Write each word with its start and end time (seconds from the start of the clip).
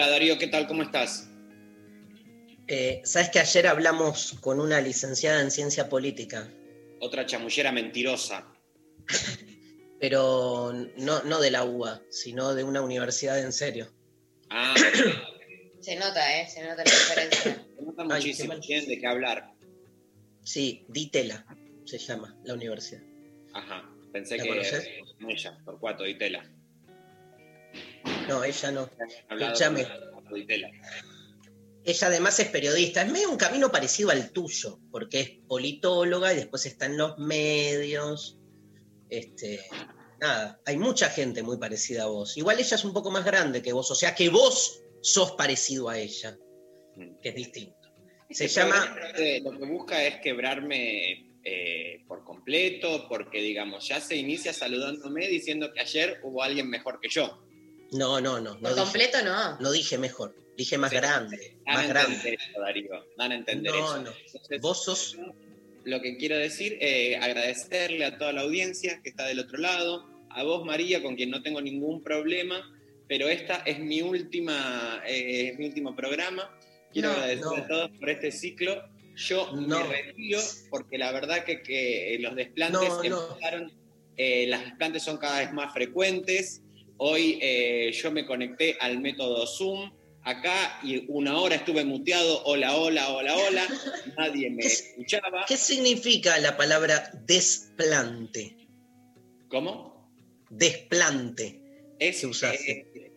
Hola 0.00 0.12
Darío, 0.12 0.38
¿qué 0.38 0.46
tal? 0.46 0.66
¿Cómo 0.66 0.82
estás? 0.82 1.28
Eh, 2.68 3.02
sabes 3.04 3.28
que 3.28 3.38
ayer 3.38 3.66
hablamos 3.66 4.34
con 4.40 4.58
una 4.58 4.80
licenciada 4.80 5.42
en 5.42 5.50
ciencia 5.50 5.90
política, 5.90 6.48
Otra 7.00 7.26
chamullera 7.26 7.70
mentirosa. 7.70 8.46
pero 10.00 10.72
no, 10.96 11.22
no 11.24 11.38
de 11.38 11.50
la 11.50 11.64
UBA, 11.64 12.00
sino 12.08 12.54
de 12.54 12.64
una 12.64 12.80
universidad 12.80 13.38
en 13.40 13.52
serio. 13.52 13.92
Ah, 14.48 14.72
Se 15.80 15.96
nota, 15.96 16.40
¿eh? 16.40 16.48
Se 16.48 16.62
nota 16.62 16.76
la 16.76 16.84
diferencia. 16.84 17.66
se 17.76 17.82
nota 17.84 18.02
Ay, 18.02 18.08
muchísimo, 18.08 18.52
qué 18.52 18.56
mal. 18.56 18.60
tienen 18.66 18.88
de 18.88 18.98
qué 19.00 19.06
hablar. 19.06 19.52
Sí, 20.44 20.86
Ditela 20.88 21.44
se 21.84 21.98
llama 21.98 22.34
la 22.44 22.54
universidad. 22.54 23.02
Ajá, 23.52 23.86
pensé 24.14 24.38
¿La 24.38 24.44
que 24.44 24.48
conoces? 24.48 24.88
no 25.18 25.28
ella, 25.28 25.58
Torcuato 25.62 26.04
Di 26.04 26.16
Tela. 26.16 26.50
No, 28.28 28.44
ella 28.44 28.70
no. 28.70 28.90
Escúchame. 29.30 29.86
Ella 31.82 32.06
además 32.06 32.38
es 32.38 32.48
periodista, 32.48 33.02
es 33.02 33.10
medio 33.10 33.30
un 33.30 33.38
camino 33.38 33.72
parecido 33.72 34.10
al 34.10 34.32
tuyo, 34.32 34.78
porque 34.90 35.20
es 35.20 35.30
politóloga 35.48 36.32
y 36.32 36.36
después 36.36 36.66
está 36.66 36.86
en 36.86 36.98
los 36.98 37.18
medios. 37.18 38.38
Este, 39.08 39.60
nada, 40.20 40.60
hay 40.66 40.76
mucha 40.76 41.08
gente 41.08 41.42
muy 41.42 41.56
parecida 41.56 42.04
a 42.04 42.06
vos. 42.06 42.36
Igual 42.36 42.60
ella 42.60 42.76
es 42.76 42.84
un 42.84 42.92
poco 42.92 43.10
más 43.10 43.24
grande 43.24 43.62
que 43.62 43.72
vos, 43.72 43.90
o 43.90 43.94
sea 43.94 44.14
que 44.14 44.28
vos 44.28 44.82
sos 45.00 45.32
parecido 45.32 45.88
a 45.88 45.98
ella, 45.98 46.36
que 47.22 47.28
es 47.30 47.34
distinto. 47.34 47.76
Se 48.30 48.44
Este 48.44 48.60
llama, 48.60 48.84
programa, 48.84 49.18
eh, 49.18 49.40
Lo 49.42 49.58
que 49.58 49.64
busca 49.64 50.04
es 50.04 50.20
quebrarme 50.20 51.30
eh, 51.42 52.04
por 52.06 52.22
completo, 52.22 53.06
porque 53.08 53.40
digamos, 53.40 53.88
ya 53.88 54.00
se 54.00 54.16
inicia 54.16 54.52
saludándome 54.52 55.26
diciendo 55.26 55.72
que 55.72 55.80
ayer 55.80 56.20
hubo 56.22 56.42
alguien 56.42 56.68
mejor 56.68 57.00
que 57.00 57.08
yo. 57.08 57.42
No, 57.92 58.20
no, 58.20 58.40
no, 58.40 58.54
no 58.54 58.60
Por 58.60 58.70
dije, 58.70 58.80
completo 58.82 59.18
no. 59.24 59.58
no 59.58 59.72
dije 59.72 59.98
mejor, 59.98 60.34
dije 60.56 60.78
más 60.78 60.90
Sí. 60.90 60.96
grande, 60.96 61.56
Dan 61.66 61.74
más 61.74 61.84
a 61.84 61.88
grande. 61.88 62.14
entender 62.16 62.38
eso, 62.48 62.60
Darío. 62.60 63.06
Dan 63.16 63.32
a 63.32 63.34
entender 63.34 63.72
No, 63.72 63.78
eso. 63.78 64.02
no. 64.02 64.12
Entonces, 64.26 64.60
Vos 64.60 64.84
sos, 64.84 65.18
lo 65.84 66.00
que 66.00 66.16
quiero 66.16 66.36
decir, 66.36 66.76
eh, 66.80 67.16
agradecerle 67.16 68.04
a 68.04 68.18
toda 68.18 68.32
la 68.32 68.42
audiencia 68.42 69.00
que 69.02 69.10
está 69.10 69.26
del 69.26 69.40
otro 69.40 69.58
lado, 69.58 70.08
a 70.30 70.42
vos 70.44 70.64
María, 70.64 71.02
con 71.02 71.16
quien 71.16 71.30
no 71.30 71.42
tengo 71.42 71.60
ningún 71.60 72.02
problema, 72.02 72.72
pero 73.08 73.28
esta 73.28 73.56
es 73.66 73.80
mi 73.80 74.02
última, 74.02 75.02
eh, 75.06 75.48
es 75.52 75.58
mi 75.58 75.66
último 75.66 75.96
programa. 75.96 76.56
Quiero 76.92 77.08
No, 77.08 77.14
agradecer 77.14 77.44
no. 77.44 77.56
a 77.56 77.66
todos 77.66 77.90
por 77.98 78.10
este 78.10 78.30
ciclo. 78.30 78.84
Yo 79.16 79.50
No. 79.56 79.86
me 79.88 80.02
retiro 80.02 80.40
porque 80.70 80.96
la 80.98 81.10
verdad 81.12 81.44
que, 81.44 81.62
que 81.62 82.16
los 82.20 82.36
desplantes 82.36 82.88
No, 82.88 83.02
no. 83.02 83.28
empezaron, 83.28 83.72
eh, 84.16 84.46
las 84.46 84.64
desplantes 84.64 85.02
son 85.02 85.16
cada 85.18 85.40
vez 85.40 85.52
más 85.52 85.72
frecuentes. 85.72 86.62
Hoy 87.02 87.38
eh, 87.40 87.92
yo 87.92 88.10
me 88.12 88.26
conecté 88.26 88.76
al 88.78 89.00
método 89.00 89.46
Zoom 89.46 89.90
acá 90.22 90.80
y 90.82 91.06
una 91.08 91.38
hora 91.40 91.54
estuve 91.54 91.82
muteado, 91.82 92.44
hola, 92.44 92.76
hola, 92.76 93.08
hola, 93.10 93.34
hola, 93.38 93.66
nadie 94.18 94.50
me 94.50 94.60
¿Qué- 94.60 94.66
escuchaba. 94.68 95.46
¿qué 95.48 95.56
significa 95.56 96.38
la 96.40 96.58
palabra 96.58 97.10
desplante? 97.26 98.54
¿Cómo? 99.48 100.12
Desplante. 100.50 101.62
Es, 101.98 102.22
eh, 102.22 103.10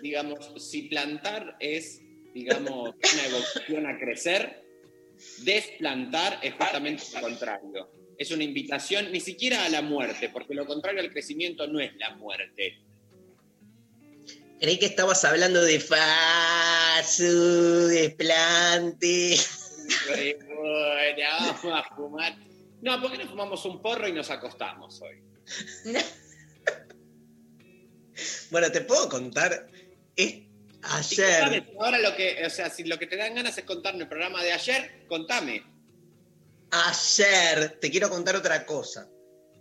digamos, 0.00 0.52
si 0.56 0.84
plantar 0.84 1.56
es, 1.60 2.00
digamos, 2.34 2.94
una 3.12 3.26
evolución 3.26 3.86
a 3.86 3.98
crecer, 3.98 4.64
desplantar 5.44 6.40
es 6.42 6.54
justamente 6.54 7.02
lo 7.14 7.20
contrario. 7.20 7.90
Es 8.18 8.30
una 8.30 8.44
invitación 8.44 9.12
ni 9.12 9.20
siquiera 9.20 9.66
a 9.66 9.68
la 9.68 9.82
muerte, 9.82 10.30
porque 10.30 10.54
lo 10.54 10.64
contrario 10.64 11.00
al 11.02 11.12
crecimiento 11.12 11.66
no 11.66 11.80
es 11.80 11.94
la 11.96 12.16
muerte. 12.16 12.78
Creí 14.60 14.78
que 14.78 14.86
estabas 14.86 15.24
hablando 15.24 15.62
de 15.62 15.78
fasu, 15.80 17.24
desplante. 17.88 19.38
Re 20.08 20.38
buena, 20.44 21.38
vamos 21.40 21.64
a 21.64 21.94
fumar. 21.94 22.36
No, 22.80 23.00
¿por 23.00 23.12
qué 23.12 23.18
no 23.18 23.28
fumamos 23.28 23.64
un 23.64 23.82
porro 23.82 24.08
y 24.08 24.12
nos 24.12 24.30
acostamos 24.30 25.00
hoy? 25.02 25.22
Bueno, 28.50 28.70
te 28.72 28.80
puedo 28.80 29.08
contar. 29.08 29.66
Es 30.14 30.36
ayer. 30.82 31.66
ahora 31.78 31.98
lo 31.98 32.16
que, 32.16 32.42
o 32.46 32.50
sea, 32.50 32.70
si 32.70 32.84
lo 32.84 32.98
que 32.98 33.06
te 33.06 33.16
dan 33.16 33.34
ganas 33.34 33.58
es 33.58 33.64
contarme 33.64 34.04
el 34.04 34.08
programa 34.08 34.42
de 34.42 34.52
ayer, 34.52 35.04
contame. 35.08 35.62
Ayer, 36.70 37.78
te 37.80 37.90
quiero 37.90 38.08
contar 38.08 38.36
otra 38.36 38.64
cosa. 38.64 39.08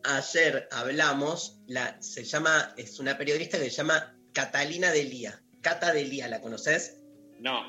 Ayer 0.03 0.67
hablamos, 0.71 1.57
la, 1.67 2.01
se 2.01 2.23
llama, 2.23 2.73
es 2.77 2.99
una 2.99 3.17
periodista 3.17 3.57
que 3.57 3.65
se 3.65 3.71
llama 3.71 4.14
Catalina 4.35 4.91
Delía. 4.91 5.41
Cata 5.61 5.93
Delía, 5.93 6.27
¿la 6.27 6.41
conoces? 6.41 6.99
No. 7.39 7.63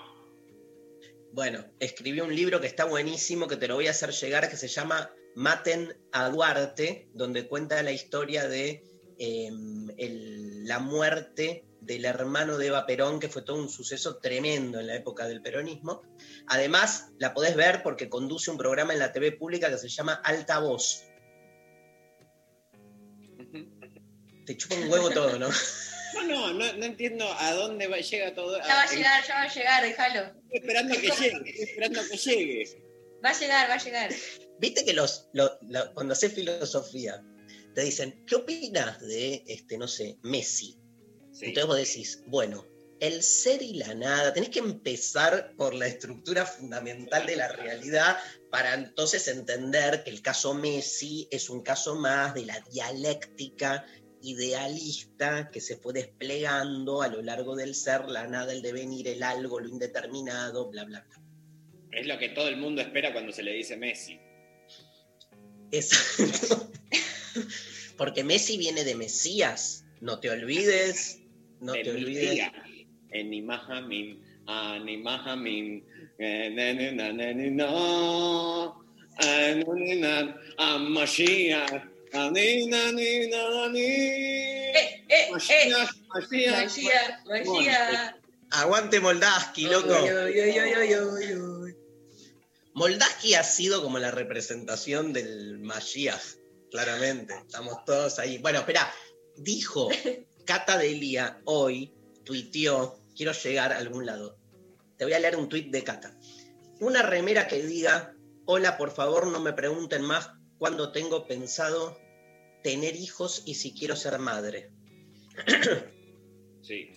Bueno, 1.33 1.65
escribió 1.81 2.25
un 2.25 2.35
libro 2.35 2.61
que 2.61 2.67
está 2.67 2.85
buenísimo, 2.85 3.47
que 3.47 3.57
te 3.57 3.69
lo 3.69 3.77
voy 3.77 3.87
a 3.87 3.93
hacer 3.93 4.11
llegar, 4.11 4.51
que 4.51 4.57
se 4.57 4.69
llama 4.69 5.11
Maten 5.35 5.97
a 6.13 6.29
Duarte, 6.29 7.09
donde 7.15 7.47
cuenta 7.47 7.83
la 7.83 7.93
historia 7.93 8.49
de 8.49 8.83
eh, 9.19 9.49
el- 9.97 10.67
la 10.67 10.79
muerte 10.79 11.65
del 11.81 12.05
hermano 12.05 12.59
de 12.59 12.67
Eva 12.67 12.85
Perón, 12.85 13.19
que 13.21 13.29
fue 13.31 13.41
todo 13.43 13.57
un 13.57 13.71
suceso 13.71 14.19
tremendo 14.19 14.79
en 14.81 14.89
la 14.89 14.95
época 14.97 15.27
del 15.27 15.41
peronismo. 15.41 16.03
Además, 16.49 17.13
la 17.19 17.33
podés 17.33 17.57
ver 17.57 17.83
porque 17.83 18.11
conduce 18.11 18.51
un 18.51 18.59
programa 18.59 18.93
en 18.93 18.99
la 18.99 19.13
TV 19.13 19.33
pública 19.33 19.71
que 19.71 19.79
se 19.79 19.89
llama 19.89 20.15
Alta 20.25 20.59
Voz. 20.59 21.05
Te 24.45 24.57
chupa 24.57 24.75
un 24.75 24.91
huevo 24.91 25.11
todo, 25.11 25.39
¿no? 25.39 25.49
No, 26.27 26.53
no, 26.53 26.73
no, 26.75 26.85
entiendo 26.85 27.27
a 27.39 27.53
dónde 27.55 27.87
va- 27.87 27.99
llega 27.99 28.35
todo. 28.35 28.59
Ya 28.59 28.75
va 28.75 28.83
a 28.83 28.91
llegar, 28.91 29.25
ya 29.27 29.35
va 29.35 29.43
a 29.43 29.55
llegar, 29.55 29.83
déjalo. 29.83 30.21
Estoy 30.21 30.59
esperando 30.59 30.95
que 30.95 31.01
llegue, 31.11 31.51
estoy 31.51 31.65
esperando 31.65 32.01
que 32.11 32.17
llegue. 32.17 32.83
Va 33.25 33.31
a 33.31 33.39
llegar, 33.41 33.71
va 33.71 33.75
a 33.75 33.79
llegar. 33.85 34.11
Viste 34.59 34.85
que 34.85 34.93
los, 34.93 35.29
lo- 35.33 35.59
lo- 35.69 35.93
cuando 35.95 36.13
haces 36.13 36.33
filosofía 36.33 37.23
te 37.75 37.83
dicen, 37.83 38.25
¿qué 38.27 38.37
opinas 38.37 39.01
de, 39.01 39.43
este, 39.47 39.77
no 39.79 39.87
sé, 39.89 40.17
Messi? 40.23 40.79
Sí. 41.33 41.47
Entonces 41.47 41.67
vos 41.67 41.77
decís, 41.77 42.23
bueno, 42.27 42.67
el 43.01 43.23
ser 43.23 43.61
y 43.61 43.75
la 43.75 43.93
nada, 43.95 44.33
tenés 44.33 44.49
que 44.49 44.61
empezar 44.61 45.53
por 45.59 45.75
la 45.75 45.87
estructura 45.87 46.47
fundamental 46.47 47.27
de 47.27 47.37
la 47.37 47.49
realidad 47.49 48.17
para 48.51 48.73
entonces 48.73 49.29
entender 49.29 50.03
que 50.03 50.09
el 50.11 50.23
caso 50.23 50.55
Messi 50.55 51.29
es 51.31 51.51
un 51.51 51.63
caso 51.63 51.95
más 51.97 52.33
de 52.33 52.47
la 52.47 52.59
dialéctica 52.73 53.85
idealista 54.23 55.51
que 55.51 55.61
se 55.61 55.77
fue 55.77 55.93
desplegando 55.93 57.03
a 57.03 57.09
lo 57.09 57.23
largo 57.23 57.57
del 57.57 57.75
ser, 57.75 58.09
la 58.09 58.27
nada, 58.27 58.53
el 58.53 58.63
devenir, 58.63 59.09
el 59.09 59.23
algo, 59.23 59.61
lo 59.61 59.69
indeterminado, 59.69 60.71
bla, 60.71 60.85
bla, 60.85 61.05
bla. 61.09 61.23
Es 61.93 62.07
lo 62.07 62.19
que 62.19 62.31
todo 62.31 62.49
el 62.49 62.57
mundo 62.57 62.83
espera 62.83 63.13
cuando 63.13 63.33
se 63.33 63.43
le 63.43 63.53
dice 63.53 63.77
Messi. 63.77 64.19
Exacto. 65.71 66.71
Porque 67.97 68.25
Messi 68.25 68.59
viene 68.59 68.85
de 68.85 68.95
Mesías, 68.95 69.85
no 70.01 70.21
te 70.21 70.31
olvides, 70.31 71.21
no 71.61 71.73
de 71.73 71.85
te 71.85 71.91
olvides. 71.91 72.31
tía. 72.33 72.53
En 73.11 73.33
Imajamin, 73.33 74.23
Animajamin, 74.47 75.85
eh, 76.19 76.51
na, 76.51 76.73
na, 77.13 77.33
no, 77.51 78.85
ah, 79.19 79.55
no, 79.55 79.75
ah, 82.13 82.31
ah. 82.31 83.71
Eh, 83.75 85.05
eh, 85.09 85.31
eh. 85.31 85.87
Aguante 88.51 89.01
Moldaski, 89.01 89.63
loco. 89.63 89.95
Moldaski 92.75 93.35
ha 93.35 93.43
sido 93.43 93.83
como 93.83 93.99
la 93.99 94.11
representación 94.11 95.13
del 95.13 95.59
Mashiach, 95.59 96.37
claramente. 96.71 97.35
Estamos 97.35 97.85
todos 97.85 98.19
ahí. 98.19 98.39
Bueno, 98.39 98.61
espera, 98.61 98.93
dijo 99.37 99.89
Cata 100.45 100.79
Delia 100.79 101.41
hoy, 101.45 101.95
tuiteó, 102.25 103.01
quiero 103.17 103.33
llegar 103.33 103.73
a 103.73 103.79
algún 103.79 104.07
lado. 104.07 104.39
Te 104.97 105.05
voy 105.05 105.15
a 105.15 105.19
leer 105.19 105.37
un 105.37 105.49
tuit 105.49 105.71
de 105.71 105.83
Cata. 105.83 106.17
Una 106.81 107.03
remera 107.03 107.49
que 107.49 107.63
diga, 107.63 108.15
hola, 108.45 108.77
por 108.77 108.91
favor, 108.91 109.27
no 109.27 109.41
me 109.41 109.53
pregunten 109.53 110.03
más 110.03 110.31
cuándo 110.59 110.93
tengo 110.93 111.27
pensado 111.27 111.99
tener 112.63 112.97
hijos 112.97 113.43
y 113.47 113.55
si 113.55 113.73
quiero 113.73 113.97
ser 113.97 114.19
madre. 114.19 114.71
Sí. 116.63 116.91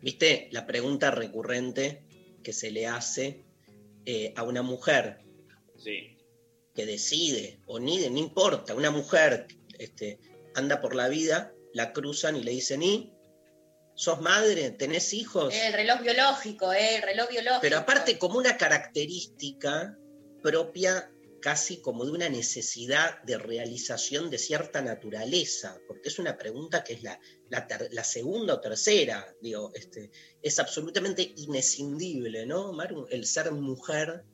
¿Viste? 0.00 0.48
La 0.50 0.66
pregunta 0.66 1.10
recurrente 1.10 2.04
que 2.42 2.52
se 2.52 2.70
le 2.70 2.86
hace 2.86 3.44
eh, 4.06 4.32
a 4.36 4.42
una 4.42 4.62
mujer 4.62 5.20
Sí. 5.76 6.16
que 6.74 6.86
decide, 6.86 7.60
o 7.66 7.78
ni 7.78 7.98
no 8.08 8.18
importa, 8.18 8.74
una 8.74 8.90
mujer 8.90 9.46
este, 9.78 10.18
anda 10.54 10.80
por 10.80 10.94
la 10.94 11.08
vida, 11.08 11.52
la 11.74 11.92
cruzan 11.92 12.36
y 12.36 12.42
le 12.42 12.52
dicen, 12.52 12.82
¿y? 12.82 13.12
¿Sos 13.94 14.20
madre? 14.20 14.70
¿Tenés 14.70 15.12
hijos? 15.12 15.54
El 15.54 15.72
reloj 15.74 16.00
biológico, 16.00 16.72
eh, 16.72 16.96
el 16.96 17.02
reloj 17.02 17.28
biológico. 17.28 17.60
Pero 17.60 17.78
aparte 17.78 18.18
como 18.18 18.38
una 18.38 18.56
característica 18.56 19.98
propia 20.42 21.11
casi 21.42 21.82
como 21.82 22.06
de 22.06 22.12
una 22.12 22.30
necesidad 22.30 23.22
de 23.24 23.36
realización 23.36 24.30
de 24.30 24.38
cierta 24.38 24.80
naturaleza, 24.80 25.78
porque 25.86 26.08
es 26.08 26.18
una 26.18 26.38
pregunta 26.38 26.82
que 26.82 26.94
es 26.94 27.02
la, 27.02 27.20
la, 27.50 27.66
ter- 27.66 27.90
la 27.92 28.04
segunda 28.04 28.54
o 28.54 28.60
tercera, 28.60 29.36
digo, 29.42 29.70
este, 29.74 30.10
es 30.40 30.58
absolutamente 30.58 31.34
inescindible, 31.36 32.46
¿no, 32.46 32.72
Maru? 32.72 33.06
El 33.10 33.26
ser 33.26 33.52
mujer, 33.52 34.24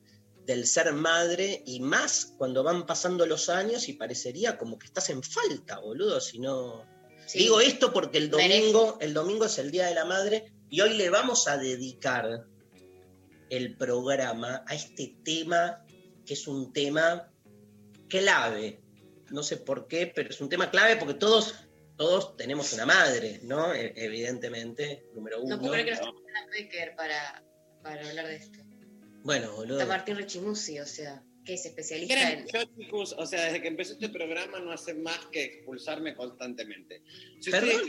del 0.45 0.65
ser 0.65 0.93
madre, 0.93 1.61
y 1.65 1.79
más 1.81 2.33
cuando 2.37 2.63
van 2.63 2.85
pasando 2.85 3.25
los 3.25 3.49
años 3.49 3.89
y 3.89 3.93
parecería 3.93 4.57
como 4.57 4.79
que 4.79 4.87
estás 4.87 5.09
en 5.09 5.21
falta, 5.21 5.79
boludo, 5.79 6.21
si 6.21 6.39
no... 6.39 6.85
Sí. 7.27 7.39
Digo 7.39 7.59
esto 7.59 7.91
porque 7.91 8.17
el 8.17 8.29
domingo, 8.29 8.97
el 9.01 9.13
domingo 9.13 9.45
es 9.45 9.57
el 9.59 9.69
Día 9.69 9.87
de 9.87 9.93
la 9.93 10.05
Madre 10.05 10.53
y 10.69 10.81
hoy 10.81 10.95
le 10.95 11.09
vamos 11.09 11.47
a 11.47 11.57
dedicar 11.57 12.45
el 13.49 13.75
programa 13.77 14.63
a 14.67 14.73
este 14.73 15.15
tema 15.23 15.85
que 16.29 16.35
es 16.35 16.47
un 16.47 16.71
tema 16.71 17.33
clave. 18.07 18.79
No 19.31 19.41
sé 19.41 19.57
por 19.57 19.87
qué, 19.87 20.05
pero 20.05 20.29
es 20.29 20.39
un 20.39 20.47
tema 20.47 20.69
clave 20.69 20.95
porque 20.95 21.15
todos, 21.15 21.55
todos 21.97 22.37
tenemos 22.37 22.71
una 22.73 22.85
madre, 22.85 23.39
¿no? 23.41 23.73
E- 23.73 23.93
Evidentemente, 23.95 25.07
número 25.15 25.41
uno. 25.41 25.55
No 25.55 25.59
puedo 25.59 25.73
creer 25.73 25.97
que 25.97 26.05
no 26.05 26.13
Becker 26.51 26.95
para, 26.95 27.43
para 27.81 28.07
hablar 28.07 28.27
de 28.27 28.35
esto. 28.35 28.59
Bueno, 29.23 29.55
boludo. 29.55 29.79
Está 29.79 29.91
Martín 29.91 30.17
Rechimusi, 30.17 30.79
o 30.79 30.85
sea, 30.85 31.23
que 31.43 31.55
es 31.55 31.65
especialista 31.65 32.31
en. 32.31 32.45
yo, 32.45 32.63
chicos, 32.77 33.15
o 33.17 33.25
sea, 33.25 33.45
desde 33.45 33.63
que 33.63 33.67
empezó 33.69 33.93
este 33.93 34.09
programa 34.09 34.59
no 34.59 34.71
hacen 34.71 35.01
más 35.01 35.17
que 35.31 35.43
expulsarme 35.45 36.15
constantemente. 36.15 37.01
Si 37.39 37.49
¿Perdón? 37.49 37.81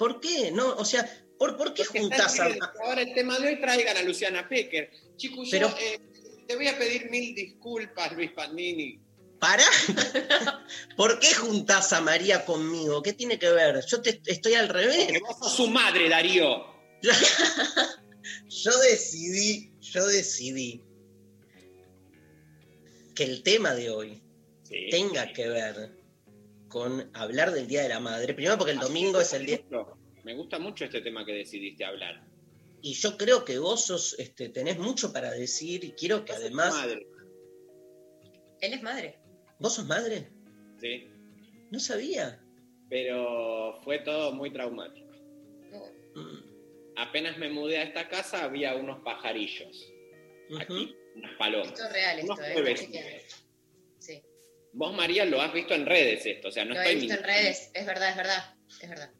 ¿Por 0.00 0.18
qué? 0.20 0.50
No, 0.50 0.74
o 0.74 0.84
sea, 0.84 1.08
¿por, 1.38 1.56
por 1.56 1.74
qué 1.74 1.84
Porque 1.84 2.00
juntás 2.00 2.32
están 2.32 2.60
a, 2.60 2.72
Ahora 2.84 3.02
el 3.02 3.14
tema 3.14 3.38
de 3.38 3.46
hoy 3.46 3.60
traigan 3.60 3.96
a 3.96 4.02
Luciana 4.02 4.48
Pecker. 4.48 4.90
Chicos, 5.16 5.48
Pero- 5.48 5.68
yo 5.68 5.76
eh, 5.78 6.00
te 6.48 6.56
voy 6.56 6.66
a 6.66 6.78
pedir 6.78 7.10
mil 7.10 7.34
disculpas, 7.34 8.12
Luis 8.12 8.32
Pandini. 8.32 8.98
¿Para? 9.38 9.62
¿Por 10.96 11.20
qué 11.20 11.32
juntás 11.34 11.92
a 11.92 12.00
María 12.00 12.44
conmigo? 12.44 13.02
¿Qué 13.02 13.12
tiene 13.12 13.38
que 13.38 13.50
ver? 13.50 13.84
Yo 13.86 14.00
te, 14.00 14.20
estoy 14.26 14.54
al 14.54 14.68
revés. 14.68 15.04
Porque 15.04 15.20
vos 15.20 15.38
sos 15.38 15.52
su 15.52 15.68
madre, 15.68 16.08
Darío. 16.08 16.64
Yo, 18.48 18.76
decidí, 18.80 19.72
yo 19.80 20.06
decidí 20.06 20.82
que 23.14 23.24
el 23.24 23.42
tema 23.42 23.74
de 23.74 23.90
hoy 23.90 24.22
Sí. 24.64 24.88
tenga 24.90 25.32
que 25.32 25.48
ver 25.48 25.96
con 26.68 27.10
hablar 27.14 27.52
del 27.52 27.66
Día 27.68 27.82
de 27.82 27.88
la 27.88 28.00
Madre. 28.00 28.34
Primero 28.34 28.58
porque 28.58 28.72
el 28.72 28.80
domingo 28.80 29.20
es 29.20 29.32
el 29.32 29.46
día... 29.46 29.60
Me 30.24 30.34
gusta 30.34 30.58
mucho 30.58 30.84
este 30.84 31.00
tema 31.00 31.24
que 31.24 31.32
decidiste 31.32 31.86
hablar. 31.86 32.27
Y 32.80 32.94
yo 32.94 33.16
creo 33.16 33.44
que 33.44 33.58
vos 33.58 33.86
sos, 33.86 34.18
este, 34.18 34.48
tenés 34.48 34.78
mucho 34.78 35.12
para 35.12 35.30
decir 35.30 35.84
y 35.84 35.92
quiero 35.92 36.24
que 36.24 36.32
además... 36.32 36.74
madre, 36.74 37.06
Él 38.60 38.72
es 38.72 38.82
madre. 38.82 39.18
¿Vos 39.58 39.74
sos 39.74 39.86
madre? 39.86 40.28
sí. 40.80 41.10
No 41.70 41.78
sabía. 41.78 42.42
Pero 42.88 43.78
fue 43.84 43.98
todo 43.98 44.32
muy 44.32 44.50
traumático. 44.50 45.12
Mm, 46.14 46.96
Apenas 46.96 47.36
me 47.38 47.50
mudé 47.50 47.78
a 47.78 47.82
esta 47.82 48.08
casa 48.08 48.44
había 48.44 48.74
unos 48.74 49.02
pajarillos. 49.02 49.92
Aquí, 50.58 50.96
unas 51.14 51.36
palomas. 51.36 51.68
Esto 51.68 51.84
es 51.84 51.92
real, 51.92 52.18
esto, 52.18 52.36
¿eh? 52.42 53.22
Sí. 53.98 54.22
Vos, 54.72 54.94
María, 54.96 55.24
lo 55.26 55.40
has 55.40 55.52
visto 55.52 55.74
en 55.74 55.86
redes 55.86 56.24
esto, 56.24 56.48
o 56.48 56.50
sea, 56.50 56.64
no 56.64 56.74
Lo 56.74 56.80
estoy 56.80 56.96
he 56.96 57.00
visto 57.00 57.14
en 57.14 57.24
redes. 57.24 57.70
Es 57.74 57.86
verdad, 57.86 58.10
es 58.10 58.16
verdad. 58.16 58.54
Es 58.80 58.88
verdad. 58.88 59.10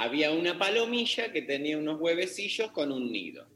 Había 0.00 0.30
una 0.30 0.58
palomilla 0.58 1.30
que 1.30 1.42
tenía 1.42 1.76
unos 1.76 2.00
huevecillos 2.00 2.70
con 2.70 2.90
un 2.90 3.12
nido. 3.12 3.46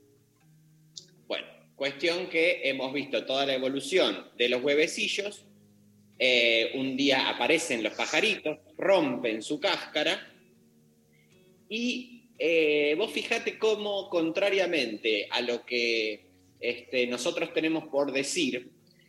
Bueno, 1.26 1.46
cuestión 1.74 2.28
que 2.28 2.60
hemos 2.64 2.92
visto 2.92 3.24
toda 3.24 3.46
la 3.46 3.54
evolución 3.54 4.26
de 4.36 4.50
los 4.50 4.62
huevecillos. 4.62 5.46
Eh, 6.18 6.72
un 6.74 6.98
día 6.98 7.30
aparecen 7.30 7.82
los 7.82 7.94
pajaritos, 7.94 8.58
rompen 8.76 9.42
su 9.42 9.58
cáscara 9.58 10.20
y 11.70 12.28
eh, 12.38 12.94
vos 12.98 13.10
fijate 13.10 13.58
cómo, 13.58 14.10
contrariamente 14.10 15.28
a 15.30 15.40
lo 15.40 15.64
que 15.64 16.26
este, 16.60 17.06
nosotros 17.06 17.54
tenemos 17.54 17.84
por 17.88 18.12
decir, 18.12 18.68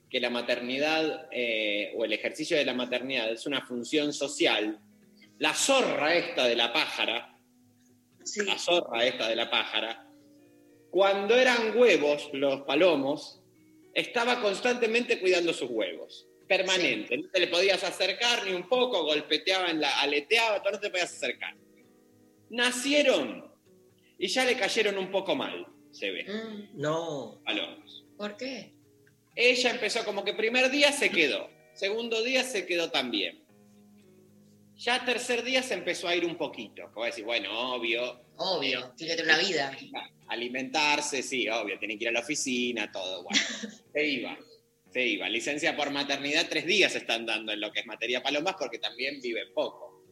que 0.09 0.21
la 0.21 0.29
maternidad 0.29 1.27
eh, 1.33 1.91
o 1.97 2.05
el 2.05 2.13
ejercicio 2.13 2.55
de 2.55 2.63
la 2.63 2.73
maternidad 2.73 3.29
es 3.29 3.45
una 3.45 3.65
función 3.65 4.13
social, 4.13 4.79
la 5.39 5.53
zorra 5.53 6.15
esta 6.15 6.47
de 6.47 6.55
la 6.55 6.71
pájara, 6.73 7.31
Sí. 8.23 8.43
la 8.45 8.57
zorra 8.57 9.05
esta 9.05 9.27
de 9.27 9.35
la 9.35 9.49
pájara, 9.49 10.07
cuando 10.89 11.35
eran 11.35 11.77
huevos 11.77 12.29
los 12.33 12.61
palomos, 12.61 13.41
estaba 13.93 14.41
constantemente 14.41 15.19
cuidando 15.19 15.53
sus 15.53 15.69
huevos, 15.69 16.27
permanente. 16.47 17.17
No 17.17 17.29
te 17.29 17.39
le 17.39 17.47
podías 17.47 17.83
acercar 17.83 18.45
ni 18.45 18.53
un 18.53 18.67
poco, 18.67 19.03
golpeteaba, 19.03 19.69
en 19.69 19.81
la, 19.81 20.01
aleteaba, 20.01 20.61
todo, 20.61 20.73
no 20.73 20.79
te 20.79 20.89
podías 20.89 21.11
acercar. 21.13 21.55
Nacieron 22.49 23.51
y 24.17 24.27
ya 24.27 24.45
le 24.45 24.55
cayeron 24.57 24.97
un 24.97 25.11
poco 25.11 25.35
mal, 25.35 25.65
se 25.91 26.11
ve, 26.11 26.23
Mm, 26.25 26.79
No. 26.81 27.41
palomos. 27.45 28.05
¿Por 28.17 28.37
qué? 28.37 28.73
Ella 29.35 29.71
empezó 29.71 30.03
como 30.05 30.23
que 30.23 30.33
primer 30.33 30.71
día 30.71 30.91
se 30.91 31.09
quedó, 31.09 31.49
segundo 31.73 32.21
día 32.23 32.43
se 32.43 32.65
quedó 32.65 32.89
también. 32.91 33.44
Ya 34.77 35.05
tercer 35.05 35.43
día 35.43 35.63
se 35.63 35.73
empezó 35.73 36.07
a 36.07 36.15
ir 36.15 36.25
un 36.25 36.35
poquito, 36.37 36.91
como 36.93 37.05
decir, 37.05 37.23
bueno, 37.23 37.73
obvio, 37.75 38.21
Obvio, 38.37 38.91
tiene 38.97 39.15
que 39.15 39.21
tener 39.23 39.35
una 39.35 39.47
vida. 39.47 39.77
alimentarse, 40.27 41.23
sí, 41.23 41.47
obvio, 41.47 41.79
tiene 41.79 41.97
que 41.97 42.03
ir 42.05 42.09
a 42.09 42.13
la 42.13 42.19
oficina, 42.19 42.91
todo, 42.91 43.23
bueno. 43.23 43.39
Se 43.93 44.05
iba, 44.05 44.37
se 44.91 45.05
iba. 45.07 45.29
Licencia 45.29 45.75
por 45.77 45.91
maternidad, 45.91 46.47
tres 46.49 46.65
días 46.65 46.93
están 46.95 47.25
dando 47.25 47.53
en 47.53 47.61
lo 47.61 47.71
que 47.71 47.79
es 47.81 47.85
materia 47.85 48.21
palomas 48.21 48.55
porque 48.59 48.77
también 48.79 49.21
vive 49.21 49.45
poco. 49.53 50.03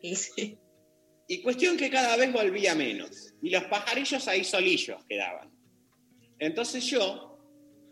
Y 0.00 0.14
sí. 0.16 0.56
Y 1.28 1.42
cuestión 1.42 1.76
que 1.76 1.90
cada 1.90 2.16
vez 2.16 2.32
volvía 2.32 2.74
menos. 2.74 3.34
Y 3.42 3.50
los 3.50 3.64
pajarillos 3.64 4.26
ahí 4.28 4.44
solillos 4.44 5.04
quedaban. 5.06 5.50
Entonces 6.38 6.84
yo 6.86 7.38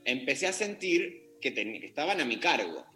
empecé 0.04 0.46
a 0.46 0.52
sentir 0.52 1.32
que, 1.42 1.50
ten- 1.50 1.78
que 1.80 1.86
estaban 1.88 2.20
a 2.20 2.24
mi 2.24 2.38
cargo. 2.38 2.86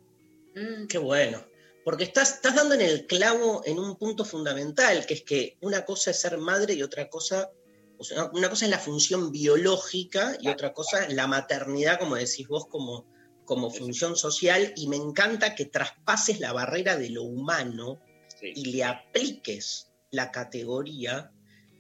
Mm, 0.55 0.87
Qué 0.87 0.97
bueno. 0.99 1.45
Porque 1.85 2.05
estás, 2.05 2.35
estás 2.35 2.55
dando 2.55 2.75
en 2.75 2.83
el 2.83 3.07
clavo 3.07 3.63
en 3.65 3.79
un 3.79 3.97
punto 3.97 4.25
fundamental, 4.25 5.07
que 5.07 5.15
es 5.15 5.23
que 5.23 5.57
una 5.63 5.85
cosa 5.85 6.11
es 6.11 6.21
ser 6.21 6.37
madre 6.39 6.75
y 6.75 6.83
otra 6.83 7.09
cosa, 7.09 7.51
o 7.99 8.05
sea, 8.05 8.31
una 8.35 8.51
cosa 8.51 8.67
es 8.67 8.71
la 8.71 8.79
función 8.79 9.33
biológica 9.33 10.37
y 10.41 10.49
otra 10.49 10.73
cosa 10.75 11.05
es 11.07 11.15
la 11.15 11.27
maternidad, 11.27 11.99
como 11.99 12.17
decís 12.17 12.47
vos, 12.47 12.67
como, 12.69 13.07
como 13.47 13.71
función 13.71 14.17
social. 14.17 14.73
Y 14.77 14.87
me 14.89 14.97
encanta 14.97 15.55
que 15.55 15.65
traspases 15.65 16.41
la 16.41 16.53
barrera 16.53 16.97
de 16.97 17.11
lo 17.11 17.23
humano 17.23 18.01
Sí. 18.41 18.53
y 18.55 18.67
le 18.73 18.85
apliques 18.85 19.91
la 20.11 20.31
categoría 20.31 21.33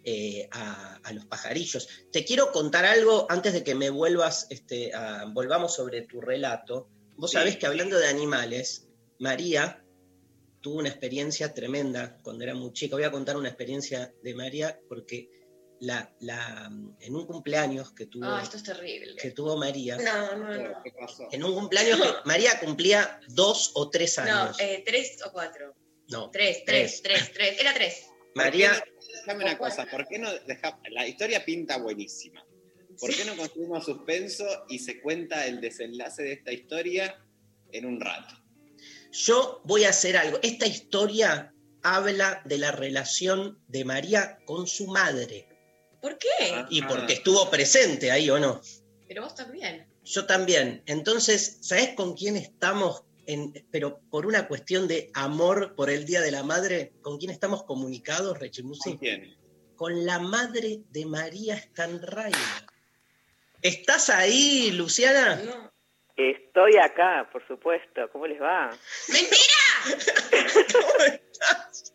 eh, 0.04 0.48
a, 0.50 0.96
a 1.04 1.12
los 1.12 1.26
pajarillos. 1.26 1.86
Te 2.10 2.24
quiero 2.24 2.50
contar 2.50 2.84
algo 2.86 3.26
antes 3.28 3.52
de 3.52 3.62
que 3.62 3.74
me 3.74 3.90
vuelvas, 3.90 4.46
este, 4.50 4.92
a- 4.94 5.26
volvamos 5.32 5.74
sobre 5.74 6.02
tu 6.02 6.20
relato. 6.20 6.88
Vos 7.16 7.30
Sí. 7.30 7.36
sabés 7.36 7.58
que 7.58 7.66
hablando 7.66 7.98
de 7.98 8.08
animales, 8.08 8.88
María 9.20 9.84
tuvo 10.60 10.78
una 10.78 10.88
experiencia 10.88 11.52
tremenda 11.54 12.18
cuando 12.22 12.44
era 12.44 12.54
muy 12.54 12.72
chica. 12.72 12.96
Voy 12.96 13.04
a 13.04 13.10
contar 13.10 13.36
una 13.36 13.48
experiencia 13.48 14.12
de 14.22 14.34
María 14.34 14.78
porque 14.88 15.28
la, 15.80 16.12
la, 16.20 16.70
en 17.00 17.14
un 17.14 17.26
cumpleaños 17.26 17.92
que 17.92 18.06
tuvo, 18.06 18.24
Ah, 18.26 18.40
esto 18.42 18.56
es 18.56 18.64
terrible. 18.64 19.14
que 19.16 19.30
tuvo 19.30 19.56
María, 19.56 19.96
No, 19.96 20.36
no, 20.36 20.54
no. 20.56 20.82
¿Qué 20.82 20.90
pasó? 20.98 21.28
en 21.30 21.44
un 21.44 21.54
cumpleaños 21.54 22.00
que 22.00 22.08
María 22.24 22.58
cumplía 22.58 23.20
dos 23.28 23.70
o 23.74 23.88
tres 23.88 24.18
No, 24.18 24.22
años. 24.24 24.56
eh, 24.60 24.82
tres 24.84 25.16
o 25.24 25.30
cuatro. 25.32 25.74
no, 26.08 26.30
Tres, 26.30 26.64
tres, 26.66 27.00
tres, 27.02 27.32
tres. 27.32 27.60
Era 27.60 27.72
tres. 27.74 28.06
María, 28.34 28.72
Déjame 29.24 29.44
una 29.44 29.58
cosa, 29.58 29.86
¿por 29.86 30.06
qué 30.08 30.18
no 30.18 30.30
deja- 30.46 30.80
La 30.90 31.06
historia 31.06 31.44
pinta 31.44 31.78
buenísima. 31.78 32.44
¿Por 32.98 33.14
qué 33.14 33.24
no 33.24 33.36
construimos 33.36 33.84
suspenso 33.84 34.44
y 34.68 34.80
se 34.80 35.00
cuenta 35.00 35.46
el 35.46 35.60
desenlace 35.60 36.22
de 36.24 36.32
esta 36.32 36.52
historia 36.52 37.24
en 37.72 37.86
un 37.86 38.00
rato? 38.00 38.34
Yo 39.18 39.60
voy 39.64 39.84
a 39.84 39.90
hacer 39.90 40.16
algo. 40.16 40.38
Esta 40.42 40.66
historia 40.66 41.52
habla 41.82 42.40
de 42.44 42.56
la 42.56 42.70
relación 42.70 43.58
de 43.66 43.84
María 43.84 44.38
con 44.44 44.68
su 44.68 44.86
madre. 44.86 45.48
¿Por 46.00 46.18
qué? 46.18 46.28
Ah. 46.54 46.68
Y 46.70 46.82
porque 46.82 47.14
estuvo 47.14 47.50
presente 47.50 48.12
ahí, 48.12 48.30
¿o 48.30 48.38
no? 48.38 48.60
Pero 49.08 49.22
vos 49.22 49.34
también. 49.34 49.88
Yo 50.04 50.24
también. 50.26 50.84
Entonces, 50.86 51.58
¿sabés 51.62 51.94
con 51.96 52.14
quién 52.14 52.36
estamos? 52.36 53.02
En, 53.26 53.52
pero 53.72 54.00
por 54.08 54.24
una 54.24 54.46
cuestión 54.46 54.86
de 54.86 55.10
amor 55.14 55.74
por 55.74 55.90
el 55.90 56.06
Día 56.06 56.20
de 56.20 56.30
la 56.30 56.44
Madre, 56.44 56.92
¿con 57.02 57.18
quién 57.18 57.32
estamos 57.32 57.64
comunicados, 57.64 58.38
Rechimusi? 58.38 58.90
¿Con 58.90 58.98
quién? 58.98 59.36
Con 59.74 60.06
la 60.06 60.20
madre 60.20 60.82
de 60.90 61.06
María 61.06 61.58
Stanray. 61.58 62.32
¿Estás 63.62 64.10
ahí, 64.10 64.70
Luciana? 64.70 65.36
No. 65.36 65.77
Estoy 66.18 66.76
acá, 66.78 67.28
por 67.32 67.46
supuesto. 67.46 68.10
¿Cómo 68.10 68.26
les 68.26 68.42
va? 68.42 68.70
¿Cómo 70.72 71.04
estás? 71.04 71.94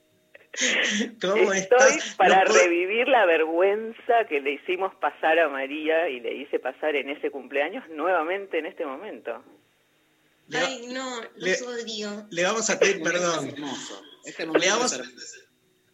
¿Cómo 1.22 1.52
Estoy 1.52 1.58
estás? 1.90 2.16
para 2.16 2.44
No 2.44 2.52
puedo- 2.52 2.64
revivir 2.64 3.08
la 3.10 3.26
vergüenza 3.26 4.26
que 4.30 4.40
le 4.40 4.52
hicimos 4.54 4.96
pasar 4.96 5.40
a 5.40 5.50
María 5.50 6.08
y 6.10 6.20
le 6.22 6.34
hice 6.36 6.60
pasar 6.60 6.96
en 6.96 7.10
ese 7.10 7.32
cumpleaños 7.32 7.84
nuevamente 7.90 8.60
en 8.60 8.68
este 8.68 8.86
momento. 8.86 9.44
Le, 10.48 10.58
Ay, 10.60 10.88
no, 10.94 11.22
le- 11.36 11.50
los 11.52 11.62
odio. 11.64 12.26
le 12.32 12.44
vamos 12.44 12.70
a 12.70 12.80
pedir 12.80 13.02
perdón. 13.04 13.48
es 13.48 13.54
hermoso. 13.54 14.02
Este 14.26 14.46
momento 14.46 14.66
Le 14.66 14.72
vamos- 14.72 14.94
es 14.94 15.00
hermoso. 15.00 15.38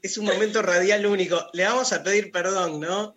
Es 0.03 0.17
un 0.17 0.25
momento 0.25 0.61
radial 0.61 1.05
único. 1.07 1.47
Le 1.53 1.63
vamos 1.63 1.91
a 1.93 2.03
pedir 2.03 2.31
perdón, 2.31 2.79
¿no? 2.79 3.15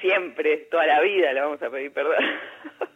Siempre, 0.00 0.56
toda 0.70 0.86
la 0.86 1.00
vida 1.02 1.32
le 1.32 1.40
vamos 1.40 1.62
a 1.62 1.70
pedir 1.70 1.92
perdón. 1.92 2.16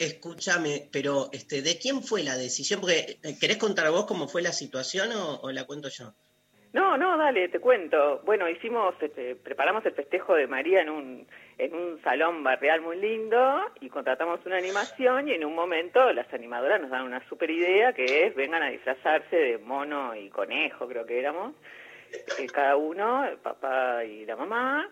Escúchame, 0.00 0.88
pero 0.92 1.28
este, 1.32 1.62
¿de 1.62 1.78
quién 1.78 2.02
fue 2.02 2.22
la 2.22 2.36
decisión? 2.36 2.80
Porque, 2.80 3.18
eh, 3.22 3.36
¿querés 3.40 3.56
contar 3.56 3.90
vos 3.90 4.06
cómo 4.06 4.28
fue 4.28 4.42
la 4.42 4.52
situación 4.52 5.10
o, 5.14 5.50
la 5.52 5.64
cuento 5.64 5.88
yo? 5.88 6.12
No, 6.72 6.98
no, 6.98 7.16
dale, 7.16 7.48
te 7.48 7.60
cuento. 7.60 8.20
Bueno, 8.24 8.48
hicimos, 8.48 8.94
este, 9.00 9.36
preparamos 9.36 9.86
el 9.86 9.92
festejo 9.92 10.34
de 10.34 10.46
María 10.46 10.82
en 10.82 10.90
un, 10.90 11.26
en 11.56 11.74
un 11.74 12.02
salón 12.02 12.42
barrial 12.42 12.82
muy 12.82 12.98
lindo 12.98 13.60
y 13.80 13.88
contratamos 13.88 14.40
una 14.44 14.58
animación 14.58 15.28
y 15.28 15.32
en 15.32 15.44
un 15.44 15.54
momento 15.54 16.12
las 16.12 16.30
animadoras 16.34 16.80
nos 16.80 16.90
dan 16.90 17.04
una 17.04 17.26
super 17.28 17.48
idea 17.50 17.94
que 17.94 18.26
es 18.26 18.34
vengan 18.34 18.62
a 18.62 18.70
disfrazarse 18.70 19.36
de 19.36 19.58
mono 19.58 20.14
y 20.14 20.28
conejo, 20.28 20.86
creo 20.86 21.06
que 21.06 21.18
éramos, 21.18 21.54
eh, 22.38 22.46
cada 22.52 22.76
uno, 22.76 23.24
el 23.24 23.38
papá 23.38 24.04
y 24.04 24.26
la 24.26 24.36
mamá, 24.36 24.90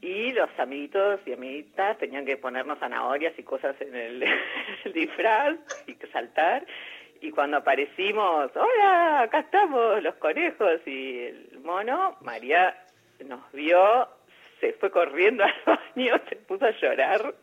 y 0.00 0.32
los 0.32 0.48
amiguitos 0.58 1.20
y 1.26 1.32
amiguitas 1.32 1.98
tenían 1.98 2.24
que 2.24 2.36
ponernos 2.36 2.78
zanahorias 2.78 3.38
y 3.38 3.42
cosas 3.42 3.76
en 3.80 3.94
el, 3.94 4.22
el 4.84 4.92
disfraz 4.92 5.56
y 5.86 5.94
saltar. 6.12 6.66
Y 7.20 7.30
cuando 7.30 7.58
aparecimos, 7.58 8.50
hola, 8.54 9.20
acá 9.22 9.40
estamos 9.40 10.02
los 10.02 10.14
conejos 10.14 10.80
y 10.86 11.18
el 11.18 11.60
mono, 11.62 12.16
María 12.22 12.74
nos 13.26 13.40
vio, 13.52 14.08
se 14.60 14.72
fue 14.74 14.90
corriendo 14.90 15.44
al 15.44 15.54
baño, 15.94 16.14
se 16.28 16.36
puso 16.36 16.64
a 16.64 16.70
llorar 16.70 17.34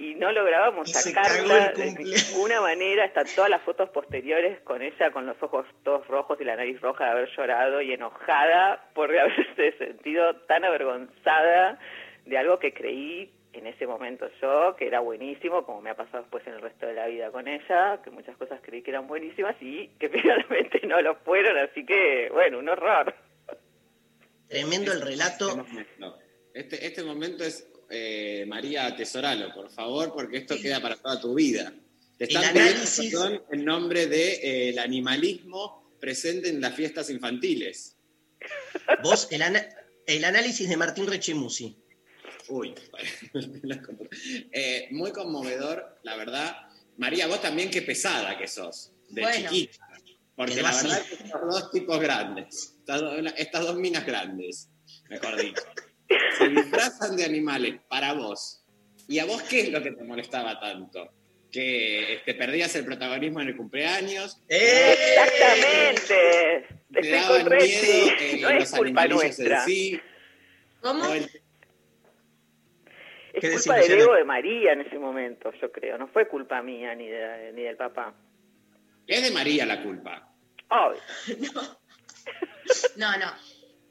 y 0.00 0.14
no 0.14 0.32
lográbamos 0.32 0.90
sacarla 0.90 1.72
de 1.76 1.92
ninguna 1.92 2.62
manera. 2.62 3.04
Están 3.04 3.26
todas 3.36 3.50
las 3.50 3.60
fotos 3.62 3.90
posteriores 3.90 4.58
con 4.60 4.80
ella 4.80 5.10
con 5.10 5.26
los 5.26 5.36
ojos 5.42 5.66
todos 5.84 6.06
rojos 6.08 6.40
y 6.40 6.44
la 6.44 6.56
nariz 6.56 6.80
roja 6.80 7.04
de 7.04 7.10
haber 7.10 7.28
llorado 7.36 7.82
y 7.82 7.92
enojada 7.92 8.88
por 8.94 9.10
haberse 9.18 9.72
sentido 9.76 10.36
tan 10.46 10.64
avergonzada 10.64 11.78
de 12.24 12.38
algo 12.38 12.58
que 12.58 12.72
creí 12.72 13.30
en 13.52 13.66
ese 13.66 13.86
momento 13.86 14.26
yo, 14.40 14.74
que 14.76 14.86
era 14.86 15.00
buenísimo, 15.00 15.66
como 15.66 15.82
me 15.82 15.90
ha 15.90 15.96
pasado 15.96 16.22
después 16.22 16.46
en 16.46 16.54
el 16.54 16.62
resto 16.62 16.86
de 16.86 16.94
la 16.94 17.06
vida 17.06 17.30
con 17.30 17.46
ella, 17.46 18.00
que 18.02 18.10
muchas 18.10 18.36
cosas 18.36 18.60
creí 18.62 18.80
que 18.80 18.92
eran 18.92 19.06
buenísimas 19.06 19.56
y 19.60 19.88
que 19.98 20.08
finalmente 20.08 20.80
no 20.86 21.02
lo 21.02 21.16
fueron, 21.16 21.58
así 21.58 21.84
que, 21.84 22.30
bueno, 22.32 22.60
un 22.60 22.68
horror. 22.68 23.14
Tremendo 24.48 24.92
el 24.92 25.02
relato. 25.02 25.66
este, 26.54 26.86
este 26.86 27.02
momento 27.02 27.44
es, 27.44 27.68
eh, 27.90 28.44
María, 28.46 28.86
atesoralo, 28.86 29.52
por 29.54 29.70
favor, 29.70 30.12
porque 30.12 30.38
esto 30.38 30.54
Sí. 30.56 30.62
queda 30.62 30.80
para 30.80 30.96
toda 30.96 31.20
tu 31.20 31.34
vida. 31.34 31.72
Te 32.18 32.24
El 32.24 32.30
están 32.36 32.52
pidiendo 32.52 32.72
análisis- 32.82 33.10
perdón 33.10 33.42
en 33.50 33.64
nombre 33.64 34.06
del 34.06 34.78
animalismo 34.78 35.94
presente 36.00 36.48
en 36.48 36.60
las 36.60 36.74
fiestas 36.74 37.10
infantiles. 37.10 37.96
Vos, 39.02 39.28
el, 39.30 39.42
ana- 39.42 39.66
el 40.06 40.24
análisis 40.24 40.68
de 40.68 40.76
Martín 40.76 41.06
Rechimusi. 41.06 41.76
Uy, 42.48 42.74
Eh, 44.52 44.88
muy 44.90 45.12
conmovedor, 45.12 45.98
la 46.02 46.16
verdad. 46.16 46.56
María, 46.96 47.26
vos 47.26 47.40
también 47.40 47.70
qué 47.70 47.82
pesada 47.82 48.36
que 48.38 48.46
sos, 48.48 48.92
de 49.08 49.22
Bueno. 49.22 49.50
chiquita. 49.50 49.86
Porque 50.36 50.62
la 50.62 50.72
verdad 50.74 51.02
que 51.06 51.14
estos 51.24 51.40
dos 51.42 51.70
tipos 51.70 52.00
grandes, 52.00 52.74
estas 52.78 53.00
dos, 53.02 53.14
estas 53.36 53.62
dos 53.62 53.76
minas 53.76 54.06
grandes, 54.06 54.68
mejor 55.10 55.36
dicho, 55.40 55.62
se 56.38 56.48
disfrazan 56.48 57.16
de 57.16 57.24
animales 57.24 57.80
para 57.88 58.12
vos. 58.14 58.62
¿Y 59.08 59.18
a 59.18 59.24
vos 59.24 59.42
qué 59.42 59.60
es 59.62 59.68
lo 59.70 59.82
que 59.82 59.90
te 59.92 60.04
molestaba 60.04 60.58
tanto? 60.60 61.10
¿Que 61.50 62.14
este, 62.14 62.34
perdías 62.34 62.74
el 62.76 62.84
protagonismo 62.84 63.40
en 63.40 63.48
el 63.48 63.56
cumpleaños? 63.56 64.40
¡Eh! 64.48 64.94
Exactamente. 64.94 66.66
¿Te 66.92 67.00
Estoy 67.00 67.10
daban 67.18 67.42
con 67.46 67.56
miedo 67.56 68.12
eh, 68.20 68.38
No 68.40 68.48
es 68.50 68.60
los 68.60 68.70
culpa 68.70 69.02
animalillos 69.02 69.22
en 69.22 69.28
nuestra. 69.48 69.64
sí? 69.64 70.00
¿Cómo? 70.80 71.04
¿O 71.08 71.14
el- 71.14 71.24
Es 71.24 71.40
¿Qué 73.40 73.48
decís, 73.48 73.62
culpa 73.64 73.78
del 73.80 73.92
ego 74.00 74.14
de 74.14 74.24
María 74.24 74.72
en 74.72 74.80
ese 74.82 74.98
momento, 74.98 75.52
yo 75.60 75.72
creo. 75.72 75.98
No 75.98 76.06
fue 76.08 76.28
culpa 76.28 76.62
mía 76.62 76.94
ni, 76.94 77.08
de- 77.08 77.52
ni 77.52 77.62
del 77.62 77.76
papá. 77.76 78.14
es 79.06 79.22
de 79.22 79.30
María 79.32 79.66
la 79.66 79.82
culpa. 79.82 80.32
Obvio. 80.68 81.00
No, 82.96 83.16
no. 83.18 83.26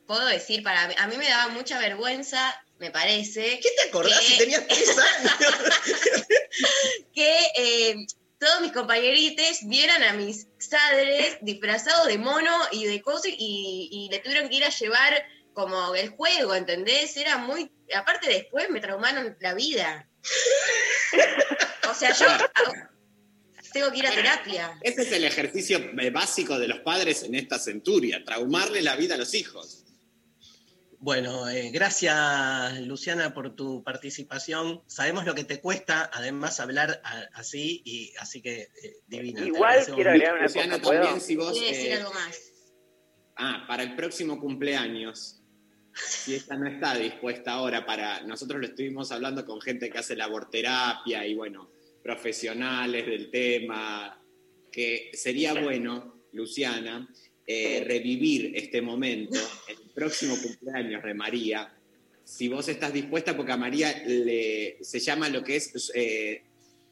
Puedo 0.09 0.25
decir, 0.25 0.63
para 0.63 0.87
mí, 0.87 0.95
a 0.97 1.05
mí 1.05 1.17
me 1.17 1.29
daba 1.29 1.49
mucha 1.49 1.77
vergüenza, 1.77 2.59
me 2.79 2.89
parece, 2.89 3.59
¿Qué 3.61 3.69
te 3.77 3.89
acordás 3.89 4.19
¿Qué? 4.21 4.25
si 4.25 4.37
tenías 4.39 4.65
tres 4.65 4.97
años? 4.97 5.33
que 7.13 7.37
eh, 7.55 7.95
todos 8.39 8.61
mis 8.61 8.71
compañeritos 8.71 9.59
vieran 9.65 10.01
a 10.01 10.13
mis 10.13 10.47
padres 10.67 11.37
disfrazados 11.41 12.07
de 12.07 12.17
mono 12.17 12.57
y 12.71 12.85
de 12.85 13.03
cosas 13.03 13.27
y, 13.37 13.89
y 13.91 14.09
le 14.09 14.17
tuvieron 14.17 14.49
que 14.49 14.55
ir 14.55 14.63
a 14.63 14.69
llevar 14.69 15.23
como 15.53 15.93
el 15.93 16.09
juego, 16.09 16.55
¿entendés? 16.55 17.15
Era 17.15 17.37
muy... 17.37 17.71
Aparte 17.95 18.29
después 18.29 18.67
me 18.71 18.79
traumaron 18.79 19.37
la 19.41 19.53
vida. 19.53 20.09
O 21.87 21.93
sea, 21.93 22.13
yo 22.13 22.25
tengo 23.73 23.91
que 23.91 23.99
ir 23.99 24.07
a 24.07 24.11
terapia. 24.11 24.79
Ese 24.81 25.03
es 25.03 25.11
el 25.11 25.25
ejercicio 25.25 25.77
eh, 25.77 26.09
básico 26.09 26.57
de 26.57 26.67
los 26.67 26.79
padres 26.79 27.21
en 27.21 27.35
esta 27.35 27.59
centuria, 27.59 28.23
traumarle 28.25 28.81
la 28.81 28.95
vida 28.95 29.13
a 29.13 29.17
los 29.19 29.35
hijos. 29.35 29.78
Bueno, 31.01 31.47
eh, 31.47 31.71
gracias 31.71 32.81
Luciana 32.81 33.33
por 33.33 33.55
tu 33.55 33.83
participación. 33.83 34.81
Sabemos 34.85 35.25
lo 35.25 35.33
que 35.33 35.45
te 35.45 35.61
cuesta, 35.61 36.09
además, 36.13 36.59
hablar 36.59 36.99
a- 37.05 37.27
así, 37.33 37.81
y 37.85 38.13
así 38.19 38.41
que 38.41 38.67
eh, 38.83 38.97
Igual 39.09 39.85
quiero 39.95 40.11
agregar 40.11 40.33
una 40.33 40.43
Luciana, 40.43 40.73
cosa, 40.77 40.83
¿puedo? 40.83 41.01
también 41.03 41.21
si 41.21 41.35
vos... 41.37 41.53
Decir 41.57 41.87
eh, 41.87 41.93
algo 41.95 42.13
más. 42.13 42.39
ah, 43.37 43.63
para 43.65 43.83
el 43.83 43.95
próximo 43.95 44.41
cumpleaños, 44.41 45.41
si 45.95 46.35
esta 46.35 46.57
no 46.57 46.67
está 46.67 46.95
dispuesta 46.97 47.53
ahora 47.53 47.85
para... 47.85 48.21
Nosotros 48.23 48.59
lo 48.59 48.67
estuvimos 48.67 49.13
hablando 49.13 49.45
con 49.45 49.61
gente 49.61 49.89
que 49.89 49.99
hace 49.99 50.17
laborterapia 50.17 51.25
y, 51.25 51.33
bueno, 51.33 51.71
profesionales 52.03 53.05
del 53.05 53.31
tema, 53.31 54.21
que 54.69 55.11
sería 55.13 55.53
bueno, 55.53 56.25
Luciana, 56.33 57.07
eh, 57.51 57.83
revivir 57.83 58.51
este 58.53 58.79
momento, 58.79 59.39
el 59.67 59.89
próximo 59.91 60.37
cumpleaños 60.39 61.01
de 61.03 61.15
María, 61.15 61.73
si 62.23 62.47
vos 62.47 62.67
estás 62.67 62.93
dispuesta, 62.93 63.35
porque 63.35 63.53
a 63.53 63.57
María 63.57 64.03
le, 64.05 64.77
se 64.81 64.99
llama 64.99 65.29
lo 65.29 65.43
que 65.43 65.55
es 65.55 65.91
eh, 65.95 66.43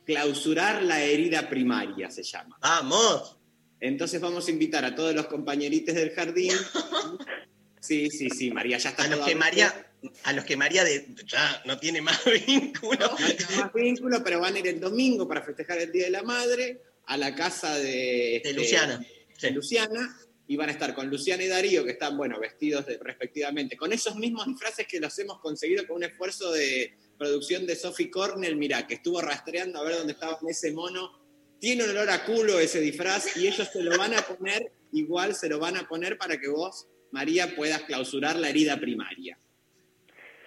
clausurar 0.04 0.82
la 0.82 1.00
herida 1.04 1.48
primaria, 1.48 2.10
se 2.10 2.24
llama. 2.24 2.58
Vamos. 2.60 3.38
Entonces 3.80 4.20
vamos 4.20 4.48
a 4.48 4.52
invitar 4.52 4.84
a 4.84 4.96
todos 4.96 5.14
los 5.14 5.28
compañeritos 5.28 5.94
del 5.94 6.10
jardín. 6.10 6.54
Sí, 7.80 8.10
sí, 8.10 8.30
sí, 8.32 8.52
María 8.52 8.80
ya 8.80 8.90
está. 8.90 9.04
A 9.04 9.08
los 9.08 9.26
que 9.26 9.36
María, 9.36 9.92
a 10.24 10.34
los 10.34 10.44
que 10.44 10.58
María 10.58 10.84
de, 10.84 11.08
ya 11.26 11.62
no 11.66 11.78
tiene 11.78 12.02
más 12.02 12.20
vínculo. 12.48 13.00
No 13.00 13.28
tiene 13.28 13.56
más 13.62 13.74
vínculo, 13.74 14.24
pero 14.24 14.42
van 14.42 14.56
a 14.56 14.60
ir 14.60 14.68
el 14.68 14.80
domingo 14.80 15.26
para 15.26 15.44
festejar 15.44 15.78
el 15.78 15.92
Día 15.92 16.06
de 16.06 16.12
la 16.12 16.24
Madre 16.24 16.82
a 17.06 17.16
la 17.16 17.34
casa 17.34 17.76
de, 17.76 17.84
De 17.84 18.36
este, 18.38 18.54
Luciana. 18.54 19.06
de 19.40 19.52
Luciana 19.52 20.18
y 20.48 20.56
van 20.56 20.70
a 20.70 20.72
estar 20.72 20.96
con 20.96 21.10
Luciana 21.10 21.44
y 21.44 21.48
Darío, 21.48 21.84
que 21.84 21.92
están, 21.92 22.16
bueno, 22.16 22.39
vestidos 22.39 22.86
respectivamente, 23.01 23.75
con 23.75 23.92
esos 23.92 24.16
mismos 24.16 24.48
disfraces 24.48 24.88
que 24.88 25.00
los 25.00 25.18
hemos 25.20 25.39
conseguido 25.39 25.86
con 25.86 25.98
un 25.98 26.04
esfuerzo 26.04 26.51
de 26.51 26.94
producción 27.18 27.66
de 27.66 27.75
Sophie 27.75 28.10
Cornell, 28.10 28.56
mirá, 28.56 28.88
que 28.88 28.96
estuvo 28.96 29.22
rastreando 29.22 29.80
a 29.80 29.84
ver 29.84 29.96
dónde 29.96 30.13
estaba 30.13 30.39
ese 30.48 30.72
mono. 30.72 31.20
Tiene 31.60 31.84
un 31.84 31.89
olor 31.89 32.10
a 32.10 32.24
culo 32.24 32.60
ese 32.60 32.80
disfraz 32.80 33.36
y 33.36 33.48
ellos 33.48 33.68
se 33.72 33.82
lo 33.82 33.98
van 33.98 34.13
a 34.13 34.22
poner, 34.22 34.72
igual 34.94 35.36
se 35.36 35.50
lo 35.50 35.60
van 35.60 35.75
a 35.75 35.88
poner 35.88 36.18
para 36.18 36.39
que 36.39 36.48
vos, 36.48 36.88
María, 37.12 37.56
puedas 37.56 37.82
clausurar 37.84 38.38
la 38.38 38.50
herida 38.50 38.80
primaria. 38.80 39.39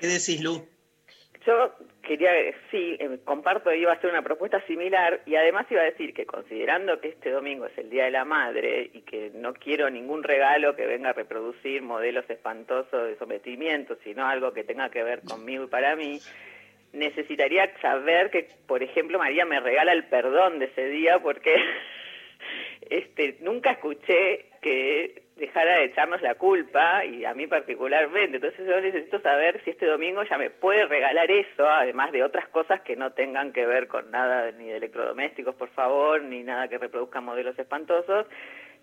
¿Qué 0.01 0.07
decís, 0.07 0.41
Lu? 0.41 0.67
Yo 1.51 1.75
quería, 2.03 2.31
sí, 2.71 2.97
eh, 2.99 3.19
comparto, 3.25 3.73
iba 3.73 3.93
a 3.93 3.95
hacer 3.95 4.11
una 4.11 4.23
propuesta 4.23 4.61
similar 4.67 5.21
y 5.27 5.35
además 5.35 5.67
iba 5.71 5.83
a 5.83 5.85
decir 5.85 6.15
que 6.15 6.27
considerando 6.27 7.01
que 7.01 7.09
este 7.09 7.31
domingo 7.31 7.67
es 7.67 7.77
el 7.79 7.91
Día 7.91 8.05
de 8.05 8.11
la 8.13 8.25
Madre 8.25 8.91
y 8.93 9.01
que 9.03 9.31
no 9.35 9.55
quiero 9.55 9.91
ningún 9.91 10.23
regalo 10.23 10.77
que 10.77 10.87
venga 10.87 11.11
a 11.11 11.15
reproducir 11.15 11.83
modelos 11.83 12.29
espantosos 12.29 13.09
de 13.09 13.17
sometimiento, 13.19 13.97
sino 14.05 14.27
algo 14.27 14.53
que 14.53 14.65
tenga 14.65 14.91
que 14.91 15.03
ver 15.03 15.23
conmigo 15.23 15.65
y 15.65 15.69
para 15.69 15.97
mí, 15.97 16.21
necesitaría 16.93 17.71
saber 17.81 18.31
que, 18.31 18.49
por 18.67 18.83
ejemplo, 18.83 19.19
María 19.19 19.45
me 19.45 19.61
regala 19.61 19.93
el 19.93 20.05
perdón 20.05 20.59
de 20.59 20.67
ese 20.67 20.87
día 20.89 21.21
porque 21.21 21.55
este 22.91 23.37
nunca 23.41 23.73
escuché 23.73 24.47
que 24.61 25.30
dejara 25.41 25.79
de 25.79 25.87
echarnos 25.87 26.23
la 26.23 26.37
culpa 26.37 27.05
y 27.05 27.25
a 27.25 27.35
mí 27.35 27.47
particularmente. 27.49 28.37
Entonces 28.37 28.61
yo 28.67 28.81
necesito 28.81 29.21
saber 29.21 29.61
si 29.65 29.71
este 29.71 29.87
domingo 29.87 30.23
ya 30.23 30.39
me 30.39 30.51
puede 30.51 30.87
regalar 30.87 31.29
eso, 31.31 31.67
además 31.69 32.13
de 32.13 32.23
otras 32.23 32.47
cosas 32.49 32.83
que 32.83 32.95
no 32.95 33.13
tengan 33.13 33.53
que 33.53 33.67
ver 33.67 33.89
con 33.89 34.11
nada 34.11 34.53
ni 34.53 34.67
de 34.69 34.77
electrodomésticos, 34.77 35.55
por 35.57 35.71
favor, 35.71 36.23
ni 36.23 36.43
nada 36.45 36.69
que 36.69 36.79
reproduzca 36.79 37.21
modelos 37.21 37.59
espantosos, 37.59 38.27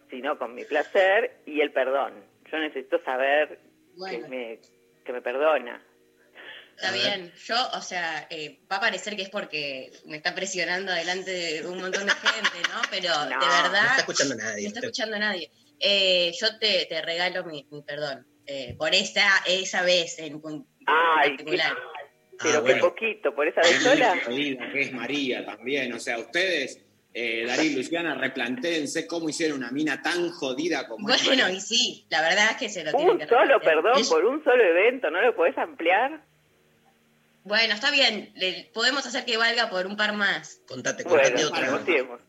sino 0.10 0.38
con 0.38 0.54
mi 0.56 0.66
placer 0.66 1.38
y 1.46 1.62
el 1.62 1.72
perdón. 1.72 2.14
Yo 2.52 2.58
necesito 2.60 3.02
saber 3.04 3.60
Bueno. 3.96 4.24
que, 4.24 4.28
me, 4.30 4.60
que 5.06 5.14
me 5.14 5.22
perdona. 5.22 5.82
Está 6.76 6.92
bien, 6.92 7.32
yo, 7.46 7.56
o 7.74 7.82
sea, 7.82 8.28
eh, 8.30 8.60
va 8.72 8.76
a 8.78 8.80
parecer 8.82 9.16
que 9.16 9.24
es 9.24 9.30
porque 9.32 9.90
me 10.06 10.18
está 10.18 10.36
presionando 10.36 10.92
delante 10.94 11.32
de 11.32 11.68
un 11.68 11.80
montón 11.80 12.06
de 12.06 12.12
gente, 12.12 12.70
¿no? 12.70 12.82
Pero 12.92 13.10
No, 13.26 13.30
de 13.30 13.36
No 13.36 13.40
verdad, 13.64 13.84
está 13.86 13.98
escuchando 13.98 14.34
a 14.36 14.38
no 14.38 14.44
nadie. 14.44 14.68
está 14.68 14.80
escuchando 14.82 15.18
nadie. 15.20 15.50
Eh, 15.80 16.32
yo 16.40 16.58
te, 16.60 16.86
te 16.88 17.02
regalo 17.02 17.44
mi, 17.46 17.68
mi 17.72 17.82
perdón 17.84 18.26
eh, 18.46 18.76
por 18.78 18.94
esa, 18.96 19.28
esa 19.48 19.84
vez 19.84 20.18
en, 20.20 20.42
en 20.46 20.66
Ay, 20.86 21.30
particular. 21.32 21.74
Pero 22.40 22.60
Ah, 22.60 22.62
qué 22.66 22.72
bueno. 22.74 22.82
poquito, 22.90 23.34
por 23.36 23.48
esa 23.48 23.62
vez 23.62 23.82
sola. 23.82 24.20
jodida 24.26 24.72
que 24.72 24.82
es 24.82 24.92
María 24.94 25.46
también. 25.46 25.92
O 25.94 26.00
sea, 26.00 26.20
ustedes, 26.20 26.80
eh, 27.14 27.46
Darío 27.48 27.72
y 27.72 27.76
Luciana, 27.76 28.14
replantéense 28.16 29.08
cómo 29.08 29.28
hicieron 29.28 29.58
una 29.58 29.72
mina 29.72 30.02
tan 30.02 30.30
jodida 30.32 30.88
como 30.88 31.08
Bueno, 31.08 31.50
y 31.50 31.60
sí, 31.60 32.06
la 32.10 32.22
verdad 32.22 32.52
es 32.52 32.58
que 32.58 32.70
se 32.70 32.84
lo 32.84 32.92
tienen 32.92 33.10
Un 33.14 33.18
que 33.20 33.26
solo 33.28 33.42
replantear. 33.58 33.76
perdón 33.84 34.08
por 34.10 34.26
un 34.26 34.44
solo 34.44 34.64
evento, 34.64 35.10
¿no 35.10 35.20
lo 35.22 35.36
podés 35.36 35.58
ampliar? 35.58 36.22
Bueno, 37.44 37.74
está 37.74 37.92
bien, 37.92 38.32
le- 38.36 38.70
podemos 38.74 39.06
hacer 39.08 39.24
que 39.26 39.38
valga 39.38 39.70
por 39.70 39.88
un 39.88 39.96
par 39.98 40.14
más. 40.14 40.62
Contate, 40.68 41.04
contate 41.06 41.32
Bueno, 41.32 41.48
otra. 41.48 41.62
negociemos. 41.66 42.22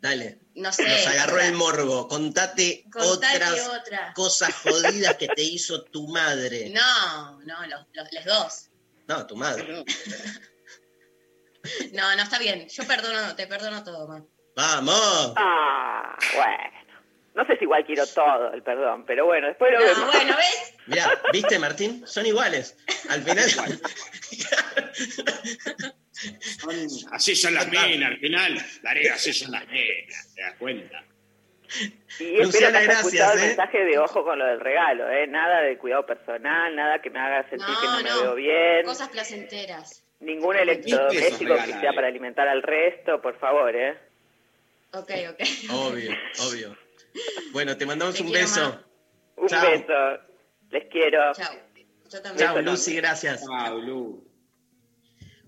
Dale. 0.00 0.38
No 0.54 0.72
sé. 0.72 0.84
Nos 0.84 1.06
agarró 1.06 1.36
o 1.36 1.38
sea, 1.38 1.48
el 1.48 1.54
morbo. 1.54 2.08
Contate, 2.08 2.84
contate 2.92 3.36
otras 3.36 3.68
otra. 3.68 4.12
cosas 4.14 4.54
jodidas 4.54 5.16
que 5.16 5.28
te 5.28 5.42
hizo 5.42 5.82
tu 5.84 6.08
madre. 6.08 6.70
No, 6.70 7.40
no, 7.40 7.66
los, 7.66 7.86
los, 7.92 8.12
les 8.12 8.24
dos. 8.24 8.70
No, 9.08 9.26
tu 9.26 9.36
madre. 9.36 9.84
No, 11.92 12.16
no, 12.16 12.22
está 12.22 12.38
bien. 12.38 12.68
Yo 12.68 12.86
perdono, 12.86 13.34
te 13.34 13.46
perdono 13.46 13.82
todo, 13.82 14.06
man. 14.06 14.26
¡Vamos! 14.56 15.32
Ah, 15.36 16.16
bueno. 16.34 16.77
No 17.38 17.46
sé 17.46 17.56
si 17.56 17.64
igual 17.64 17.84
quiero 17.86 18.04
todo 18.04 18.52
el 18.52 18.62
perdón, 18.64 19.04
pero 19.06 19.24
bueno, 19.26 19.46
después 19.46 19.70
lo 19.72 19.78
No, 19.78 19.84
vemos. 19.86 20.12
bueno, 20.12 20.36
¿ves? 20.36 20.74
Mirá, 20.86 21.22
¿viste, 21.32 21.56
Martín? 21.60 22.04
Son 22.04 22.26
iguales. 22.26 22.76
Al 23.08 23.22
final. 23.22 23.48
Son- 23.48 23.80
así 27.12 27.36
son 27.36 27.54
las 27.54 27.68
minas, 27.68 28.10
al 28.10 28.18
final. 28.18 28.58
Darío, 28.82 29.14
así 29.14 29.32
son 29.32 29.52
las 29.52 29.66
minas, 29.68 30.34
¿te 30.34 30.42
das 30.42 30.54
cuenta? 30.58 31.04
Y 32.18 32.24
espero 32.24 32.42
Luciana, 32.44 32.70
que 32.72 32.76
hayas 32.78 32.84
gracias, 32.88 33.04
escuchado 33.06 33.32
el 33.34 33.38
¿eh? 33.38 33.46
mensaje 33.48 33.84
de 33.84 33.98
ojo 33.98 34.24
con 34.24 34.38
lo 34.38 34.46
del 34.46 34.58
regalo, 34.60 35.08
¿eh? 35.10 35.26
Nada 35.28 35.60
de 35.60 35.78
cuidado 35.78 36.06
personal, 36.06 36.74
nada 36.74 37.00
que 37.00 37.10
me 37.10 37.20
haga 37.20 37.42
sentir 37.48 37.68
No, 37.68 37.80
que 37.80 37.86
no, 37.86 37.92
no. 37.92 38.02
me 38.16 38.22
veo 38.22 38.34
bien, 38.34 38.84
Cosas 38.84 39.10
placenteras. 39.10 40.02
ningún 40.20 40.56
electrodoméstico 40.56 41.54
que 41.54 41.66
sea 41.80 41.90
eh. 41.90 41.94
para 41.94 42.08
alimentar 42.08 42.48
al 42.48 42.62
resto, 42.62 43.22
por 43.22 43.38
favor, 43.38 43.76
¿eh? 43.76 43.96
Ok, 44.92 45.10
ok. 45.30 45.40
Obvio, 45.70 46.10
obvio. 46.48 46.87
Bueno, 47.52 47.76
te 47.76 47.86
mandamos 47.86 48.14
Te 48.14 48.22
un 48.22 48.28
quiero 48.28 48.46
beso. 48.46 48.60
más. 48.60 48.78
Un 49.36 49.48
Chao. 49.48 49.70
beso. 49.70 50.22
Les 50.70 50.84
quiero. 50.90 51.32
Chao. 51.34 51.54
Yo 52.10 52.22
también. 52.22 52.46
Chao, 52.48 52.60
Lucy, 52.62 52.94
gracias. 52.96 53.44
Chao, 53.44 53.78
Lu. 53.78 54.26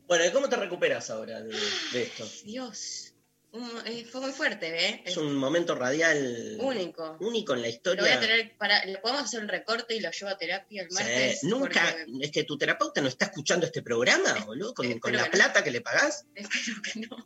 Bueno, 0.07 0.25
¿y 0.25 0.31
cómo 0.33 0.49
te 0.49 0.57
recuperas 0.57 1.09
ahora 1.11 1.41
de, 1.41 1.55
de 1.93 2.03
esto? 2.03 2.25
Dios. 2.45 3.07
Un- 3.53 3.83
eh, 3.85 4.05
fue 4.05 4.21
muy 4.21 4.31
fuerte, 4.31 4.87
¿eh? 4.89 5.03
Es 5.05 5.17
un 5.17 5.35
momento 5.37 5.75
radial 5.75 6.57
único. 6.61 7.17
único 7.21 7.53
en 7.55 7.63
la 7.63 7.67
Lo 7.69 7.73
historia. 7.73 8.03
voy 8.03 8.13
a 8.13 8.21
tener 8.21 8.57
para. 8.57 8.85
¿Le 8.85 8.99
podemos 8.99 9.23
hacer 9.25 9.41
un 9.41 9.49
recorte 9.49 9.95
y 9.97 10.01
lo 10.01 10.11
llevo 10.11 10.31
a 10.31 10.37
terapia 10.39 10.83
el 10.83 10.89
Sí, 10.91 10.95
martes? 10.95 11.45
nunca, 11.45 11.83
Porque 12.07 12.25
es 12.27 12.31
que 12.31 12.45
tu 12.45 12.57
terapeuta 12.57 13.01
no 13.01 13.09
está 13.09 13.25
escuchando 13.27 13.67
este 13.67 13.83
programa, 13.83 14.35
boludo, 14.47 14.73
con, 14.75 14.89
la 14.89 15.25
no. 15.25 15.31
plata 15.31 15.65
que 15.65 15.71
le 15.73 15.81
pagás. 15.81 16.27
espero 16.35 16.77
que 16.83 17.01
no. 17.01 17.17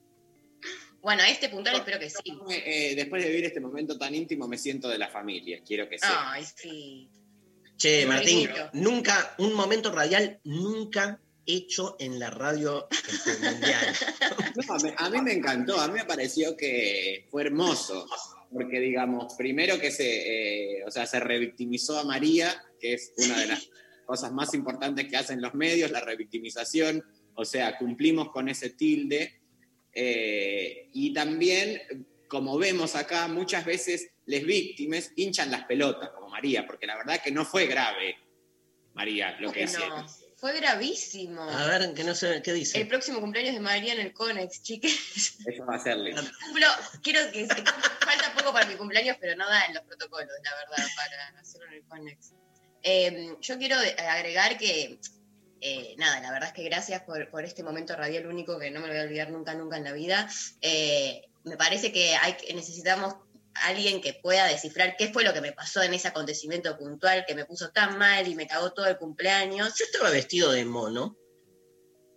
Bueno, 1.05 1.23
a 1.23 1.29
este 1.29 1.51
puntual 1.51 1.77
espero 1.77 1.99
que 1.99 2.09
sí. 2.09 2.39
Eh, 2.51 2.95
después 2.97 3.23
de 3.23 3.29
vivir 3.29 3.45
este 3.45 3.61
momento 3.61 3.99
tan 3.99 4.15
íntimo, 4.15 4.49
me 4.49 4.57
siento 4.57 4.89
de 4.89 4.97
la 4.97 5.09
familia. 5.09 5.61
Quiero 5.63 5.87
que 5.87 5.99
sea. 5.99 6.33
Ay, 6.33 6.45
sí. 6.57 7.11
Che, 7.77 8.07
Martín, 8.07 8.49
bonito. 8.49 8.71
nunca, 8.73 9.35
un 9.37 9.53
momento 9.53 9.93
radial 9.93 10.41
nunca 10.45 11.21
hecho 11.45 11.97
en 11.99 12.19
la 12.19 12.31
radio 12.31 12.89
este, 12.91 13.37
mundial. 13.39 13.87
No, 14.57 14.95
a 14.97 15.11
mí 15.11 15.21
me 15.21 15.33
encantó, 15.33 15.81
a 15.81 15.89
mí 15.89 15.95
me 15.95 16.05
pareció 16.05 16.57
que 16.57 17.27
fue 17.29 17.43
hermoso, 17.43 18.07
porque 18.53 18.79
digamos, 18.79 19.35
primero 19.35 19.81
que 19.81 19.91
se, 19.91 20.79
eh, 20.79 20.85
o 20.87 20.91
sea, 20.93 21.07
se 21.07 21.19
revictimizó 21.19 21.99
a 21.99 22.05
María, 22.05 22.65
que 22.79 22.95
es 22.95 23.13
una 23.17 23.41
de 23.41 23.47
las 23.49 23.69
cosas 24.07 24.33
más 24.33 24.55
importantes 24.55 25.09
que 25.09 25.17
hacen 25.17 25.43
los 25.43 25.55
medios, 25.55 25.91
la 25.91 26.01
revictimización, 26.01 27.05
o 27.35 27.45
sea, 27.45 27.77
cumplimos 27.77 28.31
con 28.31 28.49
ese 28.49 28.71
tilde, 28.71 29.44
eh, 29.95 30.89
y 30.93 31.13
también, 31.13 32.07
como 32.29 32.59
vemos 32.59 32.95
acá, 32.95 33.29
muchas 33.29 33.65
veces 33.65 34.09
les 34.27 34.45
víctimas 34.45 35.13
hinchan 35.17 35.51
las 35.51 35.65
pelotas, 35.65 36.11
como 36.11 36.29
María, 36.29 36.67
porque 36.67 36.87
la 36.87 36.97
verdad 36.97 37.21
que 37.23 37.31
no 37.31 37.45
fue 37.45 37.67
grave, 37.67 38.17
María, 38.95 39.37
lo 39.41 39.53
que 39.53 39.65
hacía. 39.65 39.89
No, 39.89 40.07
fue 40.37 40.57
gravísimo. 40.61 41.43
A 41.43 41.67
ver, 41.67 41.95
que 41.95 42.05
no 42.05 42.15
sé, 42.15 42.41
¿qué 42.43 42.51
El 42.53 42.57
dice? 42.59 42.85
próximo 42.87 43.21
cumpleaños 43.21 43.55
de 43.55 43.61
María 43.61 43.95
en 43.95 44.01
el 44.01 44.13
Conex, 44.13 44.63
chiques. 44.63 45.39
Eso 45.47 45.65
va 45.67 45.77
a 45.77 45.83
ser 45.83 45.97
lindo. 45.99 46.23
Cumplo, 46.47 46.67
quiero 47.03 47.21
que 47.33 47.47
se- 47.47 47.55
falta 47.55 48.35
poco 48.37 48.53
para 48.53 48.67
mi 48.67 48.75
cumpleaños, 48.75 49.17
pero 49.21 49.37
no 49.37 49.49
da 49.49 49.65
en 49.67 49.75
los 49.75 49.83
protocolos, 49.85 50.29
la 50.43 50.55
verdad, 50.55 50.89
para 50.97 51.41
hacerlo 51.41 51.67
en 51.69 51.73
el 51.75 51.83
Conex. 51.85 52.33
Eh, 52.83 53.37
yo 53.41 53.59
quiero 53.59 53.77
agregar 53.77 54.59
que, 54.59 54.99
eh, 55.67 55.95
nada, 55.97 56.21
la 56.21 56.31
verdad 56.31 56.51
es 56.51 56.55
que 56.55 56.63
gracias 56.63 57.01
por, 57.05 57.43
este 57.43 57.63
momento 57.63 57.97
radial 57.97 58.27
único 58.27 58.59
que 58.59 58.71
no 58.71 58.81
me 58.81 58.87
lo 58.87 58.93
voy 58.93 59.01
a 59.01 59.07
olvidar 59.07 59.31
nunca, 59.31 59.55
nunca 59.55 59.79
en 59.79 59.85
la 59.85 59.93
vida. 59.93 60.29
Eh, 60.61 61.23
me 61.45 61.57
parece 61.57 61.91
que 61.91 62.15
hay, 62.17 62.37
necesitamos 62.55 63.15
alguien 63.63 64.03
que 64.03 64.13
pueda 64.13 64.47
descifrar 64.47 64.95
qué 64.99 65.11
fue 65.11 65.25
lo 65.25 65.33
que 65.33 65.41
me 65.41 65.53
pasó 65.53 65.83
en 65.83 65.95
ese 65.95 66.09
acontecimiento 66.09 66.77
puntual 66.77 67.25
que 67.27 67.35
me 67.35 67.47
puso 67.47 67.71
tan 67.71 67.97
mal 67.97 68.29
y 68.29 68.35
me 68.35 68.47
cagó 68.47 68.75
todo 68.75 68.89
el 68.89 68.99
cumpleaños. 68.99 69.75
Yo 69.79 69.87
estaba 69.87 70.11
vestido 70.11 70.53
de 70.53 70.67
mono, 70.67 71.17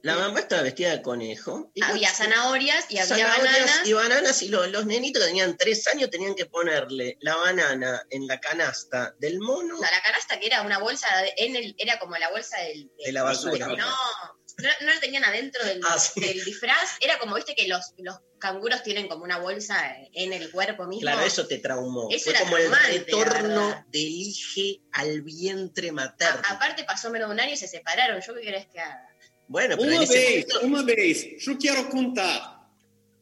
la 0.04 0.16
mamá 0.16 0.40
estaba 0.40 0.62
vestida 0.62 0.92
de 0.92 1.02
conejo. 1.02 1.72
y 1.74 1.84
Había 1.84 2.10
zanahorias 2.14 2.86
y 2.90 3.00
había 3.00 3.06
zanahorias 3.28 3.54
bananas. 3.54 3.82
y 3.88 3.94
bananas 3.94 4.42
y 4.44 4.50
lo- 4.50 4.68
los 4.68 4.86
nenitos 4.86 5.22
que 5.24 5.28
tenían 5.28 5.58
tres 5.58 5.86
años 5.88 6.10
tenían 6.10 6.36
que 6.36 6.46
ponerle 6.46 7.18
la 7.22 7.36
banana 7.36 8.02
en 8.10 8.28
la 8.28 8.40
canasta 8.40 9.16
del 9.20 9.40
mono. 9.40 9.76
No, 9.76 9.82
la 9.82 10.02
canasta 10.02 10.40
que 10.40 10.46
era 10.48 10.62
una 10.62 10.78
bolsa, 10.80 11.08
de- 11.22 11.34
en 11.38 11.56
el, 11.56 11.76
era 11.78 12.00
como 12.00 12.16
la 12.18 12.30
bolsa 12.30 12.58
del... 12.60 12.90
De 13.04 13.12
la 13.12 13.24
basura. 13.24 13.68
No, 13.68 13.76
no, 13.76 14.70
no 14.82 14.94
lo 14.94 15.00
tenían 15.00 15.24
adentro 15.26 15.64
del, 15.66 15.82
Ah, 15.86 16.00
sí. 16.00 16.20
del 16.20 16.44
disfraz. 16.44 16.92
Era 17.00 17.20
como, 17.20 17.36
viste, 17.36 17.54
que 17.56 17.68
los, 17.68 17.94
los 17.98 18.18
canguros 18.40 18.82
tienen 18.84 19.08
como 19.08 19.24
una 19.24 19.38
bolsa 19.40 19.96
en 20.14 20.32
el 20.34 20.50
cuerpo 20.52 20.86
mismo. 20.86 21.02
Claro, 21.02 21.22
eso 21.22 21.48
te 21.48 21.58
traumó. 21.60 22.08
Eso 22.12 22.26
Fue 22.26 22.34
era 22.34 22.40
como 22.42 22.58
el 22.58 22.72
retorno 22.72 23.86
del 23.90 24.08
hije 24.08 24.82
al 24.94 25.22
vientre 25.22 25.90
A- 25.90 25.94
materno. 25.94 26.42
aparte 26.50 26.84
pasó 26.86 27.10
menos 27.10 27.30
de 27.30 27.34
un 27.36 27.40
año 27.40 27.54
y 27.54 27.58
se 27.58 27.68
separaron. 27.68 28.22
¿Yo 28.22 28.34
qué 28.36 28.42
querés 28.42 28.68
que 28.68 28.80
haga? 28.80 29.08
Bueno, 29.48 29.76
pero 29.78 30.02
ese 30.02 30.14
vez, 30.14 30.46
momento- 30.54 30.62
uma 30.66 30.84
vez, 30.84 31.38
yo 31.40 31.58
quiero 31.58 31.90
contar. 31.90 32.68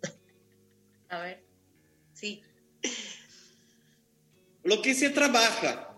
A 1.09 1.19
ver. 1.19 1.43
Sí. 2.13 2.41
Lo 4.63 4.81
que 4.81 4.93
se 4.95 5.09
trabaja, 5.11 5.93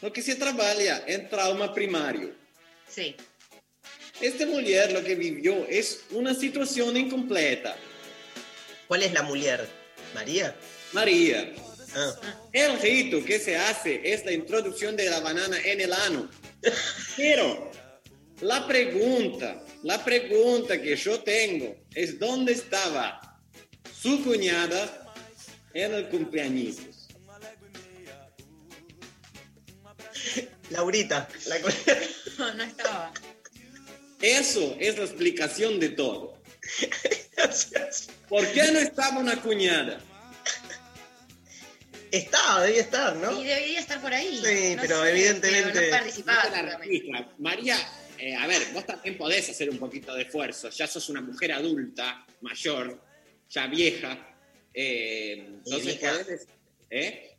lo 0.00 0.12
que 0.12 0.22
se 0.22 0.36
trabaja 0.36 1.02
en 1.06 1.28
trauma 1.28 1.72
primario. 1.74 2.34
Sí. 2.88 3.16
Esta 4.20 4.46
mujer 4.46 4.92
lo 4.92 5.02
que 5.02 5.16
vivió 5.16 5.66
es 5.68 6.04
una 6.10 6.34
situación 6.34 6.96
incompleta. 6.96 7.76
¿Cuál 8.86 9.02
es 9.02 9.12
la 9.12 9.22
mujer? 9.22 9.68
¿María? 10.14 10.54
María, 10.92 11.52
Ah. 11.94 12.14
el 12.52 12.78
rito 12.80 13.22
que 13.24 13.38
se 13.38 13.56
hace 13.56 14.00
es 14.04 14.24
la 14.24 14.32
introducción 14.32 14.94
de 14.96 15.10
la 15.10 15.20
banana 15.20 15.58
en 15.64 15.80
el 15.80 15.92
ano. 15.92 16.30
Pero 17.16 17.70
la 18.40 18.66
pregunta, 18.66 19.62
la 19.82 20.04
pregunta 20.04 20.80
que 20.80 20.96
yo 20.96 21.20
tengo 21.20 21.76
es 21.94 22.18
dónde 22.18 22.52
estaba 22.52 23.40
su 24.00 24.22
cuñada 24.24 25.12
en 25.74 25.94
el 25.94 26.08
cumpleaños. 26.08 26.76
Laurita. 30.70 31.28
la- 31.46 31.56
No, 32.38 32.54
no 32.54 32.64
estaba. 32.64 33.12
Eso 34.20 34.76
es 34.80 34.96
la 34.98 35.04
explicación 35.04 35.78
de 35.80 35.90
todo. 35.90 36.40
¿Por 38.28 38.46
qué 38.52 38.70
no 38.72 38.78
estaba 38.78 39.18
una 39.18 39.40
cuñada? 39.42 40.00
Estaba, 42.10 42.62
debía 42.62 42.80
estar, 42.82 43.16
¿no? 43.16 43.40
Y 43.40 43.44
debería 43.44 43.80
estar 43.80 44.00
por 44.00 44.12
ahí. 44.12 44.40
Sí, 44.44 44.76
No 44.76 44.82
pero 44.82 45.02
sé, 45.02 45.10
evidentemente- 45.10 45.70
pero 45.72 45.86
no 45.86 45.90
participaba. 45.96 46.36
No 46.36 46.42
te 46.42 46.50
la 46.50 46.56
seguramente. 46.56 46.86
registra. 46.88 47.32
María, 47.38 47.76
eh, 48.24 48.36
a 48.36 48.46
ver, 48.46 48.62
vos 48.72 48.86
también 48.86 49.18
podés 49.18 49.50
hacer 49.50 49.68
un 49.68 49.78
poquito 49.78 50.14
de 50.14 50.22
esfuerzo. 50.22 50.70
Ya 50.70 50.86
sos 50.86 51.08
una 51.08 51.20
mujer 51.20 51.50
adulta, 51.50 52.24
mayor, 52.40 53.02
ya 53.50 53.66
vieja. 53.66 54.36
eh, 54.72 55.44
entonces 55.44 55.98
vieja. 55.98 56.12
podés. 56.12 56.46
¿Eh? 56.88 57.36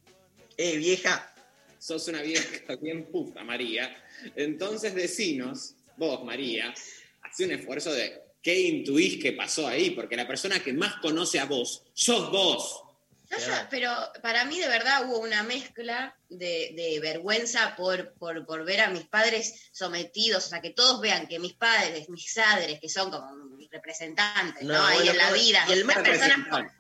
Eh, 0.58 0.78
vieja. 0.78 1.34
Sos 1.80 2.06
una 2.10 2.22
vieja 2.22 2.76
bien 2.82 3.06
puta, 3.06 3.46
María. 3.46 3.96
Entonces 4.36 4.94
decinos, 4.94 5.76
vos, 5.96 6.22
María, 6.26 6.74
hace 7.22 7.46
un 7.46 7.54
esfuerzo 7.54 7.94
de 7.94 8.22
qué 8.42 8.60
intuís 8.60 9.24
que 9.24 9.32
pasó 9.32 9.66
ahí, 9.66 9.92
porque 9.92 10.18
la 10.18 10.28
persona 10.28 10.62
que 10.62 10.74
más 10.74 10.96
conoce 10.96 11.40
a 11.40 11.46
vos 11.46 11.84
sos 11.94 12.30
vos. 12.30 12.84
No, 13.40 13.46
yo- 13.46 13.68
pero 13.70 13.96
para 14.22 14.46
mí 14.46 14.60
de 14.60 14.68
verdad 14.68 15.06
hubo 15.06 15.20
una 15.20 15.44
mezcla 15.44 16.16
de, 16.30 16.72
de 16.76 17.00
vergüenza 17.02 17.76
por, 17.76 18.14
por, 18.16 18.46
por 18.46 18.66
ver 18.66 18.82
a 18.82 18.90
mis 18.90 19.06
padres 19.08 19.70
sometidos, 19.72 20.46
o 20.46 20.50
sea, 20.50 20.62
que 20.62 20.72
todos 20.72 21.00
vean 21.02 21.28
que 21.28 21.40
mis 21.40 21.54
padres, 21.54 22.10
mis 22.10 22.34
padres, 22.34 22.80
que 22.80 22.90
son 22.90 23.12
como 23.12 23.34
mis 23.58 23.70
representantes, 23.72 24.64
¿no? 24.64 24.74
No, 24.74 24.86
Ahí 24.86 25.08
en 25.08 25.18
la 25.18 25.32
vida, 25.32 25.66
y 25.68 25.72
el 25.74 25.86
las 25.86 25.88
más 25.96 26.04
personas 26.04 26.48
con, 26.50 26.72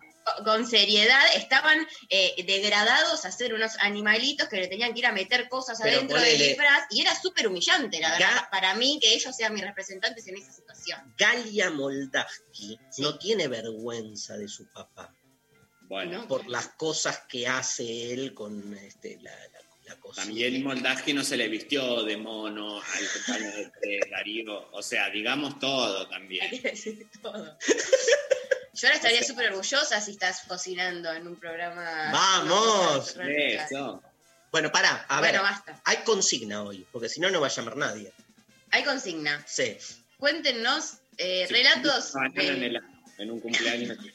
con 0.45 0.65
seriedad 0.65 1.21
estaban 1.35 1.85
eh, 2.09 2.43
degradados 2.47 3.25
a 3.25 3.31
ser 3.31 3.53
unos 3.53 3.73
animalitos 3.79 4.47
que 4.47 4.55
le 4.55 4.67
tenían 4.67 4.93
que 4.93 4.99
ir 4.99 5.05
a 5.05 5.11
meter 5.11 5.49
cosas 5.49 5.77
Pero 5.83 5.97
adentro 5.97 6.19
del 6.19 6.37
disfraz 6.39 6.85
y 6.91 7.01
era 7.01 7.13
súper 7.19 7.47
humillante, 7.47 7.99
la 7.99 8.11
verdad, 8.11 8.31
Ga- 8.43 8.49
para 8.49 8.73
mí 8.75 8.99
que 9.01 9.13
ellos 9.13 9.35
sean 9.35 9.53
mis 9.53 9.63
representantes 9.63 10.25
en 10.27 10.37
esa 10.37 10.51
situación. 10.53 11.13
Galia 11.17 11.69
Moldavsky 11.71 12.79
Sí. 12.89 13.01
no 13.01 13.17
tiene 13.17 13.47
vergüenza 13.49 14.37
de 14.37 14.47
su 14.47 14.65
papá 14.71 15.13
Bueno, 15.93 16.21
¿no? 16.23 16.27
por 16.27 16.47
las 16.49 16.67
cosas 16.69 17.21
que 17.27 17.47
hace 17.47 18.13
él 18.13 18.33
con 18.33 18.73
este, 18.77 19.19
la, 19.21 19.31
la, 19.31 19.59
la 19.85 19.95
cocina. 19.99 20.25
también 20.25 20.63
Moldaski 20.63 21.13
no 21.13 21.23
se 21.23 21.37
le 21.37 21.47
vistió 21.47 22.03
de 22.03 22.17
mono 22.17 22.81
al 22.81 23.07
compañero 23.13 23.57
de, 23.57 23.71
de 23.81 23.99
Darío. 24.09 24.69
O 24.71 24.81
sea, 24.81 25.09
digamos 25.09 25.59
todo 25.59 26.07
también. 26.09 26.43
Hay 26.45 26.59
que 26.59 26.69
decir 26.71 27.07
todo. 27.21 27.57
Yo 28.75 28.87
ahora 28.87 28.95
estaría 28.95 29.23
súper 29.23 29.49
orgullosa 29.49 30.01
si 30.01 30.11
estás 30.11 30.41
cocinando 30.47 31.11
en 31.13 31.27
un 31.27 31.35
programa. 31.35 32.09
¡Vamos! 32.11 33.15
Eso. 33.27 34.01
Bueno, 34.51 34.71
pará, 34.71 35.05
a 35.09 35.19
bueno, 35.19 35.41
ver, 35.41 35.51
basta. 35.51 35.81
hay 35.85 35.97
consigna 35.97 36.63
hoy, 36.63 36.85
porque 36.91 37.09
si 37.09 37.19
no, 37.19 37.29
no 37.31 37.39
va 37.41 37.47
a 37.47 37.49
llamar 37.51 37.75
nadie. 37.77 38.11
Hay 38.71 38.83
consigna. 38.83 39.43
Sí. 39.47 39.77
Cuéntenos 40.17 40.93
eh, 41.17 41.45
Sí, 41.47 41.53
relatos. 41.53 42.15
mañana 42.15 42.41
de- 42.41 42.47
en, 42.49 42.63
el- 42.63 42.81
en 43.19 43.31
un 43.31 43.39
cumpleaños. 43.39 43.97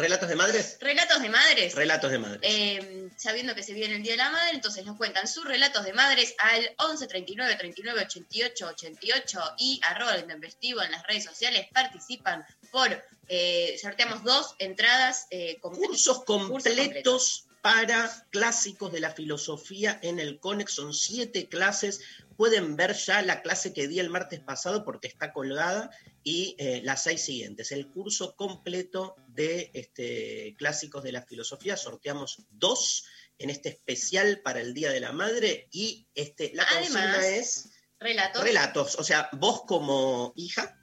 ¿Relatos 0.00 0.28
de 0.28 0.36
madres? 0.36 0.78
Relatos 0.80 1.22
de 1.22 1.28
madres. 1.28 1.74
Relatos 1.74 2.10
de 2.10 2.18
madres. 2.18 2.40
Eh, 2.42 3.08
sabiendo 3.16 3.54
que 3.54 3.62
se 3.62 3.74
viene 3.74 3.96
el 3.96 4.02
Día 4.02 4.12
de 4.12 4.18
la 4.18 4.30
Madre, 4.30 4.52
entonces 4.54 4.84
nos 4.84 4.96
cuentan 4.96 5.28
sus 5.28 5.44
relatos 5.44 5.84
de 5.84 5.92
madres 5.92 6.34
al 6.38 6.74
11 6.78 7.06
39 7.06 7.56
39 7.56 8.00
88 8.02 8.66
88 8.68 9.40
y 9.58 9.80
arroba 9.84 10.14
el 10.14 10.22
intempestivo 10.22 10.82
en 10.82 10.90
las 10.92 11.06
redes 11.06 11.24
sociales. 11.24 11.66
Participan 11.72 12.44
por, 12.70 13.04
eh, 13.28 13.78
sorteamos 13.80 14.24
dos 14.24 14.54
entradas 14.58 15.26
eh, 15.30 15.58
con 15.60 15.74
Cursos 15.74 16.24
completos 16.24 16.86
completos. 16.86 17.46
para 17.60 18.26
clásicos 18.30 18.92
de 18.92 19.00
la 19.00 19.10
filosofía 19.10 19.98
en 20.02 20.18
el 20.18 20.40
CONEX. 20.40 20.72
Son 20.72 20.94
siete 20.94 21.48
clases. 21.48 22.00
Pueden 22.36 22.76
ver 22.76 22.94
ya 22.94 23.20
la 23.20 23.42
clase 23.42 23.74
que 23.74 23.86
di 23.86 23.98
el 23.98 24.08
martes 24.08 24.40
pasado 24.40 24.84
porque 24.84 25.08
está 25.08 25.32
colgada 25.32 25.90
y 26.22 26.56
eh, 26.58 26.80
las 26.84 27.04
seis 27.04 27.22
siguientes. 27.22 27.72
El 27.72 27.88
curso 27.88 28.36
completo 28.36 29.16
de 29.28 29.70
este, 29.74 30.54
clásicos 30.58 31.02
de 31.02 31.12
la 31.12 31.22
filosofía. 31.22 31.76
Sorteamos 31.76 32.44
dos 32.50 33.06
en 33.38 33.50
este 33.50 33.70
especial 33.70 34.40
para 34.42 34.60
el 34.60 34.74
Día 34.74 34.90
de 34.90 35.00
la 35.00 35.12
Madre 35.12 35.68
y 35.72 36.06
este, 36.14 36.52
la 36.54 36.64
Además, 36.64 36.88
consigna 36.90 37.26
es 37.28 37.70
relatos. 37.98 38.42
relatos. 38.42 38.94
O 38.96 39.04
sea, 39.04 39.30
vos 39.32 39.62
como 39.66 40.32
hija 40.36 40.78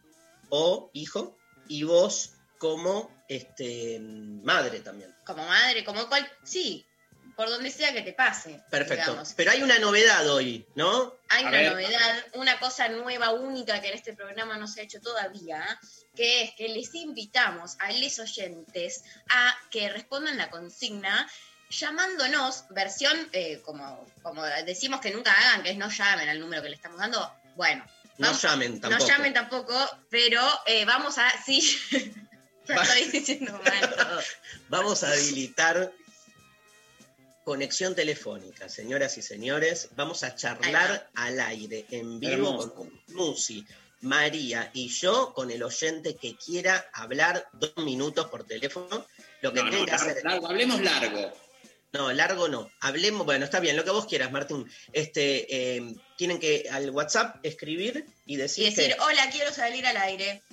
o 0.49 0.89
hijo 0.93 1.37
y 1.67 1.83
vos 1.83 2.31
como 2.57 3.11
este, 3.29 3.99
madre 3.99 4.79
también. 4.79 5.13
como 5.25 5.45
madre, 5.45 5.83
como 5.83 6.07
cual, 6.07 6.27
sí, 6.43 6.86
por 7.37 7.49
donde 7.49 7.69
sea 7.69 7.93
que 7.93 8.01
te 8.01 8.13
pase. 8.13 8.61
Perfecto. 8.71 9.11
digamos. 9.11 9.33
Pero 9.35 9.51
hay 9.51 9.61
una 9.61 9.77
novedad 9.77 10.27
hoy, 10.27 10.65
¿no? 10.73 11.13
Hay 11.29 11.43
A 11.45 11.47
una 11.49 11.57
ver. 11.57 11.71
novedad, 11.71 12.25
una 12.33 12.59
cosa 12.59 12.89
nueva, 12.89 13.29
única 13.29 13.79
que 13.79 13.89
en 13.89 13.93
este 13.93 14.13
programa 14.13 14.57
no 14.57 14.67
se 14.67 14.81
ha 14.81 14.83
hecho 14.83 14.99
todavía, 14.99 15.79
que 16.15 16.41
es 16.41 16.51
que 16.55 16.67
les 16.67 16.95
invitamos 16.95 17.77
a 17.79 17.91
les 17.91 18.17
oyentes 18.17 19.03
a 19.29 19.55
que 19.69 19.87
respondan 19.87 20.35
la 20.37 20.49
consigna 20.49 21.29
llamándonos, 21.69 22.65
versión, 22.71 23.29
eh, 23.33 23.61
como, 23.63 24.07
como 24.23 24.43
decimos 24.65 24.99
que 24.99 25.11
nunca 25.11 25.31
hagan, 25.31 25.61
que 25.61 25.69
es 25.69 25.77
no 25.77 25.89
llamen 25.91 26.27
al 26.29 26.39
número 26.39 26.63
que 26.63 26.69
le 26.69 26.75
estamos 26.75 26.97
dando. 26.97 27.31
Bueno, 27.55 27.85
No 28.17 28.33
llamen 28.33 28.81
tampoco. 28.81 29.03
no 29.03 29.07
llamen 29.09 29.33
tampoco, 29.33 29.89
pero 30.09 30.41
eh, 30.65 30.85
vamos 30.85 31.19
a, 31.19 31.29
sí, 31.45 31.61
ya 32.67 32.75
estoy 32.81 33.03
diciendo 33.11 33.61
mal 33.63 33.95
todo. 33.95 34.21
Vamos 34.69 35.03
a 35.03 35.11
habilitar 35.11 35.91
conexión 37.51 37.95
telefónica, 37.95 38.67
señoras 38.67 39.17
y 39.17 39.21
señores. 39.21 39.87
Vamos 39.95 40.21
a 40.23 40.35
charlar 40.35 41.09
al 41.15 41.39
aire, 41.39 41.85
en 41.91 42.19
vivo, 42.19 42.33
Hermoso. 42.33 42.73
con 42.73 43.01
Musi, 43.13 43.65
María 44.01 44.69
y 44.73 44.89
yo, 44.89 45.33
con 45.33 45.49
el 45.49 45.63
oyente 45.63 46.17
que 46.17 46.35
quiera 46.35 46.89
hablar 46.91 47.47
dos 47.53 47.71
minutos 47.77 48.27
por 48.27 48.43
teléfono. 48.43 49.05
Lo 49.41 49.53
que 49.53 49.63
No, 49.63 49.69
tienen 49.69 49.85
no, 49.85 49.91
largo, 49.93 50.09
hacer. 50.09 50.23
largo, 50.25 50.47
hablemos 50.49 50.81
largo. 50.81 51.33
No, 51.93 52.11
largo 52.11 52.49
no. 52.49 52.69
Hablemos, 52.81 53.25
bueno, 53.25 53.45
está 53.45 53.61
bien, 53.61 53.77
lo 53.77 53.85
que 53.85 53.91
vos 53.91 54.07
quieras, 54.07 54.29
Martín. 54.29 54.69
Este, 54.91 55.77
eh, 55.77 55.95
tienen 56.17 56.39
que 56.39 56.65
al 56.69 56.89
WhatsApp 56.89 57.37
escribir 57.43 58.05
y 58.25 58.33
Y 58.33 58.35
decir, 58.35 58.65
decir, 58.75 58.93
que- 58.93 59.01
hola, 59.01 59.29
quiero 59.31 59.53
salir 59.53 59.85
al 59.87 59.95
aire. 59.95 60.43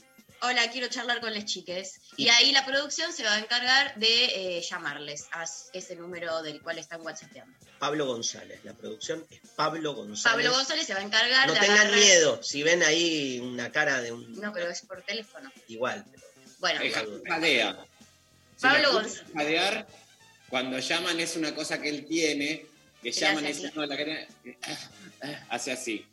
Hola, 0.47 0.71
quiero 0.71 0.89
charlar 0.89 1.21
con 1.21 1.33
las 1.33 1.47
chiques. 1.47 2.01
Y, 2.19 2.29
ahí 2.29 2.53
la 2.53 2.67
producción 2.67 3.13
se 3.15 3.25
va 3.25 3.33
a 3.35 3.39
encargar 3.39 3.95
de 3.97 4.59
eh, 4.59 4.61
llamarles 4.61 5.27
a 5.33 5.45
ese 5.73 5.97
número 5.97 6.43
del 6.43 6.61
cual 6.61 6.77
están 6.79 7.01
whatsappeando. 7.01 7.57
Pablo 7.79 8.05
González. 8.05 8.61
La 8.63 8.75
producción 8.75 9.25
es 9.31 9.41
Pablo 9.57 9.95
González. 9.95 10.23
Pablo 10.45 10.53
González 10.55 10.87
se 10.87 10.93
va 10.93 11.01
a 11.01 11.03
encargar 11.05 11.47
No 11.47 11.55
de 11.55 11.61
tengan 11.61 11.79
agarrar- 11.79 11.99
miedo, 11.99 12.43
si 12.43 12.63
ven 12.63 12.83
ahí 12.83 13.41
una 13.41 13.73
cara 13.73 14.03
de 14.03 14.13
un 14.13 14.39
No, 14.39 14.53
pero 14.53 14.69
es 14.69 14.83
por 14.83 15.01
teléfono. 15.03 15.51
igual, 15.69 16.05
pero 16.11 16.23
Bueno, 16.59 16.81
no. 16.85 17.23
jadea. 17.27 17.87
Si 18.57 18.63
Pablo 18.63 18.93
lo 18.93 19.01
escuchas 19.01 19.25
jadear, 19.35 19.87
cuando 20.51 20.79
llaman 20.79 21.21
es 21.21 21.37
una 21.37 21.55
cosa 21.55 21.81
que 21.81 21.89
él 21.89 22.05
tiene, 22.07 22.67
que 23.03 23.13
llaman 23.13 23.47
hace 23.47 23.67
es 23.69 23.75
no, 23.75 23.87
la 23.87 23.97
que 23.97 24.29
hace 25.49 25.73
así. 25.73 26.07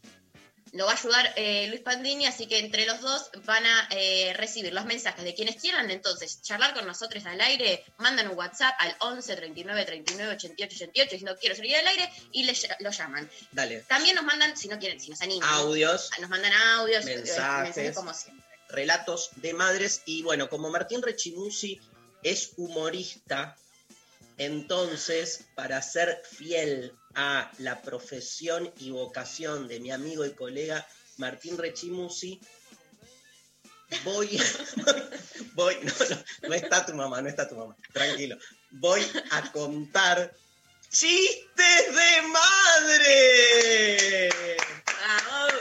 Lo 0.73 0.85
va 0.85 0.93
a 0.93 0.95
ayudar 0.95 1.33
eh, 1.35 1.67
Luis 1.67 1.81
Pandini, 1.81 2.25
así 2.25 2.47
que 2.47 2.59
entre 2.59 2.85
los 2.85 3.01
dos 3.01 3.29
van 3.45 3.65
a 3.65 3.87
eh, 3.91 4.33
recibir 4.37 4.71
los 4.73 4.85
mensajes 4.85 5.23
de 5.25 5.33
quienes 5.35 5.57
quieran 5.61 5.91
entonces 5.91 6.41
charlar 6.41 6.73
con 6.73 6.87
nosotros 6.87 7.25
al 7.25 7.41
aire, 7.41 7.83
mandan 7.97 8.29
un 8.29 8.37
WhatsApp 8.37 8.73
al 8.79 8.95
11 8.99 9.35
39 9.35 9.83
39 9.85 10.33
88 10.35 10.75
88 10.75 11.09
diciendo 11.11 11.37
quiero 11.39 11.55
salir 11.55 11.75
al 11.75 11.87
aire 11.87 12.09
y 12.31 12.43
le, 12.43 12.53
ll- 12.53 12.75
lo 12.79 12.89
llaman. 12.91 13.29
dale. 13.51 13.81
También 13.81 14.15
nos 14.15 14.23
mandan, 14.23 14.55
si 14.55 14.69
no 14.69 14.79
quieren, 14.79 14.99
si 15.01 15.09
nos 15.09 15.21
animan, 15.21 15.49
Audios, 15.55 16.09
nos 16.21 16.29
mandan 16.29 16.53
audios, 16.53 17.05
eh, 17.05 17.17
Mensajes. 17.17 17.63
mensajes 17.75 17.95
como 17.95 18.13
siempre. 18.13 18.45
relatos 18.69 19.31
de 19.35 19.53
madres 19.53 20.03
y 20.05 20.23
bueno, 20.23 20.47
como 20.49 20.69
Martín 20.69 21.01
Rechimusi 21.01 21.81
es 22.23 22.51
humorista, 22.55 23.57
entonces 24.37 25.43
para 25.55 25.81
ser 25.81 26.21
fiel 26.29 26.93
a 27.15 27.51
la 27.59 27.81
profesión 27.81 28.71
y 28.79 28.91
vocación 28.91 29.67
de 29.67 29.79
mi 29.79 29.91
amigo 29.91 30.25
y 30.25 30.33
colega 30.33 30.85
Martín 31.17 31.57
Rechimusi, 31.57 32.41
voy, 34.03 34.37
voy, 35.53 35.75
no, 35.83 35.93
no, 36.09 36.49
no 36.49 36.53
está 36.53 36.85
tu 36.85 36.93
mamá, 36.93 37.21
no 37.21 37.29
está 37.29 37.47
tu 37.47 37.55
mamá, 37.55 37.75
tranquilo, 37.93 38.37
voy 38.71 39.05
a 39.31 39.51
contar 39.51 40.33
chistes 40.91 41.95
de 41.95 42.21
madre. 42.27 44.29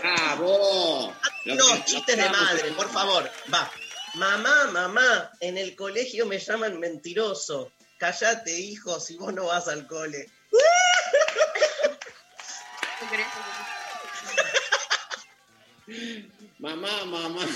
¡Bravo! 0.02 1.14
Lo 1.44 1.54
No, 1.54 1.84
chistes 1.84 2.16
de 2.16 2.28
madre, 2.28 2.72
por 2.72 2.90
favor. 2.90 3.30
Va. 3.52 3.70
Mamá, 4.14 4.66
mamá, 4.72 5.30
en 5.40 5.56
el 5.56 5.76
colegio 5.76 6.26
me 6.26 6.38
llaman 6.38 6.80
mentiroso. 6.80 7.70
Cállate, 7.98 8.58
hijo, 8.58 8.98
si 8.98 9.16
vos 9.16 9.32
no 9.32 9.46
vas 9.46 9.68
al 9.68 9.86
cole. 9.86 10.28
Mamá, 16.58 17.04
mamá. 17.04 17.46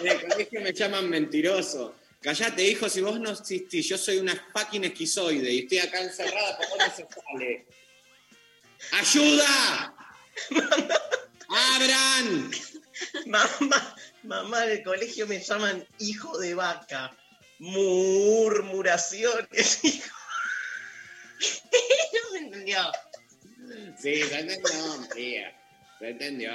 En 0.00 0.08
el 0.08 0.28
colegio 0.28 0.60
me 0.60 0.72
llaman 0.72 1.08
mentiroso. 1.08 1.94
Callate, 2.20 2.64
hijo, 2.64 2.88
si 2.88 3.00
vos 3.00 3.20
no 3.20 3.30
existís, 3.30 3.88
yo 3.88 3.96
soy 3.98 4.18
una 4.18 4.34
fucking 4.52 4.84
esquizoide 4.84 5.52
y 5.52 5.60
estoy 5.60 5.78
acá 5.78 6.00
encerrada, 6.00 6.56
¿por 6.56 6.66
qué 6.66 6.72
no 6.78 6.84
se 6.94 7.06
sale? 7.08 7.66
¡Ayuda! 8.92 9.94
¡Abran! 11.48 12.50
Mamá, 13.26 13.96
mamá, 14.22 14.64
en 14.64 14.70
el 14.70 14.84
colegio 14.84 15.26
me 15.26 15.40
llaman 15.40 15.84
hijo 15.98 16.38
de 16.38 16.54
vaca. 16.54 17.10
Murmuraciones, 17.58 19.84
hijo. 19.84 20.16
no 21.40 22.30
se 22.30 22.38
entendió. 22.38 22.92
Sí, 23.98 24.22
se 24.22 24.38
entendió, 24.38 24.98
María. 25.08 25.52
Se 25.98 26.08
entendió. 26.08 26.52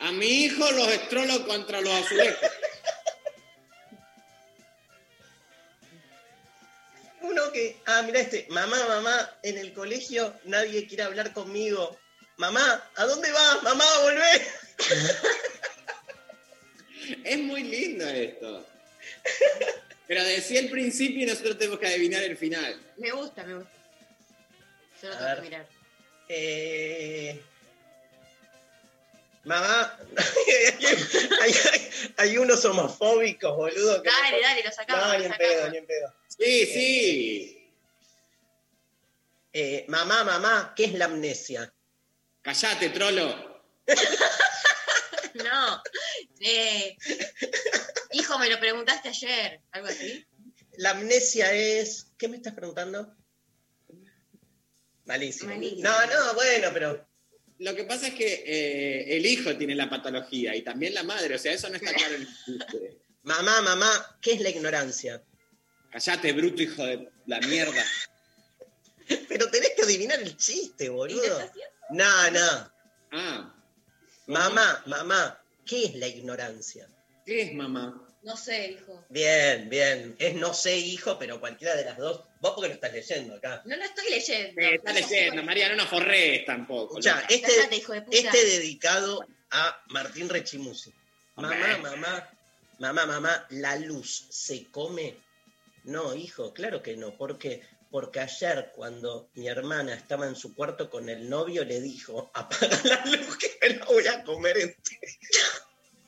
A 0.00 0.12
mi 0.12 0.26
hijo 0.26 0.70
los 0.72 0.88
estrolo 0.88 1.46
contra 1.46 1.80
los 1.80 1.92
azulejos. 1.92 2.50
Uno 7.20 7.52
que, 7.52 7.76
ah, 7.86 8.02
mira 8.02 8.20
este, 8.20 8.46
mamá, 8.48 8.78
mamá, 8.88 9.38
en 9.42 9.58
el 9.58 9.72
colegio 9.74 10.34
nadie 10.44 10.86
quiere 10.86 11.02
hablar 11.02 11.32
conmigo. 11.32 11.98
Mamá, 12.38 12.90
¿a 12.96 13.04
dónde 13.04 13.30
vas? 13.30 13.62
Mamá, 13.62 13.84
volvé. 14.02 14.46
Es 17.24 17.38
muy 17.38 17.62
lindo 17.64 18.08
esto. 18.08 18.66
Pero 20.06 20.24
decía 20.24 20.60
el 20.60 20.70
principio 20.70 21.24
y 21.24 21.26
nosotros 21.26 21.58
tenemos 21.58 21.78
que 21.78 21.86
adivinar 21.86 22.22
el 22.22 22.36
final. 22.36 22.80
Me 22.96 23.10
gusta, 23.12 23.44
me 23.44 23.56
gusta. 23.56 23.79
Solo 25.00 25.14
A 25.14 25.18
tengo 25.18 25.34
que 25.36 25.40
mirar. 25.42 25.66
Eh, 26.28 27.42
mamá, 29.44 29.98
hay, 31.40 31.52
hay- 31.72 32.14
hay 32.16 32.38
unos 32.38 32.64
homofóbicos, 32.64 33.56
boludo. 33.56 34.02
que- 34.02 34.10
Dale, 34.10 34.40
dale, 34.40 34.62
lo 34.64 34.72
sacamos. 34.72 35.06
No, 35.06 35.12
lo 35.12 35.18
ni 35.18 35.24
en 35.26 35.32
pedo, 35.32 35.68
ni 35.70 35.76
en 35.78 35.86
pedo. 35.86 36.14
Sí, 36.28 36.66
sí. 36.66 37.72
Eh, 39.52 39.84
mamá, 39.88 40.22
mamá, 40.24 40.72
¿qué 40.76 40.84
es 40.84 40.94
la 40.94 41.06
amnesia? 41.06 41.72
Callate, 42.42 42.90
trolo. 42.90 43.62
No. 45.34 45.80
Eh, 46.40 46.96
hijo, 48.12 48.36
me 48.40 48.50
lo 48.50 48.58
preguntaste 48.58 49.08
ayer. 49.10 49.60
Algo 49.70 49.86
así. 49.86 50.26
La 50.76 50.90
amnesia 50.90 51.52
es. 51.54 52.08
¿Qué 52.18 52.26
me 52.28 52.36
estás 52.36 52.52
preguntando? 52.52 53.14
Malísimo. 55.10 55.52
Malísimo. 55.52 55.82
No, 55.82 56.06
no, 56.06 56.34
bueno, 56.34 56.68
pero. 56.72 57.06
Lo 57.58 57.74
que 57.74 57.84
pasa 57.84 58.06
es 58.08 58.14
que 58.14 58.44
eh, 58.46 59.16
el 59.16 59.26
hijo 59.26 59.54
tiene 59.56 59.74
la 59.74 59.90
patología 59.90 60.56
y 60.56 60.62
también 60.62 60.94
la 60.94 61.02
madre, 61.02 61.34
o 61.34 61.38
sea, 61.38 61.52
eso 61.52 61.68
no 61.68 61.76
está 61.76 61.92
claro 61.92 62.14
en 62.14 62.22
el 62.22 62.28
chiste. 62.44 62.98
Mamá, 63.22 63.60
mamá, 63.60 64.18
¿qué 64.22 64.32
es 64.32 64.40
la 64.40 64.48
ignorancia? 64.48 65.22
Callate, 65.90 66.32
bruto 66.32 66.62
hijo 66.62 66.82
de 66.86 67.10
la 67.26 67.38
mierda. 67.40 67.84
Pero 69.28 69.50
tenés 69.50 69.72
que 69.76 69.82
adivinar 69.82 70.18
el 70.20 70.38
chiste, 70.38 70.84
¿Y 70.84 70.86
te 70.86 70.88
boludo. 70.88 71.50
No, 71.90 72.30
no. 72.30 72.72
Ah, 73.12 73.54
Mamá, 74.26 74.82
mamá, 74.86 75.44
¿qué 75.66 75.84
es 75.84 75.94
la 75.96 76.06
ignorancia? 76.06 76.88
¿qué 77.26 77.42
es 77.42 77.52
mamá? 77.52 78.08
No 78.22 78.36
sé, 78.38 78.72
hijo. 78.72 79.04
Bien, 79.10 79.68
bien. 79.68 80.16
Es 80.18 80.34
no 80.34 80.54
sé, 80.54 80.78
hijo, 80.78 81.18
pero 81.18 81.40
cualquiera 81.40 81.76
de 81.76 81.84
las 81.84 81.98
dos. 81.98 82.24
Vos 82.40 82.52
porque 82.54 82.68
lo 82.68 82.74
estás 82.74 82.92
leyendo 82.92 83.34
acá. 83.34 83.62
No 83.66 83.76
lo 83.76 83.84
estoy 83.84 84.10
leyendo. 84.10 84.60
Eh, 84.62 84.74
está 84.76 84.92
leyendo, 84.92 85.42
María, 85.42 85.68
no 85.68 85.76
nos 85.76 85.88
forres 85.88 86.44
tampoco. 86.46 86.98
Escucha, 86.98 87.16
loca. 87.16 87.26
este, 87.28 87.68
de 87.68 87.80
puta. 87.82 88.04
este 88.10 88.44
dedicado 88.44 89.26
a 89.50 89.82
Martín 89.88 90.28
Rechimusi. 90.28 90.92
Mamá, 91.36 91.78
mamá, 91.82 92.30
mamá, 92.78 93.06
mamá, 93.06 93.46
¿la 93.50 93.76
luz 93.76 94.26
se 94.30 94.66
come? 94.70 95.16
No, 95.84 96.14
hijo, 96.14 96.52
claro 96.54 96.82
que 96.82 96.96
no. 96.96 97.16
¿Por 97.16 97.38
qué? 97.38 97.62
Porque 97.90 98.20
ayer 98.20 98.72
cuando 98.74 99.28
mi 99.34 99.48
hermana 99.48 99.94
estaba 99.94 100.26
en 100.26 100.36
su 100.36 100.54
cuarto 100.54 100.88
con 100.88 101.08
el 101.08 101.28
novio, 101.28 101.64
le 101.64 101.80
dijo, 101.80 102.30
apaga 102.34 102.80
la 102.84 103.04
luz 103.04 103.36
que 103.36 103.58
me 103.60 103.76
la 103.76 103.84
voy 103.84 104.06
a 104.06 104.24
comer 104.24 104.56
entera. 104.58 105.12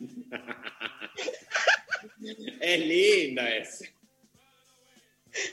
Es 2.60 2.80
lindo 2.80 3.42
eso. 3.42 3.84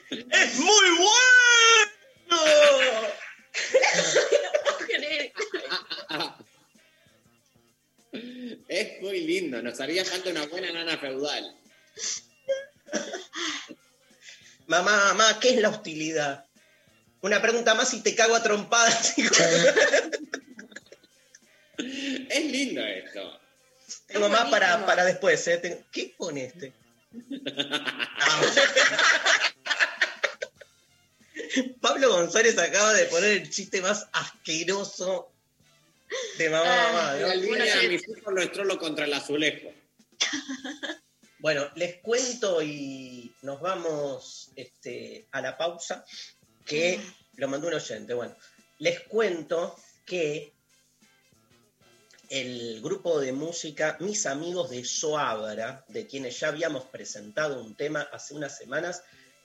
¡Es 0.09 0.59
muy 0.59 0.89
bueno! 0.97 1.09
Es 8.67 9.01
muy 9.01 9.21
lindo, 9.21 9.61
nos 9.61 9.79
haría 9.79 10.05
falta 10.05 10.29
una 10.29 10.45
buena 10.47 10.71
nana 10.71 10.97
feudal. 10.97 11.55
Mamá, 14.67 15.13
mamá, 15.13 15.39
¿qué 15.39 15.49
es 15.49 15.61
la 15.61 15.69
hostilidad? 15.69 16.45
Una 17.21 17.41
pregunta 17.41 17.73
más 17.73 17.93
y 17.93 18.01
te 18.01 18.15
cago 18.15 18.35
a 18.35 18.43
trompadas. 18.43 19.17
hijo. 19.17 19.33
Es 21.77 22.45
lindo 22.45 22.81
esto. 22.81 23.39
Tengo 24.07 24.29
más 24.29 24.49
para, 24.49 24.85
para 24.85 25.05
después. 25.05 25.47
¿eh? 25.47 25.85
¿Qué 25.91 26.13
pone 26.17 26.45
este? 26.45 26.73
Pablo 31.81 32.09
González 32.09 32.57
acaba 32.57 32.93
de 32.93 33.05
poner 33.05 33.31
el 33.31 33.49
chiste 33.49 33.81
más 33.81 34.07
asqueroso 34.13 35.31
de 36.38 36.49
mamá, 36.49 36.65
Ah, 36.65 36.91
mamá. 36.93 37.13
¿no? 37.13 37.19
La 37.19 37.27
Bueno, 37.35 37.41
línea 37.41 37.73
sí. 37.73 37.81
de 37.81 37.89
mis 37.89 38.07
hijos 38.09 38.33
lo 38.33 38.41
estrolo 38.41 38.77
contra 38.79 39.05
el 39.05 39.13
azulejo. 39.13 39.71
Bueno, 41.41 41.69
les 41.75 42.01
cuento 42.01 42.62
y 42.62 43.33
nos 43.43 43.62
vamos 43.62 44.51
este, 44.57 45.25
a 45.31 45.39
la 45.39 45.57
pausa, 45.57 46.03
que 46.65 46.99
lo 47.35 47.47
mandó 47.47 47.69
un 47.69 47.75
oyente. 47.75 48.13
Bueno, 48.13 48.35
les 48.79 48.99
cuento 49.03 49.77
que 50.05 50.51
el 52.29 52.81
grupo 52.81 53.21
de 53.21 53.31
música 53.31 53.95
Mis 54.01 54.25
Amigos 54.25 54.69
de 54.69 54.83
Soabra, 54.83 55.85
de 55.88 56.05
quienes 56.07 56.38
ya 56.41 56.49
habíamos 56.49 56.83
presentado 56.88 57.62
un 57.63 57.73
tema 57.73 58.01
hace 58.12 58.33
unas 58.33 58.57
semanas, 58.57 59.01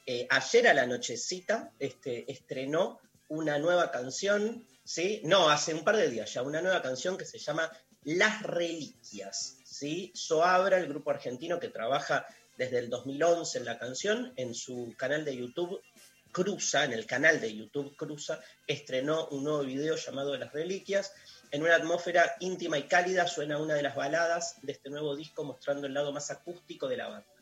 eh, 0.07 0.27
ayer 0.31 0.69
a 0.69 0.75
la 0.75 0.87
nochecita 0.87 1.73
este, 1.79 2.31
estrenó 2.31 3.01
una 3.29 3.59
nueva 3.59 3.91
canción, 3.91 4.67
¿sí? 4.85 5.21
No, 5.25 5.49
hace 5.49 5.75
un 5.75 5.85
par 5.85 5.97
de 5.97 6.11
días 6.11 6.33
ya, 6.33 6.43
una 6.43 6.61
nueva 6.61 6.83
canción 6.83 7.17
que 7.17 7.25
se 7.25 7.39
llama 7.39 7.71
Las 8.05 8.43
Reliquias, 8.43 9.59
¿sí? 9.65 10.13
Soabra, 10.15 10.79
el 10.79 10.89
grupo 10.89 11.11
argentino 11.11 11.59
que 11.59 11.69
trabaja 11.69 12.27
desde 12.57 12.79
el 12.79 12.91
2011 12.91 13.59
en 13.59 13.65
la 13.65 13.79
canción, 13.79 14.33
en 14.37 14.55
su 14.55 14.95
canal 14.97 15.25
de 15.25 15.37
YouTube 15.37 15.81
Cruza, 16.35 16.85
en 16.85 16.93
el 16.93 17.07
canal 17.07 17.41
de 17.41 17.55
YouTube 17.55 17.97
Cruza, 17.97 18.41
estrenó 18.67 19.29
un 19.29 19.45
nuevo 19.45 19.63
video 19.63 19.95
llamado 19.95 20.37
Las 20.37 20.53
Reliquias. 20.53 21.13
En 21.53 21.63
una 21.63 21.77
atmósfera 21.77 22.35
íntima 22.41 22.77
y 22.77 22.89
cálida 22.89 23.29
suena 23.29 23.59
una 23.59 23.75
de 23.75 23.83
las 23.83 23.95
baladas 23.95 24.57
de 24.63 24.73
este 24.73 24.91
nuevo 24.91 25.15
disco 25.15 25.45
mostrando 25.45 25.87
el 25.87 25.95
lado 25.95 26.13
más 26.13 26.33
acústico 26.33 26.89
de 26.89 26.97
la 26.97 27.09
banda. 27.09 27.34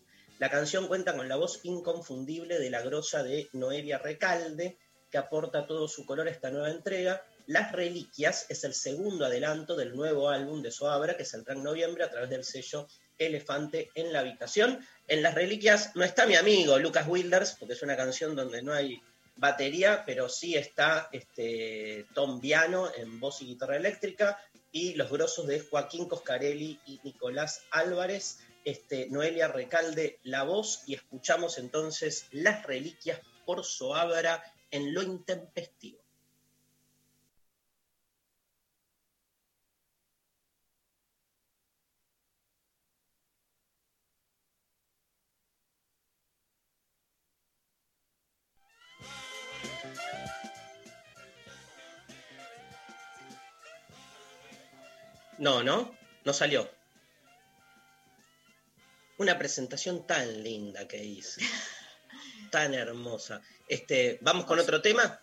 La 0.42 0.50
canción 0.50 0.88
cuenta 0.88 1.14
con 1.14 1.28
la 1.28 1.36
voz 1.36 1.60
inconfundible 1.62 2.58
de 2.58 2.68
la 2.68 2.82
grosa 2.82 3.22
de 3.22 3.48
Noelia 3.52 3.98
Recalde, 3.98 4.76
que 5.08 5.16
aporta 5.16 5.68
todo 5.68 5.86
su 5.86 6.04
color 6.04 6.26
a 6.26 6.32
esta 6.32 6.50
nueva 6.50 6.68
entrega. 6.68 7.24
Las 7.46 7.70
Reliquias 7.70 8.46
es 8.48 8.64
el 8.64 8.74
segundo 8.74 9.24
adelanto 9.24 9.76
del 9.76 9.94
nuevo 9.94 10.30
álbum 10.30 10.60
de 10.60 10.72
Soabra, 10.72 11.16
que 11.16 11.24
saldrá 11.24 11.54
en 11.54 11.62
noviembre 11.62 12.02
a 12.02 12.10
través 12.10 12.28
del 12.28 12.42
sello 12.42 12.88
Elefante 13.18 13.90
en 13.94 14.12
la 14.12 14.18
Habitación. 14.18 14.84
En 15.06 15.22
Las 15.22 15.36
Reliquias 15.36 15.94
no 15.94 16.02
está 16.02 16.26
mi 16.26 16.34
amigo 16.34 16.76
Lucas 16.76 17.06
Wilders, 17.06 17.52
porque 17.52 17.74
es 17.74 17.82
una 17.84 17.96
canción 17.96 18.34
donde 18.34 18.62
no 18.62 18.72
hay 18.72 19.00
batería, 19.36 20.02
pero 20.04 20.28
sí 20.28 20.56
está 20.56 21.08
este, 21.12 22.04
Tom 22.14 22.40
Viano 22.40 22.90
en 22.96 23.20
voz 23.20 23.42
y 23.42 23.46
guitarra 23.46 23.76
eléctrica 23.76 24.40
y 24.72 24.94
los 24.94 25.08
grosos 25.08 25.46
de 25.46 25.60
Joaquín 25.60 26.08
Coscarelli 26.08 26.80
y 26.86 26.98
Nicolás 27.04 27.62
Álvarez, 27.70 28.40
este, 28.64 29.08
Noelia 29.10 29.48
Recalde 29.48 30.18
la 30.22 30.42
voz 30.44 30.82
y 30.86 30.94
escuchamos 30.94 31.58
entonces 31.58 32.26
Las 32.32 32.64
Reliquias 32.64 33.20
por 33.44 33.64
Soabra 33.64 34.42
en 34.70 34.94
lo 34.94 35.02
intempestivo. 35.02 36.02
No, 55.38 55.62
no, 55.64 55.92
no 56.24 56.32
salió. 56.32 56.81
Una 59.22 59.38
presentación 59.38 60.04
tan 60.04 60.42
linda 60.42 60.88
que 60.88 61.00
hice. 61.00 61.42
Tan 62.50 62.74
hermosa. 62.74 63.40
Este, 63.68 64.18
¿vamos 64.20 64.46
con 64.46 64.58
otro 64.58 64.82
tema? 64.82 65.20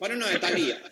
Pon 0.00 0.10
uno 0.10 0.26
de 0.26 0.40
Talía. 0.40 0.82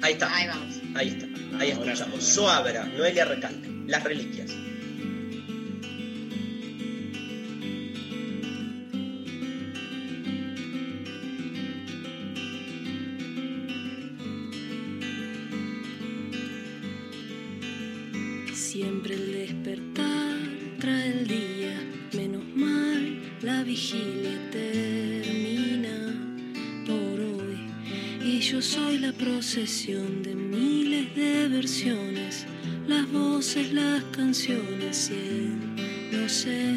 Ahí 0.00 0.12
está. 0.12 0.32
Ahí 0.32 0.46
vamos. 0.46 0.74
Ahí 0.94 1.08
está. 1.08 1.58
Ahí 1.60 1.70
escuchamos. 1.72 2.22
Soabra, 2.22 2.84
Noelia 2.84 3.24
Recalde. 3.24 3.90
Las 3.90 4.04
reliquias. 4.04 4.52
De 29.54 30.34
miles 30.34 31.14
de 31.14 31.46
versiones, 31.46 32.44
las 32.88 33.08
voces, 33.12 33.72
las 33.72 34.02
canciones 34.06 35.08
y 35.08 35.52
no 36.10 36.28
sé, 36.28 36.74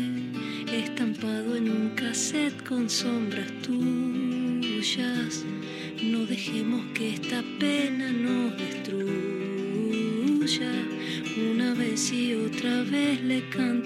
estampado 0.72 1.56
en 1.56 1.68
un 1.68 1.90
cassette 1.96 2.64
con 2.64 2.88
sombras 2.88 3.52
tuyas. 3.64 5.44
No 6.04 6.28
dejemos 6.28 6.86
que 6.94 7.16
esta 7.16 7.44
pena 7.60 8.12
nos 8.12 8.56
destruya. 8.56 9.02
Una 11.52 11.74
vez 11.74 12.14
y 12.14 12.36
otra 12.36 12.84
vez 12.84 13.20
le 13.24 13.50
cantaré. 13.50 13.79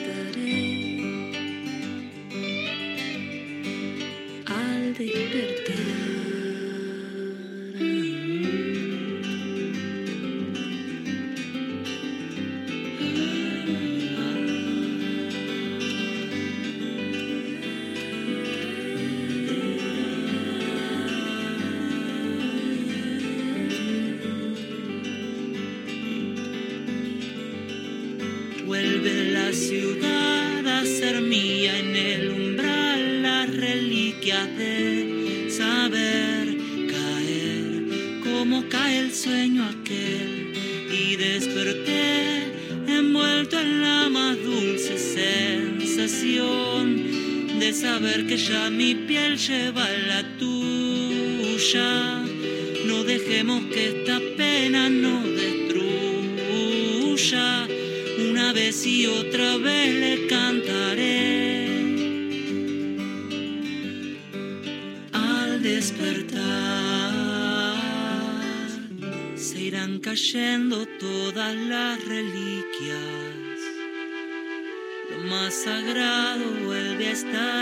Sagrado 75.63 76.52
vuelve 76.65 77.08
a 77.08 77.12
estar 77.12 77.53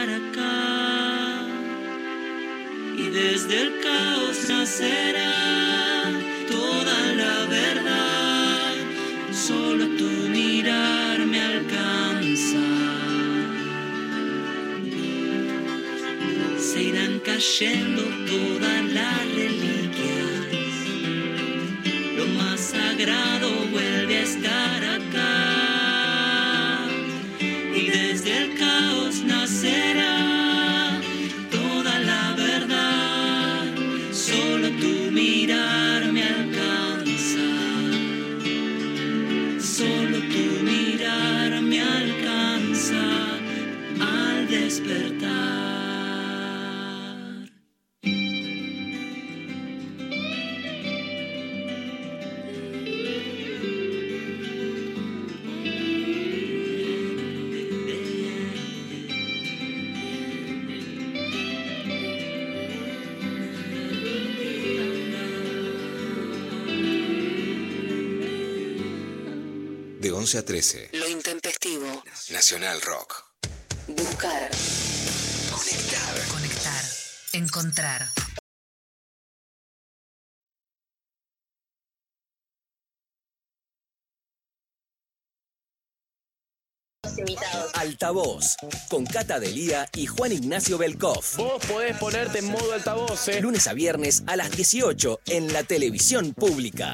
11 70.21 70.37
a 70.37 70.45
13. 70.45 70.89
Lo 70.93 71.07
intempestivo. 71.07 72.03
Nacional 72.29 72.79
Rock. 72.81 73.25
Buscar. 73.87 74.51
Conectar. 75.49 76.27
Conectar. 76.29 76.83
Encontrar. 77.33 78.07
invitados. 87.17 87.71
Altavoz, 87.73 88.57
con 88.89 89.05
Cata 89.05 89.39
Delía 89.39 89.89
y 89.95 90.05
Juan 90.05 90.31
Ignacio 90.31 90.77
Belkov. 90.77 91.23
Vos 91.37 91.65
podés 91.65 91.97
ponerte 91.97 92.39
en 92.39 92.45
modo 92.45 92.73
altavoz, 92.73 93.27
¿eh? 93.27 93.41
Lunes 93.41 93.67
a 93.67 93.73
viernes 93.73 94.23
a 94.27 94.35
las 94.35 94.51
18 94.51 95.19
en 95.25 95.51
la 95.51 95.63
televisión 95.63 96.33
pública. 96.35 96.93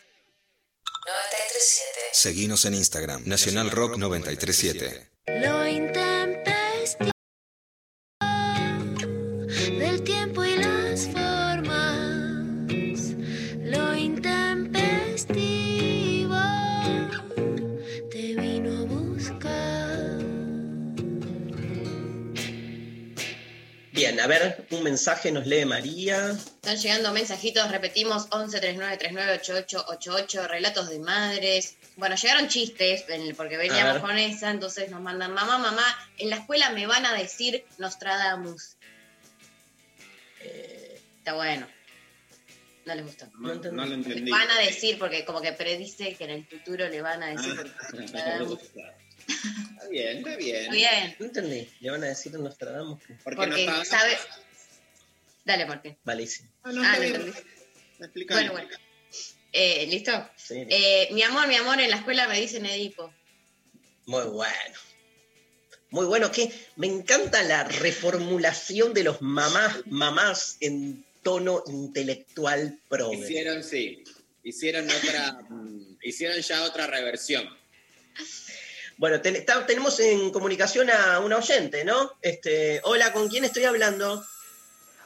937. 1.61 2.09
Seguinos 2.11 2.65
en 2.65 2.73
Instagram, 2.73 3.23
Nacional 3.25 3.69
Rock 3.69 3.97
937. 3.97 5.11
A 24.21 24.27
ver, 24.27 24.65
un 24.71 24.83
mensaje 24.83 25.31
nos 25.31 25.47
lee 25.47 25.65
María. 25.65 26.31
Están 26.31 26.77
llegando 26.77 27.11
mensajitos, 27.11 27.69
repetimos 27.71 28.27
11 28.31 28.59
39 28.59 28.97
39 28.97 29.33
88 29.39 29.85
88, 29.87 30.47
relatos 30.47 30.89
de 30.89 30.99
madres. 30.99 31.75
Bueno, 31.97 32.15
llegaron 32.15 32.47
chistes, 32.47 33.03
porque 33.35 33.57
veníamos 33.57 33.99
con 33.99 34.17
esa, 34.17 34.51
entonces 34.51 34.89
nos 34.89 35.01
mandan, 35.01 35.33
mamá, 35.33 35.57
mamá, 35.57 35.83
en 36.17 36.29
la 36.29 36.37
escuela 36.37 36.69
me 36.71 36.85
van 36.87 37.05
a 37.05 37.13
decir 37.13 37.65
Nostradamus. 37.77 38.77
Eh, 40.41 41.01
está 41.17 41.33
bueno. 41.33 41.67
No 42.85 42.95
les 42.95 43.05
gustó. 43.05 43.27
No, 43.37 43.53
no 43.53 43.85
lo 43.85 43.93
entendí. 43.93 44.31
Van 44.31 44.49
a 44.49 44.59
decir, 44.59 44.97
porque 44.97 45.23
como 45.23 45.41
que 45.41 45.51
predice 45.53 46.15
que 46.15 46.23
en 46.23 46.31
el 46.31 46.45
futuro 46.45 46.87
le 46.89 47.01
van 47.01 47.21
a 47.21 47.27
decir 47.27 47.53
Ah, 47.59 47.89
Nostradamus. 47.93 48.59
Está 49.71 49.87
bien, 49.89 50.17
está 50.17 50.35
bien. 50.35 50.55
Está 50.61 50.71
bien, 50.73 51.15
No 51.19 51.25
entendí. 51.25 51.69
Le 51.79 51.91
van 51.91 52.03
a 52.03 52.07
decir 52.07 52.35
a 52.35 52.39
Nostradamus 52.39 53.01
que. 53.03 53.13
Porque, 53.23 53.37
porque 53.37 53.65
no 53.65 53.81
está... 53.81 53.99
sabe... 53.99 54.17
Dale, 55.43 55.65
¿por 55.65 55.81
qué? 55.81 55.97
Malísimo. 56.03 56.49
Ah, 56.63 56.71
no, 56.71 56.83
Ah, 56.83 56.97
no 56.97 57.03
entendí. 57.03 57.31
Bueno, 58.29 58.51
bueno. 58.53 58.69
Eh, 59.53 59.85
¿Listo? 59.87 60.29
Sí. 60.35 60.65
Eh, 60.69 61.09
mi 61.11 61.23
amor, 61.23 61.47
mi 61.47 61.55
amor, 61.55 61.79
en 61.79 61.89
la 61.89 61.97
escuela 61.97 62.27
me 62.27 62.39
dicen 62.39 62.65
Edipo. 62.65 63.13
Muy 64.05 64.23
bueno. 64.25 64.75
Muy 65.89 66.05
bueno, 66.05 66.31
que 66.31 66.51
me 66.77 66.87
encanta 66.87 67.43
la 67.43 67.65
reformulación 67.65 68.93
de 68.93 69.03
los 69.03 69.21
mamás, 69.21 69.85
mamás 69.87 70.57
en 70.61 71.03
tono 71.21 71.63
intelectual 71.67 72.79
progre. 72.87 73.17
Hicieron, 73.19 73.63
sí. 73.63 74.03
Hicieron 74.43 74.87
otra. 74.89 75.33
mm, 75.49 75.97
hicieron 76.01 76.39
ya 76.39 76.63
otra 76.63 76.87
reversión. 76.87 77.47
Bueno, 79.01 79.19
ten- 79.19 79.35
está- 79.35 79.65
tenemos 79.65 79.99
en 79.99 80.29
comunicación 80.29 80.91
a 80.91 81.19
una 81.21 81.37
oyente, 81.39 81.83
¿no? 81.83 82.11
Este, 82.21 82.81
hola, 82.83 83.11
¿con 83.11 83.29
quién 83.29 83.43
estoy 83.43 83.63
hablando? 83.63 84.23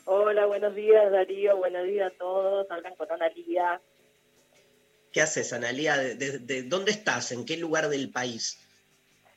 Hola, 0.04 0.46
buenos 0.48 0.76
días 0.76 1.10
Darío, 1.14 1.56
buenos 1.56 1.86
días 1.88 2.12
a 2.12 2.18
todos. 2.18 2.70
Hablan 2.70 2.94
con 2.98 3.10
Analía. 3.10 3.80
¿Qué 5.14 5.22
haces, 5.22 5.54
Analia? 5.54 5.96
¿De, 5.96 6.16
de- 6.16 6.40
de 6.40 6.64
dónde 6.64 6.92
estás? 6.92 7.32
¿En 7.32 7.46
qué 7.46 7.56
lugar 7.56 7.88
del 7.88 8.10
país? 8.12 8.60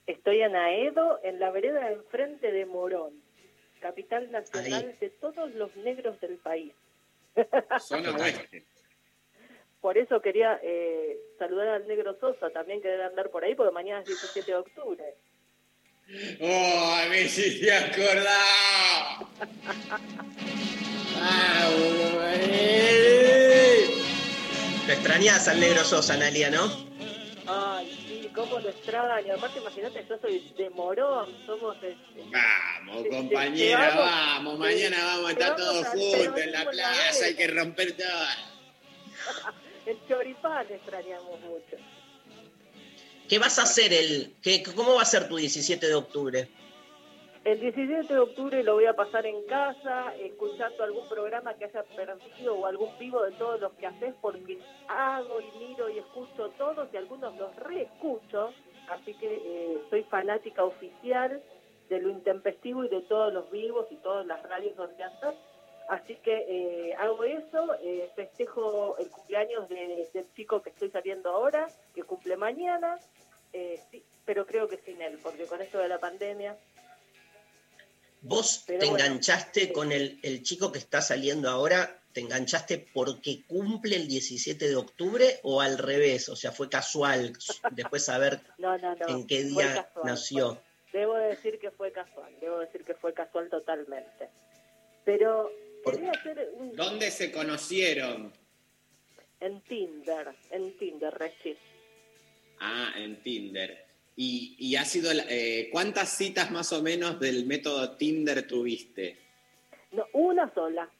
Estoy 0.08 0.40
en 0.42 0.56
Aedo, 0.56 1.20
en 1.22 1.38
la 1.38 1.52
vereda 1.52 1.86
de 1.86 1.92
enfrente 1.92 2.50
de 2.50 2.66
Morón, 2.66 3.12
capital 3.80 4.28
nacional 4.32 4.86
Ahí. 4.88 4.96
de 5.00 5.10
todos 5.10 5.54
los 5.54 5.76
negros 5.76 6.20
del 6.20 6.36
país. 6.38 6.72
Zona 7.78 8.10
oeste. 8.16 8.64
Por 9.80 9.96
eso 9.96 10.20
quería 10.20 10.58
eh, 10.62 11.16
saludar 11.38 11.68
al 11.68 11.86
negro 11.86 12.16
Sosa 12.20 12.50
también 12.50 12.82
que 12.82 12.88
debe 12.88 13.04
andar 13.04 13.30
por 13.30 13.44
ahí, 13.44 13.54
porque 13.54 13.72
mañana 13.72 14.00
es 14.00 14.06
17 14.08 14.50
de 14.50 14.56
octubre. 14.58 15.04
¡Oh, 16.40 16.98
me 17.10 17.22
hiciste 17.22 17.70
acordar! 17.72 18.26
¡Ah, 21.20 21.70
Te 24.86 24.92
extrañás 24.94 25.46
al 25.48 25.60
negro 25.60 25.84
Sosa, 25.84 26.14
Analia, 26.14 26.50
¿no? 26.50 26.64
Ay, 27.46 28.04
sí, 28.08 28.30
cómo 28.34 28.58
lo 28.58 28.68
extraño. 28.70 29.34
Aparte, 29.34 29.58
imagínate, 29.60 30.04
yo 30.08 30.18
soy 30.18 30.52
de 30.56 30.70
Morón, 30.70 31.28
somos... 31.46 31.76
este, 31.76 31.96
Vamos, 32.32 33.02
te- 33.04 33.08
compañera, 33.10 33.94
vamos- 33.94 34.58
Mañana 34.58 34.96
vamos 35.04 35.28
a 35.28 35.32
estar 35.32 35.56
todos 35.56 35.86
juntos 35.88 36.38
en 36.42 36.52
la 36.52 36.70
plaza. 36.70 37.24
Hay 37.26 37.34
que 37.34 37.46
romper 37.48 37.96
todo. 37.96 38.08
el 39.86 39.98
choripán 40.08 40.66
extrañamos 40.70 41.40
mucho. 41.40 41.76
¿Qué 43.28 43.38
vas 43.38 43.58
a 43.58 43.62
hacer 43.62 43.92
el, 43.92 44.34
qué, 44.42 44.62
cómo 44.74 44.94
va 44.94 45.02
a 45.02 45.04
ser 45.04 45.28
tu 45.28 45.36
17 45.36 45.86
de 45.86 45.94
octubre? 45.94 46.48
El 47.44 47.60
17 47.60 48.12
de 48.12 48.18
octubre 48.18 48.62
lo 48.62 48.74
voy 48.74 48.86
a 48.86 48.94
pasar 48.94 49.24
en 49.24 49.42
casa, 49.46 50.14
escuchando 50.16 50.82
algún 50.82 51.08
programa 51.08 51.54
que 51.54 51.66
haya 51.66 51.82
perdido 51.82 52.54
o 52.54 52.66
algún 52.66 52.90
vivo 52.98 53.22
de 53.22 53.32
todos 53.32 53.60
los 53.60 53.72
que 53.74 53.86
haces, 53.86 54.14
porque 54.20 54.58
hago 54.88 55.40
y 55.40 55.58
miro 55.58 55.88
y 55.88 55.98
escucho 55.98 56.50
todos 56.58 56.88
y 56.92 56.96
algunos 56.96 57.36
los 57.36 57.54
reescucho, 57.56 58.52
así 58.90 59.14
que 59.14 59.34
eh, 59.34 59.78
soy 59.88 60.02
fanática 60.04 60.64
oficial 60.64 61.42
de 61.88 62.00
lo 62.00 62.10
intempestivo 62.10 62.84
y 62.84 62.88
de 62.88 63.02
todos 63.02 63.32
los 63.32 63.50
vivos 63.50 63.86
y 63.90 63.96
todas 63.96 64.26
las 64.26 64.42
radios 64.42 64.76
donde 64.76 65.02
andas. 65.02 65.34
Así 65.88 66.16
que 66.16 66.44
eh, 66.48 66.94
hago 66.94 67.24
eso, 67.24 67.74
eh, 67.82 68.10
festejo 68.14 68.96
el 68.98 69.08
cumpleaños 69.08 69.68
de- 69.70 70.08
del 70.12 70.26
chico 70.34 70.60
que 70.62 70.70
estoy 70.70 70.90
saliendo 70.90 71.30
ahora, 71.30 71.68
que 71.94 72.02
cumple 72.02 72.36
mañana, 72.36 72.98
eh, 73.54 73.80
sí, 73.90 74.04
pero 74.26 74.46
creo 74.46 74.68
que 74.68 74.76
sin 74.78 75.00
él, 75.00 75.18
porque 75.22 75.46
con 75.46 75.62
esto 75.62 75.78
de 75.78 75.88
la 75.88 75.98
pandemia 75.98 76.56
¿Vos 78.20 78.64
Pero 78.66 78.80
te 78.80 78.86
bueno, 78.90 79.04
enganchaste 79.04 79.72
con 79.72 79.92
el, 79.92 80.18
el 80.22 80.42
chico 80.42 80.72
que 80.72 80.78
está 80.80 81.00
saliendo 81.00 81.48
ahora? 81.48 82.02
¿Te 82.12 82.20
enganchaste 82.20 82.88
porque 82.92 83.44
cumple 83.46 83.94
el 83.94 84.08
17 84.08 84.68
de 84.68 84.74
octubre 84.76 85.38
o 85.44 85.60
al 85.60 85.78
revés? 85.78 86.28
O 86.28 86.34
sea, 86.34 86.50
fue 86.50 86.68
casual 86.68 87.32
después 87.70 88.04
saber 88.04 88.40
No, 88.58 88.76
no, 88.78 88.94
no. 88.96 89.06
en 89.08 89.26
qué 89.26 89.42
fue 89.42 89.62
día 89.64 89.74
casual. 89.84 90.04
nació. 90.04 90.60
Debo 90.92 91.14
decir 91.14 91.60
que 91.60 91.70
fue 91.70 91.92
casual, 91.92 92.34
debo 92.40 92.58
decir 92.58 92.82
que 92.84 92.94
fue 92.94 93.14
casual 93.14 93.48
totalmente. 93.50 94.28
Pero 95.04 95.48
quería 95.84 96.10
hacer 96.12 96.50
un, 96.54 96.74
¿Dónde 96.76 97.10
se 97.10 97.30
conocieron? 97.32 98.32
en 99.40 99.60
Tinder, 99.62 100.28
en 100.50 100.76
Tinder, 100.78 101.14
recién. 101.14 101.56
Ah, 102.60 102.92
en 102.96 103.22
Tinder. 103.22 103.86
Y, 104.16 104.56
y 104.58 104.74
ha 104.76 104.84
sido, 104.84 105.12
la- 105.14 105.26
eh, 105.28 105.68
¿cuántas 105.70 106.16
citas 106.16 106.50
más 106.50 106.72
o 106.72 106.82
menos 106.82 107.20
del 107.20 107.46
método 107.46 107.96
Tinder 107.96 108.46
tuviste? 108.48 109.16
No, 109.92 110.04
una 110.12 110.52
sola, 110.52 110.90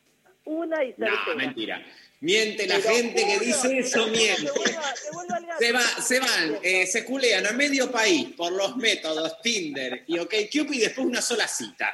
una 0.44 0.84
y 0.84 0.94
No, 0.96 1.06
certera. 1.08 1.34
mentira. 1.36 1.86
Miente 2.20 2.66
la 2.66 2.80
gente 2.80 3.24
que 3.26 3.44
dice 3.44 3.78
eso, 3.78 4.06
miente. 4.08 4.42
te 4.44 4.50
vuelvo 4.52 4.78
a- 4.78 4.94
te 4.94 5.10
vuelvo 5.12 5.34
al 5.34 5.46
gato. 5.46 5.58
Se, 5.58 5.72
va, 5.72 5.80
se 5.82 6.20
van, 6.20 6.58
eh, 6.62 6.86
se 6.86 7.04
culean 7.04 7.46
a 7.46 7.52
medio 7.52 7.90
país 7.90 8.28
por 8.36 8.52
los 8.52 8.76
métodos 8.76 9.40
Tinder 9.42 10.04
y 10.06 10.18
OkCupid 10.18 10.72
y 10.74 10.78
después 10.78 11.06
una 11.06 11.22
sola 11.22 11.46
cita. 11.48 11.92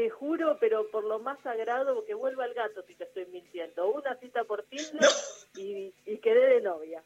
Te 0.00 0.08
juro, 0.08 0.56
pero 0.58 0.90
por 0.90 1.04
lo 1.04 1.18
más 1.18 1.38
sagrado, 1.42 2.06
que 2.06 2.14
vuelva 2.14 2.44
al 2.44 2.54
gato 2.54 2.82
si 2.86 2.94
te 2.94 3.04
estoy 3.04 3.26
mintiendo. 3.26 3.86
Una 3.90 4.18
cita 4.18 4.44
por 4.44 4.62
Tinder 4.62 5.06
y, 5.58 5.92
y 6.06 6.16
quedé 6.22 6.54
de 6.54 6.62
novia. 6.62 7.04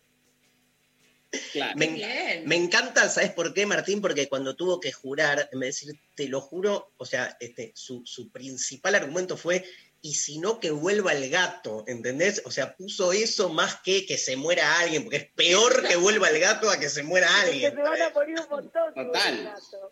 Claro. 1.51 1.73
Me, 1.77 1.89
Bien. 1.89 2.47
me 2.47 2.55
encanta, 2.55 3.09
¿sabes 3.09 3.33
por 3.33 3.53
qué, 3.53 3.67
Martín? 3.67 4.01
Porque 4.01 4.29
cuando 4.29 4.55
tuvo 4.55 4.79
que 4.79 4.93
jurar, 4.93 5.49
me 5.55 5.67
decir, 5.67 5.93
te 6.15 6.29
lo 6.29 6.41
juro, 6.41 6.93
o 6.97 7.05
sea, 7.05 7.37
este, 7.41 7.73
su, 7.75 8.07
su 8.07 8.31
principal 8.31 8.95
argumento 8.95 9.37
fue, 9.37 9.65
y 10.01 10.15
si 10.15 10.39
no, 10.39 10.61
que 10.61 10.71
vuelva 10.71 11.15
el 11.15 11.29
gato, 11.31 11.83
¿entendés? 11.89 12.43
O 12.45 12.53
sea, 12.53 12.77
puso 12.77 13.13
eso 13.13 13.49
más 13.49 13.75
que 13.81 14.07
que 14.07 14.19
se 14.19 14.37
muera 14.37 14.79
alguien, 14.79 15.03
porque 15.03 15.17
es 15.17 15.31
peor 15.33 15.85
que 15.89 15.97
vuelva 15.97 16.31
el 16.31 16.39
gato 16.39 16.71
a 16.71 16.79
que 16.79 16.89
se 16.89 17.03
muera 17.03 17.27
Que 17.43 17.51
alguien. 17.51 17.75
se 17.75 17.83
van 17.83 18.03
a 18.03 18.11
morir 18.11 18.39
un 18.39 18.49
montón. 18.49 18.95
Total. 18.95 19.39
el 19.39 19.45
gato. 19.47 19.91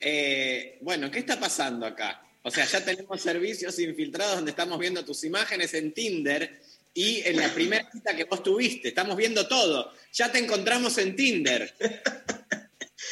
Eh, 0.00 0.78
bueno, 0.80 1.10
¿qué 1.10 1.18
está 1.20 1.38
pasando 1.40 1.86
acá? 1.86 2.22
O 2.42 2.50
sea, 2.50 2.64
ya 2.64 2.84
tenemos 2.84 3.20
servicios 3.20 3.78
infiltrados 3.78 4.36
donde 4.36 4.52
estamos 4.52 4.78
viendo 4.78 5.04
tus 5.04 5.24
imágenes 5.24 5.74
en 5.74 5.92
Tinder 5.92 6.60
y 6.94 7.20
en 7.26 7.36
la 7.36 7.48
primera 7.52 7.90
cita 7.90 8.14
que 8.16 8.24
vos 8.24 8.42
tuviste. 8.42 8.88
Estamos 8.88 9.16
viendo 9.16 9.46
todo. 9.48 9.92
Ya 10.12 10.30
te 10.32 10.38
encontramos 10.38 10.96
en 10.98 11.14
Tinder. 11.16 11.74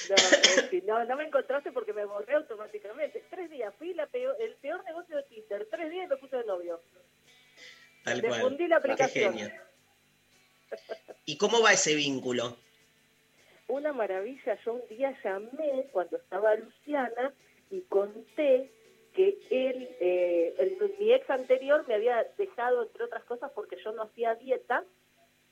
No, 0.09 0.15
eh, 0.73 0.83
no, 0.87 1.05
no 1.05 1.17
me 1.17 1.25
encontraste 1.25 1.73
porque 1.73 1.93
me 1.93 2.05
borré 2.05 2.35
automáticamente. 2.35 3.25
Tres 3.29 3.51
días, 3.51 3.75
fui 3.77 3.93
la 3.95 4.07
peor- 4.07 4.37
el 4.41 4.55
peor 4.55 4.85
negocio 4.85 5.17
de 5.17 5.23
Tinder. 5.25 5.67
Tres 5.71 5.91
días 5.91 6.07
y 6.07 6.09
me 6.09 6.17
puse 6.17 6.37
de 6.37 6.45
novio. 6.45 6.81
Tal 8.05 8.23
Le 8.23 8.29
cual. 8.29 8.53
la 8.53 8.67
Qué 8.69 8.75
aplicación. 8.75 9.37
genio. 9.37 9.53
¿Y 11.25 11.37
cómo 11.37 11.61
va 11.61 11.73
ese 11.73 11.95
vínculo? 11.97 12.57
Una 13.69 13.93
maravilla. 13.93 14.59
Yo 14.65 14.75
un 14.75 14.89
día 14.89 15.17
llamé 15.25 15.89
cuando 15.93 16.17
estaba 16.17 16.55
Luciana 16.55 17.33
y 17.71 17.81
conté 17.83 18.73
que 19.15 19.39
él, 19.51 19.89
eh, 20.01 20.55
el- 20.59 20.95
mi 21.01 21.13
ex 21.13 21.29
anterior 21.31 21.85
me 21.89 21.95
había 21.95 22.23
dejado, 22.37 22.83
entre 22.85 23.05
otras 23.05 23.25
cosas, 23.25 23.51
porque 23.55 23.77
yo 23.83 23.93
no 23.93 24.03
hacía 24.05 24.35
dieta. 24.35 24.85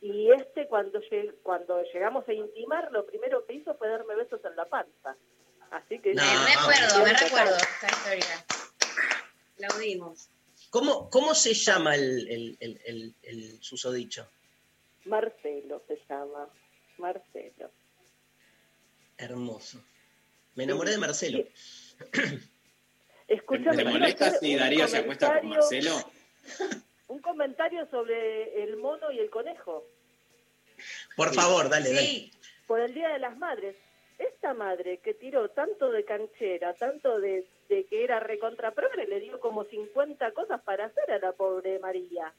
Y 0.00 0.30
este, 0.32 0.66
cuando, 0.68 1.00
lleg- 1.00 1.34
cuando 1.42 1.82
llegamos 1.82 2.28
a 2.28 2.32
intimar, 2.34 2.92
lo 2.92 3.06
primero 3.06 3.46
que 3.46 3.54
hizo 3.54 3.74
fue 3.76 3.88
darme 3.88 4.14
besos 4.16 4.40
en 4.44 4.54
la 4.54 4.66
panza. 4.66 5.16
Así 5.70 5.98
que... 5.98 6.12
No. 6.14 6.22
Me 6.22 6.54
recuerdo, 6.54 7.04
me 7.04 7.12
recuerdo 7.14 7.56
esta 7.56 7.86
historia. 7.86 8.44
Aplaudimos. 9.54 10.28
¿Cómo, 10.70 11.08
cómo 11.10 11.34
se 11.34 11.54
llama 11.54 11.94
el, 11.94 12.28
el, 12.28 12.56
el, 12.60 12.80
el- 12.84 13.14
el 13.22 13.62
susodicho? 13.62 14.28
Marcelo 15.06 15.82
se 15.88 15.98
llama. 16.08 16.48
Marcelo. 16.98 17.70
Hermoso. 19.18 19.78
Me 20.54 20.64
enamoré 20.64 20.92
de 20.92 20.98
Marcelo. 20.98 21.44
Escúchame, 23.28 23.70
¿Te 23.70 23.82
quiero 23.82 23.90
molesta 23.90 24.26
hacer 24.26 24.40
si 24.40 24.54
un 24.54 24.60
Darío 24.60 24.86
se 24.88 24.98
acuesta 24.98 25.26
con 25.40 25.50
comentario- 25.50 25.54
Marcelo? 25.60 26.10
Un 27.08 27.18
comentario 27.20 27.86
sobre 27.90 28.62
el 28.64 28.76
mono 28.78 29.12
y 29.12 29.18
el 29.18 29.28
conejo. 29.30 29.84
Por 31.16 31.32
favor, 31.34 31.68
dale, 31.68 31.90
dale. 31.92 32.00
Sí, 32.06 32.32
Por 32.66 32.80
el 32.80 32.94
Día 32.94 33.10
de 33.10 33.18
las 33.18 33.36
Madres. 33.36 33.76
Esta 34.18 34.54
madre 34.54 34.98
que 34.98 35.12
tiró 35.14 35.48
tanto 35.50 35.90
de 35.90 36.04
canchera, 36.04 36.72
tanto 36.74 37.20
de, 37.20 37.46
de 37.68 37.84
que 37.84 38.04
era 38.04 38.20
recontra 38.20 38.70
progre, 38.72 39.06
le 39.06 39.20
dio 39.20 39.38
como 39.38 39.64
50 39.64 40.32
cosas 40.32 40.60
para 40.62 40.86
hacer 40.86 41.10
a 41.12 41.18
la 41.18 41.32
pobre 41.32 41.78
María. 41.78 42.32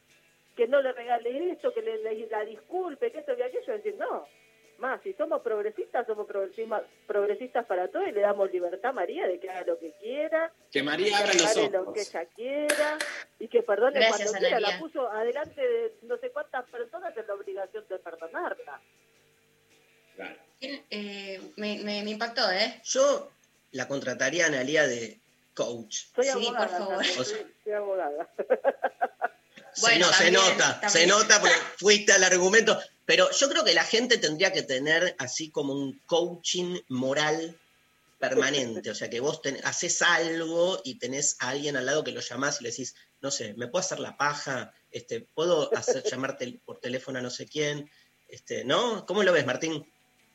Que 0.58 0.68
no 0.68 0.82
le 0.82 0.92
regale 0.94 1.52
esto, 1.52 1.72
que 1.74 1.82
le, 1.82 2.02
le- 2.02 2.28
la 2.28 2.44
disculpe, 2.44 3.12
que 3.12 3.20
esto, 3.20 3.36
que 3.36 3.44
aquello. 3.44 3.74
Decir, 3.74 3.96
no, 3.98 4.26
más, 4.80 5.02
si 5.02 5.14
somos 5.14 5.42
progresistas, 5.42 6.06
somos 6.08 6.28
progresistas, 6.28 6.84
progresistas 7.08 7.66
para 7.66 7.88
todo 7.88 8.06
y 8.08 8.12
le 8.12 8.22
damos 8.22 8.52
libertad 8.52 8.90
a 8.90 8.94
María 8.94 9.28
de 9.28 9.40
que 9.40 9.50
haga 9.50 9.66
lo 9.66 9.80
que 9.80 9.94
quiera, 10.00 10.52
Que 10.72 10.84
María 10.84 11.18
abra 11.18 11.32
que 11.32 11.38
los 11.38 11.56
regale 11.56 11.70
lo 11.78 11.94
que 11.94 12.02
ojos. 12.02 12.10
ella 12.16 12.26
quiera 12.36 12.98
y 13.40 13.48
que 13.48 13.64
perdone 13.64 14.00
Gracias, 14.00 14.30
cuando 14.32 14.48
quiera. 14.48 14.60
La 14.60 14.80
puso 14.80 15.10
adelante 15.10 15.62
de 15.62 15.94
no 16.04 16.18
sé 16.18 16.32
cuántas 16.32 16.66
personas 16.70 17.16
en 17.18 17.28
la 17.28 17.34
obligación 17.34 17.86
de 17.88 18.00
perdonarla. 18.00 18.82
Claro. 20.16 20.36
eh, 20.62 21.42
me, 21.58 21.80
me, 21.84 22.04
me 22.04 22.12
impactó, 22.12 22.50
¿eh? 22.52 22.82
Yo 22.84 23.32
la 23.72 23.88
contrataría 23.88 24.46
a 24.46 24.48
Analia 24.48 24.88
de 24.88 25.20
coach. 25.54 26.06
Soy 26.16 26.26
Sí, 26.26 26.30
abogada. 26.32 26.58
por 26.68 26.78
favor. 26.78 26.94
también, 26.96 27.20
O 27.20 27.24
sea- 27.24 27.38
soy, 27.38 27.54
soy 27.64 27.74
abogada. 27.74 28.30
Se- 29.76 29.82
Bueno, 29.82 30.08
no, 30.08 30.14
se 30.14 30.32
nota, 30.32 30.80
también. 30.80 30.90
se 30.92 31.08
nota 31.08 31.40
porque 31.40 31.56
fuiste 31.78 32.12
al 32.14 32.24
argumento. 32.24 32.80
Pero 33.06 33.30
yo 33.32 33.50
creo 33.50 33.64
que 33.64 33.74
la 33.74 33.84
gente 33.84 34.18
tendría 34.18 34.52
que 34.52 34.64
tener 34.64 35.16
así 35.20 35.50
como 35.52 35.74
un 35.74 36.00
coaching 36.08 36.80
moral 36.88 37.56
permanente. 38.20 38.90
O 38.90 38.96
sea, 38.96 39.10
que 39.10 39.20
vos 39.20 39.42
ten- 39.42 39.60
haces 39.64 40.02
algo 40.02 40.82
y 40.84 40.96
tenés 40.96 41.36
a 41.40 41.50
alguien 41.50 41.78
al 41.78 41.86
lado 41.86 42.04
que 42.04 42.12
lo 42.12 42.22
llamás 42.22 42.60
y 42.60 42.64
le 42.64 42.72
decís, 42.72 42.96
no 43.22 43.30
sé, 43.30 43.54
¿me 43.56 43.68
puedo 43.68 43.82
hacer 43.86 44.00
la 44.00 44.18
paja? 44.18 44.74
Este, 44.92 45.22
¿Puedo 45.22 45.76
hacer, 45.78 46.04
llamarte 46.12 46.60
por 46.66 46.80
teléfono 46.80 47.20
a 47.20 47.22
no 47.22 47.30
sé 47.30 47.46
quién? 47.46 47.90
Este, 48.30 48.64
¿No? 48.64 49.06
¿Cómo 49.06 49.22
lo 49.24 49.32
ves, 49.34 49.46
Martín? 49.46 49.86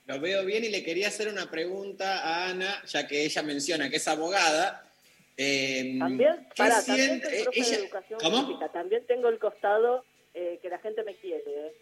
Lo 0.06 0.20
veo 0.20 0.44
bien 0.44 0.64
y 0.64 0.68
le 0.68 0.82
quería 0.84 1.08
hacer 1.08 1.28
una 1.28 1.50
pregunta 1.50 2.20
a 2.22 2.48
Ana, 2.50 2.82
ya 2.86 3.06
que 3.06 3.24
ella 3.24 3.42
menciona 3.42 3.90
que 3.90 3.96
es 3.96 4.08
abogada. 4.08 4.89
Eh, 5.42 5.96
También, 5.98 6.36
¿qué 6.54 6.62
para, 6.62 6.84
también 6.84 7.22
soy 7.22 7.42
profe 7.44 7.60
ella- 7.60 7.70
de 7.70 7.76
educación 7.84 8.20
¿Cómo? 8.20 8.46
física. 8.46 8.68
También 8.72 9.06
tengo 9.06 9.28
el 9.30 9.38
costado 9.38 10.04
eh, 10.34 10.58
que 10.60 10.68
la 10.68 10.78
gente 10.80 11.02
me 11.02 11.14
quiere. 11.16 11.42
¿eh? 11.46 11.72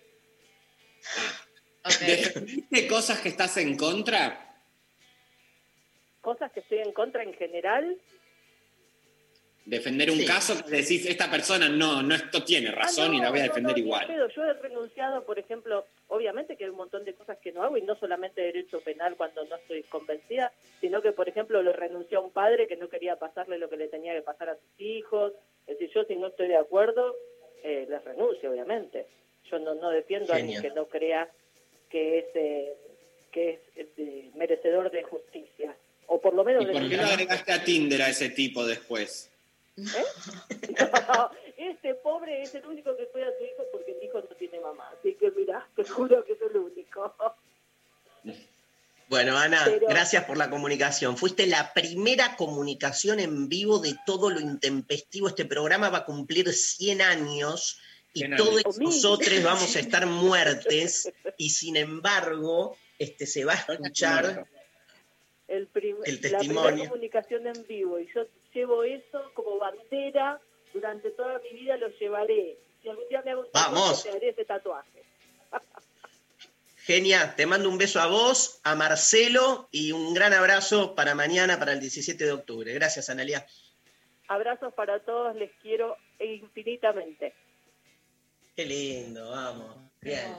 ¿Defendiste 2.06 2.86
cosas 2.86 3.20
que 3.20 3.30
estás 3.30 3.56
en 3.56 3.76
contra? 3.76 4.54
Cosas 6.20 6.52
que 6.52 6.61
estoy 6.61 6.78
en 6.78 6.92
contra 6.92 7.24
en 7.24 7.34
general. 7.34 7.98
Defender 9.64 10.11
un 10.12 10.18
Sí. 10.18 10.24
caso 10.26 10.64
que 10.64 10.70
decís, 10.76 11.04
esta 11.06 11.28
persona 11.30 11.68
no, 11.68 12.00
no 12.02 12.14
esto 12.14 12.44
tiene 12.44 12.70
razón 12.70 13.11
Ah, 13.12 13.16
y 13.16 13.20
la 13.20 13.30
voy 13.30 13.40
a 13.40 13.42
defender 13.44 13.72
no, 13.72 13.78
igual. 13.78 14.06
Yo 14.36 14.44
he 14.44 14.52
renunciado, 14.54 15.24
por 15.26 15.38
ejemplo, 15.38 15.84
obviamente 16.09 16.56
que 16.56 16.64
hay 16.64 16.70
un 16.70 16.76
montón 16.76 17.04
de 17.04 17.14
cosas 17.14 17.38
que 17.38 17.52
no 17.52 17.62
hago 17.62 17.76
y 17.76 17.82
no 17.82 17.96
solamente 17.96 18.40
derecho 18.40 18.80
penal 18.80 19.16
cuando 19.16 19.44
no 19.44 19.56
estoy 19.56 19.82
convencida, 19.84 20.52
sino 20.80 21.00
que, 21.02 21.12
por 21.12 21.28
ejemplo, 21.28 21.62
le 21.62 21.72
renunció 21.72 22.18
a 22.18 22.22
un 22.22 22.30
padre 22.30 22.66
que 22.66 22.76
no 22.76 22.88
quería 22.88 23.16
pasarle 23.16 23.59
lo 23.59 23.68
que 23.68 23.76
le 23.76 23.88
tenía 23.88 24.14
que 24.14 24.22
pasar 24.22 24.50
a 24.50 24.54
sus 24.56 24.80
hijos. 24.80 25.32
Es 25.66 25.78
decir, 25.78 25.94
yo 25.94 26.04
si 26.04 26.16
no 26.16 26.28
estoy 26.28 26.48
de 26.48 26.56
acuerdo, 26.56 27.14
eh, 27.62 27.86
les 27.88 28.04
renuncio, 28.04 28.50
obviamente. 28.50 29.06
Yo 29.50 29.59
no, 29.59 29.74
no 29.74 29.90
defiendo 29.90 30.32
a 30.32 30.36
alguien 30.36 30.61
que 30.61 30.70
no 30.70 30.86
crea 30.86 31.30
que 31.90 32.18
es, 32.18 32.26
eh, 32.34 32.76
que 33.30 33.61
es 33.76 33.86
eh, 33.96 34.30
merecedor 34.34 34.90
de 34.90 35.02
justicia. 35.02 35.74
O 36.06 36.20
por 36.20 36.34
lo 36.34 36.44
menos 36.44 36.62
¿Y 36.62 36.66
por 36.66 36.74
qué 36.74 36.80
lo 36.80 36.88
justicia. 36.88 37.14
agregaste 37.14 37.52
a 37.52 37.64
Tinder 37.64 38.02
a 38.02 38.09
ese 38.09 38.30
tipo 38.30 38.64
después? 38.64 39.30
este 41.59 41.94
pobre 41.96 42.40
es 42.42 42.54
el 42.54 42.64
único 42.66 42.96
que 42.96 43.06
cuida 43.09 43.26
a 43.26 43.36
su 43.36 43.44
hijo 43.44 43.64
porque 43.72 43.92
el 43.92 44.02
hijo 44.04 44.20
no 44.20 44.36
tiene 44.36 44.61
mamá. 44.61 44.88
Así 44.98 45.14
que 45.14 45.30
mira, 45.32 45.68
te 45.74 45.84
juro 45.84 46.24
que 46.24 46.32
es 46.32 46.42
el 46.42 46.56
único. 46.56 47.14
Bueno, 49.09 49.36
Ana, 49.36 49.62
Pero- 49.64 49.86
gracias 49.88 50.24
por 50.24 50.36
la 50.36 50.50
comunicación. 50.50 51.16
Fuiste 51.16 51.46
la 51.46 51.72
primera 51.72 52.36
comunicación 52.36 53.20
en 53.20 53.48
vivo 53.48 53.78
de 53.78 53.96
todo 54.06 54.30
lo 54.30 54.38
intempestivo. 54.40 55.28
Este 55.28 55.46
programa 55.46 55.88
va 55.88 55.98
a 55.98 56.04
cumplir 56.04 56.52
100 56.52 57.00
años 57.02 57.80
y 58.12 58.20
100 58.20 58.36
todos 58.36 58.78
nosotros 58.78 59.42
vamos 59.42 59.74
a 59.76 59.80
estar 59.80 60.06
muertes 60.06 61.12
y 61.38 61.50
sin 61.50 61.76
embargo 61.76 62.76
este, 62.98 63.26
se 63.26 63.44
va 63.44 63.54
a 63.54 63.56
escuchar 63.72 64.46
El 65.46 65.56
El 65.56 65.62
La 65.64 65.68
primera 65.70 66.20
testimonio. 66.20 66.84
comunicación 66.90 67.46
en 67.46 67.66
vivo. 67.66 67.98
Y 67.98 68.09
yo 68.14 68.26
llevo 68.52 68.84
eso 68.84 69.30
como 69.34 69.59
bandera 69.59 70.38
durante 70.73 71.11
toda 71.11 71.39
mi 71.41 71.51
vida, 71.59 71.77
lo 71.77 71.89
llevaré. 71.89 72.59
Si 72.83 72.89
algún 72.89 73.09
día 73.09 73.23
me 73.25 73.31
hago 73.33 73.41
un 73.43 73.49
Vamos. 73.53 74.03
tatuaje, 74.05 74.11
me 74.11 74.16
haré 74.16 74.29
ese 74.31 74.45
tatuaje. 74.45 75.03
Genia, 76.85 77.35
te 77.37 77.45
mando 77.47 77.69
un 77.69 77.77
beso 77.77 78.01
a 78.01 78.07
vos, 78.07 78.61
a 78.64 78.75
Marcelo 78.75 79.69
y 79.71 79.93
un 79.93 80.14
gran 80.14 80.33
abrazo 80.33 80.95
para 80.95 81.14
mañana, 81.14 81.59
para 81.59 81.73
el 81.73 81.81
17 81.81 82.25
de 82.25 82.33
octubre. 82.33 82.73
Gracias, 82.73 83.11
Analia. 83.11 83.47
Abrazos 84.29 84.73
para 84.75 85.01
todos, 85.01 85.37
les 85.37 85.51
quiero 85.61 85.97
infinitamente. 86.19 87.35
Qué 88.57 88.64
lindo, 88.64 89.31
vamos. 89.31 89.77
Bien. 90.01 90.35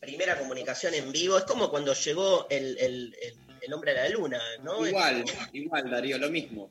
Primera 0.00 0.38
comunicación 0.38 0.94
en 0.94 1.12
vivo. 1.12 1.36
Es 1.36 1.44
como 1.44 1.70
cuando 1.70 1.92
llegó 1.94 2.46
el, 2.48 2.78
el- 2.78 3.16
el- 3.20 3.36
el 3.60 3.72
hombre 3.72 3.92
a 3.92 3.94
la 3.94 4.08
luna, 4.10 4.40
¿no? 4.62 4.86
Igual, 4.86 5.24
igual, 5.52 5.90
Darío, 5.90 6.18
lo 6.18 6.28
mismo. 6.30 6.70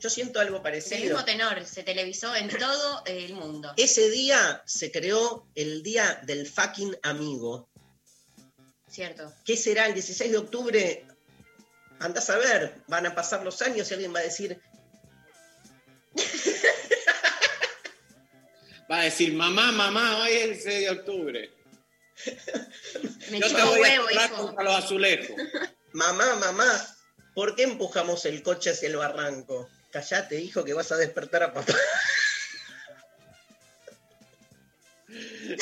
Yo 0.00 0.10
siento 0.10 0.40
algo 0.40 0.56
El 0.56 0.62
parecido. 0.62 1.00
mismo 1.00 1.24
tenor 1.24 1.64
se 1.64 1.82
televisó 1.82 2.34
en 2.36 2.48
todo 2.48 3.02
el 3.06 3.32
mundo. 3.34 3.72
Ese 3.76 4.10
día 4.10 4.62
se 4.66 4.90
creó 4.92 5.46
el 5.54 5.82
Día 5.82 6.20
del 6.24 6.46
Fucking 6.46 6.96
Amigo. 7.02 7.68
Cierto. 8.90 9.32
¿Qué 9.44 9.56
será 9.56 9.86
el 9.86 9.94
16 9.94 10.30
de 10.32 10.38
octubre? 10.38 11.06
Andás 11.98 12.28
a 12.30 12.36
ver, 12.36 12.82
van 12.88 13.06
a 13.06 13.14
pasar 13.14 13.42
los 13.42 13.62
años 13.62 13.90
y 13.90 13.94
alguien 13.94 14.14
va 14.14 14.20
a 14.20 14.24
decir, 14.24 14.60
Va 18.90 19.00
a 19.00 19.04
decir, 19.04 19.32
mamá, 19.34 19.72
mamá, 19.72 20.18
hoy 20.22 20.30
es 20.32 20.44
el 20.44 20.60
6 20.62 20.80
de 20.80 20.90
octubre. 20.90 21.50
Me 23.30 23.40
Yo 23.40 23.54
te 23.54 23.62
voy 23.64 23.80
huevo, 23.80 24.06
a 24.06 24.12
hijo. 24.12 24.36
contra 24.46 24.64
los 24.64 24.74
azulejos. 24.76 25.36
mamá, 25.92 26.36
mamá, 26.36 26.96
¿por 27.34 27.56
qué 27.56 27.64
empujamos 27.64 28.24
el 28.26 28.42
coche 28.42 28.70
hacia 28.70 28.88
el 28.88 28.96
barranco? 28.96 29.68
Callate, 29.90 30.40
hijo, 30.40 30.64
que 30.64 30.74
vas 30.74 30.90
a 30.92 30.96
despertar 30.96 31.42
a 31.44 31.52
papá. 31.52 31.74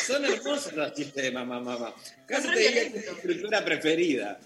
Son 0.06 0.24
hermosos 0.24 0.72
los 0.72 0.92
chistes 0.94 1.22
de 1.22 1.30
mamá, 1.30 1.60
mamá. 1.60 1.94
Casi 2.26 2.48
te 2.48 2.52
re 2.54 2.58
diría 2.58 2.72
que 2.72 2.80
es 2.86 2.92
violentos. 2.92 3.16
escritura 3.18 3.64
preferida. 3.64 4.40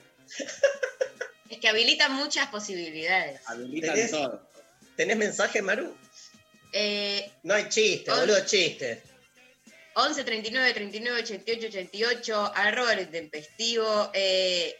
Es 1.48 1.58
que 1.58 1.68
habilita 1.68 2.08
muchas 2.08 2.48
posibilidades. 2.48 3.40
Habilitan 3.46 3.94
¿Tenés? 3.94 4.10
todo. 4.10 4.48
¿Tenés 4.96 5.16
mensaje, 5.16 5.62
Maru? 5.62 5.96
Eh, 6.72 7.30
No 7.44 7.54
hay 7.54 7.68
chiste, 7.68 8.10
Once. 8.10 8.20
boludo, 8.26 8.44
chiste. 8.44 9.02
11 9.94 10.24
39 10.24 10.74
39 10.74 11.20
88 11.22 11.66
88 11.68 12.52
arroba 12.54 12.92
el 12.92 13.00
intempestivo. 13.00 14.10
Eh, 14.12 14.76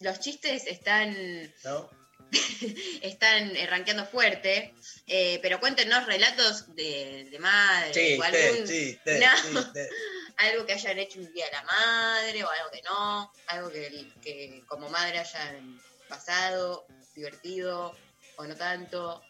los 0.00 0.20
chistes 0.20 0.66
están 0.66 1.52
¿No? 1.64 1.88
están 3.02 3.56
eh, 3.56 3.66
rankeando 3.66 4.04
fuerte, 4.06 4.74
eh, 5.06 5.38
pero 5.42 5.60
cuéntenos 5.60 6.06
relatos 6.06 6.74
de, 6.74 7.28
de 7.30 7.38
madre 7.38 8.18
o 8.18 8.22
no, 8.22 9.72
algo 10.36 10.66
que 10.66 10.72
hayan 10.72 10.98
hecho 10.98 11.20
un 11.20 11.32
día 11.32 11.46
de 11.46 11.52
la 11.52 11.62
madre 11.64 12.44
o 12.44 12.48
algo 12.50 12.70
que 12.70 12.82
no, 12.82 13.32
algo 13.48 13.70
que, 13.70 14.06
que 14.22 14.62
como 14.66 14.88
madre 14.88 15.18
hayan 15.18 15.80
pasado, 16.08 16.86
divertido 17.14 17.96
o 18.36 18.44
no 18.44 18.54
tanto. 18.56 19.22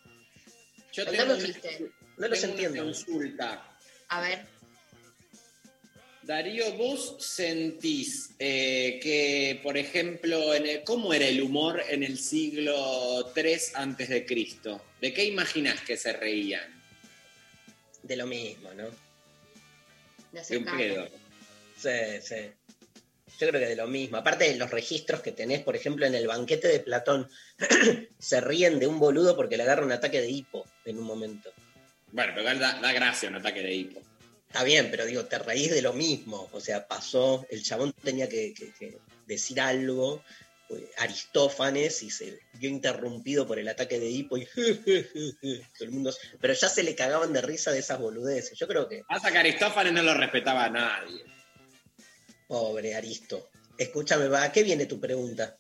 Yo 0.92 1.06
tengo 1.06 1.24
un 1.24 1.30
una- 1.38 1.44
chiste. 1.46 1.90
No 2.16 2.28
los 2.28 2.42
entiendo. 2.42 2.82
consulta. 2.84 3.64
A 4.08 4.20
ver, 4.20 4.44
Darío, 6.28 6.74
vos 6.74 7.16
sentís 7.20 8.34
eh, 8.38 9.00
que, 9.02 9.58
por 9.62 9.78
ejemplo, 9.78 10.52
en 10.52 10.66
el- 10.66 10.84
¿cómo 10.84 11.14
era 11.14 11.26
el 11.26 11.40
humor 11.40 11.82
en 11.88 12.02
el 12.02 12.18
siglo 12.18 13.32
III 13.34 13.56
antes 13.72 14.10
de 14.10 14.26
Cristo? 14.26 14.84
¿De 15.00 15.14
qué 15.14 15.24
imaginás 15.24 15.80
que 15.80 15.96
se 15.96 16.12
reían? 16.12 16.68
De 18.02 18.14
lo 18.14 18.26
mismo, 18.26 18.74
¿no? 18.74 18.90
de 20.46 20.58
un 20.58 20.64
pedo. 20.66 21.08
Sí, 21.78 22.20
sí. 22.20 22.50
Yo 23.40 23.48
creo 23.48 23.52
que 23.52 23.66
de 23.66 23.76
lo 23.76 23.86
mismo. 23.86 24.18
Aparte 24.18 24.50
de 24.52 24.56
los 24.56 24.70
registros 24.70 25.22
que 25.22 25.32
tenés, 25.32 25.62
por 25.62 25.76
ejemplo, 25.76 26.04
en 26.04 26.14
el 26.14 26.26
banquete 26.26 26.68
de 26.68 26.80
Platón, 26.80 27.26
se 28.18 28.42
ríen 28.42 28.78
de 28.78 28.86
un 28.86 28.98
boludo 28.98 29.34
porque 29.34 29.56
le 29.56 29.62
agarra 29.62 29.82
un 29.86 29.92
ataque 29.92 30.20
de 30.20 30.28
hipo 30.28 30.66
en 30.84 30.98
un 30.98 31.04
momento. 31.04 31.50
Bueno, 32.12 32.34
pero 32.36 32.58
da 32.58 32.92
gracia 32.92 33.30
un 33.30 33.36
ataque 33.36 33.62
de 33.62 33.74
hipo. 33.74 34.02
Está 34.48 34.64
bien, 34.64 34.88
pero 34.90 35.04
digo, 35.06 35.24
te 35.26 35.38
reís 35.38 35.70
de 35.70 35.82
lo 35.82 35.92
mismo. 35.92 36.48
O 36.52 36.60
sea, 36.60 36.86
pasó, 36.88 37.46
el 37.50 37.62
chabón 37.62 37.92
tenía 38.02 38.28
que, 38.28 38.54
que- 38.54 38.72
que 38.72 38.98
decir 39.26 39.60
algo, 39.60 40.22
eh, 40.70 40.90
Aristófanes, 40.98 42.02
y 42.02 42.10
se 42.10 42.40
vio 42.54 42.70
interrumpido 42.70 43.46
por 43.46 43.58
el 43.58 43.68
ataque 43.68 44.00
de 44.00 44.08
hipo 44.08 44.36
y 44.38 44.46
todo 45.78 45.84
el 45.84 45.90
mundo. 45.90 46.14
Pero 46.40 46.54
ya 46.54 46.68
se 46.68 46.82
le 46.82 46.94
cagaban 46.94 47.32
de 47.32 47.42
risa 47.42 47.72
de 47.72 47.80
esas 47.80 47.98
boludeces. 48.00 48.58
Yo 48.58 48.66
creo 48.66 48.88
que, 48.88 49.02
Pasa 49.06 49.30
que 49.30 49.38
Aristófanes 49.38 49.92
no 49.92 50.02
lo 50.02 50.14
respetaba 50.14 50.64
a 50.64 50.70
nadie. 50.70 51.22
pobre 52.46 52.94
Aristo. 52.94 53.50
Escúchame, 53.76 54.34
¿a 54.36 54.50
qué 54.50 54.62
viene 54.62 54.86
tu 54.86 54.98
pregunta? 54.98 55.56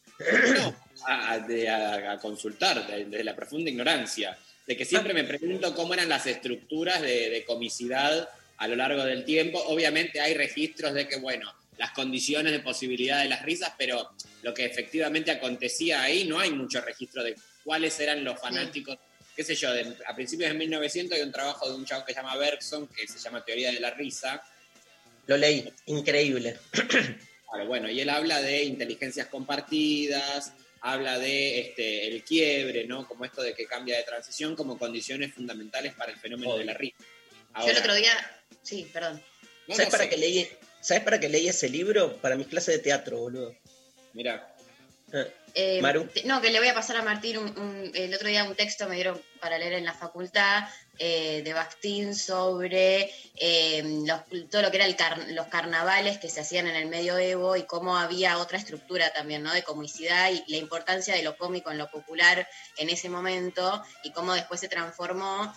a, 1.06 1.32
a- 1.32 1.38
de- 1.40 1.68
a- 1.68 2.12
a 2.12 2.18
consultar 2.18 2.86
de- 2.86 3.04
desde 3.04 3.22
la 3.24 3.36
profunda 3.36 3.70
ignorancia, 3.70 4.36
de 4.66 4.76
que 4.76 4.84
siempre 4.84 5.14
me 5.14 5.24
pregunto 5.24 5.74
cómo 5.74 5.94
eran 5.94 6.08
las 6.08 6.26
estructuras 6.26 7.00
de, 7.02 7.30
de 7.30 7.44
comicidad 7.44 8.28
a 8.58 8.68
lo 8.68 8.76
largo 8.76 9.04
del 9.04 9.24
tiempo. 9.24 9.58
Obviamente 9.66 10.20
hay 10.20 10.34
registros 10.34 10.92
de 10.94 11.08
que, 11.08 11.16
bueno, 11.16 11.52
las 11.78 11.92
condiciones 11.92 12.52
de 12.52 12.60
posibilidad 12.60 13.22
de 13.22 13.28
las 13.28 13.42
risas, 13.42 13.72
pero 13.78 14.10
lo 14.42 14.52
que 14.52 14.64
efectivamente 14.64 15.30
acontecía 15.30 16.02
ahí 16.02 16.24
no 16.24 16.38
hay 16.40 16.50
mucho 16.50 16.80
registro 16.80 17.22
de 17.22 17.34
cuáles 17.64 17.98
eran 18.00 18.24
los 18.24 18.40
fanáticos. 18.40 18.98
Qué 19.36 19.44
sé 19.44 19.54
yo, 19.54 19.72
de- 19.72 19.94
a 20.06 20.14
principios 20.16 20.50
de 20.50 20.58
1900 20.58 21.16
hay 21.16 21.22
un 21.24 21.30
trabajo 21.30 21.68
de 21.70 21.76
un 21.76 21.84
chavo 21.84 22.04
que 22.04 22.12
se 22.12 22.18
llama 22.20 22.36
Bergson, 22.36 22.88
que 22.88 23.06
se 23.06 23.18
llama 23.20 23.44
Teoría 23.44 23.70
de 23.72 23.80
la 23.80 23.90
Risa, 23.90 24.42
Lo 25.28 25.36
leí, 25.36 25.70
increíble. 25.86 26.56
Claro, 27.50 27.66
bueno, 27.66 27.88
y 27.90 28.00
él 28.00 28.08
habla 28.08 28.40
de 28.40 28.64
inteligencias 28.64 29.26
compartidas, 29.28 30.52
habla 30.80 31.18
de 31.18 31.60
este, 31.60 32.08
el 32.08 32.24
quiebre, 32.24 32.86
¿no? 32.86 33.06
Como 33.06 33.24
esto 33.26 33.42
de 33.42 33.54
que 33.54 33.66
cambia 33.66 33.96
de 33.98 34.04
transición 34.04 34.56
como 34.56 34.78
condiciones 34.78 35.34
fundamentales 35.34 35.92
para 35.94 36.12
el 36.12 36.18
fenómeno 36.18 36.50
Obvio. 36.52 36.60
de 36.60 36.64
la 36.64 36.74
risa. 36.74 36.96
Yo 37.60 37.68
el 37.70 37.76
otro 37.78 37.94
día, 37.94 38.12
sí, 38.62 38.88
perdón. 38.92 39.22
no 39.68 39.74
¿Sabes 39.74 39.90
para 39.90 40.04
sé. 40.04 40.10
qué 40.10 40.16
leí? 40.16 40.48
¿Sabes 40.80 41.02
para 41.02 41.18
qué 41.20 41.28
leí 41.28 41.48
ese 41.48 41.68
libro? 41.68 42.16
Para 42.18 42.36
mis 42.36 42.46
clases 42.46 42.76
de 42.76 42.82
teatro, 42.82 43.18
boludo. 43.18 43.54
Mira, 44.14 44.54
Ah, 45.12 45.24
Eh, 45.60 45.82
Maru. 45.82 46.08
No, 46.24 46.40
que 46.40 46.50
le 46.50 46.60
voy 46.60 46.68
a 46.68 46.74
pasar 46.74 46.96
a 46.98 47.02
Martín 47.02 47.36
un- 47.38 47.58
un- 47.58 47.90
el 47.92 48.14
otro 48.14 48.28
día 48.28 48.44
un 48.44 48.54
texto 48.54 48.88
me 48.88 48.94
dieron 48.94 49.20
para 49.40 49.58
leer 49.58 49.72
en 49.72 49.84
la 49.84 49.92
facultad 49.92 50.68
eh, 51.00 51.42
de 51.44 51.52
Bastín 51.52 52.12
sobre 52.16 53.08
eh, 53.36 53.82
los- 54.04 54.50
todo 54.50 54.62
lo 54.62 54.70
que 54.72 54.78
eran 54.78 54.94
los 55.36 55.46
carnavales 55.46 56.18
que 56.18 56.28
se 56.28 56.40
hacían 56.40 56.66
en 56.66 56.74
el 56.74 56.86
medioevo 56.86 57.54
y 57.56 57.62
cómo 57.66 57.96
había 57.96 58.38
otra 58.38 58.58
estructura 58.58 59.12
también, 59.12 59.44
¿no? 59.44 59.52
De 59.52 59.62
comicidad 59.62 60.30
y 60.32 60.42
la 60.50 60.56
importancia 60.56 61.14
de 61.14 61.22
lo 61.22 61.36
cómico 61.36 61.70
en 61.70 61.78
lo 61.78 61.88
popular 61.88 62.48
en 62.78 62.90
ese 62.90 63.08
momento 63.08 63.80
y 64.02 64.10
cómo 64.10 64.34
después 64.34 64.58
se 64.60 64.68
transformó 64.68 65.52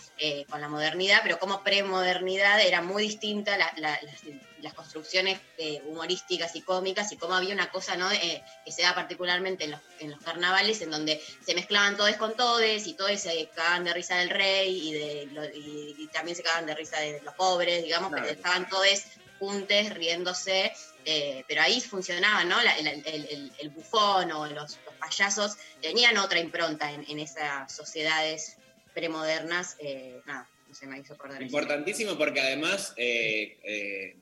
con 0.48 0.62
la 0.62 0.68
modernidad, 0.68 1.22
pero 1.24 1.40
como 1.40 1.64
premodernidad 1.64 2.62
era 2.62 2.82
muy 2.84 3.02
distinta 3.04 3.58
la- 3.58 3.74
la- 3.78 4.00
las, 4.04 4.22
las 4.62 4.74
construcciones 4.76 5.40
humorísticas 5.88 6.56
y 6.56 6.62
cómicas 6.62 7.12
y 7.12 7.18
cómo 7.18 7.34
había 7.34 7.54
una 7.56 7.72
cosa, 7.72 7.96
¿no? 7.96 8.08
Que 8.10 8.72
se 8.72 8.84
da 8.84 8.94
particularmente 8.94 9.64
en 9.64 9.72
los, 9.72 9.80
en 10.00 10.12
los 10.12 10.20
carnavales, 10.22 10.82
en 10.82 10.90
donde 10.92 11.22
se 11.46 11.54
mezclaban 11.56 11.96
todos 11.98 12.16
con 12.16 12.36
todes 12.36 12.88
y 12.88 12.94
todos 12.94 13.20
se 13.20 13.48
cagaban 13.56 13.84
de 13.84 13.94
risa 13.94 14.18
del 14.18 14.30
rey 14.30 14.90
y, 14.90 14.94
de, 14.94 15.26
lo- 15.32 15.46
y, 15.46 15.96
y 15.98 16.08
también 16.08 16.36
se 16.36 16.44
cagaban 16.44 16.66
de 16.66 16.76
risa 16.76 17.00
de 17.00 17.22
los 17.22 17.34
pobres, 17.36 17.84
digamos, 17.84 18.10
Claro. 18.10 18.24
pero 18.26 18.36
estaban 18.36 18.68
todos 18.70 19.04
juntos 19.40 19.90
riéndose, 19.92 20.72
eh, 21.06 21.44
pero 21.48 21.62
ahí 21.62 21.82
funcionaba, 21.82 22.44
¿no? 22.44 22.62
La- 22.62 22.78
el, 22.78 22.88
el- 22.88 23.06
el- 23.06 23.52
el 23.60 23.70
bufón 23.70 24.32
o 24.32 24.46
los, 24.48 24.80
los 24.86 24.94
payasos 25.00 25.58
tenían 25.82 26.18
otra 26.18 26.40
impronta 26.40 26.92
en, 26.92 27.06
en 27.08 27.20
esas 27.20 27.72
sociedades 27.76 28.58
premodernas, 28.94 29.78
eh, 29.80 30.22
nada, 30.26 30.48
no 30.68 30.76
se 30.76 30.86
me 30.88 31.00
hizo 31.00 31.14
acordar. 31.14 31.38
eso. 31.38 31.46
Importantísimo 31.46 32.18
porque 32.18 32.42
además, 32.42 32.94
eh, 32.98 34.16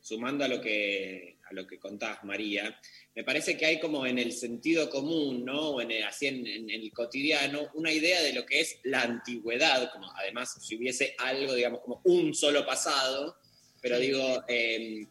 sumando 0.00 0.44
a 0.44 0.48
lo 0.48 0.60
que 0.60 1.36
a 1.50 1.54
lo 1.54 1.66
que 1.66 1.78
contás, 1.78 2.22
María, 2.24 2.78
me 3.14 3.24
parece 3.24 3.56
que 3.56 3.66
hay 3.66 3.80
como 3.80 4.06
en 4.06 4.18
el 4.18 4.32
sentido 4.32 4.88
común, 4.88 5.44
¿no? 5.44 5.70
O 5.70 5.80
en 5.80 5.90
el- 5.90 6.04
así 6.04 6.26
en, 6.26 6.46
en 6.46 6.70
el 6.70 6.92
cotidiano, 6.92 7.70
una 7.74 7.92
idea 7.92 8.22
de 8.22 8.32
lo 8.32 8.46
que 8.46 8.60
es 8.60 8.78
la 8.84 9.02
antigüedad, 9.02 9.90
como 9.92 10.10
además 10.16 10.56
si 10.60 10.76
hubiese 10.76 11.14
algo, 11.18 11.54
digamos, 11.54 11.80
como 11.80 12.00
un 12.04 12.34
solo 12.34 12.64
pasado, 12.64 13.36
pero 13.82 13.98
digo, 13.98 14.44
eh, 14.48 15.06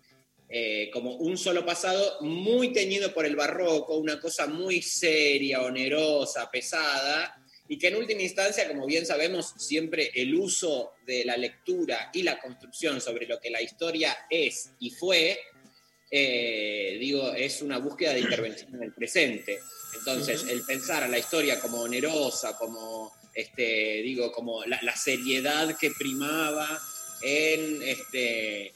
eh, 0.47 0.89
como 0.91 1.15
un 1.15 1.37
solo 1.37 1.65
pasado 1.65 2.21
muy 2.21 2.71
teñido 2.73 3.13
por 3.13 3.25
el 3.25 3.35
barroco, 3.35 3.97
una 3.97 4.19
cosa 4.19 4.47
muy 4.47 4.81
seria, 4.81 5.61
onerosa, 5.61 6.49
pesada, 6.49 7.35
y 7.71 7.77
que 7.77 7.89
en 7.89 7.97
última 7.97 8.23
instancia, 8.23 8.67
como 8.67 8.87
bien 8.87 9.05
sabemos, 9.05 9.53
siempre 9.57 10.09
el 10.15 10.33
uso 10.33 10.93
de 11.05 11.23
la 11.23 11.37
lectura 11.37 12.09
y 12.13 12.23
la 12.23 12.39
construcción 12.39 12.99
sobre 12.99 13.27
lo 13.27 13.39
que 13.39 13.51
la 13.51 13.61
historia 13.61 14.17
es 14.27 14.71
y 14.79 14.89
fue, 14.89 15.39
eh, 16.11 16.97
digo, 16.99 17.33
es 17.33 17.61
una 17.61 17.77
búsqueda 17.77 18.13
de 18.13 18.21
intervención 18.21 18.75
en 18.75 18.83
el 18.83 18.93
presente. 18.93 19.59
Entonces, 19.95 20.45
el 20.49 20.63
pensar 20.63 21.03
a 21.03 21.07
la 21.07 21.17
historia 21.17 21.59
como 21.59 21.81
onerosa, 21.81 22.57
como, 22.57 23.13
este, 23.33 24.01
digo, 24.03 24.31
como 24.31 24.65
la, 24.65 24.79
la 24.81 24.95
seriedad 24.95 25.77
que 25.77 25.91
primaba 25.91 26.79
en 27.21 27.81
este, 27.83 28.73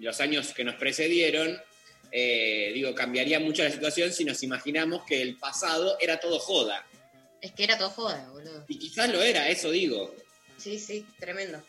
los 0.00 0.20
años 0.20 0.52
que 0.52 0.64
nos 0.64 0.76
precedieron, 0.76 1.60
eh, 2.12 2.70
digo, 2.74 2.94
cambiaría 2.94 3.40
mucho 3.40 3.62
la 3.62 3.70
situación 3.70 4.12
si 4.12 4.24
nos 4.24 4.42
imaginamos 4.42 5.04
que 5.04 5.22
el 5.22 5.36
pasado 5.36 5.96
era 6.00 6.18
todo 6.18 6.38
joda. 6.38 6.86
Es 7.40 7.52
que 7.52 7.64
era 7.64 7.76
todo 7.76 7.90
joda, 7.90 8.28
boludo. 8.30 8.64
Y 8.68 8.78
quizás 8.78 9.10
lo 9.10 9.22
era, 9.22 9.48
eso 9.48 9.70
digo. 9.70 10.14
Sí, 10.56 10.78
sí, 10.78 11.06
tremendo. 11.18 11.62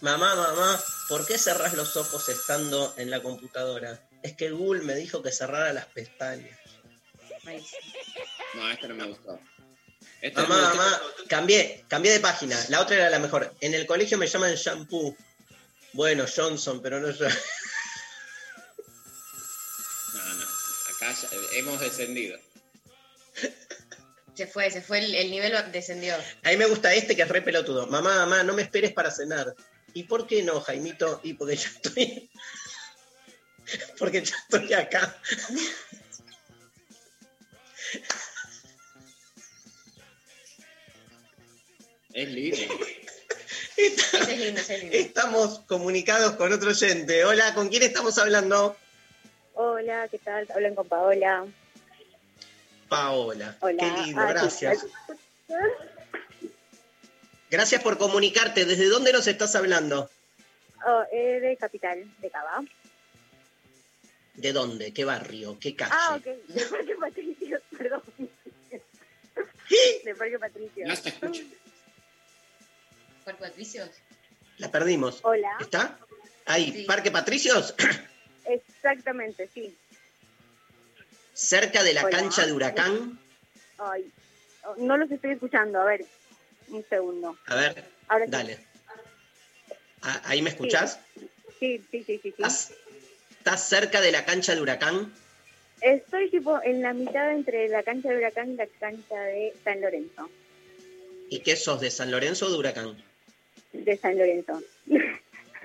Mamá, 0.00 0.34
mamá, 0.34 0.80
¿por 1.08 1.26
qué 1.26 1.36
cerrás 1.36 1.74
los 1.74 1.96
ojos 1.96 2.28
estando 2.30 2.94
en 2.96 3.10
la 3.10 3.20
computadora? 3.22 4.00
Es 4.22 4.34
que 4.34 4.50
Google 4.50 4.82
me 4.82 4.94
dijo 4.94 5.22
que 5.22 5.30
cerrara 5.32 5.72
las 5.72 5.86
pestañas. 5.86 6.58
No, 8.54 8.70
esto 8.70 8.88
no 8.88 8.94
me 8.94 9.04
gustó. 9.04 9.38
Esto 10.22 10.42
no 10.42 10.48
Mamá, 10.48 10.60
me 10.60 10.66
gustó. 10.68 10.82
mamá, 10.82 11.02
cambié, 11.28 11.84
cambié 11.88 12.12
de 12.12 12.20
página. 12.20 12.58
La 12.68 12.80
otra 12.80 12.96
era 12.96 13.10
la 13.10 13.18
mejor. 13.18 13.54
En 13.60 13.74
el 13.74 13.86
colegio 13.86 14.16
me 14.18 14.26
llaman 14.26 14.54
shampoo. 14.54 15.16
Bueno, 15.92 16.24
Johnson, 16.34 16.80
pero 16.80 17.00
no 17.00 17.10
yo. 17.10 17.28
No, 20.14 20.24
no. 20.34 20.46
Acá 20.94 21.12
ya- 21.20 21.28
hemos 21.58 21.80
descendido. 21.80 22.38
Se 24.34 24.46
fue, 24.46 24.70
se 24.70 24.80
fue, 24.80 25.00
el, 25.00 25.14
el 25.14 25.30
nivel 25.30 25.52
descendió. 25.72 26.14
A 26.44 26.50
mí 26.50 26.56
me 26.56 26.66
gusta 26.66 26.94
este 26.94 27.14
que 27.16 27.22
es 27.22 27.28
re 27.28 27.42
pelotudo. 27.42 27.86
Mamá, 27.88 28.14
mamá, 28.20 28.42
no 28.42 28.54
me 28.54 28.62
esperes 28.62 28.92
para 28.92 29.10
cenar. 29.10 29.54
¿Y 29.94 30.04
por 30.04 30.26
qué 30.26 30.42
no, 30.42 30.60
Jaimito? 30.60 31.20
Y 31.22 31.34
porque 31.34 31.56
ya 31.56 31.68
estoy. 31.68 32.30
porque 33.98 34.22
ya 34.22 34.36
estoy 34.36 34.72
acá. 34.72 35.16
Es 42.12 42.28
lindo. 42.28 42.56
Es 43.76 44.28
lindo, 44.28 44.60
es 44.60 44.68
lindo. 44.82 44.96
Estamos 44.96 45.60
comunicados 45.60 46.32
con 46.36 46.52
otro 46.52 46.70
oyente. 46.70 47.24
Hola, 47.24 47.54
¿con 47.54 47.68
quién 47.68 47.82
estamos 47.82 48.18
hablando? 48.18 48.76
Hola, 49.54 50.08
¿qué 50.08 50.18
tal? 50.18 50.46
Hablan 50.54 50.74
con 50.74 50.88
Paola. 50.88 51.46
Paola. 52.88 53.56
Hola. 53.60 53.82
Qué 53.82 54.02
lindo, 54.02 54.20
Ah, 54.20 54.32
gracias. 54.32 54.86
Gracias 57.50 57.82
por 57.82 57.98
comunicarte. 57.98 58.64
¿Desde 58.64 58.86
dónde 58.88 59.12
nos 59.12 59.26
estás 59.26 59.54
hablando? 59.56 60.08
Oh, 60.86 61.02
eh, 61.12 61.40
de 61.40 61.56
Capital, 61.56 62.04
de 62.18 62.30
Cava. 62.30 62.64
¿De 64.34 64.52
dónde? 64.52 64.92
¿Qué 64.92 65.04
barrio? 65.04 65.58
¿Qué 65.60 65.74
calle? 65.76 65.92
Ah, 65.94 66.16
ok. 66.16 66.24
De 66.24 66.64
Parque 66.66 66.94
Patricio, 66.98 67.60
perdón. 67.76 68.02
De 70.04 70.14
Parque 70.14 70.38
Patricio. 70.38 70.86
No 70.86 70.96
se 70.96 71.08
escucha. 71.10 71.42
¿Por 73.24 73.36
Patricios? 73.36 73.90
La 74.58 74.70
perdimos. 74.70 75.18
Hola. 75.22 75.50
¿Está? 75.60 75.98
Ahí, 76.46 76.72
Sí. 76.72 76.84
Parque 76.84 77.10
Patricios, 77.10 77.74
Exactamente, 78.44 79.48
sí. 79.52 79.76
cerca 81.34 81.82
de 81.82 81.92
la 81.94 82.04
Hola. 82.04 82.10
cancha 82.18 82.46
de 82.46 82.52
Huracán. 82.52 83.18
Ay, 83.78 84.10
no 84.78 84.96
los 84.96 85.10
estoy 85.10 85.32
escuchando. 85.32 85.80
A 85.80 85.84
ver, 85.84 86.04
un 86.70 86.84
segundo. 86.88 87.36
A 87.46 87.54
ver, 87.56 87.84
Ahora 88.08 88.24
dale. 88.28 88.58
Ah, 90.02 90.20
¿Ahí 90.24 90.42
me 90.42 90.50
escuchás? 90.50 90.98
Sí, 91.58 91.84
sí, 91.90 92.04
sí, 92.04 92.20
sí. 92.22 92.34
sí. 92.36 92.42
¿Estás, 92.42 93.68
cerca 93.68 94.00
de 94.00 94.12
la 94.12 94.24
cancha 94.24 94.54
de 94.54 94.60
Huracán? 94.60 95.12
Estoy 95.80 96.30
tipo 96.30 96.60
en 96.62 96.82
la 96.82 96.92
mitad 96.92 97.32
entre 97.32 97.68
la 97.68 97.82
cancha 97.82 98.10
de 98.10 98.16
Huracán 98.18 98.52
y 98.52 98.56
la 98.56 98.66
cancha 98.78 99.20
de 99.20 99.54
San 99.64 99.80
Lorenzo. 99.80 100.30
¿Y 101.28 101.40
qué 101.40 101.56
sos, 101.56 101.80
de 101.80 101.90
San 101.90 102.10
Lorenzo 102.10 102.46
o 102.46 102.50
de 102.50 102.58
Huracán? 102.58 103.02
De 103.72 103.96
San 103.96 104.18
Lorenzo. 104.18 104.62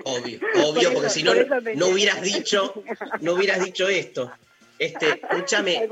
Obvio, 0.03 0.39
obvio, 0.65 0.93
porque 0.93 1.09
si 1.09 1.23
no, 1.23 1.33
no 1.75 1.87
hubieras 1.87 2.21
dicho, 2.21 2.83
no 3.21 3.33
hubieras 3.33 3.63
dicho 3.63 3.87
esto. 3.87 4.31
Este, 4.79 5.21
escúchame, 5.31 5.89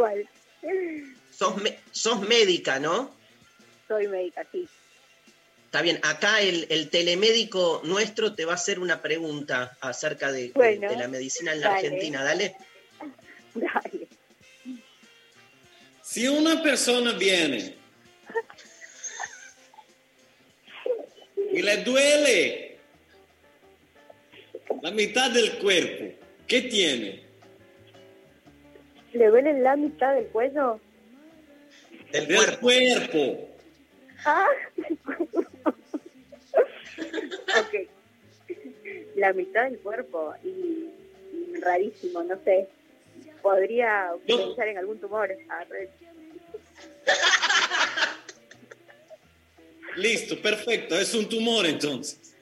sos, 1.31 1.57
me- 1.61 1.79
sos 1.91 2.21
médica, 2.21 2.79
¿no? 2.79 3.15
Soy 3.87 4.07
médica, 4.07 4.45
sí. 4.51 4.67
Está 5.73 5.81
bien, 5.81 5.99
acá 6.03 6.39
el, 6.39 6.67
el 6.69 6.91
telemédico 6.91 7.81
nuestro 7.83 8.35
te 8.35 8.45
va 8.45 8.51
a 8.51 8.55
hacer 8.57 8.77
una 8.77 9.01
pregunta 9.01 9.75
acerca 9.81 10.31
de, 10.31 10.43
de- 10.43 10.51
Bueno, 10.53 10.87
de 10.87 10.97
la 10.97 11.07
medicina 11.07 11.51
en 11.51 11.61
la 11.61 11.69
dale. 11.69 11.87
Argentina. 11.87 12.23
Dale. 12.23 12.55
Dale. 13.55 14.07
Si 16.03 16.27
una 16.27 16.61
persona 16.61 17.13
viene 17.13 17.73
y 21.51 21.61
le 21.63 21.77
duele 21.77 22.77
la 24.83 24.91
mitad 24.91 25.31
del 25.31 25.53
cuerpo, 25.57 26.13
¿qué 26.47 26.61
tiene? 26.61 27.23
¿Le 29.13 29.25
duele 29.27 29.59
la 29.59 29.75
mitad 29.75 30.13
del 30.13 30.27
cuello? 30.27 30.79
Del 32.11 32.27
Del 32.27 32.59
cuerpo. 32.59 33.49
Ah. 34.23 34.45
cuerpo. 35.03 35.49
Ok. 36.97 37.89
La 39.15 39.33
mitad 39.33 39.63
del 39.65 39.79
cuerpo. 39.79 40.33
Y, 40.43 40.47
y 40.47 41.59
rarísimo, 41.61 42.23
no 42.23 42.39
sé. 42.43 42.67
Podría 43.41 44.11
pensar 44.25 44.67
en 44.67 44.77
algún 44.77 44.99
tumor. 44.99 45.29
Listo, 49.95 50.41
perfecto, 50.41 50.97
es 50.97 51.13
un 51.13 51.29
tumor 51.29 51.65
entonces. 51.65 52.35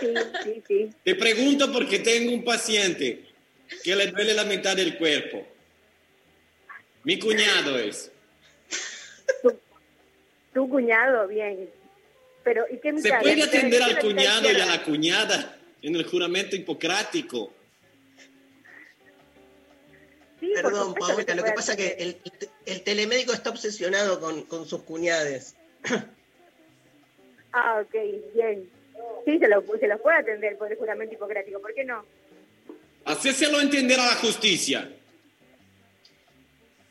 Sí, 0.00 0.14
sí, 0.44 0.62
sí. 0.66 0.90
Te 1.04 1.14
pregunto 1.14 1.70
porque 1.72 1.98
tengo 1.98 2.32
un 2.32 2.44
paciente 2.44 3.26
que 3.82 3.94
le 3.94 4.06
duele 4.06 4.34
la 4.34 4.44
mitad 4.44 4.74
del 4.76 4.96
cuerpo. 4.96 5.46
Mi 7.04 7.18
cuñado 7.18 7.78
es. 7.78 8.10
Tu 10.54 10.68
cuñado, 10.68 11.26
bien. 11.28 11.68
Pero, 12.44 12.64
¿y 12.70 12.78
qué 12.78 12.92
¿Se 12.98 13.08
puede 13.08 13.36
¿La 13.36 13.46
mitad 13.46 13.48
atender 13.48 13.82
al 13.82 13.98
cuñado 14.00 14.50
y 14.50 14.60
a 14.60 14.66
la 14.66 14.82
cuñada 14.82 15.58
en 15.80 15.94
el 15.94 16.04
juramento 16.04 16.56
hipocrático? 16.56 17.52
Perdón, 20.40 20.94
Paola, 20.94 21.34
lo 21.36 21.44
que 21.44 21.52
pasa 21.52 21.72
es 21.72 21.78
que 21.78 22.02
el, 22.02 22.16
el 22.66 22.82
telemédico 22.82 23.32
está 23.32 23.50
obsesionado 23.50 24.18
con, 24.20 24.42
con 24.42 24.66
sus 24.66 24.82
cuñades. 24.82 25.54
Ah, 27.52 27.80
ok, 27.80 27.94
bien. 28.34 28.68
Sí, 29.24 29.38
se 29.38 29.46
lo, 29.46 29.62
se 29.78 29.86
lo 29.86 30.02
puede 30.02 30.18
atender 30.18 30.56
por 30.58 30.70
el 30.70 30.78
juramento 30.78 31.14
hipocrático, 31.14 31.60
¿por 31.60 31.74
qué 31.74 31.84
no? 31.84 32.04
Hacéselo 33.04 33.60
entender 33.60 34.00
a 34.00 34.06
la 34.06 34.14
justicia. 34.16 34.90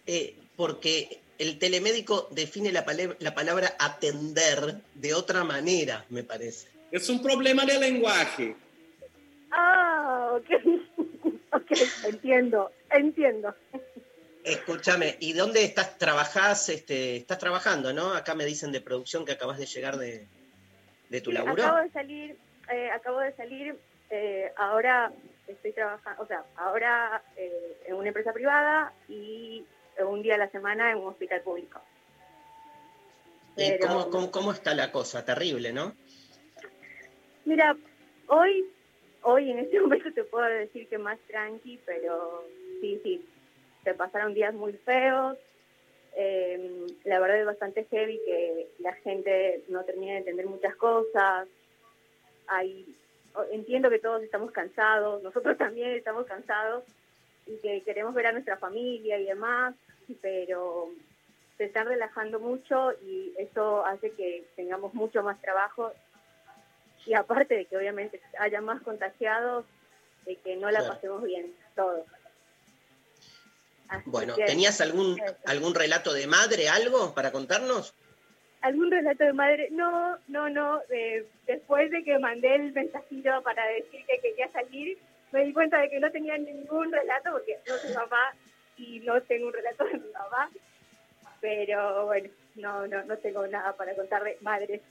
Eh, 0.05 0.35
porque 0.55 1.19
el 1.41 1.57
telemédico 1.57 2.27
define 2.29 2.71
la, 2.71 2.85
palabra 2.85 3.73
atender 3.79 4.75
de 4.93 5.15
otra 5.15 5.43
manera, 5.43 6.05
me 6.09 6.23
parece. 6.23 6.67
Es 6.91 7.09
un 7.09 7.19
problema 7.19 7.65
de 7.65 7.79
lenguaje. 7.79 8.55
Ah, 9.49 10.33
ok. 10.33 10.49
ok, 11.53 11.71
entiendo, 12.05 12.71
entiendo. 12.91 13.55
Escúchame, 14.43 15.17
¿y 15.19 15.33
dónde 15.33 15.63
estás? 15.63 15.97
¿Trabajás? 15.97 16.69
Este, 16.69 17.15
estás 17.15 17.39
trabajando, 17.39 17.91
¿no? 17.91 18.13
Acá 18.13 18.35
me 18.35 18.45
dicen 18.45 18.71
de 18.71 18.81
producción 18.81 19.25
que 19.25 19.31
acabas 19.31 19.57
de 19.57 19.65
llegar 19.65 19.97
de, 19.97 20.27
de 21.09 21.21
tu 21.21 21.31
Sí, 21.31 21.37
laburo. 21.37 21.63
acabo 21.63 21.81
de 21.81 21.89
salir, 21.89 22.37
eh, 22.71 22.91
acabo 22.91 23.19
de 23.19 23.33
salir, 23.33 23.75
eh, 24.11 24.51
ahora 24.57 25.11
estoy 25.47 25.73
trabajando, 25.73 26.21
o 26.21 26.27
sea, 26.27 26.43
ahora 26.55 27.23
eh, 27.35 27.81
en 27.87 27.95
una 27.95 28.09
empresa 28.09 28.31
privada 28.31 28.93
y 29.09 29.65
un 29.99 30.21
día 30.21 30.35
a 30.35 30.39
la 30.39 30.49
semana 30.49 30.91
en 30.91 30.97
un 30.97 31.07
hospital 31.07 31.41
público. 31.41 31.79
¿Y 33.57 33.69
Pero- 33.71 33.87
cómo, 33.87 34.09
cómo, 34.09 34.31
cómo 34.31 34.51
está 34.51 34.73
la 34.73 34.91
cosa? 34.91 35.25
Terrible, 35.25 35.73
¿no? 35.73 35.93
Mira, 37.45 37.75
hoy, 38.27 38.65
hoy 39.23 39.51
en 39.51 39.59
este 39.59 39.79
momento 39.81 40.11
te 40.13 40.23
puedo 40.23 40.45
decir 40.45 40.87
que 40.87 40.97
más 40.97 41.19
tranqui, 41.27 41.79
pero 41.85 42.45
sí, 42.79 42.99
sí, 43.03 43.25
se 43.83 43.93
pasaron 43.93 44.33
días 44.33 44.53
muy 44.53 44.73
feos. 44.73 45.37
Eh, 46.15 46.87
la 47.05 47.19
verdad 47.19 47.39
es 47.39 47.45
bastante 47.45 47.85
heavy 47.85 48.19
que 48.25 48.67
la 48.79 48.93
gente 48.95 49.63
no 49.69 49.83
termina 49.85 50.13
de 50.13 50.19
entender 50.19 50.45
muchas 50.45 50.75
cosas. 50.75 51.47
Hay, 52.47 52.85
entiendo 53.51 53.89
que 53.89 53.99
todos 53.99 54.21
estamos 54.23 54.51
cansados, 54.51 55.23
nosotros 55.23 55.57
también 55.57 55.91
estamos 55.91 56.25
cansados 56.25 56.83
y 57.47 57.57
que 57.57 57.81
queremos 57.83 58.13
ver 58.13 58.27
a 58.27 58.31
nuestra 58.31 58.57
familia 58.57 59.17
y 59.19 59.25
demás, 59.25 59.75
pero 60.21 60.89
se 61.57 61.65
están 61.65 61.87
relajando 61.87 62.39
mucho 62.39 62.91
y 63.03 63.33
eso 63.37 63.85
hace 63.85 64.11
que 64.11 64.45
tengamos 64.55 64.93
mucho 64.93 65.21
más 65.23 65.39
trabajo 65.41 65.93
y 67.05 67.13
aparte 67.13 67.55
de 67.55 67.65
que 67.65 67.77
obviamente 67.77 68.21
haya 68.39 68.61
más 68.61 68.81
contagiados, 68.83 69.65
de 70.25 70.35
que 70.37 70.55
no 70.55 70.69
la 70.69 70.79
Claro. 70.79 70.93
pasemos 70.95 71.23
bien 71.23 71.53
todos. 71.75 72.05
Así 73.89 74.03
Bueno, 74.09 74.35
que- 74.35 74.45
¿tenías 74.45 74.79
algún, 74.81 75.19
algún 75.45 75.75
relato 75.75 76.13
de 76.13 76.27
madre, 76.27 76.69
algo 76.69 77.13
para 77.13 77.31
contarnos? 77.31 77.93
¿Algún 78.61 78.91
relato 78.91 79.23
de 79.23 79.33
madre? 79.33 79.69
No, 79.71 80.17
no, 80.27 80.47
no. 80.49 80.81
eh, 80.91 81.27
después 81.47 81.89
de 81.91 82.03
que 82.03 82.19
mandé 82.19 82.55
el 82.55 82.71
mensajillo 82.73 83.41
para 83.41 83.65
decir 83.67 84.05
que 84.05 84.19
quería 84.19 84.47
salir, 84.49 84.97
me 85.31 85.43
di 85.45 85.53
cuenta 85.53 85.79
de 85.79 85.89
que 85.89 85.99
no 85.99 86.11
tenía 86.11 86.37
ningún 86.37 86.91
relato, 86.91 87.31
porque 87.31 87.59
no 87.67 87.77
soy 87.77 87.93
mamá 87.93 88.35
y 88.77 88.99
no 89.01 89.21
tengo 89.23 89.47
un 89.47 89.53
relato 89.53 89.85
de 89.85 89.93
mi 89.93 90.11
mamá. 90.11 90.49
Pero 91.39 92.05
bueno, 92.05 92.29
no, 92.55 92.87
no, 92.87 93.03
no 93.03 93.17
tengo 93.17 93.47
nada 93.47 93.75
para 93.75 93.95
contar 93.95 94.23
de 94.23 94.37
madres. 94.41 94.81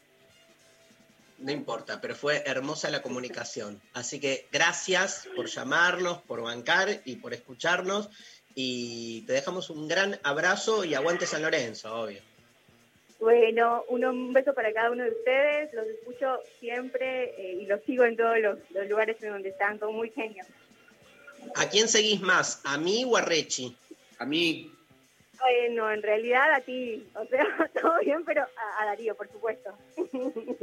No 1.39 1.53
importa, 1.53 2.01
pero 2.01 2.15
fue 2.15 2.43
hermosa 2.45 2.91
la 2.91 3.03
comunicación. 3.03 3.81
Así 3.95 4.21
que 4.21 4.47
gracias 4.53 5.29
por 5.35 5.47
llamarnos, 5.47 6.21
por 6.23 6.43
bancar 6.43 7.01
y 7.05 7.17
por 7.17 7.33
escucharnos. 7.33 8.11
Y 8.55 9.23
te 9.27 9.33
dejamos 9.33 9.71
un 9.71 9.89
gran 9.89 10.19
abrazo 10.23 10.85
y 10.85 10.95
aguante 10.95 11.27
San 11.27 11.43
Lorenzo, 11.43 11.95
obvio. 11.95 12.21
Bueno, 13.21 13.85
uno, 13.89 14.11
un 14.11 14.33
beso 14.33 14.55
para 14.55 14.73
cada 14.73 14.91
uno 14.91 15.05
de 15.05 15.11
ustedes. 15.11 15.73
Los 15.75 15.87
escucho 15.87 16.41
siempre 16.59 17.35
eh, 17.37 17.59
y 17.61 17.67
los 17.67 17.83
sigo 17.83 18.05
en 18.05 18.17
todos 18.17 18.39
los, 18.39 18.59
los 18.71 18.89
lugares 18.89 19.23
en 19.23 19.33
donde 19.33 19.51
están. 19.51 19.79
Son 19.79 19.95
muy 19.95 20.11
genios. 20.11 20.47
¿A 21.55 21.69
quién 21.69 21.89
seguís 21.89 22.21
más? 22.21 22.61
¿A 22.65 22.79
mí 22.79 23.05
o 23.07 23.17
a 23.17 23.21
Rechi? 23.21 23.77
A 24.19 24.25
mí. 24.25 24.73
Bueno, 25.39 25.91
en 25.91 26.03
realidad 26.03 26.53
a 26.53 26.61
ti, 26.61 27.09
o 27.15 27.25
sea, 27.27 27.71
todo 27.81 27.99
bien, 28.01 28.25
pero 28.25 28.43
a, 28.43 28.83
a 28.83 28.87
Darío, 28.87 29.15
por 29.15 29.31
supuesto. 29.31 29.71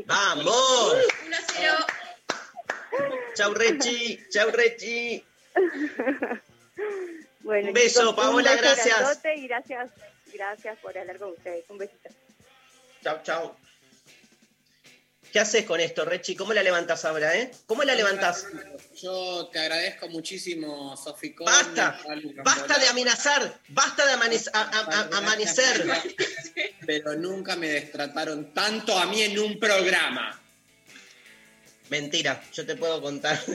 ¡Vamos! 0.05 0.95
1-0. 1.26 1.86
Chau 3.34 3.53
Rechi, 3.53 4.20
chau 4.30 4.49
Rechi. 4.51 5.24
Bueno, 7.41 7.70
Un 7.70 7.74
beso, 7.74 8.01
chicos, 8.01 8.16
Paola, 8.16 8.51
un 8.51 8.58
beso 8.58 8.58
gracias. 8.62 9.26
Y 9.36 9.47
gracias, 9.47 9.91
gracias 10.34 10.78
por 10.80 10.97
hablar 10.97 11.18
con 11.18 11.30
ustedes. 11.30 11.66
Un 11.70 11.78
besito. 11.78 12.10
Chau, 13.04 13.20
chau. 13.24 13.56
¿Qué 15.32 15.39
haces 15.41 15.66
con 15.66 15.80
esto, 15.80 16.06
Rechi? 16.06 16.36
¿Cómo 16.36 16.54
la 16.54 16.64
levantas 16.64 17.04
ahora, 17.06 17.36
eh? 17.38 17.52
¿Cómo 17.66 17.84
la 17.84 17.93
levantas? 17.93 18.48
Yo 18.95 19.50
te 19.52 19.60
agradezco 19.60 20.08
muchísimo, 20.10 20.95
Sofi 20.95 21.36
Basta, 21.39 22.00
basta 22.43 22.80
de 22.80 22.88
amenazar, 22.88 23.60
basta 23.68 24.06
de 24.06 24.14
a- 24.54 24.62
a- 24.62 25.18
amanecer. 25.18 25.86
Pero 26.88 27.16
nunca 27.16 27.56
me 27.58 27.68
destrataron 27.68 28.54
tanto 28.54 28.98
a 28.98 29.06
mí 29.08 29.22
en 29.22 29.38
un 29.38 29.60
programa. 29.60 30.41
Mentira, 31.89 32.41
yo 32.54 32.66
te 32.66 32.76
puedo 32.76 33.02
contar. 33.02 33.39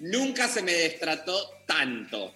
Nunca 0.00 0.48
se 0.48 0.62
me 0.62 0.72
destrató 0.72 1.50
tanto. 1.66 2.34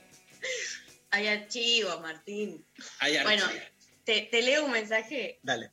Hay 1.14 1.28
archivos, 1.28 2.00
Martín. 2.00 2.66
Hay 2.98 3.22
Bueno, 3.22 3.44
archivo. 3.44 3.64
te, 4.02 4.22
te 4.22 4.42
leo 4.42 4.64
un 4.64 4.72
mensaje. 4.72 5.38
Dale. 5.44 5.70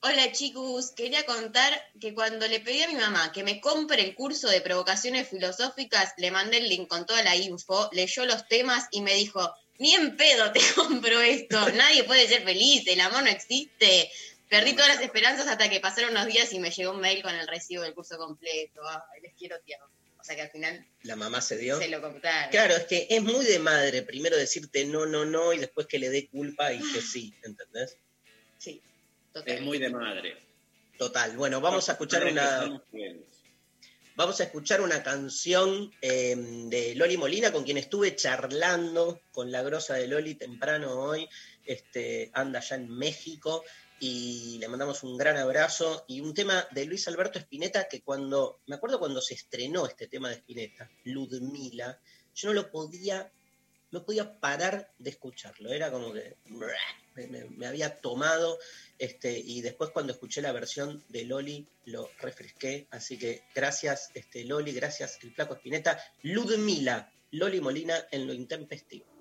Hola 0.00 0.32
chicos, 0.32 0.90
quería 0.90 1.24
contar 1.24 1.72
que 2.00 2.12
cuando 2.12 2.48
le 2.48 2.58
pedí 2.58 2.82
a 2.82 2.88
mi 2.88 2.96
mamá 2.96 3.30
que 3.30 3.44
me 3.44 3.60
compre 3.60 4.02
el 4.02 4.16
curso 4.16 4.48
de 4.48 4.60
provocaciones 4.60 5.28
filosóficas, 5.28 6.14
le 6.16 6.32
mandé 6.32 6.56
el 6.56 6.68
link 6.68 6.88
con 6.88 7.06
toda 7.06 7.22
la 7.22 7.36
info, 7.36 7.88
leyó 7.92 8.26
los 8.26 8.48
temas 8.48 8.88
y 8.90 9.02
me 9.02 9.14
dijo, 9.14 9.54
ni 9.78 9.94
en 9.94 10.16
pedo 10.16 10.50
te 10.50 10.58
compro 10.74 11.20
esto, 11.20 11.60
nadie 11.70 12.02
puede 12.02 12.26
ser 12.26 12.42
feliz, 12.42 12.82
el 12.88 13.00
amor 13.02 13.22
no 13.22 13.30
existe. 13.30 14.10
Perdí 14.48 14.72
todas 14.72 14.96
las 14.96 15.00
esperanzas 15.00 15.46
hasta 15.46 15.70
que 15.70 15.78
pasaron 15.78 16.10
unos 16.10 16.26
días 16.26 16.52
y 16.52 16.58
me 16.58 16.72
llegó 16.72 16.90
un 16.90 17.00
mail 17.00 17.22
con 17.22 17.36
el 17.36 17.46
recibo 17.46 17.84
del 17.84 17.94
curso 17.94 18.18
completo. 18.18 18.82
Ay, 18.84 19.20
les 19.22 19.34
quiero 19.34 19.60
tierno. 19.60 19.86
O 20.22 20.24
sea 20.24 20.36
que 20.36 20.42
al 20.42 20.50
final 20.50 20.86
La 21.02 21.16
mamá 21.16 21.40
se 21.40 21.58
dio. 21.58 21.78
se 21.78 21.88
lo 21.88 22.00
compraron. 22.00 22.50
Claro, 22.52 22.74
es 22.76 22.84
que 22.84 23.08
es 23.10 23.20
muy 23.22 23.44
de 23.44 23.58
madre 23.58 24.02
primero 24.02 24.36
decirte 24.36 24.84
no, 24.84 25.04
no, 25.04 25.24
no 25.24 25.52
y 25.52 25.58
después 25.58 25.88
que 25.88 25.98
le 25.98 26.10
dé 26.10 26.28
culpa 26.28 26.72
y 26.72 26.78
que 26.78 27.00
sí, 27.02 27.34
¿entendés? 27.42 27.98
Sí, 28.56 28.80
Es 29.44 29.60
muy 29.62 29.78
de 29.78 29.90
madre. 29.90 30.36
Total. 30.96 31.36
Bueno, 31.36 31.60
vamos 31.60 31.88
a 31.88 31.92
escuchar 31.92 32.24
una, 32.24 32.80
vamos 34.14 34.40
a 34.40 34.44
escuchar 34.44 34.80
una 34.80 35.02
canción 35.02 35.92
eh, 36.00 36.36
de 36.36 36.94
Loli 36.94 37.16
Molina 37.16 37.50
con 37.50 37.64
quien 37.64 37.78
estuve 37.78 38.14
charlando 38.14 39.22
con 39.32 39.50
la 39.50 39.62
grosa 39.62 39.94
de 39.94 40.06
Loli 40.06 40.36
temprano 40.36 40.92
hoy. 41.00 41.28
Este, 41.64 42.30
anda 42.34 42.60
ya 42.60 42.76
en 42.76 42.88
México 42.88 43.64
y 44.04 44.58
le 44.58 44.66
mandamos 44.66 45.04
un 45.04 45.16
gran 45.16 45.36
abrazo. 45.36 46.04
Y 46.08 46.20
un 46.20 46.34
tema 46.34 46.66
de 46.72 46.86
Luis 46.86 47.06
Alberto 47.06 47.38
Spinetta 47.38 47.86
que 47.88 48.02
cuando, 48.02 48.60
me 48.66 48.74
acuerdo 48.74 48.98
cuando 48.98 49.20
se 49.20 49.34
estrenó 49.34 49.86
este 49.86 50.08
tema 50.08 50.28
de 50.28 50.34
Spinetta, 50.34 50.90
Ludmila, 51.04 52.00
yo 52.34 52.48
no 52.48 52.54
lo 52.54 52.68
podía, 52.72 53.30
no 53.92 54.04
podía 54.04 54.40
parar 54.40 54.92
de 54.98 55.10
escucharlo, 55.10 55.70
era 55.72 55.92
como 55.92 56.12
que 56.12 56.36
me, 57.14 57.44
me- 57.44 57.66
había 57.66 58.00
tomado 58.00 58.58
este, 58.98 59.38
y 59.38 59.60
después 59.60 59.90
cuando 59.90 60.12
escuché 60.14 60.42
la 60.42 60.50
versión 60.50 61.04
de 61.08 61.24
Loli 61.24 61.68
lo 61.84 62.10
refresqué, 62.18 62.88
así 62.90 63.16
que 63.18 63.44
gracias 63.54 64.10
este, 64.14 64.44
Loli, 64.44 64.72
gracias 64.72 65.18
el 65.22 65.32
flaco 65.32 65.54
Spinetta, 65.54 66.02
Ludmila, 66.22 67.12
Loli 67.30 67.60
Molina 67.60 68.08
en 68.10 68.26
lo 68.26 68.32
intempestivo. 68.32 69.11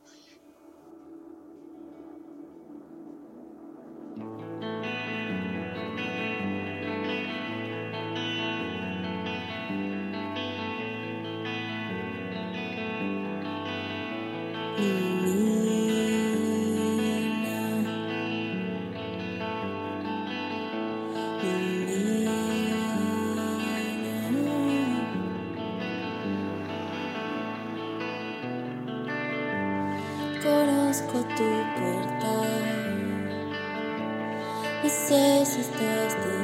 Conozco 31.08 31.28
tu 31.36 31.44
portal 31.80 32.64
y 34.84 34.90
sé 34.90 35.46
si 35.46 35.62
estás. 35.62 36.41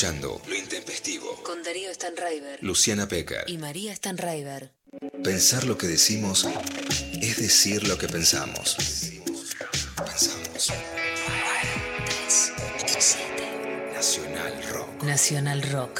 Escuchando 0.00 0.40
Lo 0.48 0.54
Intempestivo. 0.54 1.42
Con 1.42 1.62
Darío 1.62 1.92
Stanraiver. 1.92 2.58
Luciana 2.62 3.06
Pecker. 3.06 3.44
Y 3.46 3.58
María 3.58 3.94
Stanraiver. 3.94 4.72
Pensar 5.22 5.64
lo 5.64 5.76
que 5.76 5.88
decimos 5.88 6.48
es 7.20 7.36
decir 7.36 7.86
lo 7.86 7.98
que 7.98 8.08
pensamos. 8.08 8.78
Pensamos. 9.96 10.72
Nacional 13.92 14.64
Rock. 14.72 15.02
Nacional 15.02 15.62
Rock. 15.70 15.99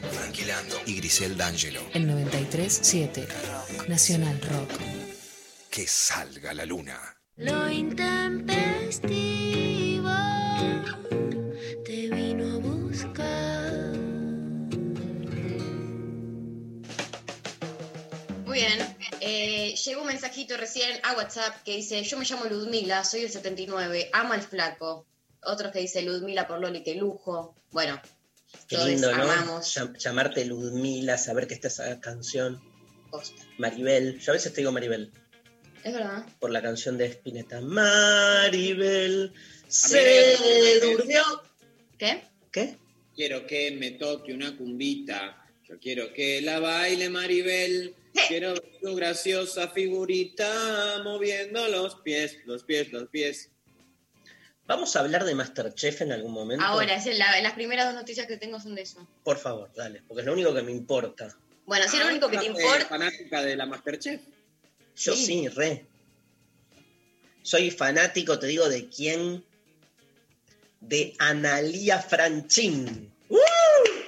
Tranquilando 0.00 0.80
y 0.86 0.96
Grisel 0.96 1.36
D'Angelo. 1.36 1.80
El 1.92 2.08
93.7. 2.08 3.26
Rock. 3.26 3.88
Nacional 3.88 4.40
Rock. 4.40 4.70
Que 5.70 5.86
salga 5.86 6.54
la 6.54 6.64
luna. 6.64 6.98
Lo 7.36 7.70
intempestivo 7.70 10.10
te 11.84 12.08
vino 12.08 12.54
a 12.54 12.58
buscar. 12.58 13.72
Muy 18.46 18.58
bien. 18.58 18.96
Eh, 19.20 19.74
llegó 19.74 20.00
un 20.00 20.06
mensajito 20.06 20.56
recién 20.56 20.98
a 21.02 21.12
WhatsApp 21.14 21.62
que 21.62 21.76
dice, 21.76 22.02
yo 22.02 22.18
me 22.18 22.24
llamo 22.24 22.44
Ludmila, 22.46 23.04
soy 23.04 23.20
del 23.22 23.30
79, 23.30 24.10
amo 24.12 24.32
al 24.32 24.42
flaco. 24.42 25.06
Otros 25.42 25.72
que 25.72 25.80
dice 25.80 26.02
Ludmila 26.02 26.46
por 26.46 26.60
Loli, 26.60 26.82
qué 26.82 26.94
lujo. 26.94 27.54
Bueno, 27.70 28.00
Qué 28.68 28.76
todos 28.76 28.88
lindo, 28.88 29.14
¿no? 29.14 29.22
amamos. 29.22 29.78
Llamarte 29.98 30.44
Ludmila, 30.44 31.18
saber 31.18 31.46
que 31.46 31.54
está 31.54 31.68
esa 31.68 32.00
canción. 32.00 32.60
Posta. 33.10 33.42
Maribel. 33.58 34.18
Yo 34.18 34.32
a 34.32 34.34
veces 34.34 34.52
te 34.52 34.60
digo 34.60 34.72
Maribel. 34.72 35.12
Es 35.84 35.92
verdad. 35.92 36.26
Por 36.40 36.50
la 36.50 36.62
canción 36.62 36.98
de 36.98 37.06
Spinetta. 37.06 37.60
Maribel 37.60 39.32
se 39.68 40.80
durmió. 40.82 41.22
¿Qué? 41.98 42.24
¿Qué? 42.50 42.76
Quiero 43.14 43.46
que 43.46 43.70
me 43.72 43.92
toque 43.92 44.34
una 44.34 44.56
cumbita. 44.56 45.46
Yo 45.68 45.78
quiero 45.78 46.12
que 46.12 46.40
la 46.42 46.60
baile 46.60 47.08
Maribel. 47.08 47.94
Quiero 48.28 48.54
ver 48.54 48.78
tu 48.80 48.94
graciosa 48.94 49.68
figurita 49.68 51.00
moviendo 51.04 51.68
los 51.68 51.96
pies, 51.96 52.38
los 52.46 52.64
pies, 52.64 52.92
los 52.92 53.08
pies. 53.08 53.50
¿Vamos 54.66 54.96
a 54.96 55.00
hablar 55.00 55.24
de 55.24 55.34
Masterchef 55.34 56.00
en 56.02 56.12
algún 56.12 56.32
momento? 56.32 56.64
Ahora, 56.64 56.96
es 56.96 57.06
la- 57.18 57.40
las 57.40 57.52
primeras 57.52 57.86
dos 57.86 57.94
noticias 57.94 58.26
que 58.26 58.36
tengo 58.36 58.58
son 58.60 58.74
de 58.74 58.82
eso. 58.82 59.06
Por 59.22 59.38
favor, 59.38 59.70
dale, 59.74 60.02
porque 60.08 60.22
es 60.22 60.26
lo 60.26 60.32
único 60.32 60.52
que 60.52 60.62
me 60.62 60.72
importa. 60.72 61.36
Bueno, 61.66 61.86
si 61.88 61.96
es 61.96 62.02
lo 62.02 62.08
único 62.10 62.28
que 62.28 62.38
te 62.38 62.46
¿Sos, 62.46 62.58
eh, 62.58 62.62
importa... 62.62 62.86
fanática 62.86 63.42
de 63.42 63.56
la 63.56 63.66
Masterchef? 63.66 64.20
Yo 64.96 65.14
Sí. 65.14 65.26
sí, 65.26 65.48
re. 65.48 65.84
Soy 67.42 67.70
fanático, 67.70 68.38
te 68.38 68.46
digo, 68.48 68.68
¿de 68.68 68.88
quién? 68.88 69.44
De 70.80 71.14
Analía 71.18 72.00
Franchín. 72.00 73.12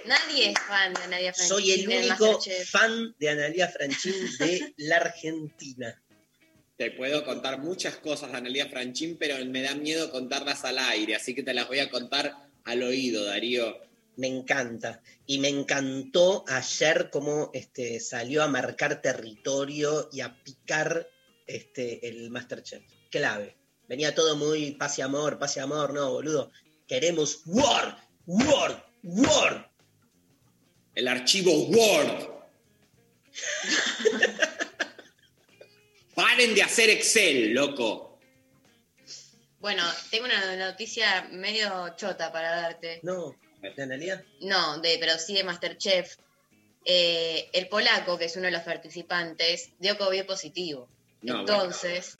Nadie 0.07 0.51
es 0.53 0.59
fan 0.67 0.95
de 0.95 1.09
Nadia 1.09 1.33
Franchi. 1.35 1.49
Soy 1.49 1.71
el 1.73 1.89
único 1.89 2.41
fan 2.67 3.15
de 3.19 3.29
Analía 3.31 3.69
Franchín 3.69 4.15
de 4.39 4.73
la 4.79 4.97
Argentina. 4.97 6.01
Te 6.79 6.93
puedo 6.93 7.25
contar 7.25 7.59
muchas 7.59 7.97
cosas 7.97 8.31
de 8.31 8.39
Analia 8.39 8.69
Franchín, 8.69 9.17
pero 9.19 9.45
me 9.47 9.63
da 9.63 9.75
miedo 9.75 10.13
contarlas 10.13 10.65
al 10.65 10.79
aire, 10.79 11.17
así 11.17 11.35
que 11.35 11.43
te 11.43 11.53
las 11.53 11.67
voy 11.67 11.81
a 11.81 11.91
contar 11.91 12.49
al 12.63 12.85
oído, 12.85 13.25
Darío. 13.25 13.81
Me 14.15 14.29
encanta. 14.29 15.03
Y 15.27 15.39
me 15.39 15.49
encantó 15.49 16.45
ayer 16.47 17.11
cómo 17.11 17.51
este, 17.53 17.99
salió 17.99 18.45
a 18.45 18.49
marcar 18.49 19.03
territorio 19.03 20.09
y 20.13 20.21
a 20.21 20.41
picar 20.45 21.09
este, 21.49 22.09
el 22.09 22.31
Masterchef. 22.31 22.85
Clave. 23.11 23.57
Venía 23.89 24.15
todo 24.15 24.37
muy 24.37 24.71
paz 24.73 25.01
y 25.01 25.03
amor, 25.03 25.37
paz 25.41 25.57
y 25.57 25.61
amor, 25.61 25.93
no, 25.93 26.13
boludo. 26.13 26.53
Queremos 26.87 27.43
War, 27.47 27.99
War, 28.25 28.89
War. 29.03 29.69
El 30.95 31.09
archivo 31.09 31.53
Word. 31.71 32.29
Paren 36.19 36.53
de 36.53 36.65
hacer 36.65 36.91
Excel, 36.91 37.55
loco. 37.55 38.19
Bueno, 39.61 39.85
tengo 40.11 40.25
una 40.25 40.57
noticia 40.57 41.29
medio 41.31 41.95
chota 41.95 42.33
para 42.33 42.61
darte. 42.61 42.99
No, 43.05 43.37
¿de? 43.63 44.25
No, 44.41 44.81
de, 44.81 44.97
pero 44.99 45.17
sí 45.17 45.35
de 45.35 45.45
Masterchef. 45.45 46.17
Eh, 46.85 47.49
el 47.53 47.69
polaco, 47.69 48.19
que 48.19 48.25
es 48.25 48.35
uno 48.35 48.47
de 48.47 48.51
los 48.51 48.63
participantes, 48.63 49.71
dio 49.79 49.97
COVID 49.97 50.25
positivo. 50.25 50.89
No, 51.23 51.39
entonces, 51.39 52.19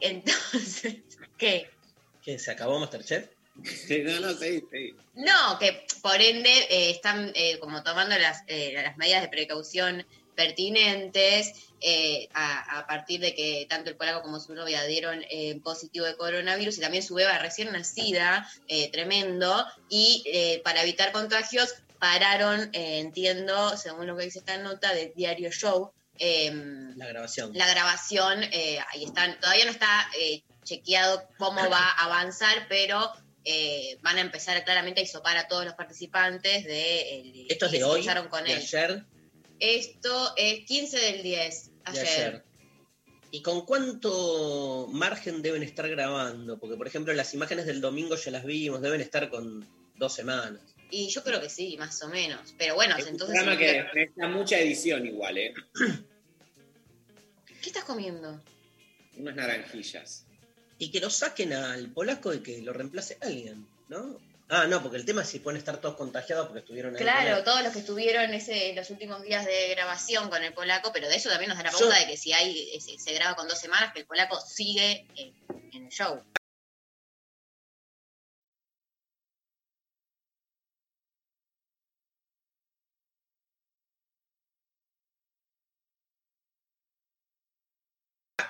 entonces, 0.00 1.02
¿qué? 1.36 1.68
¿Qué? 2.22 2.38
¿Se 2.38 2.50
acabó 2.52 2.78
Masterchef? 2.78 3.28
No, 3.54 4.20
no, 4.20 4.32
sí, 4.32 4.64
sí. 4.72 4.94
No, 5.14 5.58
que 5.58 5.84
por 6.00 6.18
ende 6.22 6.50
eh, 6.70 6.90
están 6.90 7.32
eh, 7.34 7.58
como 7.58 7.82
tomando 7.82 8.16
las, 8.16 8.44
eh, 8.46 8.72
las 8.72 8.96
medidas 8.96 9.20
de 9.20 9.28
precaución 9.28 10.06
pertinentes 10.40 11.52
eh, 11.80 12.28
a, 12.34 12.78
a 12.80 12.86
partir 12.86 13.20
de 13.20 13.34
que 13.34 13.66
tanto 13.68 13.90
el 13.90 13.96
polaco 13.96 14.22
como 14.22 14.38
su 14.40 14.54
novia 14.54 14.84
dieron 14.84 15.24
eh, 15.30 15.58
positivo 15.62 16.04
de 16.06 16.16
coronavirus 16.16 16.76
y 16.78 16.80
también 16.80 17.02
su 17.02 17.14
beba 17.14 17.38
recién 17.38 17.72
nacida, 17.72 18.48
eh, 18.68 18.90
tremendo, 18.90 19.64
y 19.88 20.22
eh, 20.26 20.60
para 20.64 20.82
evitar 20.82 21.12
contagios 21.12 21.74
pararon, 21.98 22.70
eh, 22.72 22.98
entiendo, 23.00 23.76
según 23.76 24.06
lo 24.06 24.16
que 24.16 24.24
dice 24.24 24.38
esta 24.40 24.56
nota, 24.58 24.92
de 24.94 25.12
Diario 25.16 25.50
Show, 25.50 25.92
em, 26.18 26.96
La 26.96 27.06
grabación. 27.06 27.50
la 27.54 27.68
grabación, 27.68 28.42
eh, 28.44 28.78
ahí 28.92 29.04
están, 29.04 29.38
todavía 29.40 29.64
no 29.66 29.70
está 29.70 30.08
eh, 30.18 30.42
chequeado 30.64 31.26
cómo 31.38 31.68
va 31.70 31.78
a 31.78 32.04
avanzar, 32.04 32.66
pero 32.68 33.10
eh, 33.44 33.96
van 34.02 34.18
a 34.18 34.20
empezar 34.20 34.62
claramente 34.64 35.00
a 35.00 35.04
hisopar 35.04 35.36
a 35.38 35.48
todos 35.48 35.64
los 35.64 35.72
participantes 35.74 36.64
de 36.64 37.20
el- 37.20 37.46
¿Esto 37.50 37.66
es 37.66 37.72
que 37.72 37.78
de 37.78 37.84
hoy? 37.84 38.06
con 38.28 38.44
¿De 38.44 38.52
él. 38.52 38.58
ayer? 38.58 39.02
Esto 39.60 40.32
es 40.36 40.64
15 40.64 40.98
del 40.98 41.22
10, 41.22 41.70
De 41.92 42.00
ayer. 42.00 42.44
¿Y 43.30 43.42
con 43.42 43.64
cuánto 43.64 44.88
margen 44.90 45.42
deben 45.42 45.62
estar 45.62 45.88
grabando? 45.88 46.58
Porque, 46.58 46.76
por 46.76 46.86
ejemplo, 46.88 47.12
las 47.12 47.32
imágenes 47.34 47.66
del 47.66 47.80
domingo 47.80 48.16
ya 48.16 48.32
las 48.32 48.44
vimos, 48.44 48.80
deben 48.80 49.00
estar 49.00 49.30
con 49.30 49.64
dos 49.96 50.14
semanas. 50.14 50.60
Y 50.90 51.08
yo 51.08 51.22
creo 51.22 51.40
que 51.40 51.48
sí, 51.48 51.76
más 51.78 52.02
o 52.02 52.08
menos. 52.08 52.54
Pero 52.58 52.74
bueno, 52.74 52.96
Es 52.96 53.04
un 53.04 53.10
entonces... 53.10 53.36
programa 53.36 53.58
que 53.58 53.84
necesita 53.94 54.28
mucha 54.28 54.58
edición 54.58 55.06
igual, 55.06 55.38
¿eh? 55.38 55.54
¿Qué 57.62 57.68
estás 57.68 57.84
comiendo? 57.84 58.42
Unas 59.16 59.36
naranjillas. 59.36 60.26
Y 60.78 60.90
que 60.90 60.98
lo 60.98 61.10
saquen 61.10 61.52
al 61.52 61.92
polaco 61.92 62.34
y 62.34 62.40
que 62.40 62.62
lo 62.62 62.72
reemplace 62.72 63.18
alguien, 63.20 63.68
¿no? 63.88 64.18
Ah, 64.52 64.66
no, 64.66 64.82
porque 64.82 64.96
el 64.96 65.04
tema 65.04 65.22
es 65.22 65.28
si 65.28 65.38
pueden 65.38 65.58
estar 65.58 65.80
todos 65.80 65.94
contagiados 65.94 66.46
porque 66.46 66.58
estuvieron 66.60 66.94
ahí. 66.96 67.00
Claro, 67.02 67.44
todos 67.44 67.62
los 67.62 67.72
que 67.72 67.78
estuvieron 67.78 68.34
ese, 68.34 68.74
los 68.74 68.90
últimos 68.90 69.22
días 69.22 69.46
de 69.46 69.68
grabación 69.70 70.28
con 70.28 70.42
el 70.42 70.52
polaco, 70.52 70.90
pero 70.92 71.08
de 71.08 71.14
eso 71.14 71.28
también 71.30 71.50
nos 71.50 71.58
da 71.58 71.64
la 71.64 71.70
Yo- 71.70 71.78
pauta 71.78 71.98
de 72.00 72.06
que 72.06 72.16
si 72.16 72.32
hay 72.32 72.70
eh, 72.74 72.80
se, 72.80 72.98
se 72.98 73.14
graba 73.14 73.36
con 73.36 73.46
dos 73.46 73.58
semanas, 73.60 73.92
que 73.92 74.00
el 74.00 74.06
polaco 74.06 74.40
sigue 74.40 75.06
en, 75.16 75.34
en 75.72 75.84
el 75.84 75.88
show. 75.90 76.20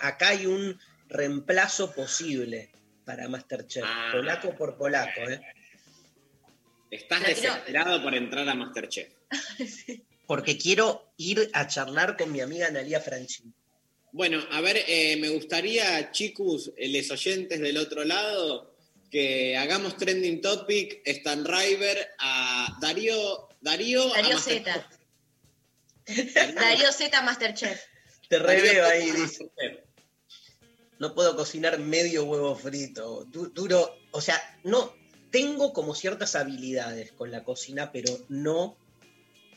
Acá 0.00 0.28
hay 0.28 0.46
un 0.46 0.78
reemplazo 1.08 1.92
posible 1.92 2.72
para 3.04 3.28
Masterchef. 3.28 3.84
Ah. 3.86 4.10
Polaco 4.12 4.54
por 4.56 4.76
polaco, 4.76 5.20
¿eh? 5.28 5.40
Estás 6.90 7.20
Pero 7.24 7.34
quiero- 7.36 7.54
desesperado 7.54 8.02
por 8.02 8.14
entrar 8.14 8.48
a 8.48 8.54
Masterchef. 8.54 9.08
Porque 10.26 10.56
quiero 10.58 11.12
ir 11.16 11.50
a 11.52 11.66
charlar 11.66 12.16
con 12.16 12.30
mi 12.32 12.40
amiga 12.40 12.68
Analia 12.68 13.00
Franchi. 13.00 13.44
Bueno, 14.12 14.42
a 14.50 14.60
ver, 14.60 14.84
eh, 14.86 15.16
me 15.20 15.28
gustaría, 15.28 16.10
chicos, 16.12 16.72
eh, 16.76 16.88
les 16.88 17.10
oyentes 17.10 17.60
del 17.60 17.76
otro 17.76 18.04
lado, 18.04 18.74
que 19.10 19.56
hagamos 19.56 19.96
trending 19.96 20.40
topic, 20.40 21.00
Stan 21.04 21.44
River, 21.44 22.10
a 22.18 22.76
Darío. 22.80 23.48
Darío, 23.60 24.08
Darío. 24.08 24.38
Z. 24.38 24.88
Darío 26.54 26.92
Z 26.92 27.22
Masterchef. 27.22 27.80
Te 28.28 28.38
reveo 28.38 28.86
ahí, 28.86 29.10
dice. 29.10 29.50
No 30.98 31.14
puedo 31.14 31.34
cocinar 31.36 31.78
medio 31.78 32.24
huevo 32.24 32.54
frito. 32.56 33.24
Du- 33.24 33.48
duro, 33.50 33.96
o 34.12 34.20
sea, 34.20 34.40
no, 34.64 34.94
tengo 35.30 35.72
como 35.72 35.94
ciertas 35.94 36.34
habilidades 36.34 37.12
con 37.12 37.30
la 37.30 37.44
cocina, 37.44 37.92
pero 37.92 38.18
no 38.28 38.76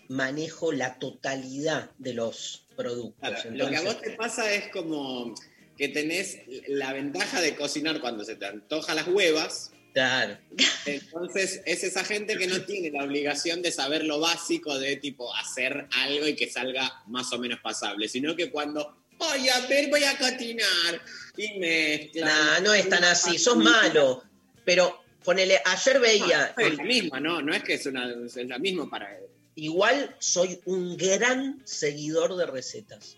manejo 0.10 0.72
la 0.72 1.00
totalidad 1.00 1.92
de 1.98 2.14
los 2.14 2.66
productos. 2.76 3.30
Claro, 3.30 3.52
lo 3.52 3.70
que 3.70 3.78
a 3.78 3.82
vos 3.82 4.02
te 4.02 4.12
pasa 4.12 4.54
es 4.54 4.70
como 4.70 5.34
que 5.78 5.88
tenés 5.88 6.40
la 6.68 6.94
ventaja 6.94 7.42
de 7.42 7.56
cocinar 7.56 8.00
cuando 8.00 8.24
se 8.24 8.36
te 8.36 8.46
antoja 8.46 8.94
las 8.94 9.08
huevas. 9.08 9.72
Claro. 9.94 10.38
Entonces 10.86 11.62
es 11.66 11.84
esa 11.84 12.04
gente 12.04 12.38
que 12.38 12.48
no 12.48 12.62
tiene 12.64 12.92
la 12.92 13.04
obligación 13.04 13.62
de 13.62 13.72
saber 13.72 14.04
lo 14.06 14.20
básico 14.20 14.78
de 14.80 14.96
tipo 14.98 15.34
hacer 15.36 15.88
algo 15.92 16.28
y 16.28 16.36
que 16.36 16.50
salga 16.50 17.04
más 17.08 17.32
o 17.32 17.40
menos 17.40 17.60
pasable, 17.60 18.08
sino 18.08 18.36
que 18.36 18.50
cuando 18.50 18.98
voy 19.18 19.50
a 19.50 19.60
ver, 19.68 19.90
voy 19.90 20.04
a 20.04 20.18
cocinar 20.18 21.02
y 21.38 21.60
mezcla. 21.60 22.26
Nah, 22.26 22.60
no 22.62 22.74
es 22.74 22.90
tan 22.90 23.04
así, 23.04 23.38
sos 23.38 23.58
malo. 23.58 24.24
Pero 24.66 25.03
ponele, 25.24 25.60
ayer 25.66 26.00
veía. 26.00 26.54
No, 26.58 26.66
es 26.68 26.78
la 26.78 26.84
misma, 26.84 27.20
¿no? 27.20 27.42
No 27.42 27.54
es 27.54 27.64
que 27.64 27.74
es, 27.76 27.86
una, 27.86 28.12
es 28.26 28.36
la 28.36 28.60
misma 28.60 28.90
para 28.90 29.18
él. 29.18 29.24
Igual 29.56 30.16
soy 30.20 30.60
un 30.66 30.98
gran 30.98 31.62
seguidor 31.66 32.36
de 32.38 32.46
recetas, 32.46 33.18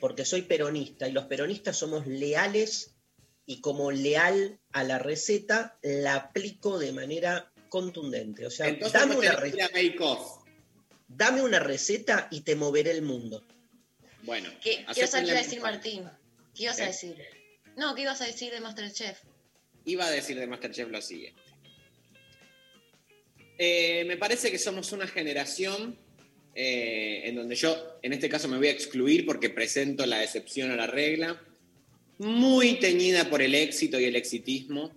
porque 0.00 0.24
soy 0.24 0.42
peronista 0.42 1.08
y 1.08 1.12
los 1.12 1.24
peronistas 1.26 1.76
somos 1.76 2.06
leales 2.06 2.94
y 3.46 3.60
como 3.60 3.90
leal 3.90 4.60
a 4.72 4.84
la 4.84 4.98
receta 4.98 5.78
la 5.82 6.14
aplico 6.14 6.78
de 6.78 6.92
manera 6.92 7.52
contundente. 7.68 8.46
O 8.46 8.50
sea, 8.50 8.68
Entonces 8.68 8.92
dame 9.00 9.16
una, 9.16 9.34
tenés 9.36 9.52
que 9.52 9.56
ir 9.58 9.62
a 9.64 9.68
re- 9.68 9.88
Bake 9.90 10.00
Off. 10.00 10.44
dame 11.08 11.42
una 11.42 11.58
receta 11.58 12.28
y 12.30 12.42
te 12.42 12.54
moveré 12.54 12.92
el 12.92 13.02
mundo. 13.02 13.44
Bueno, 14.22 14.50
¿Qué, 14.62 14.84
qué 14.94 15.00
ibas 15.00 15.14
a 15.14 15.20
decir. 15.20 15.60
Martín? 15.60 16.04
¿Qué 16.54 16.64
ibas 16.64 16.78
a 16.80 16.84
decir? 16.86 17.16
No, 17.76 17.94
¿qué 17.96 18.02
ibas 18.02 18.20
a 18.20 18.26
decir 18.26 18.52
de 18.52 18.60
Masterchef? 18.60 19.18
Iba 19.84 20.06
a 20.06 20.10
decir 20.10 20.38
de 20.38 20.46
Masterchef 20.46 20.88
lo 20.90 21.02
siguiente. 21.02 21.40
Eh, 23.58 24.04
me 24.06 24.16
parece 24.16 24.50
que 24.50 24.58
somos 24.58 24.92
una 24.92 25.06
generación 25.06 25.96
eh, 26.54 27.22
en 27.24 27.36
donde 27.36 27.54
yo, 27.54 27.98
en 28.02 28.12
este 28.12 28.28
caso, 28.28 28.48
me 28.48 28.58
voy 28.58 28.68
a 28.68 28.72
excluir 28.72 29.24
porque 29.24 29.50
presento 29.50 30.04
la 30.06 30.22
excepción 30.22 30.70
a 30.70 30.76
la 30.76 30.86
regla, 30.86 31.40
muy 32.18 32.78
teñida 32.78 33.28
por 33.30 33.42
el 33.42 33.54
éxito 33.54 33.98
y 33.98 34.04
el 34.04 34.16
exitismo. 34.16 34.92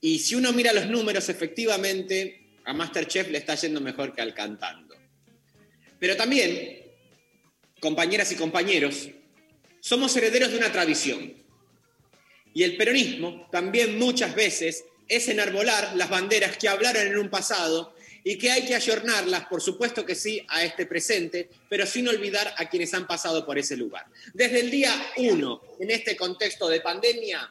Y 0.00 0.18
si 0.18 0.34
uno 0.34 0.52
mira 0.52 0.72
los 0.72 0.86
números, 0.86 1.28
efectivamente, 1.28 2.40
a 2.64 2.72
Masterchef 2.72 3.30
le 3.30 3.38
está 3.38 3.54
yendo 3.54 3.80
mejor 3.80 4.14
que 4.14 4.22
al 4.22 4.34
cantando. 4.34 4.94
Pero 5.98 6.16
también, 6.16 6.82
compañeras 7.80 8.32
y 8.32 8.36
compañeros, 8.36 9.10
somos 9.80 10.16
herederos 10.16 10.50
de 10.52 10.58
una 10.58 10.72
tradición. 10.72 11.39
Y 12.54 12.62
el 12.62 12.76
peronismo 12.76 13.48
también 13.50 13.98
muchas 13.98 14.34
veces 14.34 14.84
es 15.08 15.28
enarbolar 15.28 15.96
las 15.96 16.08
banderas 16.08 16.56
que 16.56 16.68
hablaron 16.68 17.06
en 17.06 17.18
un 17.18 17.28
pasado 17.28 17.94
y 18.22 18.36
que 18.36 18.50
hay 18.50 18.64
que 18.66 18.74
ayornarlas, 18.74 19.46
por 19.46 19.62
supuesto 19.62 20.04
que 20.04 20.14
sí, 20.14 20.44
a 20.48 20.62
este 20.62 20.86
presente, 20.86 21.48
pero 21.68 21.86
sin 21.86 22.06
olvidar 22.08 22.54
a 22.58 22.68
quienes 22.68 22.92
han 22.94 23.06
pasado 23.06 23.46
por 23.46 23.58
ese 23.58 23.76
lugar. 23.76 24.06
Desde 24.34 24.60
el 24.60 24.70
día 24.70 24.94
uno, 25.16 25.62
en 25.78 25.90
este 25.90 26.16
contexto 26.16 26.68
de 26.68 26.80
pandemia, 26.80 27.50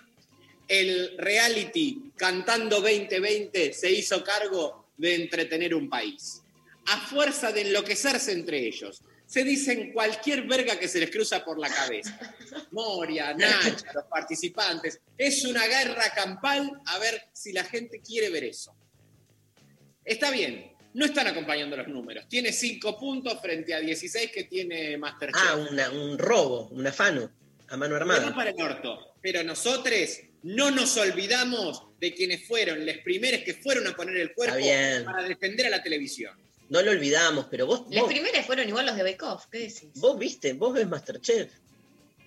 el 0.68 1.18
reality 1.18 2.12
Cantando 2.16 2.80
2020 2.80 3.74
se 3.74 3.91
hizo 3.91 4.24
cargo 4.24 4.86
de 4.97 5.16
entretener 5.16 5.74
un 5.74 5.89
país. 5.89 6.41
A 6.86 6.97
fuerza 6.97 7.52
de 7.52 7.62
enloquecerse 7.62 8.32
entre 8.32 8.60
ellos, 8.68 9.02
se 9.30 9.44
dicen 9.44 9.94
cualquier 9.94 10.48
verga 10.48 10.80
que 10.80 10.88
se 10.88 11.00
les 11.00 11.12
cruza 11.12 11.46
por 11.46 11.60
la 11.60 11.70
cabeza. 11.70 12.20
Moria, 12.72 13.32
Nacha, 13.36 13.94
los 13.94 14.06
participantes. 14.10 15.02
Es 15.16 15.46
una 15.46 15.68
guerra 15.68 16.12
campal 16.16 16.82
a 16.88 16.98
ver 16.98 17.22
si 17.32 17.54
la 17.54 17.64
gente 17.64 18.02
quiere 18.02 18.32
ver 18.32 18.46
eso. 18.46 18.76
Está 20.04 20.32
bien, 20.32 20.72
no 20.96 21.06
están 21.06 21.28
acompañando 21.28 21.78
los 21.78 21.88
números. 21.88 22.28
Tiene 22.28 22.52
5 22.52 22.98
puntos 22.98 23.40
frente 23.40 23.72
a 23.76 23.80
16 23.80 24.32
que 24.32 24.46
tiene 24.46 24.98
Masterchef. 24.98 25.40
Ah, 25.48 25.56
una- 25.58 25.92
un 25.92 26.18
robo, 26.18 26.68
un 26.70 26.88
afano, 26.88 27.32
a 27.68 27.78
mano 27.78 27.94
Pero 27.94 28.12
armada. 28.12 28.34
para 28.34 28.50
el 28.50 28.60
orto. 28.60 29.14
Pero 29.22 29.44
nosotros 29.44 30.22
no 30.42 30.72
nos 30.72 30.98
olvidamos 30.98 31.84
de 32.00 32.16
quienes 32.16 32.48
fueron 32.48 32.84
los 32.84 32.98
primeros 33.00 33.42
que 33.42 33.54
fueron 33.54 33.86
a 33.86 33.96
poner 33.96 34.18
el 34.18 34.34
cuerpo 34.34 34.58
para 35.06 35.22
defender 35.28 35.68
a 35.68 35.70
la 35.70 35.84
televisión. 35.84 36.36
No 36.70 36.82
lo 36.82 36.92
olvidamos, 36.92 37.48
pero 37.50 37.66
vos, 37.66 37.82
Los 37.90 38.02
vos, 38.02 38.10
primeros 38.10 38.46
fueron 38.46 38.68
igual 38.68 38.86
los 38.86 38.96
de 38.96 39.04
Bake 39.04 39.24
Off, 39.26 39.46
¿qué 39.52 39.60
decís? 39.60 39.86
vos 39.96 40.18
viste, 40.20 40.54
vos 40.54 40.74
ves 40.74 40.88
Masterchef. 40.88 41.52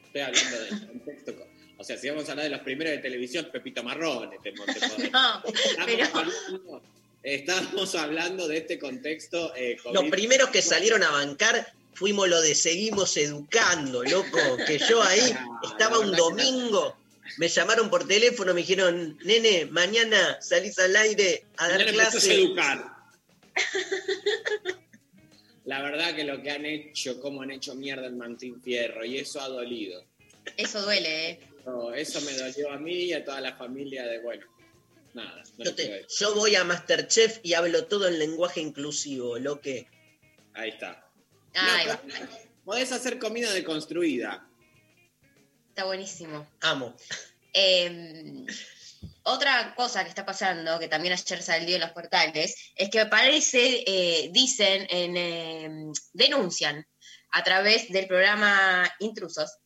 Estoy 0.06 0.20
hablando 0.20 0.60
del 0.60 0.86
contexto. 0.88 1.36
co- 1.36 1.46
O 1.78 1.84
sea, 1.84 1.96
si 1.96 2.08
vamos 2.10 2.28
a 2.28 2.32
hablar 2.32 2.44
de 2.44 2.50
los 2.50 2.60
primeros 2.60 2.90
de 2.92 2.98
televisión, 2.98 3.48
Pepito 3.52 3.82
Marrón. 3.82 4.30
te- 4.30 4.38
te 4.50 4.54
podés- 4.56 5.10
No, 5.12 5.42
Estamos, 5.44 5.86
pero 5.86 6.04
hablando, 6.04 6.82
estamos 7.22 7.94
hablando 7.94 8.48
de 8.48 8.56
este 8.58 8.78
contexto. 8.78 9.54
eh, 9.56 9.76
Los 9.92 10.04
primeros 10.10 10.50
que 10.50 10.60
salieron 10.62 11.02
a 11.02 11.10
bancar 11.10 11.72
fuimos 11.94 12.28
lo 12.28 12.40
de 12.40 12.54
seguimos 12.54 13.16
educando, 13.16 14.02
loco. 14.02 14.38
Que 14.66 14.78
yo 14.78 15.02
ahí 15.02 15.20
estaba 15.70 15.98
un 16.00 16.12
domingo, 16.12 16.96
me 17.38 17.48
llamaron 17.48 17.88
por 17.90 18.06
teléfono, 18.06 18.52
me 18.54 18.60
dijeron, 18.62 19.16
nene, 19.24 19.66
mañana 19.66 20.38
salís 20.40 20.78
al 20.78 20.94
aire 20.96 21.44
a 21.56 21.68
dar 21.68 21.78
Mañana 21.78 21.90
empezás 21.92 22.08
a 22.08 22.18
clase. 22.18 22.34
educar. 22.34 22.91
La 25.64 25.80
verdad 25.80 26.14
que 26.16 26.24
lo 26.24 26.42
que 26.42 26.50
han 26.50 26.66
hecho, 26.66 27.20
cómo 27.20 27.42
han 27.42 27.52
hecho 27.52 27.74
mierda 27.76 28.06
el 28.06 28.16
Martín 28.16 28.60
Fierro, 28.60 29.04
y 29.04 29.18
eso 29.18 29.40
ha 29.40 29.48
dolido. 29.48 30.04
eso 30.56 30.82
duele, 30.82 31.30
¿eh? 31.30 31.40
No, 31.64 31.94
eso 31.94 32.20
me 32.22 32.32
dolió 32.32 32.72
a 32.72 32.78
mí 32.78 32.94
y 33.04 33.12
a 33.12 33.24
toda 33.24 33.40
la 33.40 33.54
familia 33.56 34.04
de, 34.06 34.18
bueno, 34.20 34.44
nada. 35.14 35.44
no 35.58 35.64
Yo, 35.64 35.74
te- 35.74 36.04
yo 36.18 36.34
voy 36.34 36.56
a 36.56 36.64
Masterchef 36.64 37.38
y 37.44 37.54
hablo 37.54 37.86
todo 37.86 38.08
en 38.08 38.18
lenguaje 38.18 38.60
inclusivo, 38.60 39.38
lo 39.38 39.60
que. 39.60 39.86
Ahí 40.54 40.70
está. 40.70 41.08
Ay, 41.54 41.86
No, 41.86 41.92
va, 41.92 42.02
Podés 42.64 42.90
hacer 42.90 43.18
comida 43.20 43.52
deconstruida. 43.52 44.48
está 45.68 45.84
buenísimo. 45.84 46.48
Amo. 46.60 46.96
Eh, 47.54 48.44
otra 49.24 49.74
cosa 49.74 50.02
que 50.02 50.08
está 50.08 50.24
pasando, 50.26 50.78
que 50.78 50.88
también 50.88 51.14
ayer 51.14 51.42
salió 51.42 51.74
en 51.76 51.80
los 51.82 51.92
portales, 51.92 52.72
es 52.74 52.90
que 52.90 53.06
parece, 53.06 53.84
eh, 53.86 54.28
dicen, 54.32 54.86
en, 54.90 55.16
eh, 55.16 55.92
denuncian 56.12 56.86
a 57.30 57.42
través 57.44 57.88
del 57.90 58.06
programa 58.06 58.90
Intrusos, 59.00 59.58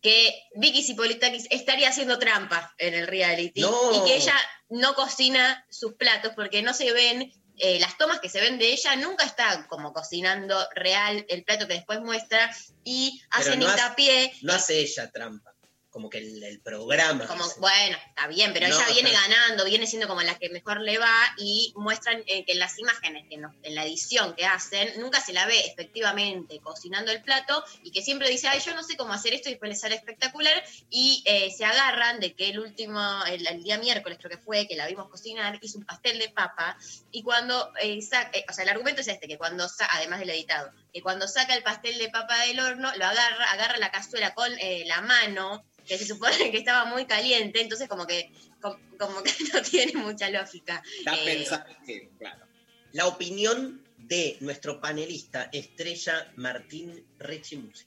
que 0.00 0.42
Vicky 0.54 0.82
Zipolitakis 0.82 1.46
estaría 1.50 1.88
haciendo 1.90 2.18
trampa 2.18 2.74
en 2.78 2.94
el 2.94 3.06
reality 3.06 3.60
No. 3.60 3.92
y 3.94 4.08
que 4.08 4.16
ella 4.16 4.34
no 4.68 4.94
cocina 4.94 5.64
sus 5.70 5.94
platos 5.94 6.32
porque 6.34 6.62
no 6.62 6.72
se 6.74 6.92
ven, 6.92 7.32
eh, 7.58 7.78
las 7.80 7.98
tomas 7.98 8.20
que 8.20 8.28
se 8.30 8.40
ven 8.40 8.58
de 8.58 8.72
ella 8.72 8.96
nunca 8.96 9.24
está 9.24 9.66
como 9.68 9.92
cocinando 9.92 10.66
real 10.74 11.26
el 11.28 11.44
plato 11.44 11.66
que 11.68 11.74
después 11.74 12.00
muestra 12.00 12.50
y 12.84 13.20
hacen 13.30 13.58
no 13.60 13.66
hace- 13.68 13.74
hincapié 13.80 14.32
No 14.42 14.52
hace 14.54 14.80
ella 14.80 15.10
trampa, 15.10 15.49
como 15.90 16.08
que 16.08 16.18
el, 16.18 16.42
el 16.44 16.60
programa. 16.60 17.26
como, 17.26 17.44
bueno, 17.58 17.96
está 18.08 18.28
bien, 18.28 18.52
pero 18.52 18.68
No, 18.68 18.74
ella 18.76 18.86
viene 18.94 19.10
ganando, 19.10 19.64
viene 19.64 19.86
siendo 19.88 20.06
como 20.06 20.22
la 20.22 20.38
que 20.38 20.48
mejor 20.48 20.80
le 20.80 20.98
va 20.98 21.12
y 21.36 21.72
muestran 21.76 22.22
eh, 22.26 22.44
que 22.44 22.52
en 22.52 22.60
las 22.60 22.78
imágenes, 22.78 23.26
que 23.28 23.36
no- 23.36 23.52
en 23.64 23.74
la 23.74 23.84
edición 23.84 24.34
que 24.36 24.46
hacen, 24.46 25.00
nunca 25.00 25.20
se 25.20 25.32
la 25.32 25.46
ve 25.46 25.58
efectivamente 25.66 26.60
cocinando 26.60 27.10
el 27.10 27.22
plato 27.22 27.64
y 27.82 27.90
que 27.90 28.02
siempre 28.02 28.28
dice, 28.28 28.46
ay, 28.48 28.60
yo 28.64 28.74
no 28.74 28.82
sé 28.84 28.96
cómo 28.96 29.12
hacer 29.12 29.34
esto 29.34 29.48
y 29.48 29.52
después 29.52 29.68
le 29.68 29.76
sale 29.76 29.96
espectacular 29.96 30.62
y 30.90 31.22
eh, 31.26 31.50
se 31.50 31.64
agarran 31.64 32.20
de 32.20 32.34
que 32.34 32.50
el 32.50 32.60
último, 32.60 33.24
el, 33.26 33.46
el 33.46 33.62
día 33.62 33.78
miércoles 33.78 34.18
creo 34.20 34.30
que 34.30 34.42
fue, 34.44 34.68
que 34.68 34.76
la 34.76 34.86
vimos 34.86 35.08
cocinar, 35.08 35.58
hizo 35.60 35.78
un 35.78 35.84
pastel 35.86 36.18
de 36.18 36.28
papa 36.28 36.76
y 37.10 37.22
cuando, 37.22 37.72
eh, 37.80 38.00
sa- 38.00 38.30
eh, 38.32 38.44
o 38.48 38.52
sea, 38.52 38.62
el 38.64 38.70
argumento 38.70 39.00
es 39.00 39.08
este, 39.08 39.26
que 39.26 39.38
cuando, 39.38 39.66
además 39.90 40.20
del 40.20 40.30
editado, 40.30 40.70
que 40.94 41.02
cuando 41.02 41.26
saca 41.26 41.54
el 41.54 41.62
pastel 41.64 41.98
de 41.98 42.08
papa 42.10 42.38
del 42.42 42.60
horno, 42.60 42.90
lo 42.96 43.04
agarra, 43.06 43.50
agarra 43.52 43.76
la 43.78 43.90
cazuela 43.90 44.34
con 44.34 44.50
la 44.86 45.00
mano, 45.02 45.64
que 45.86 45.98
se 45.98 46.06
supone 46.06 46.50
que 46.50 46.58
estaba 46.58 46.84
muy 46.86 47.06
caliente, 47.06 47.60
entonces 47.60 47.88
como 47.88 48.06
que, 48.06 48.30
como, 48.60 48.78
como 48.98 49.22
que 49.22 49.32
no 49.52 49.62
tiene 49.62 49.94
mucha 49.94 50.30
lógica. 50.30 50.82
Da 51.04 51.14
Eh, 51.14 51.24
pensar 51.24 51.66
que, 51.84 52.10
claro. 52.18 52.46
La 52.92 53.06
opinión 53.06 53.84
de 53.96 54.36
nuestro 54.40 54.80
panelista 54.80 55.48
estrella 55.52 56.32
Martín 56.36 57.06
Rechimusi. 57.18 57.84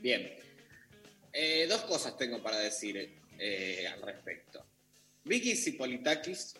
Bien. 0.00 0.36
Eh, 1.32 1.66
dos 1.68 1.82
cosas 1.82 2.16
tengo 2.16 2.42
para 2.42 2.58
decir 2.58 3.14
eh, 3.38 3.88
al 3.92 4.02
respecto. 4.02 4.66
Vicky 5.24 5.56
Zipolitakis, 5.56 6.54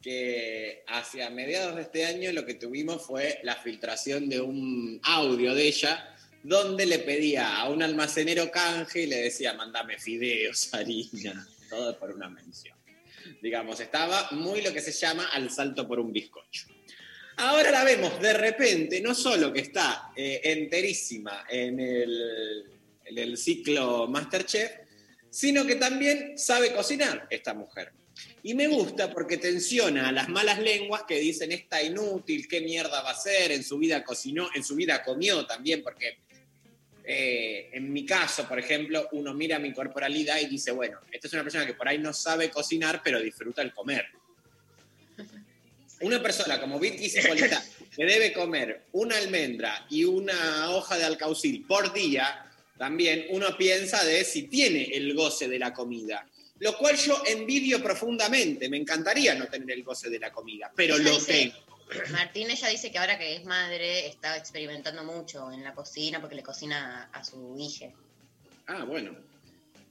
que 0.00 0.84
hacia 0.86 1.28
mediados 1.30 1.74
de 1.74 1.82
este 1.82 2.06
año 2.06 2.32
lo 2.32 2.46
que 2.46 2.54
tuvimos 2.54 3.04
fue 3.04 3.40
la 3.42 3.56
filtración 3.56 4.28
de 4.28 4.40
un 4.40 5.00
audio 5.02 5.54
de 5.54 5.66
ella 5.66 6.15
donde 6.46 6.86
le 6.86 7.00
pedía 7.00 7.56
a 7.56 7.68
un 7.68 7.82
almacenero 7.82 8.52
canje 8.52 9.02
y 9.02 9.06
le 9.06 9.16
decía, 9.16 9.52
mandame 9.54 9.98
fideos, 9.98 10.72
harina, 10.74 11.44
todo 11.68 11.98
por 11.98 12.12
una 12.12 12.28
mención. 12.28 12.76
Digamos, 13.42 13.80
estaba 13.80 14.28
muy 14.30 14.62
lo 14.62 14.72
que 14.72 14.80
se 14.80 14.92
llama 14.92 15.28
al 15.32 15.50
salto 15.50 15.88
por 15.88 15.98
un 15.98 16.12
bizcocho. 16.12 16.68
Ahora 17.38 17.72
la 17.72 17.82
vemos 17.82 18.20
de 18.20 18.32
repente, 18.32 19.00
no 19.00 19.12
solo 19.12 19.52
que 19.52 19.60
está 19.60 20.12
eh, 20.14 20.40
enterísima 20.44 21.44
en 21.50 21.80
el, 21.80 23.36
ciclo 23.36 24.06
Masterchef, 24.06 24.70
sino 25.28 25.66
que 25.66 25.74
también 25.74 26.38
sabe 26.38 26.72
cocinar 26.72 27.26
esta 27.28 27.54
mujer. 27.54 27.92
Y 28.44 28.54
me 28.54 28.68
gusta 28.68 29.12
porque 29.12 29.36
tensiona 29.36 30.08
a 30.08 30.12
las 30.12 30.28
malas 30.28 30.60
lenguas 30.60 31.02
que 31.08 31.18
dicen 31.18 31.50
esta 31.50 31.82
inútil, 31.82 32.46
qué 32.46 32.60
mierda 32.60 33.02
va 33.02 33.10
a 33.10 33.20
ser, 33.20 33.50
en 33.50 33.64
su 33.64 33.78
vida 33.78 34.04
cocinó, 34.04 34.48
en 34.54 34.62
su 34.62 34.76
vida 34.76 35.02
comió 35.02 35.44
también, 35.44 35.82
porque 35.82 36.25
eh, 37.08 37.70
en 37.72 37.92
mi 37.92 38.04
caso, 38.04 38.48
por 38.48 38.58
ejemplo, 38.58 39.08
uno 39.12 39.32
mira 39.32 39.60
mi 39.60 39.72
corporalidad 39.72 40.40
y 40.40 40.46
dice, 40.46 40.72
bueno, 40.72 40.98
esta 41.12 41.28
es 41.28 41.32
una 41.34 41.44
persona 41.44 41.64
que 41.64 41.74
por 41.74 41.86
ahí 41.86 41.98
no 41.98 42.12
sabe 42.12 42.50
cocinar, 42.50 43.00
pero 43.04 43.20
disfruta 43.20 43.62
el 43.62 43.72
comer. 43.72 44.06
Una 46.00 46.20
persona 46.20 46.60
como 46.60 46.80
Vicky 46.80 47.08
Cipolitano, 47.08 47.64
que 47.94 48.04
debe 48.04 48.32
comer 48.32 48.86
una 48.92 49.16
almendra 49.16 49.86
y 49.88 50.04
una 50.04 50.70
hoja 50.70 50.98
de 50.98 51.04
alcaucil 51.04 51.64
por 51.64 51.92
día, 51.92 52.44
también 52.76 53.26
uno 53.30 53.56
piensa 53.56 54.04
de 54.04 54.24
si 54.24 54.42
tiene 54.42 54.84
el 54.92 55.14
goce 55.14 55.48
de 55.48 55.60
la 55.60 55.72
comida. 55.72 56.28
Lo 56.58 56.76
cual 56.76 56.96
yo 56.96 57.22
envidio 57.26 57.82
profundamente. 57.82 58.68
Me 58.68 58.78
encantaría 58.78 59.34
no 59.34 59.46
tener 59.46 59.70
el 59.70 59.84
goce 59.84 60.10
de 60.10 60.18
la 60.18 60.32
comida, 60.32 60.72
pero 60.74 60.98
lo 60.98 61.18
tengo. 61.18 61.54
Martín 62.10 62.50
ella 62.50 62.68
dice 62.68 62.90
que 62.90 62.98
ahora 62.98 63.18
que 63.18 63.36
es 63.36 63.44
madre 63.44 64.06
está 64.06 64.36
experimentando 64.36 65.04
mucho 65.04 65.52
en 65.52 65.62
la 65.62 65.74
cocina 65.74 66.20
porque 66.20 66.34
le 66.34 66.42
cocina 66.42 67.08
a, 67.12 67.18
a 67.18 67.24
su 67.24 67.56
hija. 67.58 67.86
Ah, 68.66 68.84
bueno. 68.84 69.16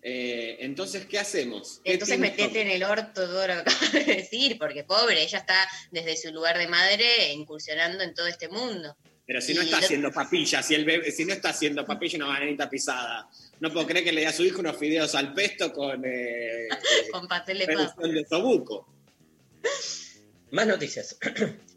Eh, 0.08 0.58
entonces, 0.60 1.06
¿qué 1.08 1.18
hacemos? 1.18 1.80
¿Qué 1.84 1.94
Entonces 1.94 2.20
metete 2.20 2.62
en 2.62 2.68
el 2.70 2.84
orto 2.84 3.26
todo 3.26 3.48
lo 3.48 3.54
que 3.56 3.60
acabas 3.62 3.92
de 3.94 4.04
decir, 4.04 4.58
porque 4.60 4.84
pobre, 4.84 5.24
ella 5.24 5.40
está 5.40 5.68
desde 5.90 6.16
su 6.18 6.32
lugar 6.32 6.58
de 6.60 6.68
madre 6.68 7.34
incursionando 7.34 8.04
en 8.04 8.14
todo 8.14 8.28
este 8.28 8.48
mundo. 8.50 8.96
Pero 9.26 9.42
si 9.42 9.56
no 9.56 9.64
Y 9.64 9.66
está 9.66 9.80
lo- 9.80 9.86
haciendo 9.86 10.12
papilla, 10.12 10.62
si, 10.62 10.76
el 10.76 10.86
bebé, 10.86 11.12
si 11.12 11.26
no 11.26 11.34
está 11.34 11.50
haciendo 11.50 11.84
papilla, 11.86 12.18
una 12.18 12.28
bananita 12.28 12.70
pisada. 12.70 13.28
No 13.60 13.74
puedo 13.74 13.88
creer 13.88 14.04
que 14.06 14.12
le 14.12 14.22
dé 14.22 14.28
a 14.28 14.34
su 14.34 14.44
hijo 14.44 14.60
unos 14.60 14.78
fideos 14.78 15.16
al 15.16 15.34
pesto 15.34 15.74
con 15.74 16.04
eh, 16.06 16.68
Con 17.12 17.28
pastel 17.28 17.58
de 17.60 17.66
reducción 17.66 18.14
de 18.14 18.26
sobuco. 18.28 18.88
Más 20.56 20.68
noticias. 20.68 21.18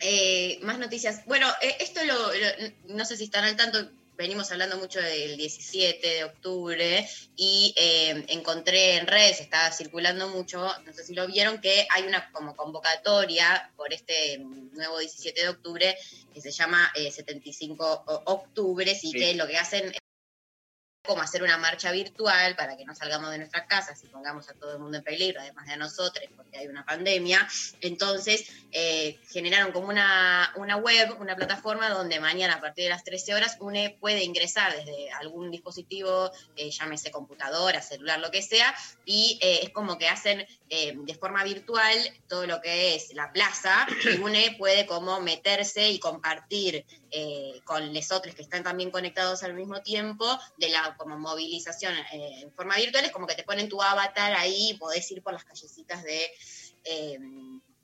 Eh, 0.01 0.61
más 0.63 0.79
noticias. 0.79 1.25
Bueno, 1.27 1.49
eh, 1.61 1.77
esto 1.81 2.05
lo, 2.05 2.15
lo- 2.15 2.95
no 2.95 3.05
sé 3.05 3.17
si 3.17 3.25
están 3.25 3.43
al 3.45 3.57
tanto, 3.57 3.91
venimos 4.17 4.53
hablando 4.53 4.77
mucho 4.77 5.01
del 5.01 5.37
17 5.37 6.07
de 6.07 6.23
octubre 6.25 7.09
y 7.37 7.75
eh, 7.77 8.25
encontré 8.29 8.95
en 8.99 9.09
redes, 9.09 9.41
está 9.41 9.73
circulando 9.73 10.29
mucho, 10.29 10.59
no 10.87 10.93
sé 10.93 11.03
si 11.05 11.15
lo 11.15 11.27
vieron, 11.27 11.61
que 11.61 11.85
hay 11.91 12.05
una 12.05 12.31
como 12.31 12.55
convocatoria 12.55 13.73
por 13.77 13.93
este 13.93 14.39
nuevo 14.39 14.99
17 15.01 15.43
de 15.43 15.49
octubre 15.49 15.99
que 16.33 16.41
se 16.41 16.53
llama 16.53 16.93
eh, 16.95 17.11
75 17.11 18.05
o- 18.07 18.23
octubres 18.27 19.03
y 19.03 19.11
Sí. 19.11 19.19
que 19.19 19.35
lo 19.35 19.49
que 19.49 19.57
hacen 19.57 19.93
es 21.09 21.15
como 21.15 21.23
hacer 21.23 21.43
una 21.43 21.57
marcha 21.57 21.91
virtual 21.91 22.55
para 22.57 22.77
que 22.77 22.85
no 22.85 22.95
salgamos 22.95 23.31
de 23.31 23.39
nuestras 23.39 23.67
casas 23.67 24.03
y 24.05 24.09
pongamos 24.09 24.49
a 24.49 24.55
todo 24.55 24.73
el 24.73 24.79
mundo 24.79 24.99
en 24.99 25.05
peligro, 25.05 25.41
además 25.41 25.67
de 25.67 25.73
a 25.73 25.77
nosotros, 25.77 26.25
porque 26.37 26.59
hay 26.59 26.67
una 26.67 26.85
pandemia. 26.85 27.49
Entonces, 27.81 28.51
eh, 28.73 29.19
generaron 29.31 29.73
como 29.73 29.89
una, 29.89 30.53
una 30.57 30.77
web, 30.77 31.17
una 31.21 31.37
plataforma 31.37 31.89
donde 31.89 32.21
mañana 32.21 32.55
a 32.55 32.61
partir 32.61 32.85
de 32.85 32.91
las 32.91 33.05
13 33.05 33.35
horas 33.35 33.57
uno 33.61 33.79
puede 34.01 34.25
ingresar 34.25 34.75
desde 34.77 35.11
algún 35.13 35.51
dispositivo, 35.51 36.31
eh, 36.57 36.71
llámese 36.71 37.11
computadora, 37.11 37.81
celular, 37.81 38.19
lo 38.19 38.31
que 38.31 38.43
sea, 38.43 38.75
y 39.05 39.39
eh, 39.41 39.61
es 39.63 39.71
como 39.71 39.99
que 39.99 40.09
hacen 40.09 40.47
eh, 40.71 40.95
de 40.97 41.15
forma 41.15 41.45
virtual 41.45 41.97
todo 42.29 42.47
lo 42.47 42.61
que 42.61 42.95
es 42.95 43.15
la 43.15 43.33
plaza, 43.33 43.87
y 44.05 44.19
uno 44.23 44.39
puede 44.59 44.87
como 44.87 45.21
meterse 45.21 45.91
y 45.91 45.99
compartir 45.99 46.85
con 47.65 47.95
los 47.95 48.13
otros 48.13 48.35
que 48.35 48.43
están 48.43 48.63
también 48.63 48.91
conectados 48.91 49.43
al 49.43 49.55
mismo 49.55 49.81
tiempo 49.81 50.39
de 50.59 50.69
la 50.69 50.95
como 50.99 51.19
movilización 51.19 51.95
eh, 52.13 52.41
en 52.43 52.53
forma 52.53 52.77
virtual, 52.77 53.07
es 53.07 53.13
como 53.13 53.27
que 53.27 53.37
te 53.37 53.45
ponen 53.45 53.71
tu 53.71 53.81
avatar 53.81 54.35
ahí, 54.35 54.77
podés 54.79 55.11
ir 55.11 55.23
por 55.23 55.33
las 55.33 55.45
callecitas 55.45 56.03
de... 56.03 56.31
eh, 56.85 57.19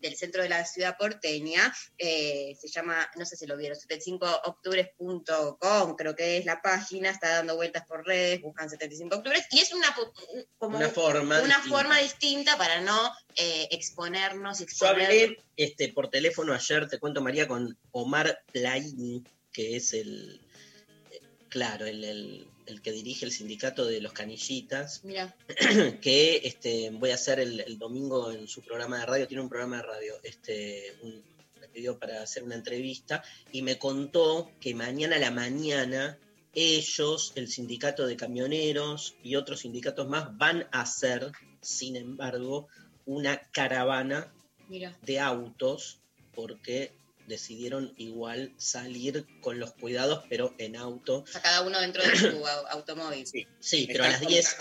del 0.01 0.17
centro 0.17 0.43
de 0.43 0.49
la 0.51 0.67
ciudad 0.67 0.97
porteña, 0.99 1.73
eh, 1.97 2.55
se 2.61 2.69
llama, 2.69 3.09
no 3.17 3.25
sé 3.25 3.37
si 3.37 3.47
lo 3.47 3.57
vieron, 3.57 3.79
75octubres.com, 3.79 5.97
creo 5.97 6.15
que 6.15 6.37
es 6.37 6.45
la 6.45 6.61
página, 6.61 7.09
está 7.09 7.37
dando 7.37 7.57
vueltas 7.57 7.87
por 7.87 8.05
redes, 8.07 8.43
buscan 8.43 8.69
75 8.69 9.17
octubres, 9.17 9.47
y 9.51 9.61
es 9.61 9.73
una, 9.73 9.97
como 10.59 10.77
Una 10.77 10.91
forma 10.91 11.41
una 11.41 11.57
distinta. 11.57 11.79
forma 11.79 11.99
distinta 12.01 12.59
para 12.59 12.83
no 12.83 13.11
exponernos, 13.37 14.59
Yo 14.59 14.65
exponer... 14.65 15.05
hablé 15.07 15.39
este, 15.57 15.91
por 15.93 16.11
teléfono 16.11 16.53
ayer, 16.53 16.87
te 16.89 16.99
cuento 16.99 17.23
María, 17.23 17.49
con 17.49 17.79
Omar 17.93 18.43
Plaini, 18.53 19.23
que 19.53 19.77
es 19.77 19.95
el, 19.95 20.39
claro, 21.49 21.87
el, 21.87 22.05
el- 22.05 22.47
el 22.67 22.81
que 22.83 22.93
dirige 22.93 23.25
el 23.27 23.33
sindicato 23.33 23.85
de 23.85 24.01
los 24.01 24.13
canillitas, 24.13 25.03
que 26.01 26.41
este, 26.45 26.91
voy 26.91 27.11
a 27.11 27.15
hacer 27.15 27.41
el, 27.41 27.61
el 27.61 27.79
domingo 27.79 28.33
en 28.33 28.49
su 28.49 28.63
programa 28.63 28.99
de 29.01 29.07
radio, 29.07 29.29
tiene 29.29 29.43
un 29.43 29.49
programa 29.49 29.77
de 29.79 29.83
radio, 29.83 30.15
este, 30.23 30.95
un- 31.03 31.23
me 31.61 31.69
pidió 31.69 31.99
para 31.99 32.23
hacer 32.23 32.43
una 32.43 32.55
entrevista 32.55 33.23
y 33.53 33.63
me 33.63 33.79
contó 33.79 34.51
que 34.61 34.75
mañana 34.75 35.17
a 35.17 35.19
la 35.19 35.31
mañana 35.31 36.19
ellos, 36.55 37.33
el 37.35 37.49
sindicato 37.49 38.07
de 38.07 38.17
camioneros 38.17 39.15
y 39.25 39.35
otros 39.37 39.61
sindicatos 39.61 40.09
más 40.09 40.37
van 40.39 40.69
a 40.71 40.83
hacer, 40.83 41.33
sin 41.61 41.97
embargo, 41.97 42.69
una 43.07 43.39
caravana 43.51 44.33
de 45.03 45.19
autos 45.21 45.99
porque 46.35 46.93
decidieron 47.27 47.93
igual 47.97 48.53
salir 48.57 49.27
con 49.41 49.59
los 49.59 49.73
cuidados, 49.73 50.25
pero 50.29 50.55
en 50.59 50.77
auto. 50.77 51.19
O 51.21 51.27
sea, 51.27 51.41
cada 51.43 51.63
uno 51.63 51.81
dentro 51.81 52.03
de 52.03 52.17
su 52.17 52.45
au- 52.45 52.67
automóvil. 52.71 53.27
Sí, 53.61 53.87
pero 53.87 54.05
a 54.05 54.09
las 54.09 54.21
10 54.21 54.57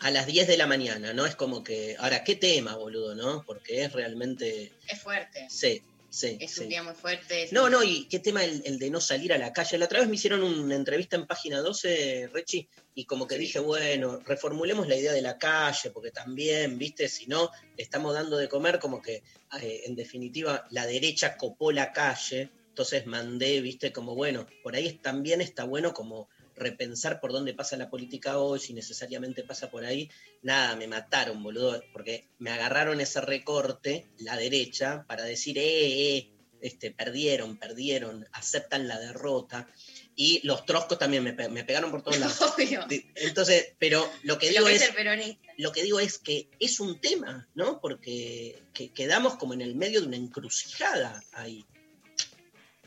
a 0.00 0.10
las 0.10 0.26
10 0.26 0.46
de 0.48 0.56
la 0.56 0.66
mañana, 0.66 1.12
¿no? 1.14 1.24
Es 1.24 1.36
como 1.36 1.62
que 1.64 1.96
ahora 1.98 2.24
qué 2.24 2.34
tema, 2.36 2.76
boludo, 2.76 3.14
¿no? 3.14 3.42
Porque 3.46 3.84
es 3.84 3.92
realmente 3.92 4.72
Es 4.88 5.00
fuerte. 5.00 5.46
sí, 5.48 5.82
sí. 6.14 6.38
Es 6.40 6.52
sí. 6.52 6.62
un 6.62 6.68
día 6.68 6.82
muy 6.82 6.94
fuerte. 6.94 7.48
No, 7.52 7.68
no, 7.68 7.82
y 7.82 8.06
qué 8.06 8.20
tema 8.20 8.44
el, 8.44 8.62
el 8.64 8.78
de 8.78 8.90
no 8.90 9.00
salir 9.00 9.32
a 9.32 9.38
la 9.38 9.52
calle. 9.52 9.78
La 9.78 9.86
otra 9.86 10.00
vez 10.00 10.08
me 10.08 10.14
hicieron 10.14 10.42
una 10.42 10.74
entrevista 10.74 11.16
en 11.16 11.26
página 11.26 11.60
12, 11.60 12.30
Rechi, 12.32 12.68
y 12.94 13.04
como 13.04 13.26
que 13.26 13.36
dije, 13.36 13.58
bueno, 13.58 14.20
reformulemos 14.24 14.86
la 14.86 14.96
idea 14.96 15.12
de 15.12 15.22
la 15.22 15.36
calle, 15.36 15.90
porque 15.90 16.10
también, 16.10 16.78
viste, 16.78 17.08
si 17.08 17.26
no, 17.26 17.50
le 17.76 17.82
estamos 17.82 18.14
dando 18.14 18.36
de 18.36 18.48
comer, 18.48 18.78
como 18.78 19.02
que, 19.02 19.22
eh, 19.60 19.82
en 19.86 19.96
definitiva, 19.96 20.66
la 20.70 20.86
derecha 20.86 21.36
copó 21.36 21.72
la 21.72 21.92
calle, 21.92 22.50
entonces 22.68 23.06
mandé, 23.06 23.60
viste, 23.60 23.92
como, 23.92 24.14
bueno, 24.14 24.46
por 24.62 24.76
ahí 24.76 24.92
también 24.94 25.40
está 25.40 25.64
bueno 25.64 25.92
como 25.92 26.28
repensar 26.56 27.20
por 27.20 27.32
dónde 27.32 27.54
pasa 27.54 27.76
la 27.76 27.90
política 27.90 28.38
hoy, 28.38 28.60
si 28.60 28.72
necesariamente 28.74 29.42
pasa 29.42 29.70
por 29.70 29.84
ahí. 29.84 30.10
Nada, 30.42 30.76
me 30.76 30.86
mataron, 30.86 31.42
boludo, 31.42 31.82
porque 31.92 32.28
me 32.38 32.50
agarraron 32.50 33.00
ese 33.00 33.20
recorte, 33.20 34.06
la 34.18 34.36
derecha, 34.36 35.04
para 35.08 35.24
decir, 35.24 35.58
eh, 35.58 36.16
eh, 36.16 36.30
este, 36.60 36.90
perdieron, 36.90 37.58
perdieron, 37.58 38.26
aceptan 38.32 38.88
la 38.88 38.98
derrota. 38.98 39.68
Y 40.16 40.40
los 40.46 40.64
troscos 40.64 40.98
también 40.98 41.24
me, 41.24 41.32
pe- 41.34 41.48
me 41.48 41.64
pegaron 41.64 41.90
por 41.90 42.02
todos 42.02 42.18
lados. 42.18 42.40
Obvio. 42.56 42.86
Entonces, 43.16 43.74
pero 43.78 44.08
lo 44.22 44.38
que 44.38 44.46
Lo 44.46 44.52
digo 44.52 44.66
que 44.66 44.74
es 44.76 44.94
lo 45.58 45.72
que 45.72 45.82
digo 45.82 46.00
es 46.00 46.18
que 46.18 46.48
es 46.60 46.80
un 46.80 47.00
tema, 47.00 47.48
¿no? 47.54 47.80
Porque 47.80 48.62
que- 48.72 48.92
quedamos 48.92 49.34
como 49.36 49.52
en 49.54 49.60
el 49.60 49.74
medio 49.74 50.00
de 50.00 50.06
una 50.06 50.16
encrucijada 50.16 51.22
ahí. 51.32 51.64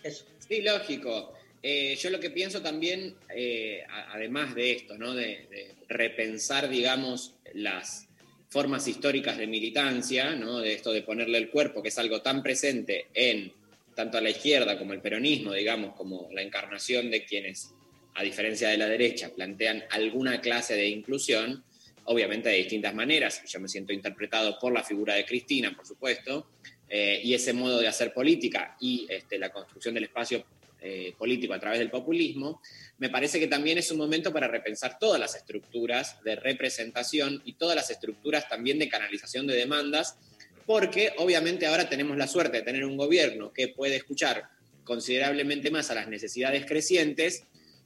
Eso. 0.03 0.25
Sí, 0.47 0.61
lógico. 0.61 1.33
Eh, 1.63 1.95
yo 1.95 2.09
lo 2.09 2.19
que 2.19 2.29
pienso 2.29 2.61
también, 2.61 3.15
eh, 3.35 3.83
además 3.89 4.55
de 4.55 4.71
esto, 4.71 4.97
¿no? 4.97 5.13
de, 5.13 5.47
de 5.49 5.75
repensar, 5.89 6.69
digamos, 6.69 7.35
las 7.53 8.07
formas 8.49 8.87
históricas 8.87 9.37
de 9.37 9.47
militancia, 9.47 10.35
¿no? 10.35 10.59
de 10.59 10.73
esto 10.73 10.91
de 10.91 11.01
ponerle 11.01 11.37
el 11.37 11.49
cuerpo, 11.49 11.81
que 11.81 11.89
es 11.89 11.97
algo 11.97 12.21
tan 12.21 12.41
presente 12.41 13.07
en 13.13 13.51
tanto 13.97 14.19
a 14.19 14.21
la 14.21 14.29
izquierda 14.29 14.77
como 14.77 14.93
el 14.93 15.01
peronismo, 15.01 15.53
digamos, 15.53 15.95
como 15.95 16.29
la 16.31 16.43
encarnación 16.43 17.09
de 17.09 17.25
quienes, 17.25 17.73
a 18.13 18.21
diferencia 18.21 18.69
de 18.69 18.77
la 18.77 18.87
derecha, 18.87 19.31
plantean 19.33 19.83
alguna 19.89 20.39
clase 20.39 20.75
de 20.75 20.87
inclusión, 20.87 21.63
obviamente 22.03 22.49
de 22.49 22.57
distintas 22.57 22.93
maneras. 22.93 23.41
Yo 23.47 23.59
me 23.59 23.67
siento 23.67 23.93
interpretado 23.93 24.59
por 24.59 24.71
la 24.71 24.83
figura 24.83 25.15
de 25.15 25.25
Cristina, 25.25 25.75
por 25.75 25.87
supuesto, 25.87 26.47
eh, 26.87 27.19
y 27.23 27.33
ese 27.33 27.53
modo 27.53 27.79
de 27.79 27.87
hacer 27.87 28.13
política 28.13 28.77
y 28.79 29.07
este, 29.09 29.39
la 29.39 29.51
construcción 29.51 29.95
del 29.95 30.03
espacio 30.03 30.45
eh, 30.81 31.13
político 31.17 31.53
a 31.53 31.59
través 31.59 31.79
del 31.79 31.89
populismo, 31.89 32.61
me 32.99 33.09
parece 33.09 33.39
que 33.39 33.47
también 33.47 33.77
es 33.77 33.91
un 33.91 33.97
momento 33.97 34.31
para 34.31 34.47
repensar 34.47 34.99
todas 34.99 35.19
las 35.19 35.35
estructuras 35.35 36.21
de 36.23 36.35
representación 36.35 37.41
y 37.45 37.53
todas 37.53 37.75
las 37.75 37.89
estructuras 37.89 38.47
también 38.47 38.79
de 38.79 38.89
canalización 38.89 39.47
de 39.47 39.55
demandas, 39.55 40.17
porque 40.65 41.13
obviamente 41.17 41.65
ahora 41.65 41.89
tenemos 41.89 42.17
la 42.17 42.27
suerte 42.27 42.57
de 42.57 42.63
tener 42.63 42.85
un 42.85 42.97
gobierno 42.97 43.53
que 43.53 43.69
puede 43.69 43.95
escuchar 43.95 44.49
considerablemente 44.83 45.69
más 45.71 45.91
a 45.91 45.95
las 45.95 46.07
necesidades 46.07 46.65
crecientes. 46.65 47.43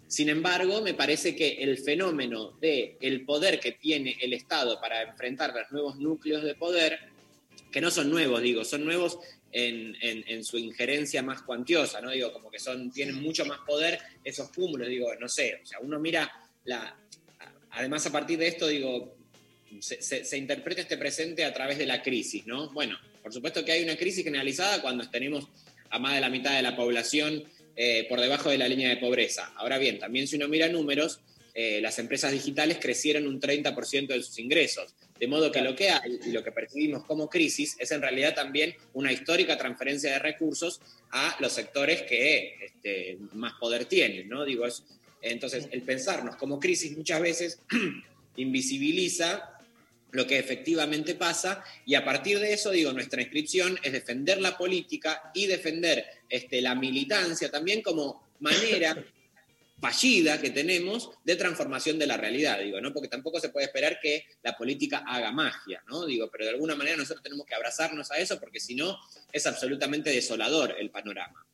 Sin 0.07 0.29
embargo, 0.29 0.81
me 0.81 0.93
parece 0.93 1.35
que 1.35 1.63
el 1.63 1.77
fenómeno 1.77 2.51
de 2.59 2.97
el 3.01 3.25
poder 3.25 3.59
que 3.59 3.71
tiene 3.71 4.17
el 4.21 4.33
Estado 4.33 4.79
para 4.81 5.01
enfrentar 5.03 5.53
los 5.53 5.71
nuevos 5.71 5.97
núcleos 5.97 6.43
de 6.43 6.55
poder, 6.55 6.99
que 7.71 7.81
no 7.81 7.89
son 7.89 8.09
nuevos, 8.09 8.41
digo, 8.41 8.65
son 8.65 8.83
nuevos 8.83 9.19
en, 9.51 9.95
en- 10.01 10.23
en 10.27 10.43
su 10.43 10.57
injerencia 10.57 11.21
más 11.21 11.41
cuantiosa, 11.43 12.01
¿no? 12.01 12.11
Digo, 12.11 12.31
como 12.31 12.49
que 12.49 12.59
son, 12.59 12.91
tienen 12.91 13.15
mucho 13.21 13.45
más 13.45 13.59
poder 13.59 13.99
esos 14.23 14.49
cúmulos, 14.51 14.87
digo, 14.87 15.13
no 15.19 15.27
sé, 15.29 15.59
o 15.63 15.65
sea, 15.65 15.79
uno 15.81 15.99
mira 15.99 16.31
la. 16.65 16.95
Además, 17.71 18.05
a 18.05 18.11
partir 18.11 18.37
de 18.37 18.47
esto, 18.47 18.67
digo, 18.67 19.15
se, 19.79 20.01
se- 20.01 20.25
se 20.25 20.37
interpreta 20.37 20.81
este 20.81 20.97
presente 20.97 21.45
a 21.45 21.53
través 21.53 21.77
de 21.77 21.85
la 21.85 22.01
crisis, 22.01 22.45
¿no? 22.45 22.69
Bueno, 22.71 22.97
por 23.23 23.31
supuesto 23.33 23.63
que 23.63 23.71
hay 23.71 23.83
una 23.83 23.95
crisis 23.95 24.23
generalizada 24.23 24.81
cuando 24.81 25.09
tenemos 25.09 25.47
a 25.89 25.99
más 25.99 26.15
de 26.15 26.21
la 26.21 26.29
mitad 26.29 26.55
de 26.55 26.61
la 26.61 26.75
población 26.75 27.43
eh, 27.75 28.05
por 28.09 28.19
debajo 28.19 28.49
de 28.49 28.57
la 28.57 28.67
línea 28.67 28.89
de 28.89 28.97
pobreza. 28.97 29.53
Ahora 29.55 29.77
bien, 29.77 29.99
también 29.99 30.27
si 30.27 30.35
uno 30.35 30.47
mira 30.49 30.67
números, 30.67 31.19
eh, 31.53 31.79
las 31.81 31.99
empresas 31.99 32.31
digitales 32.31 32.77
crecieron 32.81 33.27
un 33.27 33.39
30% 33.39 34.07
de 34.07 34.21
sus 34.23 34.39
ingresos. 34.39 34.93
De 35.21 35.27
modo 35.27 35.51
que 35.51 35.61
lo 35.61 35.75
que 35.75 35.91
hay 35.91 36.19
y 36.25 36.31
lo 36.31 36.43
que 36.43 36.51
percibimos 36.51 37.03
como 37.03 37.29
crisis 37.29 37.75
es 37.77 37.91
en 37.91 38.01
realidad 38.01 38.33
también 38.33 38.75
una 38.93 39.13
histórica 39.13 39.55
transferencia 39.55 40.13
de 40.13 40.17
recursos 40.17 40.81
a 41.11 41.37
los 41.39 41.51
sectores 41.51 42.01
que 42.01 42.55
este, 42.65 43.19
más 43.33 43.53
poder 43.59 43.85
tienen, 43.85 44.27
¿no? 44.27 44.43
Digo, 44.43 44.65
es, 44.65 44.83
entonces, 45.21 45.67
el 45.69 45.83
pensarnos 45.83 46.37
como 46.37 46.59
crisis 46.59 46.97
muchas 46.97 47.21
veces 47.21 47.59
invisibiliza 48.35 49.59
lo 50.09 50.25
que 50.25 50.39
efectivamente 50.39 51.13
pasa 51.13 51.63
y 51.85 51.93
a 51.93 52.03
partir 52.03 52.39
de 52.39 52.53
eso, 52.53 52.71
digo, 52.71 52.91
nuestra 52.91 53.21
inscripción 53.21 53.77
es 53.83 53.91
defender 53.91 54.41
la 54.41 54.57
política 54.57 55.29
y 55.35 55.45
defender 55.45 56.03
este, 56.29 56.63
la 56.63 56.73
militancia 56.73 57.51
también 57.51 57.83
como 57.83 58.27
manera 58.39 58.97
fallida 59.81 60.39
que 60.39 60.51
tenemos 60.51 61.09
de 61.23 61.35
transformación 61.35 61.97
de 61.97 62.07
la 62.07 62.15
realidad, 62.15 62.59
digo, 62.59 62.79
¿no? 62.79 62.93
Porque 62.93 63.09
tampoco 63.09 63.39
se 63.39 63.49
puede 63.49 63.65
esperar 63.65 63.99
que 63.99 64.25
la 64.43 64.55
política 64.55 65.03
haga 65.07 65.31
magia, 65.31 65.83
¿no? 65.87 66.05
Digo, 66.05 66.29
pero 66.31 66.45
de 66.45 66.51
alguna 66.51 66.75
manera 66.75 66.95
nosotros 66.95 67.23
tenemos 67.23 67.45
que 67.45 67.55
abrazarnos 67.55 68.11
a 68.11 68.17
eso 68.17 68.39
porque 68.39 68.59
si 68.59 68.75
no 68.75 68.97
es 69.31 69.47
absolutamente 69.47 70.11
desolador 70.11 70.75
el 70.79 70.91
panorama. 70.91 71.45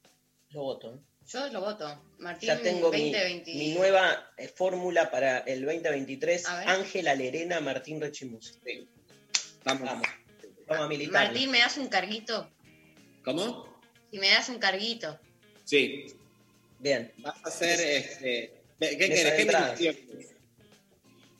Yo 0.49 0.61
voto. 0.61 1.01
Yo 1.27 1.47
lo 1.49 1.61
voto. 1.61 2.01
Martín 2.19 2.47
Ya 2.47 2.61
tengo 2.61 2.91
mi, 2.91 3.11
2020. 3.11 3.53
mi 3.53 3.73
nueva 3.73 4.31
eh, 4.37 4.47
fórmula 4.47 5.09
para 5.11 5.39
el 5.39 5.65
2023. 5.65 6.45
A 6.45 6.59
ver. 6.59 6.69
Ángela 6.69 7.15
Lerena 7.15 7.59
Martín 7.59 7.99
Rechimus. 7.99 8.59
Vamos. 9.63 9.89
Vamos. 9.89 10.07
Vamos 10.67 10.85
a 10.85 10.87
militar. 10.87 11.27
Martín, 11.27 11.51
¿me 11.51 11.59
das 11.59 11.77
un 11.77 11.87
carguito? 11.87 12.49
¿Cómo? 13.23 13.81
Si 14.11 14.19
me 14.19 14.29
das 14.29 14.47
un 14.49 14.59
carguito. 14.59 15.19
Sí. 15.65 16.05
Bien. 16.79 17.11
Vas 17.17 17.35
a 17.43 17.47
hacer, 17.47 17.79
este, 17.79 18.53
¿qué 18.79 18.97
querés? 18.97 19.33
¿Qué 19.33 19.41
entradas. 19.41 19.79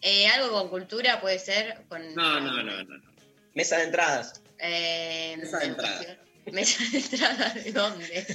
Eh, 0.02 0.28
algo 0.28 0.52
con 0.52 0.70
cultura 0.70 1.20
puede 1.22 1.40
ser. 1.40 1.84
Con, 1.90 2.14
No, 2.16 2.40
no, 2.40 2.64
no, 2.64 2.64
no. 2.64 2.84
no. 2.84 3.14
Mesa 3.54 3.78
de 3.78 3.84
entradas. 3.86 4.42
Eh, 4.60 5.36
Mesa 5.38 5.60
de 5.60 5.66
entrada. 5.66 6.18
Mesa 6.52 6.84
de 6.92 6.98
entrada, 6.98 7.54
¿de 7.54 7.72
dónde? 7.72 8.28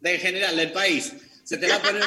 De 0.00 0.14
en 0.14 0.20
general, 0.20 0.56
del 0.56 0.72
país. 0.72 1.12
Se 1.44 1.56
te 1.56 1.68
va 1.68 1.76
a 1.76 1.82
poner 1.82 2.02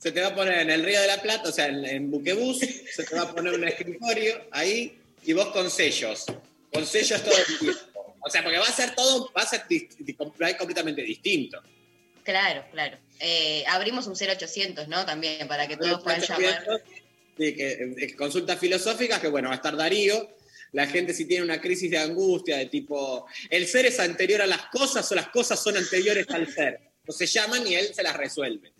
se 0.00 0.12
te 0.12 0.22
va 0.22 0.28
a 0.28 0.34
poner 0.34 0.60
en 0.60 0.70
el 0.70 0.82
Río 0.82 0.98
de 0.98 1.06
la 1.06 1.20
Plata, 1.20 1.50
o 1.50 1.52
sea, 1.52 1.66
en, 1.66 1.84
en 1.84 2.10
Buquebús, 2.10 2.58
se 2.58 3.04
te 3.04 3.14
va 3.14 3.22
a 3.22 3.34
poner 3.34 3.52
un 3.52 3.68
escritorio 3.68 4.46
ahí 4.50 4.98
y 5.24 5.34
vos 5.34 5.48
con 5.48 5.70
sellos. 5.70 6.24
Con 6.72 6.86
sellos 6.86 7.22
todo 7.22 7.34
el 7.36 7.58
tiempo. 7.58 7.80
O 8.22 8.30
sea, 8.30 8.42
porque 8.42 8.58
va 8.58 8.66
a 8.66 8.72
ser 8.72 8.94
todo, 8.94 9.30
va 9.36 9.42
a 9.42 9.46
ser 9.46 9.66
completamente 10.56 11.02
distinto. 11.02 11.62
Claro, 12.24 12.64
claro. 12.72 12.98
Eh, 13.20 13.64
abrimos 13.68 14.06
un 14.06 14.14
0800, 14.14 14.88
¿no? 14.88 15.04
También, 15.04 15.46
para 15.48 15.66
que 15.66 15.76
todos 15.76 16.02
puedan 16.02 16.20
llamar. 16.20 16.64
Sí, 17.36 17.54
que, 17.54 17.94
eh, 17.98 18.16
consultas 18.16 18.58
filosóficas, 18.58 19.20
que 19.20 19.28
bueno, 19.28 19.48
va 19.48 19.54
a 19.54 19.56
estar 19.56 19.76
Darío. 19.76 20.36
La 20.72 20.86
gente 20.86 21.12
si 21.14 21.24
tiene 21.24 21.44
una 21.44 21.60
crisis 21.60 21.90
de 21.90 21.98
angustia, 21.98 22.56
de 22.58 22.66
tipo, 22.66 23.26
el 23.48 23.66
ser 23.66 23.86
es 23.86 23.98
anterior 23.98 24.42
a 24.42 24.46
las 24.46 24.66
cosas 24.66 25.10
o 25.10 25.14
las 25.14 25.28
cosas 25.28 25.60
son 25.60 25.76
anteriores 25.76 26.26
al 26.30 26.46
ser. 26.52 26.80
Entonces 27.00 27.32
llaman 27.32 27.66
y 27.66 27.74
él 27.74 27.92
se 27.92 28.02
las 28.02 28.16
resuelve. 28.16 28.72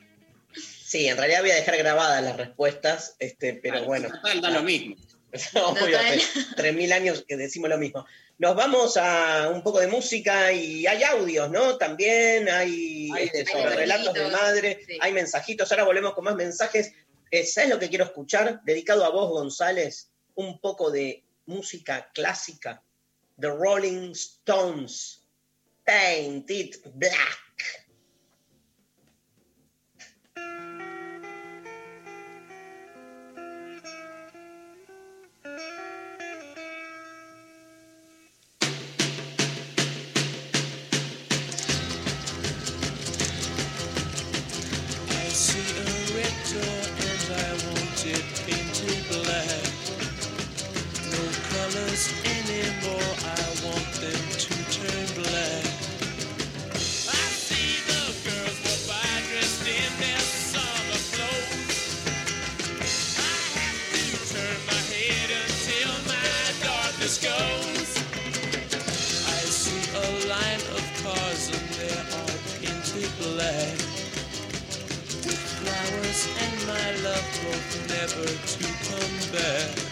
Sí, 0.55 1.07
en 1.07 1.17
realidad 1.17 1.41
voy 1.41 1.51
a 1.51 1.57
dejar 1.57 1.77
grabadas 1.79 2.23
las 2.23 2.37
respuestas, 2.37 3.17
este, 3.19 3.55
pero 3.55 3.75
Claro, 3.75 3.87
bueno. 3.87 4.09
total, 4.09 4.41
da 4.41 4.51
lo 4.51 4.63
mismo. 4.63 4.97
Obvio, 5.55 5.99
hace 5.99 6.19
3.000 6.57 6.93
años 6.93 7.25
que 7.27 7.37
decimos 7.37 7.71
lo 7.71 7.79
mismo. 7.79 8.05
Nos 8.41 8.57
vamos 8.57 8.97
a 8.97 9.51
un 9.51 9.63
poco 9.63 9.81
de 9.81 9.87
música 9.87 10.51
y 10.51 10.87
hay 10.87 11.03
audios, 11.03 11.51
¿no? 11.51 11.77
También 11.77 12.49
hay, 12.49 13.11
Hay 13.15 13.25
este, 13.27 13.45
todo. 13.45 13.69
relatos 13.69 14.15
de 14.15 14.29
madre, 14.29 14.87
hay 14.99 15.13
mensajitos. 15.13 15.71
Ahora 15.71 15.85
volvemos 15.85 16.15
con 16.15 16.25
más 16.25 16.37
mensajes. 16.37 16.91
Eh, 17.31 17.45
¿Sabes 17.45 17.69
lo 17.69 17.79
que 17.79 17.91
quiero 17.91 18.07
escuchar? 18.07 18.63
Dedicado 18.65 19.05
a 19.05 19.11
vos, 19.11 19.29
González, 19.29 20.11
un 20.37 20.59
poco 20.59 20.91
de 20.91 21.23
música 21.45 22.11
clásica. 22.15 22.83
The 23.39 23.49
Rolling 23.49 24.13
Stones. 24.13 25.23
Paint 25.85 26.51
It 26.51 26.77
Black. 26.95 27.50
Never 77.89 78.25
to 78.25 78.65
come 78.89 79.33
back. 79.33 79.91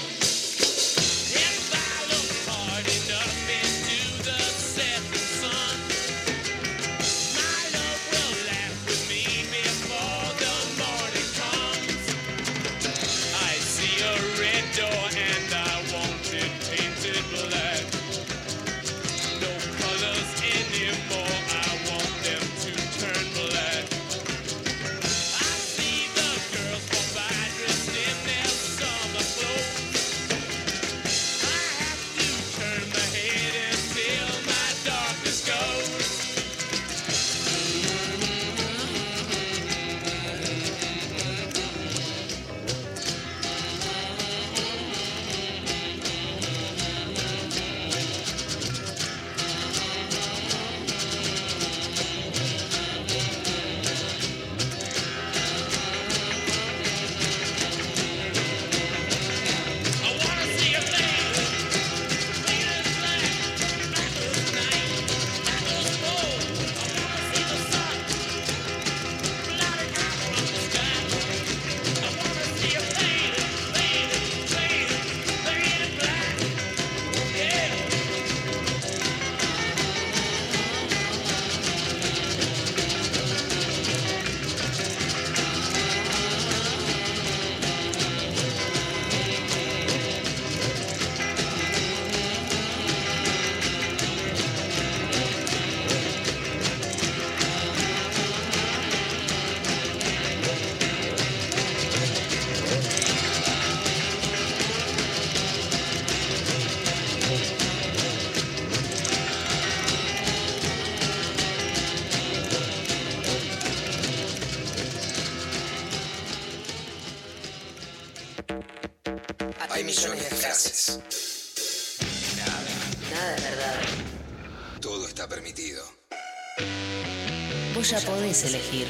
Ya 127.91 127.99
podés 127.99 128.45
elegir. 128.45 128.87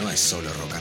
No 0.00 0.10
es 0.10 0.18
solo 0.18 0.50
rock 0.54 0.76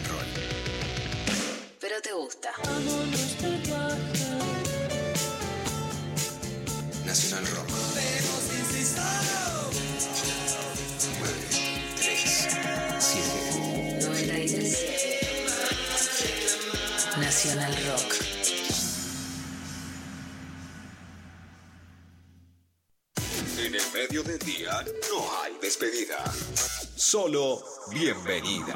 bienvenida. 28.24 28.76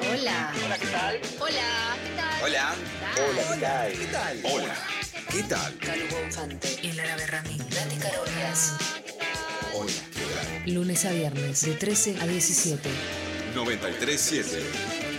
Hola. 0.00 0.52
Hola, 0.64 0.78
¿qué 0.78 0.86
tal? 0.86 1.20
Hola. 1.40 1.96
¿Qué 2.02 2.16
tal? 2.16 2.42
Hola. 2.42 2.74
Hola, 3.16 3.42
¿qué 3.54 3.60
tal? 3.60 3.92
¿Qué 3.92 4.06
tal? 4.06 4.40
Hola. 4.44 4.76
¿Qué 5.30 5.42
tal? 5.44 5.78
Calu 5.78 6.04
Bonfante. 6.10 6.78
Y 6.82 6.92
Lara 6.92 7.16
Berrami. 7.16 7.58
Dani 7.58 7.96
Carolas. 7.96 8.74
Hola. 9.74 9.92
¿Qué 10.64 10.70
Lunes 10.70 11.04
a 11.04 11.12
viernes 11.12 11.62
de 11.62 11.74
13 11.74 12.16
a 12.20 12.26
17. 12.26 12.88
tal? 13.54 13.54
93.7. 13.54 15.11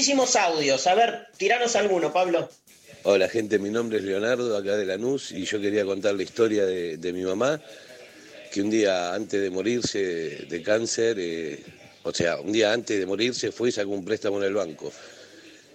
muchísimos 0.00 0.34
audios. 0.34 0.86
A 0.86 0.94
ver, 0.94 1.26
tiranos 1.36 1.76
alguno, 1.76 2.10
Pablo. 2.10 2.48
Hola 3.02 3.28
gente, 3.28 3.58
mi 3.58 3.68
nombre 3.68 3.98
es 3.98 4.04
Leonardo, 4.04 4.56
acá 4.56 4.74
de 4.74 4.86
Lanús, 4.86 5.30
y 5.30 5.44
yo 5.44 5.60
quería 5.60 5.84
contar 5.84 6.14
la 6.14 6.22
historia 6.22 6.64
de, 6.64 7.12
mi 7.12 7.20
mamá, 7.20 7.60
que 8.50 8.62
un 8.62 8.70
día 8.70 9.12
antes 9.12 9.42
de 9.42 9.50
morirse 9.50 10.46
de 10.48 10.62
cáncer, 10.62 11.18
eh, 11.20 11.62
o 12.02 12.14
sea, 12.14 12.40
un 12.40 12.50
día 12.50 12.72
antes 12.72 12.98
de 12.98 13.04
morirse 13.04 13.52
fue 13.52 13.68
y 13.68 13.72
sacó 13.72 13.90
un 13.90 14.02
préstamo 14.02 14.38
en 14.38 14.44
el 14.44 14.54
banco, 14.54 14.90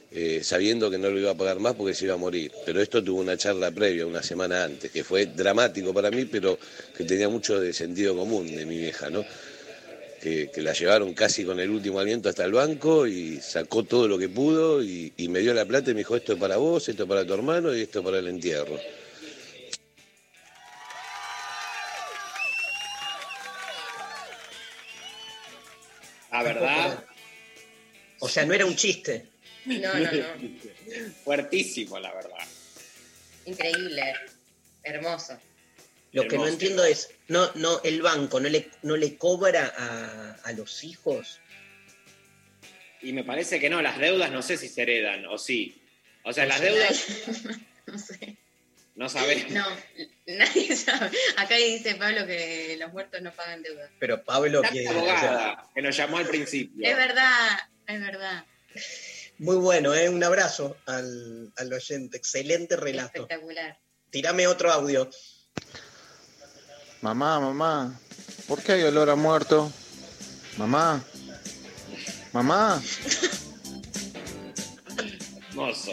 eh, 0.10 0.39
sabiendo 0.43 0.89
que 0.89 0.97
no 0.97 1.11
lo 1.11 1.19
iba 1.19 1.30
a 1.30 1.35
pagar 1.35 1.60
más 1.60 1.76
porque 1.76 1.93
se 1.93 2.06
iba 2.06 2.15
a 2.15 2.18
morir. 2.18 2.52
Pero 2.65 2.81
esto 2.81 3.03
tuvo 3.03 3.22
una 3.22 3.38
charla 3.38 3.69
previa, 3.69 4.07
una 4.07 4.23
semana 4.23 4.64
antes, 4.64 4.89
que 4.89 5.03
fue 5.03 5.27
dramático 5.27 5.93
para 5.93 6.10
mí, 6.10 6.26
pero 6.26 6.57
que 6.97 7.03
tenía 7.03 7.30
mucho 7.30 7.60
de 7.60 7.72
sentido 7.73 8.18
común 8.18 8.47
de 8.47 8.65
mi 8.65 8.80
vieja, 8.80 9.07
¿no? 9.11 9.23
Que, 10.26 10.49
que 10.49 10.64
la 10.64 10.73
llevaron 10.73 11.14
casi 11.14 11.45
con 11.45 11.60
el 11.60 11.69
último 11.69 11.99
aliento 11.99 12.30
hasta 12.30 12.43
el 12.45 12.52
banco 12.52 13.06
y 13.06 13.39
sacó 13.41 13.84
todo 13.84 14.07
lo 14.07 14.18
que 14.18 14.27
pudo 14.27 14.81
y, 14.84 15.14
y 15.18 15.27
me 15.27 15.38
dio 15.41 15.53
la 15.53 15.65
plata 15.65 15.91
y 15.91 15.93
me 15.93 15.99
dijo, 15.99 16.15
esto 16.15 16.34
es 16.34 16.39
para 16.39 16.57
vos, 16.57 16.89
esto 16.89 17.03
es 17.03 17.10
para 17.10 17.23
tu 17.27 17.35
hermano 17.35 17.76
y 17.76 17.81
esto 17.81 17.99
es 17.99 18.06
para 18.06 18.18
el 18.18 18.27
entierro. 18.30 18.76
La 26.31 26.41
verdad, 26.41 27.03
O 28.19 28.27
sea, 28.27 28.47
no 28.47 28.56
era 28.56 28.65
un 28.65 28.76
chiste. 28.76 29.27
No, 29.65 29.93
no, 29.93 30.11
no. 30.11 30.26
fuertísimo, 31.23 31.99
la 31.99 32.11
verdad. 32.15 32.47
Increíble. 33.45 34.15
Hermoso. 34.81 35.38
Lo 36.16 36.30
que 36.30 36.38
no 36.38 36.48
entiendo 36.48 36.86
es, 36.86 37.10
no, 37.28 37.52
no, 37.56 37.82
el 37.84 38.02
banco 38.02 38.40
no 38.40 38.48
le, 38.48 38.70
no 38.84 38.96
le 38.96 39.18
cobra 39.18 39.74
a, 39.78 40.32
a 40.46 40.52
los 40.54 40.86
hijos. 40.86 41.42
Y 43.02 43.12
me 43.12 43.26
parece 43.26 43.60
que 43.60 43.70
no, 43.70 43.82
las 43.82 44.00
deudas 44.00 44.32
no 44.32 44.42
sé 44.42 44.56
si 44.56 44.70
se 44.70 44.84
heredan, 44.84 45.26
o 45.26 45.38
sí. 45.38 45.82
O 46.24 46.32
sea, 46.32 46.46
No 46.46 46.50
las 46.50 46.62
deudas 46.62 47.06
No 47.86 48.00
sé. 48.00 48.38
no 48.96 49.10
sabés. 49.10 49.52
No, 49.52 49.66
nadie 50.26 50.74
sabe. 50.78 51.12
Acá 51.36 51.56
dice 51.58 51.96
Pablo 51.96 52.26
que 52.26 52.78
los 52.80 52.94
muertos 52.94 53.22
no 53.22 53.34
pagan 53.34 53.62
deuda. 53.62 53.92
Pero 54.00 54.24
Pablo, 54.24 54.62
que, 54.62 54.84
la 54.84 54.92
o 54.92 54.94
sea, 54.94 55.02
abogada 55.02 55.70
que 55.76 55.82
nos 55.82 55.98
llamó 55.98 56.18
al 56.18 56.28
principio. 56.28 56.90
Es 56.90 56.96
verdad, 56.96 57.60
es 57.88 58.00
verdad. 58.00 58.46
muy 59.38 59.58
bueno, 59.58 59.94
¿eh? 59.94 60.08
un 60.08 60.24
abrazo 60.24 60.78
al, 60.86 61.52
al 61.58 61.74
oyente. 61.74 62.16
Excelente 62.16 62.78
relato. 62.78 63.24
Espectacular. 63.24 63.78
Tirame 64.12 64.48
otro 64.48 64.72
audio. 64.72 65.10
Mamá, 67.06 67.40
mamá, 67.40 67.99
¿por 68.48 68.64
qué 68.64 68.72
hay 68.72 68.82
olor 68.82 69.11
a 69.11 69.15
muerto? 69.15 69.72
Mamá, 70.57 71.03
mamá. 72.34 72.82
Hermoso. 75.49 75.91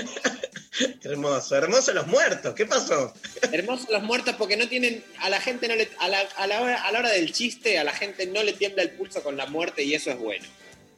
Hermoso, 1.03 1.55
hermoso 1.55 1.93
los 1.93 2.07
muertos. 2.07 2.55
¿Qué 2.55 2.65
pasó? 2.65 3.13
Hermosos 3.53 3.91
los 3.91 4.03
muertos 4.05 4.37
porque 4.39 4.57
no 4.57 4.67
tienen, 4.71 5.05
a 5.21 5.29
la 5.29 5.39
gente 5.39 5.69
no 5.69 5.75
le, 5.77 5.91
a 6.01 6.09
la, 6.09 6.21
a 6.39 6.47
la 6.47 6.63
hora, 6.63 6.83
a 6.83 6.91
la 6.93 7.01
hora 7.01 7.11
del 7.11 7.31
chiste, 7.31 7.79
a 7.79 7.85
la 7.85 7.93
gente 7.93 8.27
no 8.29 8.43
le 8.43 8.55
tiembla 8.55 8.83
el 8.83 8.93
pulso 8.93 9.23
con 9.23 9.37
la 9.37 9.45
muerte 9.45 9.83
y 9.83 9.93
eso 9.93 10.11
es 10.11 10.19
bueno. 10.19 10.47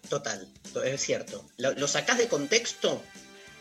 Total, 0.08 0.46
to- 0.72 0.84
es 0.84 1.00
cierto. 1.02 1.44
Lo, 1.56 1.72
lo 1.72 1.88
sacás 1.88 2.18
de 2.18 2.28
contexto 2.28 3.02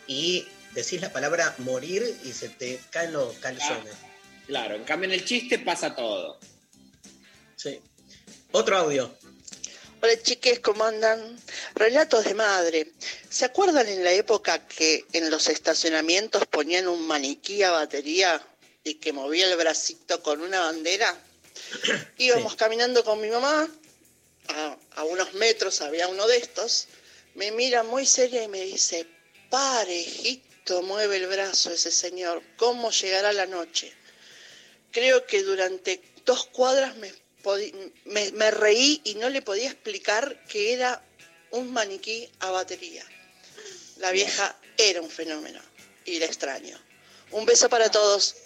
y 0.06 0.46
decís 0.72 1.00
la 1.00 1.12
palabra 1.12 1.52
morir 1.58 2.04
y 2.22 2.30
se 2.32 2.48
te 2.48 2.78
caen 2.90 3.12
los 3.12 3.34
calzones. 3.38 3.92
Claro, 4.46 4.74
en 4.76 4.84
cambio 4.84 5.08
en 5.08 5.14
el 5.14 5.24
chiste 5.24 5.58
pasa 5.58 5.94
todo. 5.94 6.38
Sí. 7.56 7.80
Otro 8.52 8.76
audio. 8.76 9.16
Hola 10.02 10.22
chiques, 10.22 10.60
¿cómo 10.60 10.84
andan? 10.84 11.38
Relatos 11.74 12.24
de 12.24 12.34
madre. 12.34 12.92
¿Se 13.30 13.46
acuerdan 13.46 13.88
en 13.88 14.04
la 14.04 14.12
época 14.12 14.66
que 14.66 15.06
en 15.12 15.30
los 15.30 15.48
estacionamientos 15.48 16.46
ponían 16.46 16.88
un 16.88 17.06
maniquí 17.06 17.62
a 17.62 17.70
batería 17.70 18.46
y 18.84 18.96
que 18.96 19.14
movía 19.14 19.50
el 19.50 19.56
bracito 19.56 20.22
con 20.22 20.42
una 20.42 20.60
bandera? 20.60 21.16
Íbamos 22.18 22.54
caminando 22.54 23.02
con 23.02 23.18
mi 23.20 23.28
mamá, 23.28 23.66
a, 24.48 24.76
a 24.96 25.04
unos 25.04 25.32
metros 25.34 25.80
había 25.80 26.06
uno 26.08 26.26
de 26.26 26.36
estos, 26.36 26.88
me 27.34 27.50
mira 27.50 27.82
muy 27.82 28.04
seria 28.04 28.42
y 28.42 28.48
me 28.48 28.60
dice, 28.60 29.06
parejito 29.48 30.82
mueve 30.82 31.16
el 31.16 31.28
brazo 31.28 31.72
ese 31.72 31.90
señor, 31.90 32.42
¿cómo 32.58 32.90
llegará 32.90 33.32
la 33.32 33.46
noche? 33.46 33.94
Creo 34.94 35.26
que 35.26 35.42
durante 35.42 36.00
dos 36.24 36.46
cuadras 36.46 36.96
me, 36.96 37.12
podi- 37.42 37.92
me, 38.06 38.32
me 38.32 38.50
reí 38.50 39.02
y 39.04 39.16
no 39.16 39.28
le 39.28 39.42
podía 39.42 39.66
explicar 39.70 40.42
que 40.46 40.72
era 40.72 41.04
un 41.50 41.72
maniquí 41.72 42.30
a 42.38 42.50
batería. 42.50 43.04
La 43.98 44.10
vieja 44.12 44.56
era 44.78 45.02
un 45.02 45.10
fenómeno 45.10 45.60
y 46.06 46.18
la 46.20 46.26
extraño. 46.26 46.78
Un 47.32 47.44
beso 47.44 47.68
para 47.68 47.90
todos. 47.90 48.36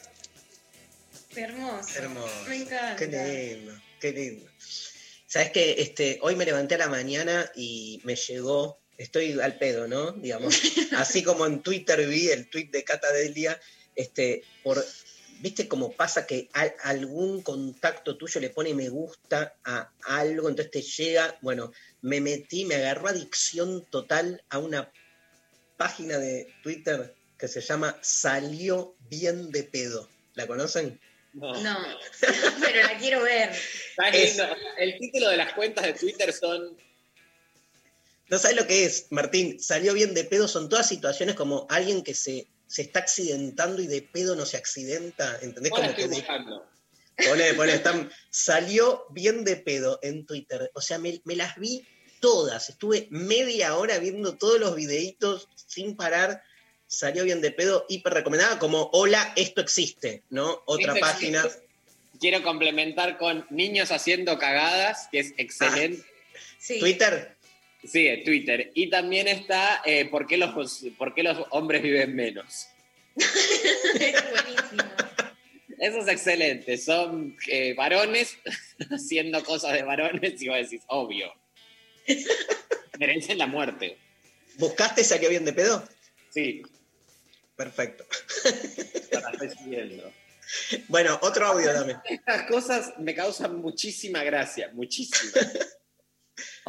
Hermoso. 1.37 2.45
Me 2.49 2.57
encanta. 2.57 2.97
Qué 2.97 3.07
lindo, 3.07 3.81
qué 4.01 4.13
lindo. 4.13 4.51
Sabes 5.27 5.51
que 5.53 5.75
este, 5.83 6.19
hoy 6.23 6.35
me 6.37 6.47
levanté 6.47 6.77
a 6.77 6.79
la 6.79 6.89
mañana 6.89 7.53
y 7.55 8.01
me 8.05 8.17
llegó, 8.17 8.81
estoy 8.97 9.39
al 9.39 9.59
pedo, 9.59 9.87
¿no? 9.87 10.13
Digamos, 10.13 10.59
así 10.97 11.23
como 11.23 11.45
en 11.45 11.63
Twitter 11.63 12.07
vi 12.09 12.31
el 12.31 12.49
tweet 12.49 12.69
de 12.71 12.83
Cata 12.83 13.13
Delia, 13.13 13.61
este, 13.95 14.43
por, 14.63 14.83
viste 15.41 15.69
cómo 15.69 15.93
pasa 15.93 16.27
que 16.27 16.49
a- 16.53 16.73
algún 16.83 17.43
contacto 17.43 18.17
tuyo 18.17 18.41
le 18.41 18.51
pone 18.51 18.75
me 18.75 18.89
gusta 18.89 19.55
a 19.65 19.91
algo, 20.05 20.49
entonces 20.49 20.71
te 20.71 20.83
llega, 20.83 21.37
bueno, 21.41 21.73
me 22.03 22.21
metí, 22.21 22.65
me 22.65 22.77
agarró 22.77 23.09
adicción 23.09 23.85
total 23.91 24.43
a 24.51 24.59
una 24.59 24.91
página 25.77 26.19
de 26.19 26.53
Twitter 26.63 27.15
que 27.39 27.49
se 27.49 27.61
llama 27.61 27.97
Salió 28.03 28.95
bien 29.09 29.51
de 29.53 29.63
pedo. 29.65 30.09
¿La 30.35 30.47
conocen? 30.47 31.01
No. 31.35 31.53
No, 31.63 31.79
pero 32.61 32.83
la 32.83 32.99
quiero 32.99 33.23
ver. 33.23 33.51
Está 33.51 34.09
Es- 34.09 34.37
lindo. 34.37 34.57
El 34.79 34.99
título 34.99 35.29
de 35.29 35.37
las 35.37 35.53
cuentas 35.53 35.85
de 35.85 35.93
Twitter 35.93 36.33
son 36.33 36.77
No 38.29 38.39
sabes 38.39 38.57
lo 38.57 38.67
que 38.67 38.85
es, 38.85 39.07
Martín. 39.11 39.59
Salió 39.61 39.95
bien 39.95 40.15
de 40.15 40.25
pedo. 40.25 40.49
Son 40.49 40.69
todas 40.69 40.89
situaciones 40.89 41.35
como 41.35 41.67
alguien 41.71 42.03
que 42.03 42.15
se, 42.15 42.47
se 42.69 42.83
está 42.83 43.01
accidentando 43.01 43.83
y 43.83 43.89
de 43.89 44.03
pedo 44.03 44.37
no 44.37 44.47
se 44.47 44.57
accidenta. 44.57 45.39
¿Entendés? 45.43 45.71
Como 45.73 45.83
que 45.95 46.03
estoy 46.03 46.19
buscando. 46.19 46.65
Pone, 47.27 47.55
pone, 47.55 47.75
están- 47.75 48.13
salió 48.31 49.05
bien 49.11 49.43
de 49.43 49.57
pedo 49.57 49.99
en 50.03 50.25
Twitter. 50.25 50.71
O 50.75 50.81
sea, 50.81 50.99
me, 50.99 51.21
me 51.25 51.35
las 51.35 51.57
vi 51.57 51.85
todas. 52.21 52.69
Estuve 52.69 53.09
media 53.11 53.77
hora 53.77 53.99
viendo 53.99 54.37
todos 54.37 54.61
los 54.61 54.77
videitos 54.77 55.49
sin 55.67 55.97
parar. 55.97 56.43
Salió 56.87 57.25
bien 57.25 57.41
de 57.41 57.51
pedo, 57.51 57.85
hiper 57.89 58.15
recomendada, 58.15 58.59
como 58.59 58.89
hola, 58.93 59.33
esto 59.37 59.61
existe, 59.61 60.23
¿no? 60.31 60.63
Otra 60.67 60.95
Esto 60.95 61.01
página. 61.07 61.41
existe. 61.41 61.67
Quiero 62.21 62.43
complementar 62.43 63.19
con 63.19 63.47
niños 63.51 63.91
haciendo 63.93 64.39
cagadas, 64.39 65.09
que 65.11 65.21
es 65.21 65.35
excelente. 65.37 66.05
Sí. 66.59 66.81
Twitter. 66.81 67.37
Sí, 67.85 68.09
en 68.09 68.25
Twitter. 68.25 68.71
Y 68.75 68.91
también 68.91 69.29
está 69.29 69.83
eh, 69.85 70.07
¿por, 70.07 70.27
qué 70.27 70.37
los, 70.37 70.85
¿por 70.97 71.15
qué 71.15 71.23
los 71.23 71.47
hombres 71.51 71.83
viven 71.83 72.15
menos? 72.15 72.69
Eso 75.79 75.99
es 75.99 76.09
excelente. 76.09 76.77
Son 76.77 77.37
eh, 77.47 77.75
varones 77.75 78.37
haciendo 78.91 79.45
cosas 79.45 79.75
de 79.75 79.83
varones 79.83 80.43
y 80.43 80.49
vos 80.49 80.59
decís, 80.59 80.83
obvio. 80.89 81.33
Merecen 82.99 83.39
la 83.39 83.47
muerte. 83.47 83.97
¿Buscaste 84.57 85.05
salió 85.05 85.31
bien 85.31 85.45
de 85.45 85.53
pedo? 85.53 85.87
Sí. 86.31 86.63
Perfecto. 87.57 88.05
Siguiendo. 89.57 90.13
Bueno, 90.89 91.19
otro 91.23 91.47
audio 91.47 91.73
dame. 91.73 91.97
Estas 92.09 92.45
cosas 92.49 92.95
me 92.99 93.15
causan 93.15 93.57
muchísima 93.61 94.23
gracia, 94.25 94.71
muchísima. 94.73 95.33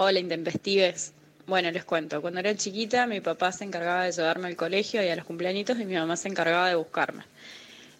Hola, 0.02 0.20
intempestives. 0.20 1.12
Bueno, 1.46 1.70
les 1.72 1.84
cuento. 1.84 2.22
Cuando 2.22 2.40
era 2.40 2.56
chiquita, 2.56 3.06
mi 3.06 3.20
papá 3.20 3.52
se 3.52 3.66
encargaba 3.66 4.06
de 4.06 4.14
llevarme 4.14 4.48
al 4.48 4.56
colegio 4.56 5.04
y 5.04 5.10
a 5.10 5.16
los 5.18 5.26
cumpleañitos 5.26 5.78
y 5.78 5.84
mi 5.84 5.96
mamá 5.96 6.16
se 6.16 6.30
encargaba 6.30 6.70
de 6.70 6.76
buscarme. 6.76 7.24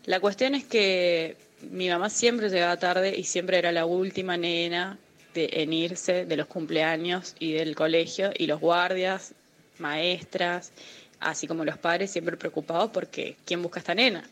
La 0.06 0.22
cuestión 0.22 0.56
es 0.56 0.64
que 0.64 1.36
mi 1.72 1.90
mamá 1.90 2.10
siempre 2.10 2.48
llegaba 2.50 2.78
tarde 2.78 3.14
y 3.18 3.26
siempre 3.26 3.58
era 3.58 3.74
la 3.74 3.86
última 3.86 4.38
nena 4.38 4.98
de, 5.34 5.50
en 5.52 5.74
irse 5.74 6.24
de 6.24 6.38
los 6.38 6.48
cumpleaños 6.48 7.36
y 7.38 7.52
del 7.52 7.76
colegio 7.76 8.32
y 8.34 8.48
los 8.48 8.62
guardias, 8.62 9.34
maestras, 9.78 10.72
así 11.20 11.48
como 11.48 11.66
los 11.66 11.78
padres 11.78 12.12
siempre 12.12 12.38
preocupados 12.38 12.92
porque 12.92 13.36
¿quién 13.46 13.62
busca 13.62 13.80
a 13.80 13.82
esta 13.82 13.94
nena? 13.94 14.24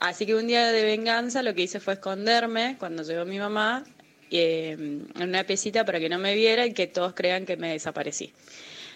Así 0.00 0.26
que 0.26 0.34
un 0.34 0.48
día 0.48 0.72
de 0.72 0.82
venganza 0.82 1.44
lo 1.44 1.54
que 1.54 1.62
hice 1.62 1.78
fue 1.78 1.92
esconderme 1.94 2.74
cuando 2.80 3.04
llegó 3.04 3.24
mi 3.24 3.38
mamá 3.38 3.84
eh, 4.30 4.72
en 4.72 5.08
una 5.16 5.44
piecita 5.44 5.84
para 5.84 5.98
que 6.00 6.08
no 6.08 6.18
me 6.18 6.34
viera 6.34 6.66
y 6.66 6.72
que 6.72 6.86
todos 6.86 7.14
crean 7.14 7.46
que 7.46 7.56
me 7.56 7.72
desaparecí. 7.72 8.32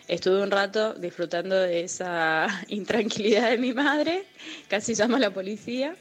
Estuve 0.07 0.43
un 0.43 0.51
rato 0.51 0.95
disfrutando 0.95 1.59
de 1.59 1.83
esa 1.83 2.47
intranquilidad 2.69 3.51
de 3.51 3.59
mi 3.59 3.73
madre, 3.73 4.25
casi 4.69 4.95
llamo 4.95 5.17
a 5.17 5.19
la 5.19 5.31
policía, 5.31 5.97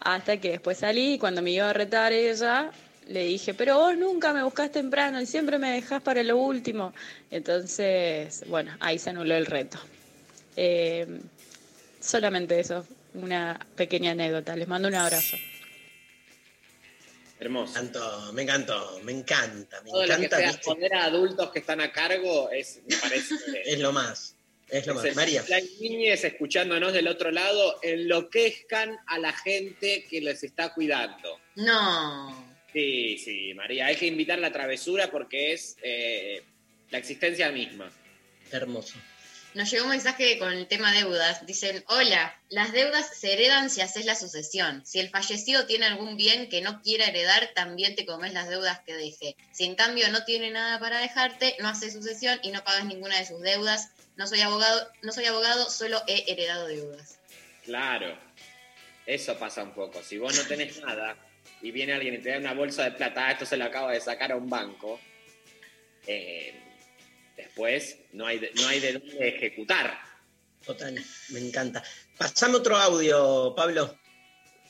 hasta 0.00 0.38
que 0.38 0.50
después 0.52 0.78
salí 0.78 1.14
y 1.14 1.18
cuando 1.18 1.42
me 1.42 1.50
iba 1.50 1.68
a 1.68 1.72
retar 1.72 2.12
ella, 2.12 2.70
le 3.08 3.24
dije, 3.24 3.52
pero 3.52 3.78
vos 3.78 3.96
nunca 3.96 4.32
me 4.32 4.42
buscás 4.42 4.72
temprano 4.72 5.20
y 5.20 5.26
siempre 5.26 5.58
me 5.58 5.72
dejás 5.72 6.02
para 6.02 6.22
lo 6.22 6.38
último. 6.38 6.94
Entonces, 7.30 8.44
bueno, 8.48 8.72
ahí 8.80 8.98
se 8.98 9.10
anuló 9.10 9.34
el 9.34 9.46
reto. 9.46 9.78
Eh, 10.56 11.06
solamente 12.00 12.58
eso, 12.60 12.86
una 13.14 13.58
pequeña 13.76 14.12
anécdota. 14.12 14.56
Les 14.56 14.68
mando 14.68 14.88
un 14.88 14.94
abrazo. 14.94 15.36
Hermoso. 17.40 17.72
Me 17.74 17.80
encantó, 17.80 18.32
me 18.32 18.42
encantó, 18.42 19.00
me 19.02 19.12
encanta, 19.12 19.80
me 19.82 19.90
Todo 19.90 20.02
lo 20.06 20.16
que 20.16 20.24
encanta. 20.24 20.52
sea 20.62 21.00
a 21.00 21.04
adultos 21.06 21.50
que 21.50 21.58
están 21.58 21.80
a 21.80 21.90
cargo 21.92 22.50
es, 22.50 22.80
me 22.88 22.96
parece. 22.96 23.34
Es 23.64 23.78
lo 23.80 23.92
más, 23.92 24.36
es 24.68 24.86
lo 24.86 24.94
más. 24.94 25.04
el- 25.04 25.14
María. 25.14 25.44
Las 25.48 25.62
niñas 25.80 26.22
escuchándonos 26.24 26.92
del 26.92 27.08
otro 27.08 27.30
lado 27.30 27.78
enloquezcan 27.82 28.96
a 29.06 29.18
la 29.18 29.32
gente 29.32 30.06
que 30.08 30.20
les 30.20 30.42
está 30.44 30.72
cuidando. 30.72 31.40
No. 31.56 32.54
Sí, 32.72 33.18
sí, 33.18 33.54
María, 33.54 33.86
hay 33.86 33.96
que 33.96 34.06
invitar 34.06 34.38
la 34.38 34.50
travesura 34.52 35.10
porque 35.10 35.52
es 35.52 35.76
eh, 35.82 36.42
la 36.90 36.98
existencia 36.98 37.50
misma. 37.52 37.90
Hermoso. 38.50 38.94
Nos 39.54 39.70
llegó 39.70 39.84
un 39.84 39.90
mensaje 39.90 40.36
con 40.38 40.52
el 40.52 40.66
tema 40.66 40.92
deudas. 40.92 41.46
Dicen, 41.46 41.84
hola, 41.86 42.36
las 42.48 42.72
deudas 42.72 43.16
se 43.16 43.34
heredan 43.34 43.70
si 43.70 43.82
haces 43.82 44.04
la 44.04 44.16
sucesión. 44.16 44.84
Si 44.84 44.98
el 44.98 45.10
fallecido 45.10 45.64
tiene 45.66 45.86
algún 45.86 46.16
bien 46.16 46.48
que 46.48 46.60
no 46.60 46.82
quiera 46.82 47.06
heredar, 47.06 47.52
también 47.54 47.94
te 47.94 48.04
comes 48.04 48.32
las 48.32 48.48
deudas 48.48 48.80
que 48.80 48.94
deje. 48.94 49.36
Si 49.52 49.64
en 49.64 49.76
cambio 49.76 50.08
no 50.08 50.24
tiene 50.24 50.50
nada 50.50 50.80
para 50.80 50.98
dejarte, 50.98 51.54
no 51.60 51.68
haces 51.68 51.92
sucesión 51.92 52.40
y 52.42 52.50
no 52.50 52.64
pagas 52.64 52.84
ninguna 52.84 53.16
de 53.16 53.26
sus 53.26 53.40
deudas. 53.42 53.92
No 54.16 54.26
soy 54.26 54.40
abogado, 54.40 54.90
no 55.02 55.12
soy 55.12 55.26
abogado, 55.26 55.70
solo 55.70 56.02
he 56.08 56.24
heredado 56.32 56.66
deudas. 56.66 57.20
Claro, 57.64 58.18
eso 59.06 59.38
pasa 59.38 59.62
un 59.62 59.72
poco. 59.72 60.02
Si 60.02 60.18
vos 60.18 60.36
no 60.36 60.42
tenés 60.48 60.80
nada 60.84 61.16
y 61.62 61.70
viene 61.70 61.92
alguien 61.92 62.14
y 62.14 62.18
te 62.18 62.30
da 62.30 62.38
una 62.38 62.54
bolsa 62.54 62.82
de 62.82 62.90
plata, 62.90 63.28
ah, 63.28 63.30
esto 63.30 63.46
se 63.46 63.56
lo 63.56 63.66
acaba 63.66 63.92
de 63.92 64.00
sacar 64.00 64.32
a 64.32 64.36
un 64.36 64.50
banco, 64.50 64.98
eh, 66.08 66.60
después 67.36 67.98
no 68.12 68.26
hay, 68.26 68.38
de- 68.38 68.50
no 68.54 68.66
hay 68.68 68.80
de 68.80 68.92
dónde 68.94 69.28
ejecutar. 69.28 69.94
Total, 70.64 70.98
me 71.30 71.40
encanta. 71.40 71.82
Pasame 72.16 72.56
otro 72.56 72.76
audio, 72.76 73.54
Pablo. 73.54 73.98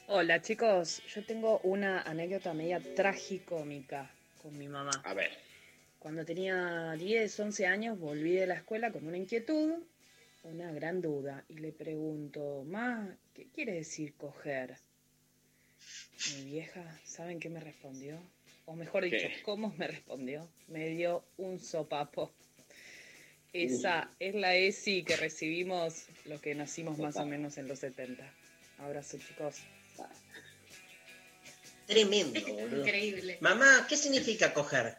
Hola 0.09 0.43
chicos, 0.43 1.03
yo 1.15 1.25
tengo 1.25 1.61
una 1.61 2.03
anécdota 2.03 2.53
media 2.53 2.81
tragicómica 2.95 4.11
con 4.43 4.57
mi 4.59 4.69
mamá. 4.69 4.91
A 5.05 5.15
ver. 5.15 5.31
Cuando 5.99 6.25
tenía 6.25 6.93
10, 6.99 7.41
11 7.41 7.67
años 7.67 7.99
volví 7.99 8.33
de 8.33 8.47
la 8.47 8.55
escuela 8.57 8.93
con 8.93 9.07
una 9.07 9.17
inquietud, 9.17 9.73
una 10.43 10.71
gran 10.73 11.01
duda, 11.01 11.45
y 11.49 11.55
le 11.55 11.73
pregunto, 11.73 12.65
Ma, 12.67 13.17
¿qué 13.33 13.47
quiere 13.49 13.73
decir 13.73 14.15
coger? 14.17 14.77
Mi 16.37 16.45
vieja, 16.45 17.01
¿saben 17.05 17.41
qué 17.41 17.49
me 17.49 17.61
respondió? 17.61 18.21
O 18.67 18.75
mejor 18.75 19.05
dicho, 19.05 19.17
¿Qué? 19.17 19.43
¿cómo 19.43 19.73
me 19.79 19.87
respondió? 19.87 20.51
Me 20.69 20.89
dio 20.91 21.25
un 21.39 21.59
sopapo. 21.61 22.35
Esa 23.55 24.11
es 24.19 24.35
la 24.35 24.57
ESI 24.57 25.05
que 25.05 25.17
recibimos 25.17 26.07
los 26.25 26.41
que 26.41 26.57
nacimos 26.57 26.99
más 26.99 27.15
o 27.17 27.25
menos 27.25 27.57
en 27.57 27.69
los 27.69 27.79
70. 27.79 28.29
Abrazo 28.79 29.17
chicos. 29.17 29.59
Tremendo, 31.87 32.41
boludo. 32.41 32.81
Increíble. 32.81 33.39
Mamá, 33.41 33.87
¿qué 33.89 33.97
significa 33.97 34.53
coger? 34.53 34.97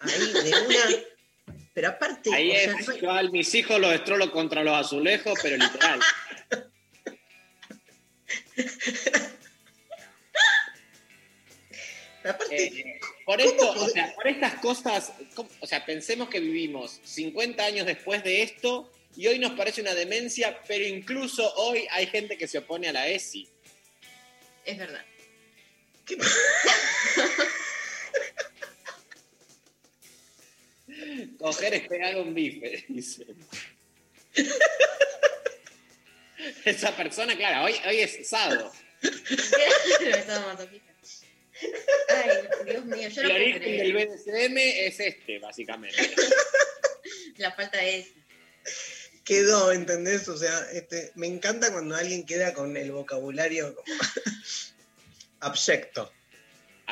Ahí, 0.00 0.32
de 0.32 0.52
una. 0.66 1.56
Pero 1.74 1.88
aparte. 1.88 2.32
Ahí 2.32 2.52
o 2.52 2.54
sea, 2.54 2.72
es, 2.78 2.88
no 2.88 2.94
hay- 2.94 3.00
yo 3.00 3.10
a 3.10 3.22
mis 3.24 3.54
hijos 3.54 3.78
los 3.78 3.90
destrolo 3.90 4.32
contra 4.32 4.64
los 4.64 4.74
azulejos, 4.74 5.38
pero 5.42 5.58
literal. 5.58 6.00
Eh, 12.50 13.00
por 13.24 13.40
esto, 13.40 13.70
o 13.70 13.88
sea, 13.88 14.14
por 14.14 14.26
estas 14.28 14.54
cosas, 14.54 15.12
¿cómo- 15.34 15.48
o 15.60 15.66
sea, 15.66 15.84
pensemos 15.84 16.28
que 16.28 16.40
vivimos 16.40 17.00
50 17.04 17.64
años 17.64 17.86
después 17.86 18.22
de 18.24 18.42
esto 18.42 18.90
y 19.16 19.26
hoy 19.26 19.38
nos 19.38 19.52
parece 19.52 19.80
una 19.80 19.94
demencia, 19.94 20.60
pero 20.66 20.86
incluso 20.86 21.52
hoy 21.54 21.86
hay 21.90 22.06
gente 22.06 22.36
que 22.38 22.48
se 22.48 22.58
opone 22.58 22.88
a 22.88 22.92
la 22.92 23.08
ESI. 23.08 23.48
Es 24.64 24.78
verdad. 24.78 25.04
Coger 31.38 31.74
es 31.74 31.88
pegar 31.88 32.16
un 32.16 32.34
bife, 32.34 32.84
dice. 32.88 33.26
Esa 36.64 36.96
persona, 36.96 37.36
claro, 37.36 37.64
hoy, 37.66 37.74
hoy 37.86 38.00
es 38.00 38.28
sábado. 38.28 38.72
Ay, 42.08 42.30
Dios 42.66 42.84
mío, 42.84 43.08
yo 43.08 43.22
El 43.22 43.28
no 43.28 43.34
origen 43.34 43.62
del 43.62 43.92
creer. 43.92 44.08
BDSM 44.08 44.56
es 44.58 45.00
este, 45.00 45.38
básicamente. 45.38 45.96
La 47.36 47.52
falta 47.52 47.82
es. 47.82 48.08
quedó, 49.24 49.72
¿entendés? 49.72 50.28
O 50.28 50.36
sea, 50.36 50.70
este, 50.72 51.12
me 51.14 51.26
encanta 51.26 51.72
cuando 51.72 51.96
alguien 51.96 52.26
queda 52.26 52.52
con 52.52 52.76
el 52.76 52.92
vocabulario 52.92 53.74
como 53.74 53.86
abyecto. 55.40 56.12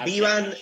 Vivan, 0.04 0.54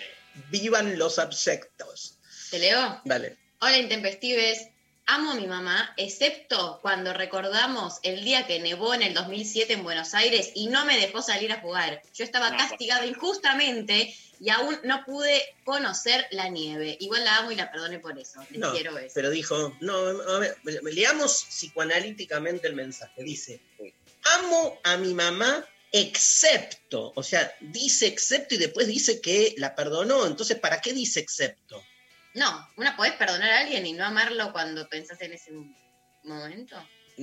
vivan 0.50 0.98
los 0.98 1.18
abyectos. 1.18 2.18
¿Te 2.50 2.58
leo? 2.58 3.00
Dale. 3.04 3.36
Hola, 3.60 3.78
intempestives. 3.78 4.68
Amo 5.10 5.30
a 5.30 5.34
mi 5.36 5.46
mamá, 5.46 5.94
excepto 5.96 6.80
cuando 6.82 7.14
recordamos 7.14 7.94
el 8.02 8.24
día 8.26 8.46
que 8.46 8.60
nevó 8.60 8.92
en 8.92 9.02
el 9.02 9.14
2007 9.14 9.72
en 9.72 9.82
Buenos 9.82 10.12
Aires 10.12 10.50
y 10.54 10.66
no 10.66 10.84
me 10.84 10.98
dejó 10.98 11.22
salir 11.22 11.50
a 11.50 11.60
jugar. 11.62 12.02
Yo 12.14 12.24
estaba 12.24 12.50
No, 12.50 12.58
castigada 12.58 13.06
injustamente 13.06 14.14
y 14.38 14.50
aún 14.50 14.78
no 14.84 15.02
pude 15.06 15.42
conocer 15.64 16.26
la 16.30 16.50
nieve. 16.50 16.98
Igual 17.00 17.24
la 17.24 17.38
amo 17.38 17.50
y 17.50 17.56
la 17.56 17.72
perdone 17.72 18.00
por 18.00 18.18
eso. 18.18 18.44
Les 18.50 18.60
No, 18.60 18.70
quiero 18.72 18.98
eso. 18.98 19.12
pero 19.14 19.30
dijo, 19.30 19.74
no, 19.80 19.96
a 19.96 20.38
ver, 20.40 20.58
leamos 20.82 21.42
psicoanalíticamente 21.48 22.66
el 22.68 22.74
mensaje. 22.74 23.22
Dice, 23.22 23.62
amo 24.34 24.78
a 24.84 24.98
mi 24.98 25.14
mamá 25.14 25.64
excepto, 25.90 27.14
o 27.16 27.22
sea, 27.22 27.50
dice 27.60 28.06
excepto 28.08 28.56
y 28.56 28.58
después 28.58 28.86
dice 28.86 29.22
que 29.22 29.54
la 29.56 29.74
perdonó. 29.74 30.26
Entonces, 30.26 30.58
¿para 30.58 30.82
qué 30.82 30.92
dice 30.92 31.20
excepto? 31.20 31.82
No, 32.38 32.68
una 32.76 32.96
podés 32.96 33.14
perdonar 33.14 33.50
a 33.50 33.58
alguien 33.60 33.86
y 33.86 33.92
no 33.92 34.04
amarlo 34.04 34.52
cuando 34.52 34.88
pensás 34.88 35.20
en 35.22 35.32
ese 35.32 35.52
momento. 36.24 36.76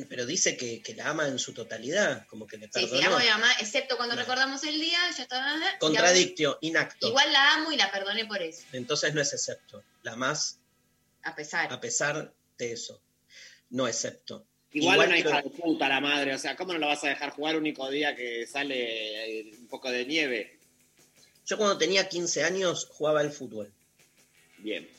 Pero 0.09 0.25
dice 0.25 0.57
que, 0.57 0.81
que 0.81 0.93
la 0.93 1.09
ama 1.09 1.25
en 1.27 1.39
su 1.39 1.53
totalidad, 1.53 2.25
como 2.27 2.45
que 2.45 2.57
le 2.57 2.65
Sí, 2.65 2.71
perdonó. 2.73 2.97
sí, 2.99 3.05
amo 3.05 3.15
a 3.15 3.19
mi 3.21 3.27
mamá, 3.29 3.51
excepto 3.61 3.95
cuando 3.95 4.15
recordamos 4.15 4.61
el 4.65 4.77
día, 4.79 4.99
ya 5.15 5.23
está. 5.23 5.57
Contradictio, 5.79 6.57
inacto. 6.61 7.07
Igual 7.07 7.31
la 7.31 7.53
amo 7.53 7.71
y 7.71 7.77
la 7.77 7.89
perdoné 7.91 8.25
por 8.25 8.41
eso, 8.41 8.63
Entonces 8.73 9.13
no 9.13 9.21
es 9.21 9.31
excepto. 9.31 9.83
La 10.03 10.17
más 10.17 10.59
a 11.23 11.33
pesar. 11.33 11.71
a 11.71 11.79
pesar 11.79 12.33
de 12.57 12.71
eso. 12.73 13.01
No 13.69 13.87
excepto. 13.87 14.45
Igual, 14.73 14.99
una 15.07 15.17
hija 15.17 15.41
de 15.41 15.49
puta 15.49 15.87
la 15.87 16.01
madre, 16.01 16.35
o 16.35 16.37
sea, 16.37 16.57
¿cómo 16.57 16.73
no 16.73 16.79
la 16.79 16.87
vas 16.87 17.03
a 17.05 17.07
dejar 17.07 17.29
jugar 17.29 17.55
único 17.55 17.89
día 17.89 18.13
que 18.17 18.45
sale 18.45 19.39
eh, 19.39 19.51
un 19.57 19.67
poco 19.69 19.89
de 19.89 20.05
nieve? 20.05 20.59
Yo 21.45 21.57
cuando 21.57 21.77
tenía 21.77 22.09
15 22.09 22.43
años 22.43 22.85
jugaba 22.91 23.21
al 23.21 23.31
fútbol. 23.31 23.71
Bien. 24.57 24.89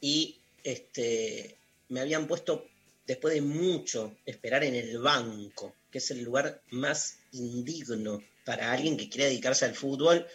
Y 0.00 0.38
este, 0.64 1.56
me 1.88 2.00
habían 2.00 2.26
puesto, 2.26 2.66
después 3.06 3.34
de 3.34 3.40
mucho, 3.40 4.16
esperar 4.26 4.64
en 4.64 4.74
el 4.74 4.98
banco, 4.98 5.74
que 5.90 5.98
es 5.98 6.10
el 6.10 6.22
lugar 6.22 6.60
más 6.70 7.18
indigno 7.32 8.22
para 8.44 8.72
alguien 8.72 8.96
que 8.96 9.08
quiere 9.08 9.26
dedicarse 9.28 9.64
al 9.64 9.74
fútbol, 9.74 10.26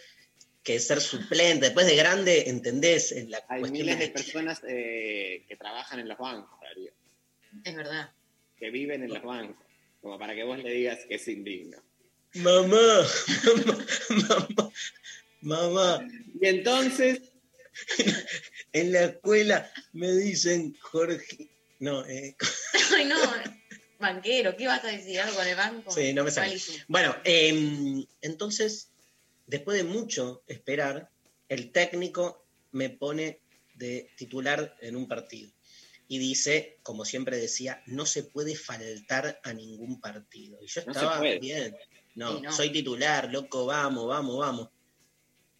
que 0.62 0.76
es 0.76 0.86
ser 0.86 1.00
suplente. 1.00 1.66
Después 1.66 1.86
de 1.86 1.96
grande, 1.96 2.48
¿entendés? 2.48 3.12
En 3.12 3.30
la 3.30 3.42
Hay 3.48 3.60
cuestión 3.60 3.86
miles 3.86 3.98
de 3.98 4.08
personas 4.08 4.60
eh, 4.66 5.44
que 5.48 5.56
trabajan 5.56 6.00
en 6.00 6.08
los 6.08 6.18
bancos, 6.18 6.58
Darío, 6.60 6.92
Es 7.64 7.74
verdad. 7.76 8.12
que 8.58 8.70
viven 8.70 9.02
en 9.02 9.12
los 9.12 9.22
bancos, 9.22 9.66
como 10.00 10.18
para 10.18 10.34
que 10.34 10.44
vos 10.44 10.58
le 10.58 10.70
digas 10.72 11.00
que 11.06 11.16
es 11.16 11.28
indigno. 11.28 11.78
Mamá, 12.34 13.06
mamá, 14.28 14.72
mamá. 15.42 16.08
Y 16.40 16.46
entonces, 16.46 17.20
en 18.74 18.92
la 18.92 19.04
escuela 19.04 19.72
me 19.92 20.12
dicen 20.12 20.76
Jorge. 20.80 21.48
No, 21.78 22.04
eh, 22.06 22.36
Ay, 22.96 23.06
no. 23.06 23.16
Banquero, 23.98 24.56
¿qué 24.56 24.66
vas 24.66 24.84
a 24.84 24.88
decir? 24.88 25.20
¿Algo 25.20 25.36
con 25.36 25.46
el 25.46 25.56
banco? 25.56 25.90
Sí, 25.90 26.12
no 26.12 26.24
me 26.24 26.30
sale. 26.30 26.60
Bueno, 26.88 27.16
em, 27.24 28.04
entonces, 28.20 28.90
después 29.46 29.78
de 29.78 29.84
mucho 29.84 30.42
esperar, 30.48 31.08
el 31.48 31.70
técnico 31.70 32.44
me 32.72 32.90
pone 32.90 33.40
de 33.76 34.10
titular 34.16 34.76
en 34.80 34.96
un 34.96 35.06
partido. 35.06 35.50
Y 36.08 36.18
dice, 36.18 36.78
como 36.82 37.04
siempre 37.04 37.38
decía, 37.38 37.82
no 37.86 38.04
se 38.06 38.24
puede 38.24 38.56
faltar 38.56 39.40
a 39.42 39.52
ningún 39.52 40.00
partido. 40.00 40.58
Y 40.62 40.66
yo 40.66 40.80
estaba 40.80 41.20
bien. 41.20 41.76
No. 42.16 42.52
soy 42.52 42.70
titular, 42.70 43.32
loco, 43.32 43.66
vamos, 43.66 44.06
vamos, 44.08 44.38
vamos. 44.38 44.68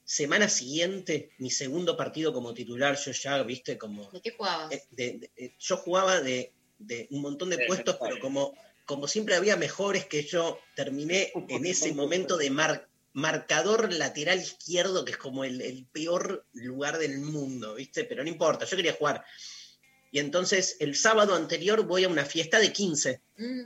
Semana 0.05 0.49
siguiente, 0.49 1.31
mi 1.39 1.51
segundo 1.51 1.97
partido 1.97 2.33
como 2.33 2.53
titular, 2.53 2.97
yo 2.99 3.13
ya, 3.13 3.43
viste, 3.43 3.79
como 3.79 4.11
¿De 4.11 4.21
qué 4.21 4.31
jugabas? 4.33 4.73
eh, 4.73 4.83
de- 4.91 5.13
de- 5.19 5.31
eh, 5.37 5.55
yo 5.59 5.77
jugaba 5.79 6.21
de, 6.21 6.53
de 6.79 7.09
un 7.11 7.23
montón 7.23 7.49
de 7.51 7.57
Sí, 7.57 7.63
puestos, 7.67 7.97
pero 8.01 8.19
como, 8.21 8.55
como 8.85 9.09
siempre 9.09 9.35
había 9.35 9.57
mejores 9.57 10.05
que 10.05 10.23
yo, 10.23 10.59
terminé 10.77 11.33
en 11.49 11.65
ese 11.65 11.95
momento 11.95 12.37
de 12.37 12.51
mar- 12.51 12.87
marcador 13.15 13.93
lateral 13.95 14.39
izquierdo, 14.41 15.05
que 15.07 15.13
es 15.13 15.17
como 15.17 15.45
el, 15.45 15.63
el 15.63 15.87
peor 15.87 16.47
lugar 16.53 16.99
del 16.99 17.19
mundo, 17.21 17.75
¿viste? 17.77 18.05
Pero 18.05 18.23
no 18.23 18.29
importa, 18.29 18.67
yo 18.67 18.77
quería 18.77 18.93
jugar. 18.93 19.25
Y 20.13 20.19
entonces 20.19 20.77
el 20.81 20.95
sábado 20.97 21.35
anterior 21.35 21.87
voy 21.87 22.05
a 22.05 22.09
una 22.09 22.25
fiesta 22.27 22.59
de 22.61 22.73
15. 22.73 23.23
Mm, 23.39 23.63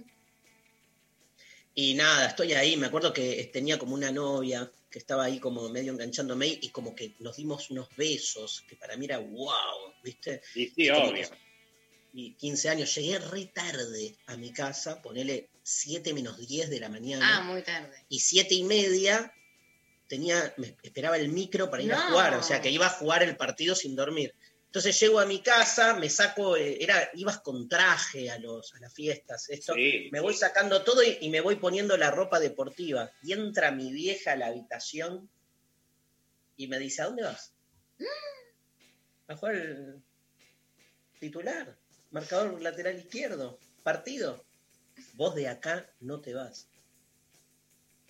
Y 1.74 1.94
nada, 1.94 2.27
estoy 2.28 2.52
ahí, 2.55 2.77
me 2.77 2.86
acuerdo 2.86 3.12
que 3.12 3.48
tenía 3.52 3.78
como 3.78 3.94
una 3.94 4.10
novia 4.10 4.70
que 4.90 4.98
estaba 4.98 5.24
ahí 5.24 5.39
como 5.39 5.69
medio 5.69 5.93
enganchándome 5.93 6.47
y 6.47 6.70
como 6.70 6.94
que 6.94 7.15
nos 7.20 7.36
dimos 7.36 7.70
unos 7.70 7.89
besos, 7.97 8.65
que 8.69 8.77
para 8.77 8.97
mí 8.97 9.05
era 9.05 9.19
wow, 9.19 9.93
¿viste? 10.02 10.40
y 10.55 10.69
sí, 10.69 10.89
Como 10.89 11.09
obvio. 11.10 11.28
y 12.15 12.32
15 12.35 12.69
años, 12.70 12.94
llegué 12.94 13.19
re 13.19 13.47
tarde 13.47 14.16
a 14.27 14.36
mi 14.36 14.52
casa, 14.52 15.02
ponele 15.02 15.51
7 15.62 16.15
menos 16.15 16.39
10 16.39 16.70
de 16.70 16.81
la 16.81 16.89
mañana, 16.89 17.39
Ah, 17.39 17.40
muy 17.43 17.62
tarde. 17.62 17.97
y 18.09 18.20
7 18.20 18.55
y 18.55 18.65
media 18.65 19.32
tenía, 20.09 20.55
me 20.56 20.74
esperaba 20.82 21.19
el 21.19 21.28
micro 21.28 21.70
para 21.70 21.82
ir 21.82 21.93
a 21.93 22.09
jugar, 22.09 22.35
o 22.36 22.43
sea 22.43 22.62
que 22.62 22.70
iba 22.70 22.86
a 22.86 22.90
jugar 22.90 23.23
el 23.23 23.36
partido 23.36 23.74
sin 23.74 23.94
dormir. 23.94 24.35
Entonces 24.69 25.01
llego 25.01 25.19
a 25.19 25.24
mi 25.24 25.40
casa, 25.40 25.95
me 25.95 26.11
saco, 26.11 26.55
eh, 26.57 26.77
era, 26.82 27.11
ibas 27.15 27.40
con 27.40 27.66
traje 27.70 28.31
a, 28.31 28.39
los, 28.39 28.74
a 28.74 28.81
las 28.81 28.93
fiestas, 28.93 29.49
esto, 29.49 29.73
Sí. 29.74 30.11
me 30.12 30.20
voy 30.20 30.35
sacando 30.35 30.85
todo 30.85 31.03
y, 31.03 31.16
y 31.23 31.31
me 31.31 31.40
voy 31.40 31.57
poniendo 31.57 31.97
la 31.97 32.11
ropa 32.11 32.39
deportiva. 32.39 33.11
Y 33.23 33.32
entra 33.32 33.70
mi 33.70 33.90
vieja 33.93 34.32
a 34.32 34.36
la 34.36 34.49
habitación 34.49 35.31
y 36.59 36.66
me 36.66 36.78
dice, 36.78 37.01
¿a 37.01 37.07
dónde 37.07 37.23
vas? 37.23 37.55
A 39.28 39.36
jugar 39.36 39.55
el 39.57 40.03
titular, 41.20 41.77
marcador 42.11 42.61
lateral 42.62 42.99
izquierdo, 42.99 43.59
partido. 43.82 44.45
Vos 45.15 45.35
de 45.35 45.49
acá 45.49 45.90
no 46.01 46.20
te 46.20 46.32
vas, 46.35 46.66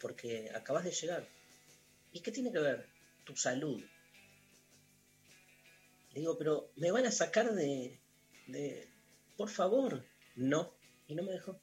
porque 0.00 0.50
acabas 0.54 0.84
de 0.84 0.92
llegar. 0.92 1.26
¿Y 2.12 2.20
qué 2.20 2.30
tiene 2.32 2.50
que 2.52 2.58
ver? 2.60 2.86
Tu 3.24 3.36
salud. 3.36 3.82
Le 6.12 6.20
digo, 6.20 6.38
pero 6.38 6.72
me 6.76 6.90
van 6.90 7.06
a 7.06 7.12
sacar 7.12 7.54
de, 7.54 8.00
de... 8.46 8.88
Por 9.36 9.48
favor. 9.48 10.04
No. 10.36 10.74
Y 11.06 11.14
no 11.14 11.22
me 11.22 11.32
dejó. 11.32 11.60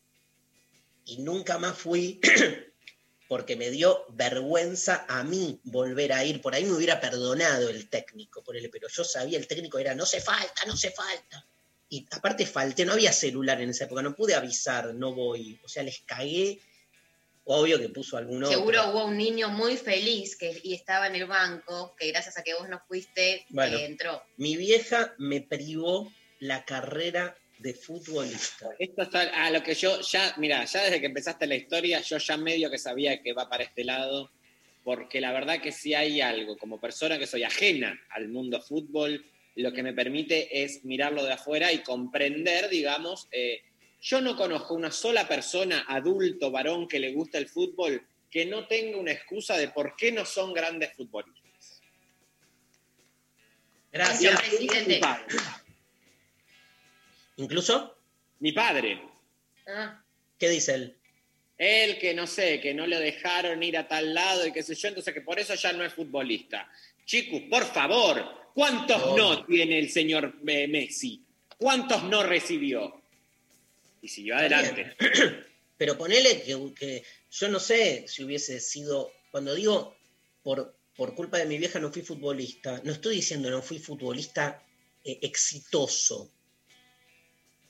Y 1.06 1.20
nunca 1.20 1.58
más 1.58 1.78
fui 1.78 2.20
porque 3.28 3.56
me 3.56 3.70
dio 3.70 4.06
vergüenza 4.10 5.06
a 5.08 5.24
mí 5.24 5.60
volver 5.64 6.14
a 6.14 6.24
ir. 6.24 6.42
Por 6.42 6.56
ahí 6.56 6.66
me 6.66 6.74
hubiera 6.74 7.00
perdonado 7.00 7.70
el 7.70 7.90
técnico, 7.90 8.44
pero 8.44 8.88
yo 8.88 9.04
sabía, 9.04 9.38
el 9.38 9.48
técnico 9.48 9.80
era, 9.80 9.96
no 9.96 10.06
se 10.06 10.22
falta, 10.22 10.66
no 10.66 10.76
se 10.76 10.92
falta. 10.92 11.46
Y 11.90 12.06
aparte 12.12 12.46
falté, 12.46 12.86
no 12.86 12.94
había 12.94 13.14
celular 13.14 13.62
en 13.62 13.70
esa 13.70 13.86
época, 13.86 14.02
no 14.02 14.16
pude 14.16 14.34
avisar, 14.36 14.94
no 14.96 15.14
voy. 15.14 15.60
O 15.64 15.68
sea, 15.68 15.84
les 15.84 16.02
cagué. 16.02 16.60
Obvio 17.46 17.80
que 17.80 17.90
puso 17.90 18.18
algún 18.18 18.44
otro. 18.44 18.58
Seguro 18.58 18.90
hubo 18.90 19.06
un 19.06 19.18
niño 19.18 19.50
muy 19.50 19.78
feliz 19.78 20.36
que, 20.36 20.60
y 20.64 20.74
estaba 20.74 21.08
en 21.08 21.16
el 21.16 21.28
banco, 21.28 21.96
que 21.98 22.08
gracias 22.08 22.38
a 22.38 22.44
que 22.44 22.56
vos 22.56 22.68
no 22.68 22.82
fuiste, 22.88 23.46
Bueno. 23.50 23.78
eh, 23.78 23.86
entró. 23.86 24.24
Mi 24.38 24.58
vieja 24.58 25.14
me 25.20 25.42
privó 25.42 26.12
la 26.40 26.66
carrera 26.66 27.38
de 27.60 27.74
futbolista. 27.74 28.70
Esto 28.80 29.04
está 29.04 29.46
a 29.46 29.52
lo 29.52 29.62
que 29.64 29.76
yo 29.76 30.02
ya, 30.02 30.34
mira, 30.38 30.66
ya 30.66 30.84
desde 30.84 31.00
que 31.00 31.06
empezaste 31.06 31.48
la 31.48 31.56
historia, 31.56 32.02
yo 32.02 32.18
ya 32.18 32.36
medio 32.36 32.70
que 32.70 32.78
sabía 32.80 33.22
que 33.22 33.34
va 33.34 33.48
para 33.48 33.64
este 33.64 33.84
lado, 33.84 34.32
porque 34.84 35.22
la 35.22 35.32
verdad 35.32 35.62
que 35.62 35.72
si 35.72 35.94
hay 35.94 36.22
algo, 36.22 36.58
como 36.58 36.80
persona 36.80 37.18
que 37.20 37.28
soy 37.28 37.44
ajena 37.44 38.00
al 38.10 38.28
mundo 38.28 38.62
fútbol, 38.62 39.24
lo 39.56 39.72
que 39.72 39.84
me 39.84 39.94
permite 39.94 40.64
es 40.64 40.84
mirarlo 40.84 41.24
de 41.24 41.34
afuera 41.34 41.72
y 41.72 41.80
comprender, 41.80 42.70
digamos, 42.70 43.28
eh, 43.32 43.62
yo 44.06 44.22
no 44.22 44.36
conozco 44.36 44.76
una 44.76 44.92
sola 44.92 45.28
persona, 45.28 45.86
adulto, 45.88 46.52
varón, 46.52 46.88
que 46.88 47.00
le 47.00 47.12
gusta 47.12 47.40
el 47.40 47.50
fútbol, 47.50 48.06
que 48.30 48.46
no 48.46 48.68
tenga 48.68 49.00
una 49.00 49.12
excusa 49.12 49.58
de 49.58 49.70
por 49.70 49.96
qué 49.96 50.12
no 50.12 50.26
son 50.26 50.54
grandes 50.54 50.94
futbolistas. 50.94 51.82
Gracias. 53.92 54.40
presidente. 54.40 54.96
Mi 54.96 55.00
padre. 55.00 55.36
Incluso, 57.38 57.98
Mi 58.40 58.52
padre. 58.52 59.02
Ah, 59.68 60.04
¿qué 60.38 60.50
dice 60.50 60.76
él? 60.76 60.98
Él 61.58 61.98
que 61.98 62.14
no 62.14 62.28
sé, 62.28 62.60
que 62.62 62.76
no 62.76 62.86
le 62.86 63.00
dejaron 63.00 63.64
ir 63.64 63.76
a 63.76 63.88
tal 63.88 64.14
lado 64.14 64.46
y 64.46 64.52
qué 64.52 64.62
sé 64.62 64.76
yo, 64.76 64.90
entonces 64.90 65.16
que 65.16 65.22
por 65.22 65.40
eso 65.40 65.56
ya 65.56 65.74
no 65.74 65.84
es 65.84 65.92
futbolista. 65.94 66.70
Chicos, 67.06 67.42
por 67.50 67.66
favor, 67.66 68.52
¿cuántos 68.54 69.00
No. 69.00 69.18
no, 69.18 69.46
tiene 69.46 69.80
el 69.80 69.90
señor 69.90 70.36
eh, 70.46 70.68
Messi? 70.68 71.24
¿Cuántos 71.58 72.04
no 72.04 72.22
recibió? 72.22 73.05
Y 74.06 74.08
siguió 74.08 74.36
adelante. 74.36 74.96
Pero 75.78 75.98
ponele 75.98 76.44
que, 76.44 76.74
que 76.78 77.04
yo 77.32 77.50
no 77.50 77.60
sé 77.60 78.06
si 78.08 78.24
hubiese 78.24 78.60
sido, 78.60 79.12
cuando 79.32 79.56
digo 79.56 79.98
por, 80.44 80.78
por 80.96 81.16
culpa 81.16 81.40
de 81.40 81.46
mi 81.48 81.58
vieja 81.58 81.80
no 81.80 81.92
fui 81.92 82.04
futbolista, 82.04 82.80
no 82.84 82.92
estoy 82.92 83.16
diciendo 83.16 83.50
no 83.50 83.64
fui 83.64 83.80
futbolista 83.80 84.64
eh, 85.04 85.18
exitoso. 85.24 86.32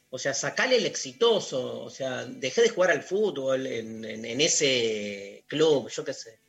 O 0.09 0.19
sea, 0.19 0.33
sacale 0.33 0.75
el 0.75 0.85
exitoso, 0.85 1.81
o 1.83 1.89
sea, 1.89 2.25
dejé 2.25 2.63
de 2.63 2.69
jugar 2.69 2.91
al 2.91 3.01
fútbol 3.01 3.65
en, 3.65 4.03
en- 4.03 4.25
en 4.25 4.41
ese 4.41 5.45
club, 5.47 5.89
yo 5.89 6.03
qué 6.03 6.13
sé. 6.13 6.39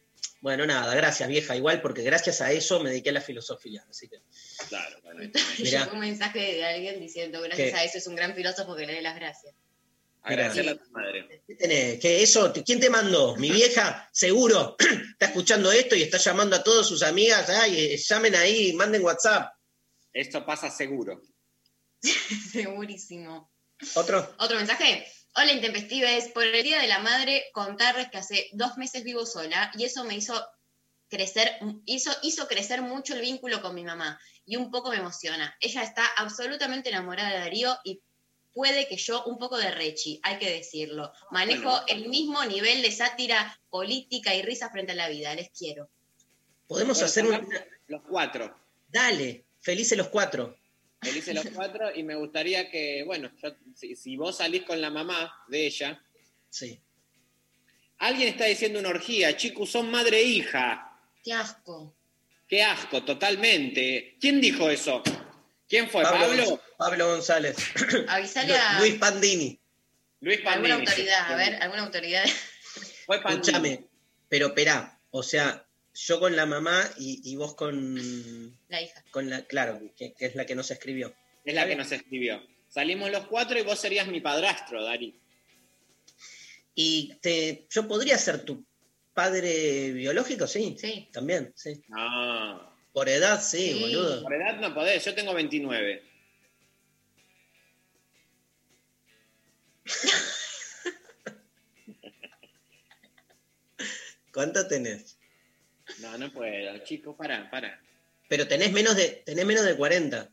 Bueno, 0.41 0.67
nada, 0.67 0.95
gracias 0.97 1.29
vieja, 1.29 1.57
igual 1.57 1.81
porque 1.81 2.03
gracias 2.03 2.41
a 2.41 2.51
eso 2.53 2.81
me 2.81 2.91
dediqué 2.91 3.11
a 3.11 3.15
la 3.15 3.21
filosofía, 3.21 3.85
así 3.89 4.09
que... 4.09 4.19
Claro, 4.69 4.99
bueno. 5.03 5.21
Mirá. 5.59 5.85
llegó 5.85 5.95
un 5.95 6.01
mensaje 6.01 6.41
de 6.41 6.65
alguien 6.65 7.01
diciendo, 7.01 7.41
gracias 7.41 7.73
a 7.75 7.85
eso 7.85 7.99
es 7.99 8.07
un 8.09 8.17
gran 8.17 8.35
filósofo 8.35 8.75
que 8.77 8.87
le 8.87 8.95
dé 8.95 9.01
las 9.03 9.15
gracias. 9.17 9.55
Agradecerle 10.27 10.73
a 10.73 10.77
tu 10.77 10.90
madre. 10.90 11.44
¿Qué 11.47 11.55
tenés? 11.55 12.01
¿Qué 12.01 12.20
eso? 12.20 12.53
¿Quién 12.53 12.81
te 12.81 12.90
mandó? 12.90 13.36
Mi 13.36 13.48
vieja, 13.48 14.09
seguro, 14.12 14.77
está 15.12 15.27
escuchando 15.27 15.70
esto 15.70 15.94
y 15.94 16.03
está 16.03 16.19
llamando 16.19 16.57
a 16.57 16.65
todas 16.65 16.85
sus 16.85 17.05
amigas. 17.05 17.48
Ay, 17.48 17.78
eh, 17.78 17.97
llamen 17.97 18.35
ahí, 18.35 18.73
manden 18.73 19.05
WhatsApp. 19.05 19.53
Esto 20.12 20.44
pasa 20.44 20.69
seguro. 20.69 21.23
Segurísimo. 22.53 23.53
¿Otro? 23.94 24.35
Otro 24.40 24.57
mensaje. 24.57 25.07
Hola, 25.36 25.53
intempestives. 25.53 26.28
Por 26.31 26.43
el 26.43 26.61
Día 26.65 26.81
de 26.81 26.89
la 26.89 26.98
Madre, 26.98 27.44
contarles 27.53 28.11
que 28.11 28.19
hace 28.19 28.48
dos 28.53 28.77
meses 28.78 29.05
vivo 29.05 29.27
sola 29.27 29.70
y 29.78 29.85
eso 29.85 30.03
me 30.03 30.16
hizo 30.16 30.44
crecer, 31.09 31.53
hizo, 31.85 32.11
hizo 32.23 32.48
crecer 32.48 32.82
mucho 32.82 33.15
el 33.15 33.20
vínculo 33.20 33.62
con 33.62 33.77
mi 33.77 33.85
mamá 33.85 34.19
y 34.44 34.57
un 34.57 34.73
poco 34.73 34.90
me 34.90 34.97
emociona. 34.97 35.55
Ella 35.61 35.85
está 35.85 36.05
absolutamente 36.16 36.89
enamorada 36.89 37.31
de 37.31 37.39
Darío 37.39 37.78
y 37.85 38.03
puede 38.57 38.89
que 38.89 38.97
yo 38.97 39.23
un 39.24 39.37
poco 39.39 39.59
de 39.59 39.70
rechi, 39.70 40.19
hay 40.23 40.39
que 40.39 40.51
decirlo. 40.51 41.12
Manejo 41.31 41.69
Bueno. 41.69 41.85
el 41.89 42.09
mismo 42.09 42.43
nivel 42.47 42.81
de 42.81 42.91
sátira 42.91 43.61
política 43.69 44.35
y 44.35 44.41
risa 44.41 44.70
frente 44.70 44.93
a 44.93 44.95
la 44.95 45.11
vida. 45.11 45.35
Les 45.35 45.51
quiero. 45.51 45.91
Podemos 46.66 47.03
hacer 47.03 47.27
un... 47.27 47.47
Los 47.89 48.01
cuatro. 48.09 48.59
Dale, 48.89 49.45
felices 49.61 49.99
los 49.99 50.09
cuatro. 50.09 50.57
Felices 51.03 51.35
los 51.35 51.47
cuatro 51.55 51.95
y 51.95 52.03
me 52.03 52.15
gustaría 52.15 52.70
que, 52.70 53.03
bueno, 53.05 53.31
yo- 53.43 53.55
si, 53.74 53.95
si 53.95 54.16
vos 54.16 54.39
salís 54.39 54.62
con 54.62 54.81
la 54.81 54.89
mamá 54.89 55.31
de 55.49 55.66
ella, 55.66 56.03
Sí. 56.49 56.81
alguien 57.99 58.28
está 58.28 58.47
diciendo 58.47 58.78
una 58.78 58.89
orgía, 58.89 59.37
chicos, 59.37 59.69
son 59.70 59.91
madre 59.91 60.20
e 60.20 60.24
hija. 60.24 60.99
Qué 61.23 61.35
asco. 61.35 61.95
Qué 62.49 62.62
asco, 62.62 63.05
totalmente. 63.05 64.16
¿Quién 64.19 64.41
dijo 64.41 64.70
eso? 64.70 65.03
¿Quién 65.69 65.89
fue? 65.91 66.03
Pablo, 66.03 66.21
¿Pablo? 66.27 66.45
Gonz- 66.45 66.61
Pablo 66.79 67.07
González. 67.09 67.57
Avisale 68.09 68.57
a 68.57 68.79
Luis 68.81 68.95
Pandini. 68.97 69.59
Luis 70.21 70.41
Pandini. 70.41 70.71
alguna 70.73 70.91
autoridad, 70.91 71.33
a 71.33 71.37
ver, 71.37 71.55
alguna 71.63 71.83
autoridad. 71.83 72.25
Fue 73.07 73.21
Pandini. 73.23 73.41
Escúchame, 73.43 73.85
pero 74.29 74.47
esperá, 74.49 74.99
o 75.11 75.23
sea, 75.23 75.65
yo 75.95 76.19
con 76.21 76.35
la 76.37 76.47
mamá 76.47 76.83
y, 76.99 77.21
y 77.31 77.37
vos 77.37 77.55
con, 77.55 78.57
La 78.69 78.81
hija. 78.83 79.05
con 79.11 79.31
la, 79.31 79.43
claro, 79.47 79.81
que, 79.97 80.13
que 80.15 80.27
es 80.27 80.35
la 80.35 80.45
que 80.47 80.55
nos 80.55 80.71
escribió. 80.71 81.15
Es 81.45 81.55
la 81.55 81.67
que 81.67 81.77
nos 81.77 81.91
escribió. 81.93 82.43
Salimos 82.69 83.11
los 83.11 83.27
cuatro 83.29 83.59
y 83.59 83.63
vos 83.63 83.79
serías 83.79 84.07
mi 84.09 84.21
padrastro, 84.21 84.83
Dari. 84.85 85.19
Y 86.75 87.15
te, 87.23 87.67
yo 87.71 87.87
podría 87.89 88.19
ser 88.19 88.45
tu 88.45 88.65
padre 89.15 89.93
biológico, 89.93 90.47
sí. 90.47 90.77
Sí. 90.79 91.09
También, 91.13 91.53
sí. 91.57 91.81
No. 91.89 92.76
Por 92.97 93.10
edad, 93.10 93.43
sí, 93.43 93.74
Sí. 93.74 93.81
boludo. 93.81 94.23
Por 94.23 94.32
edad 94.32 94.59
no 94.59 94.73
podés, 94.73 95.05
yo 95.05 95.14
tengo 95.14 95.35
29. 95.35 96.02
¿Cuánto 104.32 104.66
tenés? 104.66 105.18
No, 106.01 106.16
no 106.18 106.32
puedo, 106.32 106.78
chicos, 106.85 107.16
para, 107.16 107.51
para. 107.51 107.81
Pero 108.28 108.48
tenés 108.48 108.73
menos 108.73 108.97
de, 108.97 109.23
tenés 109.24 109.44
menos 109.44 109.64
de 109.64 109.77
40. 109.77 110.31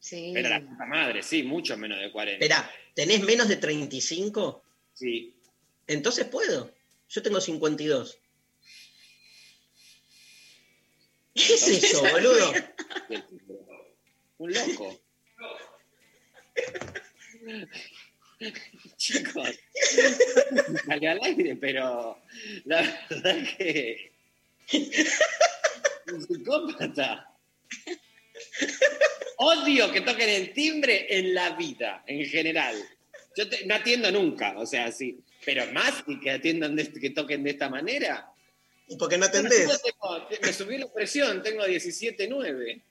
Sí. 0.00 0.32
Pero 0.34 0.48
la 0.48 0.60
puta 0.60 0.86
madre, 0.86 1.22
sí, 1.22 1.42
mucho 1.42 1.76
menos 1.76 2.00
de 2.00 2.10
40. 2.10 2.44
Esperá, 2.44 2.70
¿tenés 2.94 3.22
menos 3.22 3.48
de 3.48 3.56
35? 3.56 4.64
Sí. 4.94 5.34
Entonces 5.86 6.26
puedo. 6.26 6.72
Yo 7.08 7.22
tengo 7.22 7.40
52. 7.40 8.18
¿Qué 11.46 11.54
es 11.54 11.68
eso, 11.68 12.02
boludo? 12.02 12.52
Un 14.38 14.52
loco. 14.52 15.00
Chicos, 18.96 19.48
salió 20.86 21.10
al 21.10 21.20
aire, 21.22 21.56
pero 21.56 22.18
la 22.64 22.82
verdad 23.10 23.36
que. 23.56 24.12
Un 26.12 26.22
psicópata. 26.26 27.32
Odio 29.38 29.92
que 29.92 30.00
toquen 30.00 30.28
el 30.28 30.52
timbre 30.52 31.06
en 31.08 31.34
la 31.34 31.50
vida, 31.50 32.02
en 32.06 32.24
general. 32.26 32.76
Yo 33.36 33.48
te- 33.48 33.64
no 33.66 33.74
atiendo 33.76 34.10
nunca, 34.10 34.54
o 34.58 34.66
sea, 34.66 34.90
sí. 34.90 35.18
Pero 35.44 35.66
más 35.72 36.02
y 36.06 36.18
que 36.18 36.32
atiendan 36.32 36.74
de 36.74 36.92
que 36.92 37.10
toquen 37.10 37.44
de 37.44 37.50
esta 37.50 37.68
manera. 37.68 38.30
¿Y 38.88 38.96
por 38.96 39.08
qué 39.08 39.18
no 39.18 39.26
atendés? 39.26 39.66
tengo- 39.82 40.28
me 40.42 40.52
subí 40.52 40.78
la 40.78 40.92
presión, 40.92 41.42
tengo 41.42 41.64
17.9. 41.66 42.82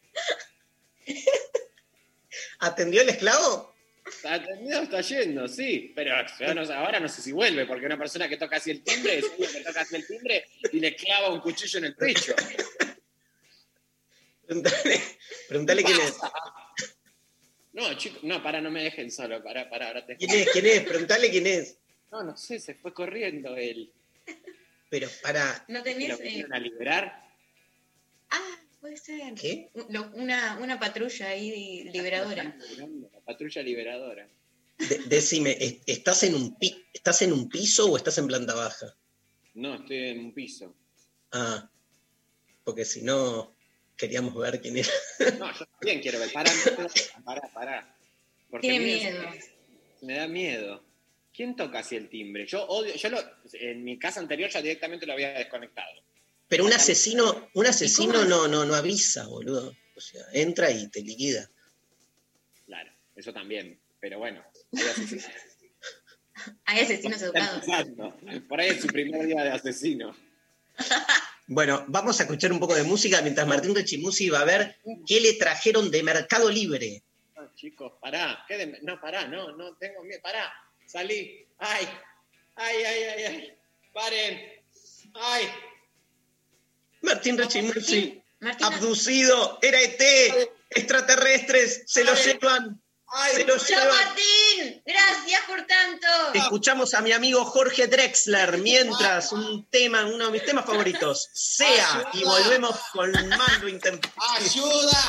¿Atendió 2.59 3.01
el 3.01 3.09
esclavo? 3.09 3.75
Está 4.05 4.35
atendido, 4.35 4.83
está 4.83 5.01
yendo, 5.01 5.47
sí. 5.47 5.91
Pero 5.95 6.13
no 6.53 6.73
ahora 6.73 6.99
no 6.99 7.09
sé 7.09 7.21
si 7.21 7.31
vuelve, 7.31 7.65
porque 7.65 7.85
una 7.85 7.97
persona 7.97 8.29
que 8.29 8.37
toca 8.37 8.57
así 8.57 8.71
el 8.71 8.83
timbre 8.83 9.17
es 9.19 9.25
uno 9.37 9.47
que 9.51 9.61
toca 9.61 9.81
así 9.81 9.95
el 9.95 10.07
timbre 10.07 10.45
y 10.71 10.79
le 10.79 10.95
clava 10.95 11.31
un 11.33 11.41
cuchillo 11.41 11.79
en 11.79 11.85
el 11.85 11.95
pecho. 11.95 12.33
Preguntale, 14.45 15.01
preguntale 15.49 15.83
quién 15.83 15.99
es. 15.99 16.13
No, 17.73 17.93
chicos, 17.97 18.23
no, 18.23 18.41
para, 18.41 18.61
no 18.61 18.71
me 18.71 18.83
dejen 18.83 19.11
solo, 19.11 19.43
para, 19.43 19.69
para, 19.69 19.87
ahora 19.87 20.05
te 20.05 20.15
¿Quién 20.15 20.31
es? 20.31 20.49
¿Quién 20.51 20.65
es? 20.67 20.81
Preguntale 20.83 21.29
quién 21.29 21.47
es. 21.47 21.77
No, 22.11 22.23
no 22.23 22.37
sé, 22.37 22.59
se 22.59 22.75
fue 22.75 22.93
corriendo 22.93 23.55
él. 23.57 23.91
Pero 24.89 25.07
para. 25.21 25.65
¿No 25.67 25.79
¿Y 25.79 25.83
tenés 25.83 26.09
¿Lo 26.09 26.23
eh, 26.25 26.45
a 26.51 26.59
liberar? 26.59 27.29
Ah, 28.29 28.59
puede 28.79 28.97
ser. 28.97 29.33
¿Qué? 29.35 29.69
Una, 30.13 30.57
una 30.61 30.79
patrulla 30.79 31.27
ahí 31.29 31.83
liberadora. 31.91 32.43
La 33.11 33.19
patrulla 33.21 33.61
liberadora. 33.61 34.29
De- 34.77 34.99
decime, 35.07 35.57
¿est- 35.59 35.83
¿estás 35.87 36.23
en, 36.23 36.35
un 36.35 36.55
pi- 36.57 36.85
¿estás 36.93 37.21
en 37.23 37.33
un 37.33 37.49
piso 37.49 37.91
o 37.91 37.97
estás 37.97 38.17
en 38.19 38.27
planta 38.27 38.53
baja? 38.53 38.95
No, 39.55 39.75
estoy 39.75 40.09
en 40.09 40.19
un 40.19 40.33
piso. 40.33 40.75
Ah, 41.31 41.69
porque 42.63 42.85
si 42.85 43.01
no, 43.01 43.55
queríamos 43.97 44.35
ver 44.35 44.61
quién 44.61 44.77
era. 44.77 44.89
No, 45.39 45.51
yo 45.51 45.65
también 45.65 45.99
quiero 46.01 46.19
ver. 46.19 46.31
Pará, 46.31 46.51
pará, 47.25 47.41
pará. 47.53 47.97
Tiene 48.61 48.79
miedo. 48.79 49.23
Me 50.01 50.13
da 50.13 50.27
miedo. 50.27 50.85
¿Quién 51.37 51.55
toca 51.55 51.79
así 51.79 51.95
el 51.95 52.09
timbre? 52.09 52.47
Yo 52.47 52.65
odio, 52.65 52.95
yo 52.95 53.09
lo, 53.11 53.19
en 53.53 53.83
mi 53.83 53.99
casa 53.99 54.19
anterior 54.19 54.49
ya 54.49 54.59
directamente 54.59 55.05
lo 55.05 55.13
había 55.13 55.33
desconectado. 55.33 56.01
Pero 56.47 56.65
un 56.65 56.73
asesino, 56.73 57.49
un 57.53 57.67
asesino 57.67 58.25
no, 58.25 58.47
no, 58.47 58.65
no 58.65 58.73
avisa, 58.73 59.27
boludo. 59.27 59.75
O 59.95 60.01
sea, 60.01 60.23
entra 60.33 60.71
y 60.71 60.87
te 60.89 61.01
liquida. 61.03 61.47
Claro, 62.65 62.91
eso 63.15 63.31
también. 63.31 63.79
Pero 63.99 64.17
bueno, 64.17 64.43
hay 64.75 64.83
asesinos. 64.83 65.25
Hay 66.65 66.81
asesinos 66.81 67.19
educados. 67.21 67.63
Exacto. 67.67 68.15
Por 68.47 68.61
ahí 68.61 68.69
es 68.69 68.81
su 68.81 68.87
primer 68.87 69.25
día 69.25 69.43
de 69.43 69.51
asesino. 69.51 70.15
Bueno, 71.49 71.85
vamos 71.87 72.19
a 72.19 72.23
escuchar 72.23 72.51
un 72.51 72.59
poco 72.59 72.75
de 72.75 72.83
música 72.83 73.21
mientras 73.21 73.47
Martín 73.47 73.73
Rechimusi 73.73 74.29
va 74.29 74.41
a 74.41 74.43
ver 74.43 74.75
qué 75.07 75.21
le 75.21 75.31
trajeron 75.35 75.89
de 75.89 76.03
Mercado 76.03 76.51
Libre. 76.51 77.01
No, 77.37 77.55
chicos, 77.55 77.93
pará. 78.01 78.43
¿Qué 78.49 78.57
de- 78.57 78.79
No, 78.81 78.99
pará, 78.99 79.27
no, 79.29 79.55
no 79.55 79.77
tengo 79.77 80.03
miedo. 80.03 80.19
Pará, 80.21 80.51
salí. 80.87 81.47
Ay, 81.59 81.87
ay, 82.55 82.83
ay, 82.83 83.03
ay, 83.03 83.23
ay. 83.23 83.57
Paren. 83.93 84.63
Ay. 85.13 85.49
Martín 87.01 87.37
Rechimusi, 87.37 88.21
Martín, 88.39 88.65
abducido, 88.65 89.59
era 89.61 89.79
ET, 89.81 90.49
extraterrestres, 90.71 91.83
se 91.85 92.03
lo 92.03 92.13
llevan, 92.15 92.81
se 93.31 93.45
lo 93.45 93.57
¡Chao, 93.57 93.67
llevan. 93.67 93.87
Martín! 93.87 94.83
Gracias 94.85 95.41
por 95.47 95.65
tanto. 95.65 96.07
Escuchamos 96.33 96.93
a 96.93 97.01
mi 97.01 97.11
amigo 97.13 97.45
Jorge 97.45 97.87
Drexler 97.87 98.57
mientras 98.57 99.31
un 99.31 99.65
tema, 99.69 100.05
uno 100.05 100.25
de 100.25 100.31
mis 100.31 100.45
temas 100.45 100.65
favoritos, 100.65 101.29
sea, 101.33 102.09
y 102.13 102.23
volvemos 102.23 102.75
con 102.91 103.11
mando 103.11 103.67
intempestivo. 103.67 104.25
¡Ayuda! 104.35 104.99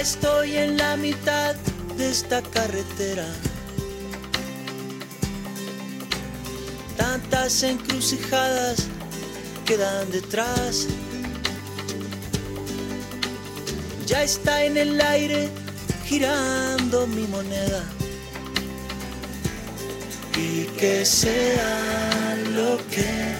Estoy 0.00 0.56
en 0.56 0.78
la 0.78 0.96
mitad 0.96 1.54
de 1.98 2.10
esta 2.10 2.40
carretera. 2.40 3.26
Tantas 6.96 7.62
encrucijadas 7.62 8.86
quedan 9.66 10.10
detrás. 10.10 10.86
Ya 14.06 14.22
está 14.22 14.64
en 14.64 14.78
el 14.78 14.98
aire 15.02 15.50
girando 16.06 17.06
mi 17.06 17.26
moneda. 17.26 17.84
Y 20.34 20.62
que 20.78 21.04
sea 21.04 22.38
lo 22.54 22.78
que 22.88 23.34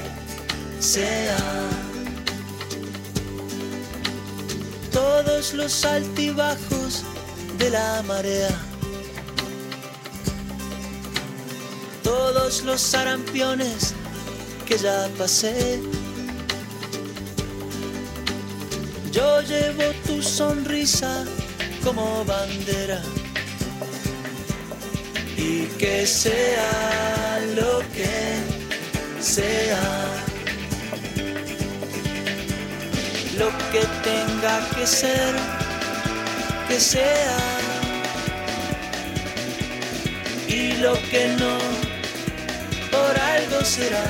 sea. 0.78 1.89
Todos 5.00 5.54
los 5.54 5.84
altibajos 5.86 7.04
de 7.58 7.70
la 7.70 8.02
marea, 8.02 8.50
todos 12.02 12.62
los 12.64 12.80
sarampiones 12.82 13.94
que 14.66 14.76
ya 14.76 15.08
pasé. 15.16 15.80
Yo 19.10 19.40
llevo 19.40 19.86
tu 20.06 20.22
sonrisa 20.22 21.24
como 21.82 22.22
bandera 22.26 23.00
y 25.36 25.64
que 25.80 26.06
sea 26.06 27.40
lo 27.56 27.78
que 27.96 28.12
sea. 29.22 30.29
Lo 33.40 33.48
que 33.72 33.82
tenga 34.04 34.56
que 34.74 34.86
ser, 34.86 35.34
que 36.68 36.78
sea. 36.78 37.38
Y 40.46 40.76
lo 40.84 40.94
que 41.10 41.22
no, 41.40 41.56
por 42.92 43.12
algo 43.36 43.64
será. 43.64 44.08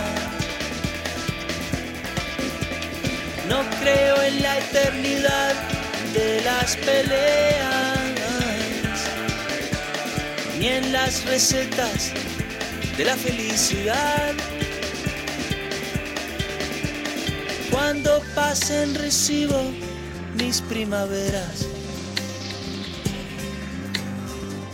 No 3.48 3.58
creo 3.80 4.20
en 4.20 4.42
la 4.42 4.58
eternidad 4.58 5.54
de 6.12 6.40
las 6.48 6.76
peleas, 6.76 8.00
ni 10.58 10.68
en 10.68 10.92
las 10.92 11.24
recetas 11.26 12.12
de 12.96 13.04
la 13.04 13.16
felicidad. 13.16 14.34
Cuando 17.82 18.20
pasen 18.34 18.94
recibo 18.94 19.58
mis 20.34 20.60
primaveras 20.60 21.66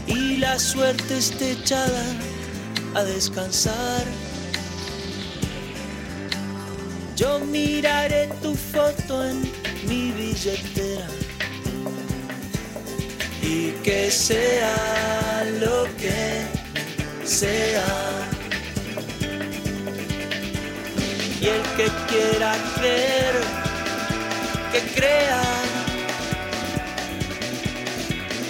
y 0.08 0.38
la 0.38 0.58
suerte 0.58 1.18
esté 1.18 1.52
echada 1.52 2.04
a 2.94 3.04
descansar. 3.04 4.02
Yo 7.14 7.38
miraré 7.38 8.28
tu 8.42 8.56
foto 8.56 9.24
en 9.24 9.40
mi 9.88 10.10
billetera 10.10 11.06
y 13.40 13.70
que 13.84 14.10
sea 14.10 15.44
lo 15.60 15.84
que 15.96 16.44
sea. 17.24 18.35
Y 21.46 21.48
el 21.48 21.62
que 21.76 21.88
quiera 22.08 22.56
creer, 22.74 23.34
que 24.72 24.80
crea. 24.96 25.42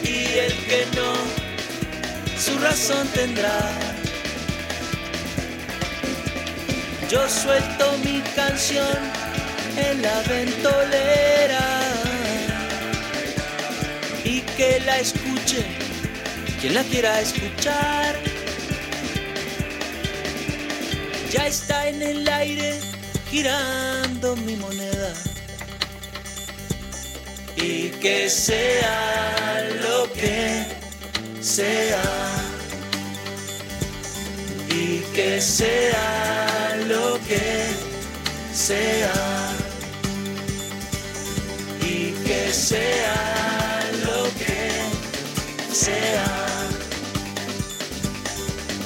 Y 0.02 0.38
el 0.38 0.54
que 0.64 0.86
no, 0.96 1.12
su 2.40 2.58
razón 2.58 3.06
tendrá. 3.08 3.58
Yo 7.10 7.28
suelto 7.28 7.98
mi 8.02 8.22
canción 8.34 8.96
en 9.76 10.00
la 10.00 10.22
ventolera 10.22 11.68
y 14.24 14.40
que 14.56 14.80
la 14.86 15.00
escuche 15.00 15.66
quien 16.62 16.74
la 16.74 16.82
quiera 16.84 17.20
escuchar. 17.20 18.35
Ya 21.30 21.48
está 21.48 21.88
en 21.88 22.02
el 22.02 22.28
aire 22.28 22.80
girando 23.30 24.36
mi 24.36 24.54
moneda. 24.56 25.12
Y 27.56 27.88
que 28.02 28.30
sea 28.30 29.68
lo 29.82 30.12
que 30.12 30.66
sea. 31.40 32.02
Y 34.68 34.98
que 35.14 35.40
sea 35.40 36.76
lo 36.86 37.18
que 37.26 37.66
sea. 38.52 39.12
Y 41.82 42.12
que 42.24 42.52
sea 42.52 43.90
lo 44.04 44.24
que 44.38 45.74
sea. 45.74 46.26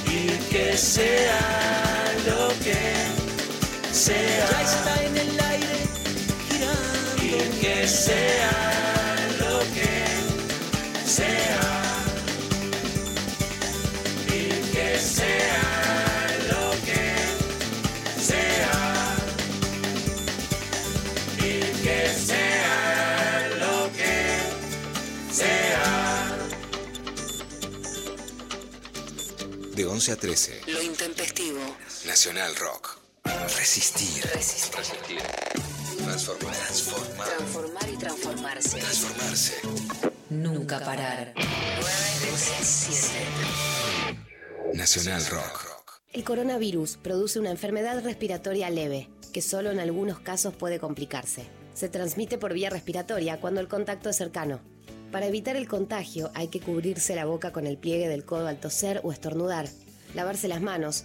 Y 0.06 0.28
que 0.50 0.76
sea 0.78 1.89
lo 2.26 2.48
que 2.62 2.80
sea. 3.92 4.51
Ya 4.51 4.62
está 4.62 5.05
en 5.05 5.16
el 5.16 5.40
aire 5.40 5.78
girando. 6.48 7.24
Y 7.24 7.60
que 7.60 7.88
sea 7.88 9.16
lo 9.38 9.59
que 9.74 10.05
sea. 11.06 11.70
Y 14.28 14.48
que 14.72 14.98
sea 14.98 15.66
lo 16.51 16.70
que 16.86 17.05
sea. 18.20 19.16
Y 21.38 21.60
que 21.82 22.01
sea 22.26 23.48
lo 23.59 23.90
que 23.92 24.14
sea. 25.32 26.36
De 29.74 29.86
11 29.86 30.12
a 30.12 30.16
13. 30.16 30.60
Lo 30.66 30.82
intempestivo. 30.82 31.60
Nacional 32.10 32.56
Rock. 32.56 32.98
Resistir. 33.56 34.24
Resistir. 34.34 35.22
Transformar. 35.96 36.56
Transformar. 36.56 37.28
Transformar 37.28 37.88
y 37.88 37.96
transformarse. 37.96 38.78
Transformarse. 38.80 39.54
Nunca 40.28 40.80
parar. 40.80 41.32
9 41.36 41.46
de 41.46 42.36
7. 42.36 43.14
Nacional 44.74 45.24
Rock. 45.26 46.00
El 46.12 46.24
coronavirus 46.24 46.96
produce 46.96 47.38
una 47.38 47.52
enfermedad 47.52 48.02
respiratoria 48.02 48.70
leve, 48.70 49.08
que 49.32 49.40
solo 49.40 49.70
en 49.70 49.78
algunos 49.78 50.18
casos 50.18 50.52
puede 50.56 50.80
complicarse. 50.80 51.46
Se 51.74 51.88
transmite 51.88 52.38
por 52.38 52.54
vía 52.54 52.70
respiratoria 52.70 53.40
cuando 53.40 53.60
el 53.60 53.68
contacto 53.68 54.10
es 54.10 54.16
cercano. 54.16 54.58
Para 55.12 55.26
evitar 55.26 55.54
el 55.54 55.68
contagio 55.68 56.32
hay 56.34 56.48
que 56.48 56.58
cubrirse 56.58 57.14
la 57.14 57.26
boca 57.26 57.52
con 57.52 57.68
el 57.68 57.78
pliegue 57.78 58.08
del 58.08 58.24
codo 58.24 58.48
al 58.48 58.58
toser 58.58 59.00
o 59.04 59.12
estornudar, 59.12 59.68
lavarse 60.14 60.48
las 60.48 60.60
manos, 60.60 61.04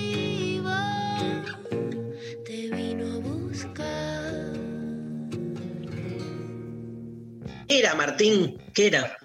¿Qué 7.71 7.79
era, 7.79 7.95
Martín? 7.95 8.57
¿Qué 8.73 8.87
era? 8.87 9.17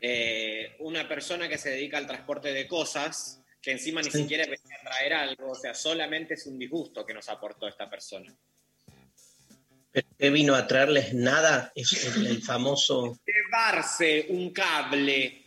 Eh, 0.00 0.74
una 0.80 1.06
persona 1.06 1.48
que 1.48 1.56
se 1.56 1.70
dedica 1.70 1.96
al 1.96 2.08
transporte 2.08 2.52
de 2.52 2.66
cosas, 2.66 3.40
que 3.60 3.70
encima 3.70 4.02
ni 4.02 4.10
Sí. 4.10 4.22
siquiera 4.22 4.42
venía 4.42 4.78
a 4.80 4.84
traer 4.90 5.12
algo, 5.14 5.52
o 5.52 5.54
sea, 5.54 5.74
solamente 5.76 6.34
es 6.34 6.44
un 6.46 6.58
disgusto 6.58 7.06
que 7.06 7.14
nos 7.14 7.28
aportó 7.28 7.68
esta 7.68 7.88
persona. 7.88 8.34
¿Pero 9.92 10.08
¿Qué 10.18 10.30
vino 10.30 10.56
a 10.56 10.66
traerles 10.66 11.14
nada? 11.14 11.70
Es 11.76 12.16
el, 12.16 12.26
el 12.26 12.42
famoso. 12.42 13.16
Llevarse 13.26 14.26
un 14.30 14.50
cable 14.52 15.44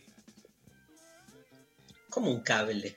como 2.08 2.30
un 2.30 2.40
cable? 2.40 2.96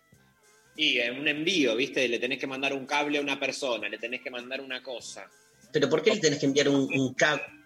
y 0.77 0.97
en 0.99 1.19
un 1.19 1.27
envío, 1.27 1.75
¿viste? 1.75 2.07
Le 2.07 2.19
tenés 2.19 2.39
que 2.39 2.47
mandar 2.47 2.73
un 2.73 2.85
cable 2.85 3.17
a 3.17 3.21
una 3.21 3.37
persona, 3.37 3.89
le 3.89 3.97
tenés 3.97 4.21
que 4.21 4.29
mandar 4.31 4.61
una 4.61 4.81
cosa. 4.81 5.29
¿Pero 5.73 5.89
por 5.89 6.01
qué 6.01 6.11
le 6.15 6.21
tenés 6.21 6.39
que 6.39 6.45
enviar 6.45 6.69
un, 6.69 6.87
un 6.97 7.13
cable? 7.15 7.58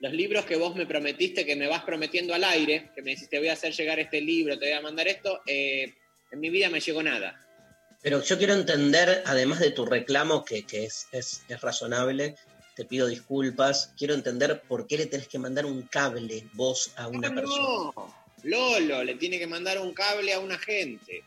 Los 0.00 0.12
libros 0.12 0.44
que 0.44 0.56
vos 0.56 0.74
me 0.76 0.86
prometiste, 0.86 1.46
que 1.46 1.56
me 1.56 1.66
vas 1.66 1.84
prometiendo 1.84 2.34
al 2.34 2.44
aire, 2.44 2.90
que 2.94 3.02
me 3.02 3.12
decís, 3.12 3.28
te 3.28 3.38
voy 3.38 3.48
a 3.48 3.52
hacer 3.54 3.72
llegar 3.72 3.98
este 4.00 4.20
libro, 4.20 4.58
te 4.58 4.66
voy 4.66 4.74
a 4.74 4.80
mandar 4.82 5.08
esto, 5.08 5.40
eh, 5.46 5.94
en 6.30 6.40
mi 6.40 6.50
vida 6.50 6.68
me 6.68 6.80
llegó 6.80 7.02
nada. 7.02 7.40
Pero 8.02 8.22
yo 8.22 8.36
quiero 8.36 8.52
entender, 8.54 9.22
además 9.24 9.60
de 9.60 9.70
tu 9.70 9.86
reclamo, 9.86 10.44
que, 10.44 10.64
que 10.66 10.84
es, 10.84 11.06
es- 11.12 11.42
es 11.48 11.60
razonable, 11.60 12.36
te 12.76 12.84
pido 12.84 13.06
disculpas, 13.06 13.92
quiero 13.96 14.14
entender 14.14 14.60
por 14.68 14.86
qué 14.86 14.98
le 14.98 15.06
tenés 15.06 15.28
que 15.28 15.38
mandar 15.38 15.64
un 15.64 15.82
cable 15.82 16.44
vos 16.52 16.90
a 16.96 17.08
una 17.08 17.32
persona. 17.34 17.62
No, 17.62 18.14
Lolo 18.42 19.04
le 19.04 19.14
tiene 19.14 19.38
que 19.38 19.46
mandar 19.46 19.78
un 19.80 19.94
cable 19.94 20.32
a 20.34 20.40
una 20.40 20.58
gente, 20.58 21.22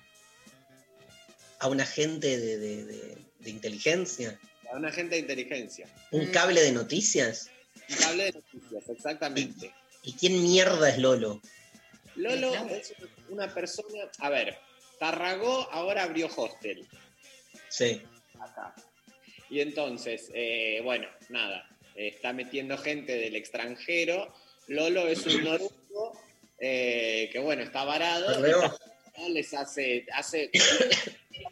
A 1.60 1.68
un 1.70 1.82
agente 1.82 2.38
de, 2.38 2.58
de- 2.60 2.86
de- 2.86 3.18
de 3.40 3.50
inteligencia. 3.50 4.38
a 4.72 4.76
una 4.78 4.92
gente 4.92 5.16
de 5.16 5.22
inteligencia. 5.22 5.88
Un 6.12 6.28
cable 6.28 6.62
de 6.62 6.72
noticias. 6.74 7.50
Un 7.90 7.96
cable 7.96 8.24
de 8.26 8.32
noticias, 8.34 8.47
exactamente. 8.90 9.74
¿Y 10.04 10.14
quién 10.14 10.42
mierda 10.42 10.90
es 10.90 10.98
Lolo? 10.98 11.42
Lolo 12.16 12.54
es 12.70 12.94
una 13.30 13.54
persona, 13.54 14.10
a 14.20 14.30
ver, 14.30 14.58
Tarragó 15.00 15.70
ahora 15.72 16.04
abrió 16.04 16.28
hostel 16.36 16.88
Sí. 17.70 18.02
acá. 18.40 18.74
Y 19.50 19.60
entonces, 19.62 20.30
eh, 20.34 20.82
bueno, 20.84 21.08
nada, 21.30 21.70
está 21.96 22.34
metiendo 22.34 22.78
gente 22.78 23.18
del 23.18 23.36
extranjero. 23.36 24.34
Lolo 24.68 25.08
es 25.08 25.26
un 25.26 25.44
noruego 25.44 26.20
eh, 26.60 27.30
que, 27.32 27.40
bueno, 27.40 27.64
está 27.64 27.84
varado. 27.84 28.44
Y 29.18 29.32
les 29.32 29.54
hace, 29.54 30.06
hace 30.14 30.52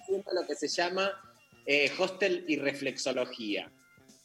haciendo 0.02 0.32
lo 0.34 0.46
que 0.48 0.56
se 0.56 0.68
llama 0.68 1.12
eh, 1.66 1.92
hostel 1.98 2.46
y 2.48 2.58
reflexología. 2.58 3.72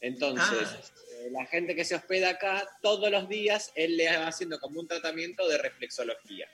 Entonces, 0.01 0.67
Ah. 0.71 1.00
Eh, 1.21 1.29
la 1.31 1.45
gente 1.45 1.75
que 1.75 1.85
se 1.85 1.95
hospeda 1.95 2.29
acá, 2.31 2.67
todos 2.81 3.11
los 3.11 3.29
días, 3.29 3.71
él 3.75 3.97
le 3.97 4.17
va 4.17 4.27
haciendo 4.27 4.59
como 4.59 4.79
un 4.79 4.87
tratamiento 4.87 5.47
de 5.47 5.57
reflexología. 5.57 6.47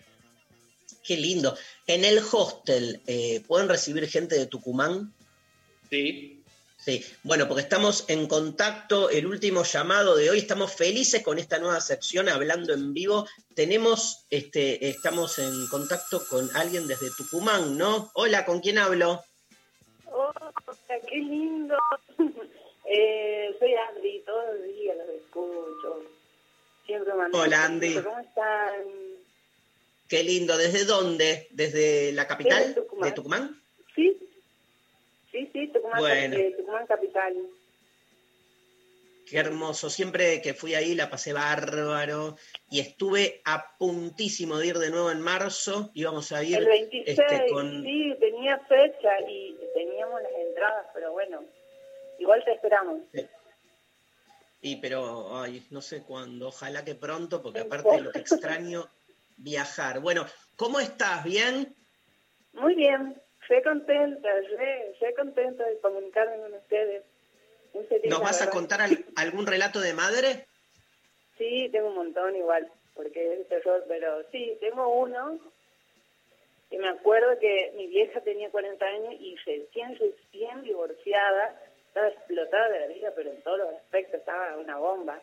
Qué 1.03 1.17
lindo. 1.17 1.57
En 1.85 2.03
el 2.03 2.19
hostel, 2.19 3.01
eh, 3.07 3.41
¿pueden 3.47 3.69
recibir 3.69 4.07
gente 4.09 4.37
de 4.37 4.47
Tucumán? 4.47 5.13
Sí. 5.89 6.43
Sí, 6.77 7.03
bueno, 7.23 7.47
porque 7.47 7.63
estamos 7.63 8.05
en 8.07 8.27
contacto, 8.27 9.09
el 9.09 9.25
último 9.25 9.63
llamado 9.63 10.15
de 10.15 10.29
hoy, 10.29 10.37
estamos 10.37 10.73
felices 10.73 11.23
con 11.23 11.39
esta 11.39 11.59
nueva 11.59 11.81
sección, 11.81 12.29
hablando 12.29 12.73
en 12.73 12.93
vivo. 12.93 13.27
Tenemos, 13.55 14.25
este, 14.29 14.87
estamos 14.87 15.39
en 15.39 15.67
contacto 15.67 16.25
con 16.29 16.55
alguien 16.55 16.87
desde 16.87 17.09
Tucumán, 17.17 17.77
¿no? 17.77 18.11
Hola, 18.13 18.45
¿con 18.45 18.59
quién 18.61 18.77
hablo? 18.77 19.21
Hola, 20.05 20.53
qué 21.09 21.17
lindo. 21.17 21.75
Eh, 22.89 23.55
soy 23.59 23.73
Andy, 23.73 24.19
todos 24.25 24.45
los 24.55 24.63
días 24.63 24.95
los 24.97 25.09
escucho. 25.09 26.03
Siempre 26.85 27.13
mando 27.13 27.37
Hola, 27.37 27.65
Andy. 27.65 27.95
¿Cómo 28.01 28.17
están? 28.19 28.73
Qué 30.07 30.23
lindo, 30.23 30.57
¿desde 30.57 30.85
dónde? 30.85 31.47
¿Desde 31.51 32.13
la 32.13 32.27
capital 32.27 32.73
Tucumán. 32.73 33.09
de 33.09 33.15
Tucumán? 33.15 33.61
Sí, 33.93 34.17
sí, 35.31 35.49
sí, 35.51 35.67
Tucumán, 35.67 35.99
Bueno. 35.99 36.37
eh, 36.37 36.53
Tucumán 36.57 36.87
capital. 36.87 37.35
Qué 39.29 39.37
hermoso. 39.37 39.89
Siempre 39.89 40.41
que 40.41 40.53
fui 40.53 40.73
ahí 40.75 40.95
la 40.95 41.09
pasé 41.09 41.33
bárbaro 41.33 42.37
y 42.71 42.79
estuve 42.79 43.41
a 43.43 43.75
puntísimo 43.77 44.57
de 44.57 44.67
ir 44.67 44.77
de 44.77 44.89
nuevo 44.89 45.11
en 45.11 45.19
marzo. 45.19 45.91
Íbamos 45.93 46.31
a 46.31 46.41
ir 46.45 46.59
El 46.59 46.65
26, 46.67 47.19
este, 47.19 47.47
con. 47.51 47.83
sí, 47.83 48.15
tenía 48.21 48.57
fecha 48.59 49.19
y 49.27 49.57
teníamos 49.73 50.21
las 50.21 50.31
entradas, 50.31 50.85
pero 50.93 51.11
bueno, 51.11 51.43
igual 52.19 52.43
te 52.43 52.53
esperamos. 52.53 53.01
Y 54.61 54.77
pero, 54.77 55.37
ay, 55.37 55.65
no 55.69 55.81
sé 55.81 56.03
cuándo. 56.03 56.47
Ojalá 56.47 56.83
que 56.83 56.95
pronto, 56.95 57.41
porque 57.41 57.61
aparte 57.61 57.95
de 57.95 58.01
lo 58.01 58.11
que 58.11 58.19
extraño, 58.21 58.89
viajar. 59.37 59.99
Bueno, 59.99 60.25
¿cómo 60.55 60.79
estás? 60.79 61.23
¿Bien? 61.23 61.75
Muy 62.53 62.73
bien, 62.75 63.21
sé 63.47 63.61
contenta, 63.61 64.29
sé 64.99 65.13
contenta 65.15 65.63
de 65.63 65.79
comunicarme 65.79 66.37
con 66.41 66.53
ustedes. 66.55 67.03
Feliz, 67.87 68.09
¿Nos 68.09 68.21
vas 68.21 68.41
a 68.41 68.49
contar 68.49 68.81
al- 68.81 69.05
algún 69.15 69.45
relato 69.45 69.79
de 69.79 69.93
madre? 69.93 70.47
Sí, 71.37 71.69
tengo 71.71 71.89
un 71.89 71.95
montón 71.95 72.35
igual, 72.35 72.71
porque 72.95 73.35
es 73.41 73.47
terror, 73.47 73.85
pero 73.87 74.23
sí, 74.31 74.57
tengo 74.59 74.87
uno. 74.87 75.39
Y 76.71 76.77
me 76.79 76.89
acuerdo 76.89 77.37
que 77.39 77.71
mi 77.75 77.85
vieja 77.87 78.19
tenía 78.21 78.49
40 78.49 78.83
años 78.85 79.13
y 79.19 79.35
recién, 79.45 79.95
recién 79.99 80.63
divorciada, 80.63 81.61
estaba 81.97 82.09
explotada 82.09 82.69
de 82.69 82.79
la 82.79 82.87
vida, 82.87 83.13
pero 83.15 83.31
en 83.31 83.41
todos 83.41 83.57
los 83.57 83.69
aspectos 83.69 84.19
estaba 84.19 84.57
una 84.57 84.77
bomba. 84.77 85.19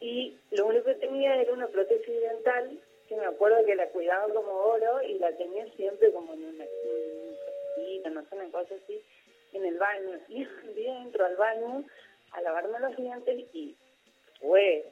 Y 0.00 0.36
lo 0.50 0.66
único 0.66 0.84
que 0.86 0.94
tenía 0.94 1.36
era 1.36 1.52
una 1.52 1.68
prótesis 1.68 2.20
dental, 2.20 2.78
que 3.08 3.16
me 3.16 3.24
acuerdo 3.24 3.64
que 3.64 3.74
la 3.74 3.88
cuidaba 3.88 4.32
como 4.32 4.50
oro 4.50 5.02
y 5.02 5.18
la 5.18 5.32
tenía 5.32 5.66
siempre 5.76 6.12
como 6.12 6.34
en 6.34 6.44
una, 6.44 6.64
un 6.64 7.36
cosita, 7.74 8.10
no 8.10 8.22
sé, 8.22 8.34
una 8.34 8.50
cosa 8.50 8.74
así, 8.74 9.00
en 9.54 9.64
el 9.64 9.78
baño. 9.78 10.18
Y 10.28 10.86
un 10.86 10.96
entro 11.06 11.24
al 11.24 11.36
baño 11.36 11.84
a 12.32 12.40
lavarme 12.42 12.78
los 12.80 12.96
dientes 12.96 13.44
y 13.54 13.74
fue 14.40 14.84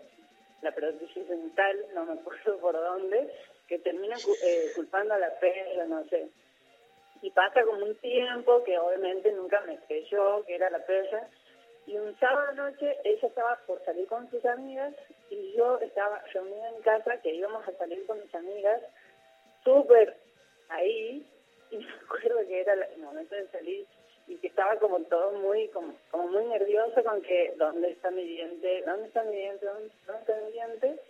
la 0.63 0.73
prótesis 0.73 1.29
dental, 1.29 1.87
no 1.95 2.05
me 2.07 2.15
acuerdo 2.15 2.59
por 2.59 2.75
dónde, 2.75 3.31
que 3.69 3.79
termina 3.79 4.17
eh, 4.17 4.73
culpando 4.75 5.15
a 5.15 5.19
la 5.19 5.39
perra, 5.39 5.85
no 5.87 6.05
sé. 6.09 6.29
Y 7.23 7.31
pasa 7.31 7.63
como 7.65 7.85
un 7.85 7.95
tiempo 7.97 8.63
que 8.65 8.79
obviamente 8.79 9.33
nunca 9.33 9.61
me 9.63 9.79
creyó 9.87 10.45
que 10.45 10.55
era 10.55 10.71
la 10.71 10.85
perra. 10.87 11.29
Y 11.87 11.97
un 11.97 12.19
sábado 12.19 12.53
noche 12.53 12.97
ella 13.05 13.29
estaba 13.29 13.57
por 13.67 13.83
salir 13.85 14.07
con 14.07 14.31
sus 14.31 14.45
amigas 14.45 14.95
y 15.31 15.53
yo 15.57 15.79
estaba 15.79 16.23
reunida 16.33 16.69
en 16.69 16.83
casa, 16.83 17.21
que 17.23 17.35
íbamos 17.35 17.67
a 17.67 17.73
salir 17.73 18.07
con 18.07 18.21
mis 18.21 18.35
amigas, 18.35 18.83
súper 19.65 20.17
ahí, 20.69 21.27
y 21.71 21.77
me 21.79 21.93
acuerdo 22.05 22.47
que 22.47 22.61
era 22.61 22.75
el 22.75 23.03
momento 23.03 23.35
de 23.35 23.49
salir 23.49 23.87
y 24.27 24.37
que 24.37 24.49
estaba 24.49 24.77
como 24.77 25.01
todo 25.05 25.33
muy 25.33 25.69
como, 25.69 25.95
como 26.11 26.29
muy 26.29 26.45
nervioso 26.45 27.03
con 27.03 27.23
que 27.23 27.55
dónde 27.57 27.91
está 27.91 28.11
mi 28.11 28.25
diente, 28.25 28.83
dónde 28.87 29.07
está 29.07 29.23
mi 29.25 29.37
diente, 29.37 29.65
dónde, 29.65 29.91
dónde 30.07 30.21
está 30.21 30.41
mi 30.45 30.53
diente. 30.53 31.01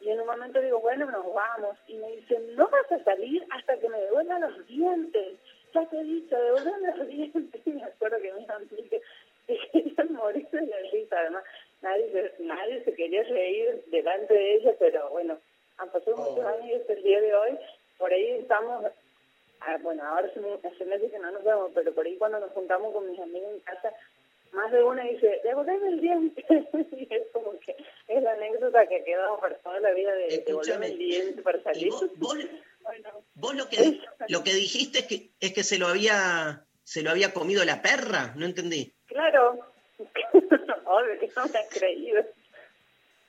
Y 0.00 0.10
en 0.10 0.20
un 0.20 0.26
momento 0.26 0.60
digo, 0.60 0.80
bueno, 0.80 1.10
nos 1.10 1.32
vamos. 1.32 1.76
Y 1.86 1.94
me 1.96 2.08
dicen, 2.16 2.54
no 2.56 2.68
vas 2.68 2.90
a 2.92 3.02
salir 3.04 3.44
hasta 3.50 3.78
que 3.78 3.88
me 3.88 4.00
devuelvan 4.00 4.40
los 4.40 4.66
dientes. 4.66 5.38
Ya 5.74 5.84
te 5.86 6.00
he 6.00 6.04
dicho, 6.04 6.36
devuelvan 6.36 6.98
los 6.98 7.08
dientes. 7.08 7.60
Y 7.66 7.70
me 7.70 7.84
acuerdo 7.84 8.18
que 8.20 8.32
me 8.32 8.98
que 9.46 9.58
querían 9.72 10.12
morir 10.12 10.48
de 10.50 10.66
la 10.66 10.76
risa. 10.92 11.18
Además, 11.18 11.44
nadie 11.82 12.12
se, 12.12 12.42
nadie 12.42 12.84
se 12.84 12.94
quería 12.94 13.22
reír 13.24 13.82
delante 13.86 14.34
de 14.34 14.54
ella, 14.56 14.74
pero 14.78 15.10
bueno, 15.10 15.38
han 15.78 15.88
pasado 15.90 16.16
muchos 16.16 16.44
años 16.44 16.82
y 16.88 16.92
el 16.92 17.02
día 17.02 17.20
de 17.20 17.34
hoy. 17.34 17.58
Por 17.98 18.12
ahí 18.12 18.30
estamos 18.32 18.84
Ah, 19.60 19.76
bueno, 19.82 20.04
ahora 20.04 20.28
hace 20.28 20.84
meses 20.84 21.10
que 21.10 21.18
no 21.18 21.30
nos 21.32 21.42
vemos, 21.42 21.70
pero 21.74 21.92
por 21.92 22.06
ahí 22.06 22.16
cuando 22.16 22.38
nos 22.38 22.52
juntamos 22.52 22.92
con 22.92 23.10
mis 23.10 23.18
amigos 23.18 23.50
en 23.52 23.60
casa, 23.60 23.92
más 24.52 24.72
de 24.72 24.82
una 24.82 25.04
dice, 25.04 25.40
devolveme 25.44 25.88
el 25.88 26.00
diente. 26.00 26.44
y 26.96 27.08
es 27.10 27.22
como 27.32 27.58
que 27.60 27.76
es 28.08 28.22
la 28.22 28.32
anécdota 28.32 28.86
que 28.86 29.04
quedó 29.04 29.38
para 29.40 29.56
toda 29.58 29.80
la 29.80 29.92
vida 29.92 30.12
de 30.14 30.44
devolverme 30.46 30.86
el 30.88 30.98
diente 30.98 31.42
para 31.42 31.62
salir. 31.62 31.92
Vos 32.16 33.54
lo 33.54 33.68
que, 33.68 34.00
lo 34.28 34.42
que 34.42 34.54
dijiste 34.54 35.00
es 35.00 35.06
que, 35.06 35.30
es 35.40 35.52
que 35.52 35.62
se 35.62 35.78
lo 35.78 35.88
había 35.88 36.64
se 36.88 37.02
lo 37.02 37.10
había 37.10 37.34
comido 37.34 37.62
la 37.66 37.82
perra, 37.82 38.32
no 38.34 38.46
entendí. 38.46 38.94
Claro, 39.08 39.60
obvio 39.98 41.20
que 41.20 41.30
no 41.36 41.46
me 41.46 41.58
ha 41.58 41.68
creído. 41.68 42.24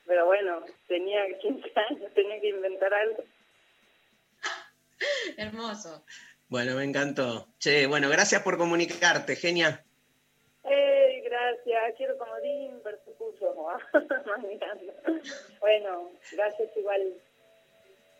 Pero 0.06 0.24
bueno, 0.24 0.64
tenía 0.88 1.20
15 1.38 1.70
años, 1.90 2.14
tenía 2.14 2.40
que 2.40 2.48
inventar 2.48 2.94
algo. 2.94 3.22
Hermoso. 5.36 6.04
Bueno, 6.48 6.74
me 6.74 6.84
encantó. 6.84 7.48
Che, 7.58 7.86
bueno, 7.86 8.08
gracias 8.08 8.42
por 8.42 8.56
comunicarte, 8.56 9.36
genia. 9.36 9.84
¡Ey, 10.64 11.20
gracias! 11.22 11.94
Quiero 11.96 12.18
comodín, 12.18 12.80
persecución. 12.82 13.54
Manejando. 14.26 14.92
bueno, 15.60 16.10
gracias 16.32 16.68
igual. 16.76 17.14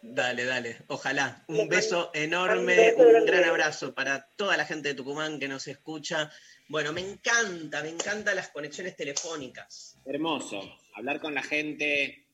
Dale, 0.02 0.44
dale. 0.46 0.78
Ojalá. 0.88 1.44
Un 1.48 1.68
beso 1.68 2.10
enorme, 2.14 2.94
un 2.96 3.26
gran 3.26 3.44
abrazo 3.44 3.94
para 3.94 4.26
toda 4.36 4.56
la 4.56 4.64
gente 4.64 4.88
de 4.88 4.94
Tucumán 4.94 5.38
que 5.38 5.48
nos 5.48 5.68
escucha. 5.68 6.30
Bueno, 6.68 6.92
me 6.92 7.02
encanta, 7.02 7.82
me 7.82 7.90
encantan 7.90 8.36
las 8.36 8.48
conexiones 8.48 8.96
telefónicas. 8.96 9.98
Hermoso. 10.06 10.60
Hablar 10.94 11.20
con 11.20 11.34
la 11.34 11.42
gente. 11.42 12.24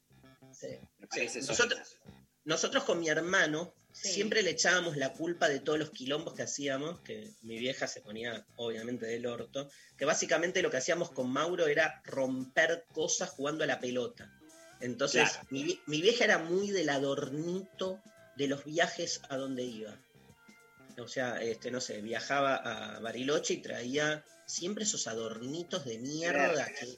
Sí. 0.53 0.69
Me 1.01 1.07
parece 1.09 1.29
Sí. 1.29 1.39
eso. 1.41 1.53
Nosotros, 1.53 1.99
nosotros 2.45 2.85
con 2.85 3.01
mi 3.01 3.09
hermano 3.09 3.75
siempre 4.03 4.43
le 4.43 4.51
echábamos 4.51 4.97
la 4.97 5.13
culpa 5.13 5.49
de 5.49 5.61
todos 5.61 5.79
los 5.79 5.91
quilombos 5.91 6.35
que 6.35 6.43
hacíamos, 6.43 7.01
que 7.01 7.31
mi 7.43 7.59
vieja 7.59 7.87
se 7.89 8.01
ponía 8.01 8.45
obviamente 8.57 9.07
del 9.07 9.27
orto, 9.27 9.71
que 9.97 10.05
básicamente 10.05 10.63
lo 10.63 10.71
que 10.71 10.77
hacíamos 10.77 11.11
con 11.11 11.31
Mauro 11.31 11.67
era 11.67 12.03
romper 12.05 12.85
cosas 12.93 13.31
jugando 13.31 13.65
a 13.65 13.67
la 13.67 13.81
pelota. 13.81 14.31
Entonces, 14.81 15.31
Claro. 15.31 15.47
mi, 15.51 15.65
vie- 15.65 15.81
mi 15.87 16.03
vieja 16.03 16.25
era 16.25 16.39
muy 16.39 16.71
del 16.71 16.91
adornito 16.91 18.01
de 18.37 18.47
los 18.49 18.65
viajes 18.65 19.23
a 19.31 19.37
donde 19.39 19.65
iba. 19.65 19.99
O 20.99 21.09
sea, 21.09 21.43
este, 21.43 21.71
no 21.71 21.81
sé, 21.81 22.01
viajaba 22.03 22.57
a 22.57 23.01
Bariloche 23.01 23.55
y 23.55 23.63
traía 23.63 24.25
siempre 24.47 24.85
esos 24.85 25.07
adornitos 25.07 25.85
de 25.85 25.99
mierda 25.99 26.67
que, 26.79 26.97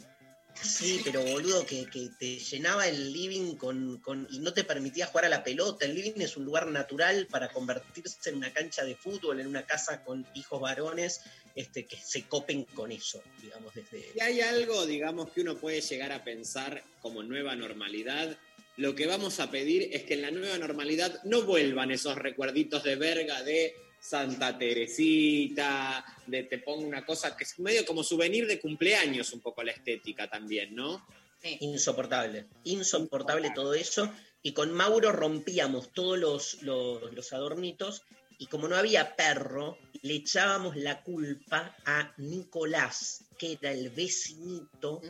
Sí, 0.63 1.01
pero 1.05 1.23
boludo, 1.23 1.65
que, 1.65 1.87
que 1.87 2.11
te 2.19 2.39
llenaba 2.39 2.87
el 2.89 3.13
living 3.13 3.57
con, 3.57 3.99
con- 3.99 4.27
y 4.31 4.41
no 4.41 4.53
te 4.53 4.65
permitía 4.65 5.07
jugar 5.07 5.27
a 5.27 5.29
la 5.29 5.45
pelota. 5.45 5.85
El 5.85 5.95
living 5.95 6.21
es 6.21 6.37
un 6.37 6.45
lugar 6.45 6.67
natural 6.69 7.27
para 7.31 7.49
convertirse 7.51 8.31
en 8.31 8.37
una 8.37 8.53
cancha 8.53 8.85
de 8.85 8.97
fútbol, 8.97 9.41
en 9.41 9.47
una 9.47 9.65
casa 9.65 10.03
con 10.05 10.27
hijos 10.35 10.61
varones, 10.61 11.21
este, 11.55 11.87
que 11.87 11.97
se 11.97 12.25
copen 12.25 12.65
con 12.65 12.93
eso, 12.93 13.23
digamos, 13.41 13.75
desde... 13.75 14.13
Si 14.13 14.21
hay 14.21 14.41
algo, 14.41 14.87
digamos, 14.87 15.31
que 15.33 15.41
uno 15.41 15.57
puede 15.57 15.81
llegar 15.81 16.13
a 16.13 16.23
pensar 16.25 16.83
como 17.01 17.23
nueva 17.23 17.57
normalidad, 17.57 18.37
lo 18.77 18.95
que 18.95 19.07
vamos 19.07 19.41
a 19.41 19.51
pedir 19.51 19.89
es 19.93 20.05
que 20.05 20.15
en 20.15 20.23
la 20.23 20.31
nueva 20.31 20.57
normalidad 20.59 21.21
no 21.25 21.43
vuelvan 21.43 21.91
esos 21.91 22.17
recuerditos 22.17 22.85
de 22.85 22.95
verga 22.97 23.43
de 23.43 23.75
Santa 24.01 24.57
Teresita, 24.57 26.05
de 26.27 26.45
te 26.45 26.59
pongo 26.59 26.87
una 26.87 27.05
cosa 27.05 27.37
que 27.37 27.45
es 27.45 27.59
medio 27.59 27.85
como 27.85 28.03
souvenir 28.03 28.47
de 28.47 28.61
cumpleaños, 28.61 29.33
un 29.33 29.41
poco 29.41 29.63
la 29.63 29.73
estética 29.73 30.29
también, 30.29 30.75
¿no? 30.75 31.07
Insoportable, 31.61 32.47
insoportable 32.65 33.51
todo 33.55 33.75
eso. 33.75 34.13
Y 34.43 34.53
con 34.53 34.73
Mauro 34.73 35.13
rompíamos 35.13 35.93
todos 35.93 36.19
los, 36.19 36.63
los, 36.63 37.13
los 37.13 37.33
adornitos 37.33 38.03
y 38.39 38.47
como 38.47 38.69
no 38.69 38.77
había 38.77 39.17
perro, 39.17 39.79
le 40.03 40.15
echábamos 40.15 40.77
la 40.77 41.03
culpa 41.03 41.77
a 41.85 42.15
Nicolás, 42.19 43.25
que 43.37 43.59
era 43.61 43.73
el 43.73 43.91
vecinito 43.91 45.03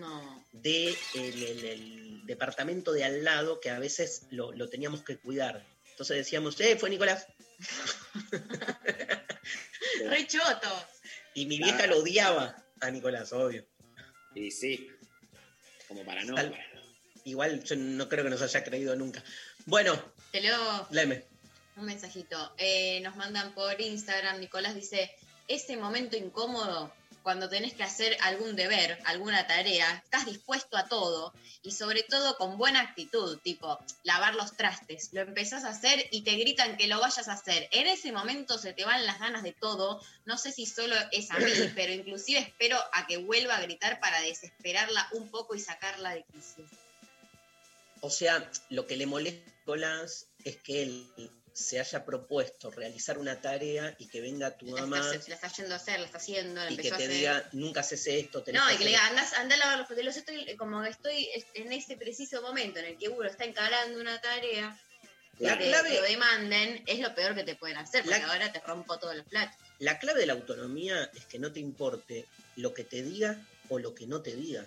del 0.51 2.25
departamento 2.25 2.93
de 2.93 3.05
al 3.05 3.23
lado, 3.23 3.61
que 3.61 3.69
a 3.69 3.79
veces 3.79 4.23
lo, 4.31 4.53
lo 4.53 4.71
teníamos 4.71 5.03
que 5.03 5.19
cuidar. 5.19 5.63
Entonces 5.91 6.17
decíamos, 6.17 6.59
eh, 6.61 6.77
fue 6.79 6.89
Nicolás. 6.89 7.27
Re 10.09 10.27
choto. 10.27 10.87
Y 11.35 11.47
mi 11.47 11.59
vieja 11.59 11.87
lo 11.87 11.99
odiaba 11.99 12.57
a 12.81 12.91
Nicolás, 12.91 13.33
obvio. 13.33 13.65
Y 14.35 14.51
sí, 14.51 14.89
como 15.87 16.05
para 16.05 16.25
no. 16.25 16.35
Tal- 16.35 16.57
Igual 17.25 17.63
yo 17.65 17.77
no 17.77 18.09
creo 18.09 18.25
que 18.25 18.31
nos 18.31 18.41
haya 18.43 18.65
creído 18.65 18.97
nunca. 18.97 19.23
Bueno, 19.67 20.01
Te 20.33 20.41
leo 20.41 20.89
Leme. 20.91 21.25
un 21.77 21.85
mensajito. 21.85 22.55
Eh, 22.57 23.01
nos 23.01 23.17
mandan 23.17 23.55
por 23.55 23.79
Instagram. 23.81 24.41
Nicolás 24.41 24.75
dice: 24.75 25.15
Ese 25.47 25.77
momento 25.77 26.17
incómodo 26.17 26.93
cuando 27.23 27.49
tenés 27.49 27.75
que 27.75 27.83
hacer 27.83 28.17
algún 28.23 28.57
deber, 28.57 28.99
alguna 29.05 29.47
tarea, 29.47 30.03
estás 30.05 30.27
dispuesto 30.27 30.77
a 30.77 30.89
todo 30.89 31.33
y 31.63 31.73
sobre 31.73 32.03
todo 32.03 32.37
con 32.37 32.59
buena 32.59 32.81
actitud, 32.81 33.39
tipo 33.39 33.79
lavar 34.05 34.35
los 34.35 34.57
trastes. 34.57 35.11
Lo 35.13 35.21
empezás 35.21 35.65
a 35.65 35.71
hacer 35.71 36.07
y 36.11 36.23
te 36.23 36.37
gritan 36.37 36.77
que 36.77 36.87
lo 36.87 37.01
vayas 37.01 37.29
a 37.29 37.33
hacer. 37.33 37.69
En 37.73 37.87
ese 37.87 38.13
momento 38.13 38.59
se 38.59 38.73
te 38.73 38.85
van 38.85 39.07
las 39.07 39.19
ganas 39.19 39.43
de 39.43 39.53
todo. 39.53 40.01
No 40.25 40.39
sé 40.39 40.53
si 40.53 40.67
solo 40.67 40.95
es 41.13 41.31
a 41.31 41.39
mí, 41.39 41.53
pero 41.75 41.93
inclusive 41.93 42.41
espero 42.41 42.79
a 42.93 43.07
que 43.07 43.19
vuelva 43.19 43.57
a 43.57 43.63
gritar 43.63 44.01
para 44.01 44.21
desesperarla 44.21 45.09
un 45.13 45.29
poco 45.31 45.55
y 45.55 45.61
sacarla 45.61 46.15
de 46.15 46.25
crisis. 46.25 46.67
O 48.01 48.11
sea, 48.11 48.51
lo 48.71 48.87
que 48.87 48.97
le 48.97 49.07
molesta 49.07 49.51
a 49.51 49.55
Nicolás 49.59 50.27
es 50.45 50.57
que 50.57 50.83
él 50.83 51.31
se 51.59 51.81
haya 51.81 52.05
propuesto 52.05 52.71
realizar 52.71 53.19
una 53.19 53.41
tarea 53.41 53.95
y 53.99 54.07
que 54.09 54.21
venga 54.21 54.57
tu 54.57 54.67
La 54.67 54.83
mamá 54.87 55.11
está, 55.13 55.29
la 55.29 55.35
está 55.35 55.49
yendo 55.49 55.75
a 55.75 55.77
hacer, 55.77 55.99
la 56.01 56.07
está 56.07 56.19
haciendo, 56.19 56.65
la 56.65 56.71
y 56.71 56.77
que 56.77 56.89
a 56.89 56.97
te 56.97 57.05
hacer. 57.05 57.11
diga, 57.11 57.49
nunca 57.53 57.81
haces 57.81 58.07
esto, 58.07 58.43
tenés 58.43 58.61
No, 58.61 58.69
que 58.69 58.75
y 58.75 58.79
que 58.79 58.85
le 58.85 58.91
diga, 58.91 59.07
andás, 59.07 59.33
andá 59.35 59.55
a 59.57 59.59
lavar 59.59 59.79
los 59.79 59.89
papeles. 59.89 60.17
Estoy, 60.17 60.57
como 60.57 60.85
estoy 60.85 61.29
en 61.55 61.73
ese 61.73 61.97
preciso 61.97 62.41
momento 62.43 62.79
en 62.79 62.87
el 62.87 62.99
que 62.99 63.09
uno 63.09 63.25
está 63.29 63.45
encarando 63.45 64.01
una 64.01 64.21
tarea, 64.21 64.79
La 65.41 65.59
que 65.59 65.65
te 65.65 65.71
lo 65.95 66.03
demanden, 66.03 66.83
es 66.87 67.01
lo 67.01 67.15
peor 67.15 67.35
que 67.35 67.45
te 67.45 67.57
pueden 67.57 67.77
hacer, 67.77 68.03
porque 68.05 68.19
La- 68.21 68.29
ahora 68.33 68.53
te 68.53 68.61
rompo 68.61 68.99
todos 68.99 69.17
los 69.17 69.27
platos. 69.27 69.57
La 69.81 69.99
clave 69.99 70.21
de 70.21 70.27
la 70.27 70.33
autonomía 70.35 71.11
es 71.15 71.27
que 71.27 71.39
no 71.39 71.53
te 71.53 71.61
importe 71.61 72.27
lo 72.57 72.75
que 72.75 72.85
te 72.85 73.03
diga 73.03 73.37
o 73.69 73.79
lo 73.79 73.95
que 73.95 74.07
no 74.07 74.23
te 74.23 74.35
diga. 74.35 74.67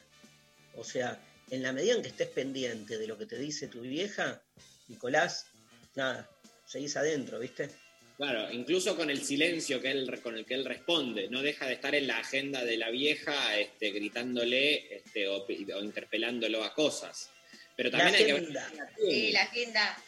O 0.75 0.83
sea, 0.83 1.19
en 1.49 1.63
la 1.63 1.73
medida 1.73 1.93
en 1.95 2.01
que 2.01 2.07
estés 2.09 2.29
pendiente 2.29 2.97
de 2.97 3.07
lo 3.07 3.17
que 3.17 3.25
te 3.25 3.37
dice 3.37 3.67
tu 3.67 3.81
vieja, 3.81 4.41
Nicolás, 4.87 5.47
nada, 5.95 6.29
seguís 6.71 6.95
adentro, 6.95 7.37
¿viste? 7.39 7.69
Claro, 8.15 8.51
incluso 8.51 8.95
con 8.95 9.09
el 9.09 9.23
silencio 9.23 9.81
que 9.81 9.91
él, 9.91 10.21
con 10.21 10.37
el 10.37 10.45
que 10.45 10.53
él 10.53 10.63
responde, 10.63 11.27
no 11.29 11.41
deja 11.41 11.65
de 11.67 11.73
estar 11.73 11.93
en 11.95 12.07
la 12.07 12.19
agenda 12.19 12.63
de 12.63 12.77
la 12.77 12.89
vieja 12.91 13.57
este, 13.57 13.91
gritándole 13.91 14.95
este, 14.95 15.27
o, 15.27 15.45
o 15.45 15.81
interpelándolo 15.81 16.63
a 16.63 16.73
cosas. 16.73 17.29
Pero 17.75 17.89
también 17.91 18.11
La 18.11 18.17
hay 18.17 18.25
que 18.25 18.33
ver 18.33 18.41
agenda. 18.41 18.69
Sí, 18.97 19.31
la 19.31 19.41
agenda. 19.41 20.03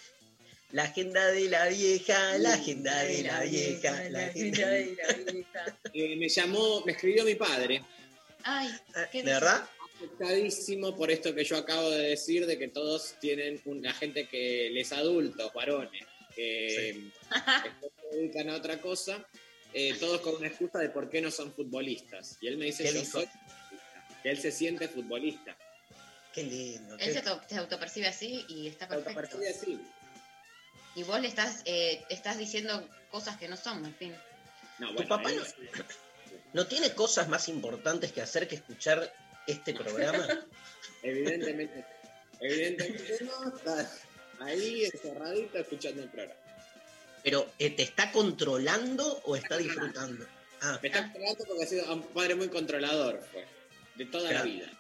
La 0.72 0.84
agenda 0.84 1.28
de 1.28 1.50
la 1.50 1.68
vieja, 1.68 2.38
la 2.40 2.54
agenda 2.54 3.04
de 3.04 3.24
la 3.24 3.42
vieja, 3.44 4.10
la 4.10 4.26
agenda 4.26 4.68
de 4.70 4.96
Eh, 5.94 6.16
me 6.16 6.30
llamó, 6.30 6.84
me 6.86 6.94
escribió 6.94 7.24
mi 7.24 7.36
padre, 7.36 7.84
Ay, 8.44 8.70
¿qué 9.12 9.22
¿De 9.24 9.34
verdad? 9.34 9.68
afectadísimo 9.96 10.96
por 10.96 11.12
esto 11.12 11.34
que 11.36 11.44
yo 11.44 11.58
acabo 11.58 11.90
de 11.92 12.10
decir, 12.10 12.46
de 12.46 12.58
que 12.58 12.68
todos 12.68 13.16
tienen 13.22 13.62
una 13.66 13.94
gente 13.94 14.28
que 14.28 14.70
les 14.72 14.92
adultos, 14.92 15.54
varones, 15.54 16.04
que 16.36 17.12
después 17.64 17.92
se 18.12 18.18
dedican 18.18 18.50
a 18.50 18.56
otra 18.56 18.80
cosa, 18.82 19.26
eh, 19.74 19.96
todos 20.00 20.22
con 20.22 20.36
una 20.36 20.48
excusa 20.48 20.80
de 20.80 20.90
por 20.90 21.10
qué 21.10 21.22
no 21.22 21.32
son 21.32 21.54
futbolistas. 21.54 22.38
Y 22.42 22.48
él 22.48 22.58
me 22.58 22.66
dice, 22.66 22.84
¿Qué 22.84 22.94
yo 22.94 23.00
dijo? 23.00 23.12
soy 23.12 23.26
futbolista", 23.28 24.20
que 24.24 24.30
él 24.30 24.38
se 24.40 24.52
siente 24.52 24.88
futbolista. 24.88 25.58
Qué 26.34 26.44
lindo. 26.44 26.96
Él 27.00 27.14
se, 27.14 27.20
auto- 27.20 27.42
se 27.48 27.58
autopercibe 27.58 28.08
así 28.08 28.46
y 28.50 28.68
está 28.68 28.88
perfecto. 28.88 29.20
Autopercibe 29.20 29.50
así. 29.50 29.80
Y 30.96 31.04
vos 31.04 31.20
le 31.20 31.28
estás, 31.28 31.62
eh, 31.66 32.04
estás 32.10 32.38
diciendo 32.38 32.88
cosas 33.12 33.38
que 33.38 33.48
no 33.48 33.58
son, 33.58 33.86
en 33.86 33.96
fin. 33.96 34.16
No, 34.80 34.90
¿Tu 34.90 34.94
bueno, 34.96 35.10
papá 35.10 35.30
ahí 35.30 35.36
no, 35.36 35.44
no- 35.44 35.86
no 36.54 36.68
tiene 36.68 36.94
cosas 36.94 37.28
más 37.30 37.50
importantes 37.50 38.12
que 38.12 38.22
hacer 38.22 38.48
que 38.48 38.56
escuchar 38.56 39.12
este 39.48 39.74
programa? 39.76 40.28
Evidentemente, 41.02 41.86
evidentemente 42.40 43.18
no, 43.26 43.56
está 43.58 43.92
ahí 44.46 44.86
encerradito 44.86 45.58
escuchando 45.58 46.04
el 46.04 46.10
programa. 46.10 46.40
Pero, 47.24 47.52
eh, 47.60 47.70
¿te 47.70 47.84
está 47.84 48.12
controlando 48.12 49.22
o 49.26 49.36
está 49.36 49.58
disfrutando? 49.58 50.26
Ah, 50.62 50.80
Me 50.82 50.90
está 50.90 51.04
controlando 51.04 51.46
porque 51.46 51.64
ha 51.64 51.68
sido 51.68 51.94
un 51.94 52.04
padre 52.08 52.36
muy 52.36 52.50
controlador, 52.50 53.22
fue, 53.32 53.46
de 53.96 54.06
toda 54.06 54.30
Claro. 54.30 54.46
la 54.46 54.52
vida. 54.52 54.72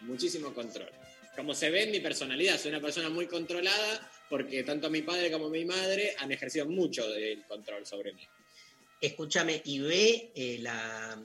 Muchísimo 0.00 0.52
control. 0.52 0.90
Como 1.36 1.54
se 1.54 1.70
ve 1.70 1.84
en 1.84 1.90
mi 1.92 2.00
personalidad, 2.00 2.58
soy 2.58 2.70
una 2.72 2.80
persona 2.80 3.08
muy 3.08 3.26
controlada 3.26 4.10
porque 4.28 4.64
tanto 4.64 4.90
mi 4.90 5.02
padre 5.02 5.30
como 5.30 5.48
mi 5.48 5.64
madre 5.64 6.14
han 6.18 6.32
ejercido 6.32 6.66
mucho 6.66 7.08
del 7.08 7.44
control 7.46 7.86
sobre 7.86 8.12
mí. 8.12 8.26
escúchame, 9.00 9.60
y 9.64 9.80
ve 9.80 10.30
eh, 10.34 10.58
la, 10.60 11.20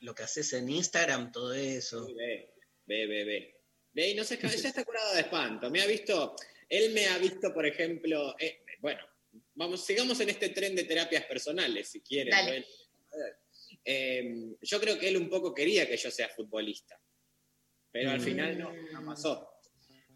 lo 0.00 0.14
que 0.14 0.22
haces 0.22 0.52
en 0.54 0.68
Instagram, 0.70 1.30
todo 1.32 1.52
eso. 1.52 2.06
Sí, 2.06 2.14
Ve, 2.14 2.48
ve, 2.86 3.06
ve, 3.06 3.24
ve. 3.24 3.54
Ve 3.94 4.08
y 4.10 4.14
no 4.14 4.24
se, 4.24 4.38
ya 4.38 4.48
está 4.48 4.82
curado 4.84 5.12
de 5.14 5.20
espanto. 5.20 5.70
Me 5.70 5.82
ha 5.82 5.86
visto, 5.86 6.34
él 6.72 6.92
me 6.92 7.06
ha 7.06 7.18
visto, 7.18 7.52
por 7.52 7.66
ejemplo, 7.66 8.34
eh, 8.38 8.62
bueno, 8.80 9.00
vamos, 9.54 9.84
sigamos 9.84 10.18
en 10.20 10.30
este 10.30 10.48
tren 10.48 10.74
de 10.74 10.84
terapias 10.84 11.24
personales, 11.26 11.88
si 11.88 12.00
quieren. 12.00 12.30
Dale. 12.30 12.60
¿no? 12.60 12.66
Eh, 13.84 14.54
yo 14.62 14.80
creo 14.80 14.98
que 14.98 15.08
él 15.08 15.16
un 15.16 15.28
poco 15.28 15.52
quería 15.54 15.86
que 15.86 15.96
yo 15.96 16.10
sea 16.10 16.28
futbolista, 16.28 16.98
pero 17.90 18.10
al 18.10 18.20
Mm. 18.20 18.24
final 18.24 18.58
no, 18.58 18.72
no 18.72 19.04
pasó. 19.04 19.48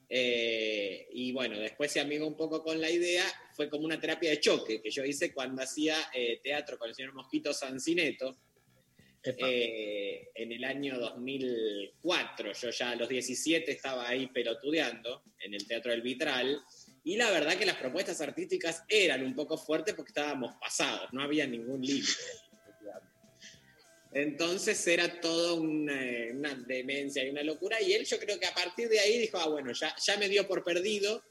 Eh, 0.09 1.09
y 1.11 1.33
bueno, 1.33 1.59
después 1.59 1.91
se 1.91 2.01
amigó 2.01 2.27
un 2.27 2.37
poco 2.37 2.63
con 2.63 2.81
la 2.81 2.89
idea, 2.91 3.25
fue 3.55 3.69
como 3.69 3.85
una 3.85 4.01
terapia 4.01 4.31
de 4.31 4.41
choque 4.41 4.81
que 4.81 4.91
yo 4.91 5.05
hice 5.05 5.35
cuando 5.35 5.63
hacía 5.63 5.97
eh, 6.15 6.41
teatro 6.43 6.79
con 6.79 6.89
el 6.89 6.95
señor 6.95 7.13
Mosquito 7.13 7.53
Sancineto, 7.53 8.39
eh, 9.23 10.31
en 10.35 10.53
el 10.53 10.65
año 10.65 10.99
2004. 10.99 12.53
Yo 12.53 12.71
ya 12.71 12.91
a 12.91 12.97
los 12.97 13.09
17 13.09 13.71
estaba 13.71 14.09
ahí 14.09 14.29
pelotudeando 14.29 15.23
en 15.41 15.55
el 15.55 15.67
Teatro 15.67 15.91
del 15.91 16.03
Vitral. 16.03 16.61
Y 17.05 17.17
la 17.17 17.31
verdad 17.31 17.57
que 17.57 17.67
las 17.67 17.77
propuestas 17.77 18.21
artísticas 18.21 18.85
eran 18.89 19.25
un 19.25 19.35
poco 19.35 19.57
fuertes 19.57 19.95
porque 19.95 20.11
estábamos 20.11 20.57
pasados, 20.61 21.13
no 21.13 21.23
había 21.23 21.47
ningún 21.47 21.81
límite. 21.81 22.13
Entonces 24.13 24.87
era 24.87 25.21
todo 25.21 25.57
una, 25.57 26.01
una 26.33 26.55
demencia 26.67 27.25
y 27.25 27.31
una 27.31 27.43
locura. 27.43 27.81
Y 27.83 27.93
él 27.93 28.05
yo 28.07 28.19
creo 28.19 28.41
que 28.41 28.47
a 28.47 28.55
partir 28.55 28.89
de 28.89 28.99
ahí 28.99 29.19
dijo, 29.19 29.39
ah, 29.39 29.49
bueno, 29.49 29.73
ya, 29.73 29.95
ya 30.05 30.17
me 30.17 30.29
dio 30.29 30.49
por 30.49 30.65
perdido 30.65 31.23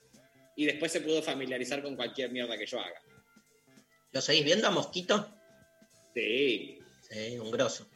y 0.55 0.65
después 0.65 0.91
se 0.91 1.01
pudo 1.01 1.21
familiarizar 1.21 1.81
con 1.81 1.95
cualquier 1.95 2.31
mierda 2.31 2.57
que 2.57 2.65
yo 2.65 2.79
haga. 2.79 3.01
¿Lo 4.11 4.21
seguís 4.21 4.45
viendo 4.45 4.67
a 4.67 4.71
Mosquito? 4.71 5.29
Sí, 6.13 6.79
Sí, 7.09 7.37
un 7.39 7.51
grosso. 7.51 7.87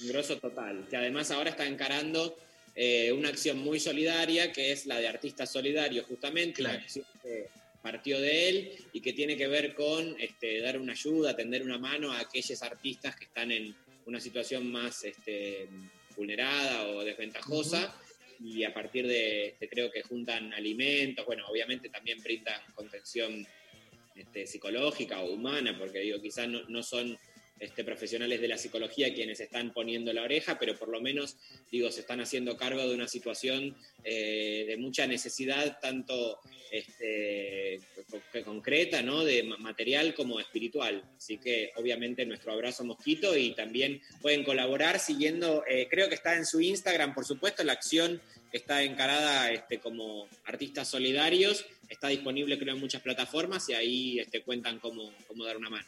Un 0.00 0.08
grosso 0.08 0.38
total, 0.38 0.86
que 0.88 0.96
además 0.96 1.30
ahora 1.30 1.50
está 1.50 1.66
encarando 1.66 2.36
eh, 2.74 3.12
una 3.12 3.28
acción 3.28 3.58
muy 3.58 3.78
solidaria, 3.78 4.52
que 4.52 4.72
es 4.72 4.86
la 4.86 4.98
de 4.98 5.08
Artistas 5.08 5.50
Solidarios, 5.50 6.06
justamente, 6.06 6.62
una 6.62 6.72
acción 6.72 7.04
que 7.22 7.48
partió 7.82 8.20
de 8.20 8.48
él 8.48 8.72
y 8.92 9.00
que 9.00 9.12
tiene 9.12 9.36
que 9.36 9.48
ver 9.48 9.74
con 9.74 10.16
este, 10.20 10.60
dar 10.60 10.78
una 10.78 10.92
ayuda, 10.92 11.36
tender 11.36 11.62
una 11.62 11.78
mano 11.78 12.12
a 12.12 12.20
aquellos 12.20 12.62
artistas 12.62 13.16
que 13.16 13.24
están 13.24 13.50
en 13.50 13.74
una 14.06 14.20
situación 14.20 14.70
más 14.70 15.04
este, 15.04 15.68
vulnerada 16.16 16.88
o 16.88 17.04
desventajosa. 17.04 17.94
Y 18.40 18.64
a 18.64 18.72
partir 18.72 19.06
de, 19.06 19.48
este, 19.48 19.68
creo 19.68 19.90
que 19.90 20.02
juntan 20.02 20.52
alimentos, 20.52 21.26
bueno, 21.26 21.46
obviamente 21.48 21.88
también 21.88 22.22
brindan 22.22 22.60
contención 22.74 23.46
este, 24.16 24.46
psicológica 24.46 25.20
o 25.20 25.32
humana, 25.32 25.76
porque 25.78 26.00
digo, 26.00 26.20
quizás 26.20 26.48
no, 26.48 26.62
no 26.68 26.82
son 26.82 27.18
este, 27.62 27.84
profesionales 27.84 28.40
de 28.40 28.48
la 28.48 28.58
psicología 28.58 29.14
quienes 29.14 29.38
están 29.40 29.72
poniendo 29.72 30.12
la 30.12 30.22
oreja, 30.24 30.58
pero 30.58 30.76
por 30.76 30.88
lo 30.88 31.00
menos, 31.00 31.36
digo, 31.70 31.90
se 31.92 32.00
están 32.00 32.20
haciendo 32.20 32.56
cargo 32.56 32.82
de 32.86 32.94
una 32.94 33.06
situación 33.06 33.76
eh, 34.02 34.64
de 34.66 34.76
mucha 34.76 35.06
necesidad, 35.06 35.78
tanto 35.80 36.40
este, 36.72 37.78
que 38.32 38.42
concreta, 38.42 39.02
¿no? 39.02 39.24
De 39.24 39.44
ma- 39.44 39.58
material 39.58 40.14
como 40.14 40.40
espiritual. 40.40 41.04
Así 41.16 41.38
que, 41.38 41.70
obviamente, 41.76 42.26
nuestro 42.26 42.52
abrazo 42.52 42.84
mosquito 42.84 43.36
y 43.36 43.54
también 43.54 44.00
pueden 44.20 44.42
colaborar 44.42 44.98
siguiendo, 44.98 45.64
eh, 45.68 45.86
creo 45.88 46.08
que 46.08 46.16
está 46.16 46.36
en 46.36 46.46
su 46.46 46.60
Instagram, 46.60 47.14
por 47.14 47.24
supuesto, 47.24 47.62
la 47.62 47.74
acción 47.74 48.20
está 48.52 48.82
encarada 48.82 49.52
este, 49.52 49.78
como 49.78 50.28
artistas 50.44 50.88
solidarios, 50.88 51.64
está 51.88 52.08
disponible 52.08 52.58
creo 52.58 52.74
en 52.74 52.80
muchas 52.80 53.02
plataformas 53.02 53.68
y 53.68 53.74
ahí 53.74 54.18
cuentan 54.42 54.78
cómo, 54.78 55.12
cómo 55.28 55.44
dar 55.44 55.56
una 55.56 55.70
mano. 55.70 55.86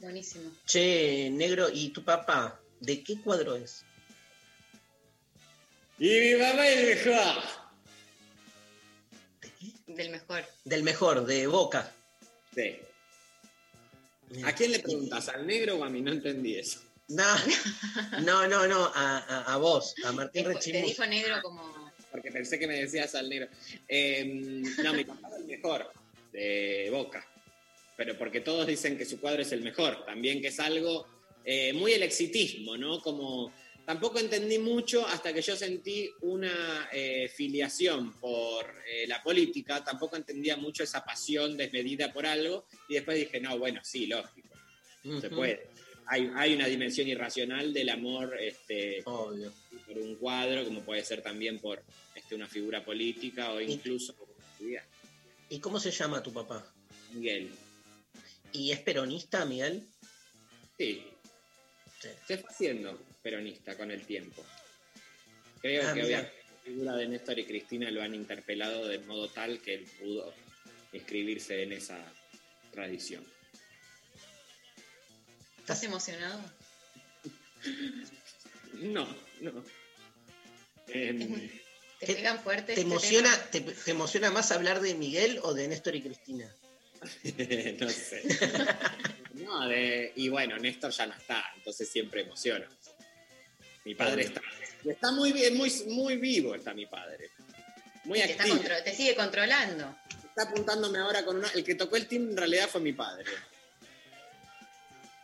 Buenísimo. 0.00 0.50
Che, 0.66 1.30
negro, 1.30 1.68
¿y 1.72 1.88
tu 1.90 2.02
papá? 2.04 2.60
¿De 2.80 3.02
qué 3.02 3.20
cuadro 3.20 3.54
es? 3.56 3.84
Y 5.98 6.08
mi 6.08 6.34
papá 6.34 6.66
es 6.68 6.78
el 6.78 6.86
mejor. 7.06 7.42
Del 9.86 10.10
mejor. 10.10 10.44
Del 10.64 10.82
mejor, 10.82 11.26
de 11.26 11.46
Boca. 11.46 11.92
Sí. 12.54 12.78
¿A 14.44 14.52
quién 14.52 14.72
le 14.72 14.80
preguntas? 14.80 15.28
¿Al 15.28 15.46
negro 15.46 15.76
o 15.76 15.84
a 15.84 15.88
mí? 15.88 16.00
No 16.00 16.10
entendí 16.12 16.56
eso. 16.56 16.80
No, 17.08 17.24
no, 18.22 18.48
no, 18.48 18.66
no, 18.66 18.86
a, 18.94 19.18
a- 19.18 19.52
a 19.54 19.56
vos, 19.58 19.94
a 20.06 20.12
Martín 20.12 20.44
Te 20.44 20.54
Rechimus. 20.54 20.88
dijo 20.88 21.06
negro 21.06 21.36
como. 21.42 21.92
Porque 22.10 22.30
pensé 22.32 22.58
que 22.58 22.66
me 22.66 22.80
decías 22.80 23.14
al 23.14 23.28
negro. 23.28 23.48
Eh, 23.88 24.24
no, 24.82 24.94
mi 24.94 25.04
papá 25.04 25.28
es 25.28 25.34
el 25.36 25.44
mejor 25.46 25.92
de 26.32 26.88
Boca. 26.90 27.26
Pero 27.96 28.18
porque 28.18 28.40
todos 28.40 28.66
dicen 28.66 28.98
que 28.98 29.04
su 29.04 29.20
cuadro 29.20 29.42
es 29.42 29.52
el 29.52 29.62
mejor. 29.62 30.04
También 30.04 30.40
que 30.40 30.48
es 30.48 30.58
algo 30.60 31.06
eh, 31.44 31.72
muy 31.72 31.92
el 31.92 32.02
exitismo, 32.02 32.76
¿no? 32.76 33.00
Como 33.00 33.52
tampoco 33.86 34.18
entendí 34.18 34.58
mucho 34.58 35.06
hasta 35.06 35.32
que 35.32 35.42
yo 35.42 35.54
sentí 35.56 36.10
una 36.22 36.88
eh, 36.92 37.28
filiación 37.28 38.12
por 38.18 38.64
eh, 38.88 39.06
la 39.06 39.22
política. 39.22 39.84
Tampoco 39.84 40.16
entendía 40.16 40.56
mucho 40.56 40.82
esa 40.82 41.04
pasión 41.04 41.56
desmedida 41.56 42.12
por 42.12 42.26
algo. 42.26 42.66
Y 42.88 42.94
después 42.94 43.16
dije, 43.18 43.40
no, 43.40 43.58
bueno, 43.58 43.80
sí, 43.84 44.06
lógico. 44.06 44.48
Se 45.02 45.26
Ujú. 45.26 45.36
puede. 45.36 45.68
Hay, 46.06 46.30
hay 46.36 46.54
una 46.54 46.66
dimensión 46.66 47.08
irracional 47.08 47.72
del 47.72 47.88
amor 47.88 48.36
este, 48.38 49.02
por 49.04 49.98
un 49.98 50.16
cuadro, 50.16 50.64
como 50.64 50.82
puede 50.82 51.02
ser 51.02 51.22
también 51.22 51.58
por 51.58 51.82
este, 52.14 52.34
una 52.34 52.46
figura 52.46 52.84
política 52.84 53.52
o 53.52 53.60
incluso 53.60 54.14
por. 54.14 54.28
¿Y 55.48 55.58
cómo 55.60 55.78
se 55.78 55.90
llama 55.90 56.22
tu 56.22 56.32
papá? 56.32 56.66
Miguel. 57.12 57.50
¿Y 58.54 58.70
es 58.70 58.78
peronista, 58.80 59.44
Miguel? 59.44 59.86
Sí. 60.78 61.04
Se 62.26 62.38
fue 62.38 62.50
haciendo 62.50 62.98
peronista 63.22 63.76
con 63.76 63.90
el 63.90 64.06
tiempo. 64.06 64.44
Creo 65.60 65.82
Ah, 65.88 65.92
que 65.94 66.02
mira. 66.02 66.06
obviamente 66.20 66.44
la 66.52 66.62
figura 66.64 66.96
de 66.96 67.08
Néstor 67.08 67.38
y 67.40 67.44
Cristina 67.46 67.90
lo 67.90 68.00
han 68.02 68.14
interpelado 68.14 68.86
de 68.86 68.98
modo 69.00 69.28
tal 69.28 69.60
que 69.60 69.74
él 69.74 69.84
pudo 69.98 70.32
inscribirse 70.92 71.62
en 71.64 71.72
esa 71.72 71.98
tradición. 72.70 73.26
¿Estás 75.58 75.82
emocionado? 75.82 76.40
No, 78.74 79.06
no. 79.40 79.64
Em, 80.88 81.50
¿Te 81.98 82.06
pegan 82.14 82.40
fuerte? 82.40 82.74
¿Te 82.74 82.80
este 82.82 82.82
emociona, 82.82 83.50
te 83.50 83.90
emociona 83.90 84.30
más 84.30 84.52
hablar 84.52 84.80
de 84.80 84.94
Miguel 84.94 85.40
o 85.42 85.54
de 85.54 85.66
Néstor 85.66 85.96
y 85.96 86.02
Cristina? 86.02 86.54
no 87.80 87.88
sé. 87.88 88.22
No, 89.34 89.68
de- 89.68 90.12
y 90.16 90.28
bueno, 90.28 90.56
Néstor 90.58 90.90
ya 90.92 91.06
no 91.06 91.14
está, 91.14 91.44
entonces 91.56 91.88
siempre 91.88 92.22
emociona. 92.22 92.68
Mi 93.84 93.94
padre 93.94 94.22
está, 94.22 94.40
está 94.84 95.12
muy 95.12 95.32
bien, 95.32 95.56
muy, 95.56 95.70
muy 95.88 96.16
vivo 96.16 96.54
está 96.54 96.72
mi 96.72 96.86
padre. 96.86 97.30
Muy 98.04 98.20
te, 98.20 98.30
está 98.32 98.44
activo. 98.44 98.62
te 98.84 98.94
sigue 98.94 99.14
controlando. 99.14 99.94
Está 100.28 100.42
apuntándome 100.50 100.98
ahora 100.98 101.24
con 101.24 101.36
una. 101.36 101.48
El 101.48 101.64
que 101.64 101.74
tocó 101.74 101.96
el 101.96 102.06
team 102.06 102.30
en 102.30 102.36
realidad 102.36 102.68
fue 102.68 102.80
mi 102.80 102.92
padre. 102.92 103.24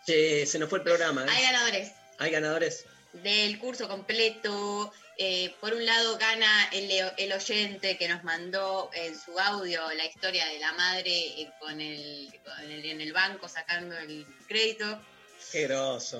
Che, 0.07 0.47
se 0.47 0.59
nos 0.59 0.69
fue 0.69 0.78
el 0.78 0.85
programa. 0.85 1.24
¿eh? 1.24 1.28
Hay 1.31 1.43
ganadores 1.43 1.93
Hay 2.19 2.31
ganadores. 2.31 2.85
del 3.12 3.59
curso 3.59 3.89
completo. 3.89 4.93
Eh, 5.23 5.55
por 5.61 5.75
un 5.75 5.85
lado 5.85 6.17
gana 6.17 6.71
el, 6.73 6.91
el 7.19 7.33
oyente 7.35 7.99
que 7.99 8.09
nos 8.09 8.25
mandó 8.25 8.89
en 8.95 9.15
su 9.21 9.39
audio 9.39 9.83
la 9.93 10.07
historia 10.07 10.47
de 10.47 10.59
la 10.59 10.73
madre 10.73 11.11
eh, 11.13 11.53
con 11.61 11.79
el, 11.79 12.33
con 12.43 12.59
el- 12.71 12.87
en 12.87 13.03
el 13.03 13.13
banco 13.13 13.47
sacando 13.47 13.99
el 13.99 14.25
crédito. 14.49 14.99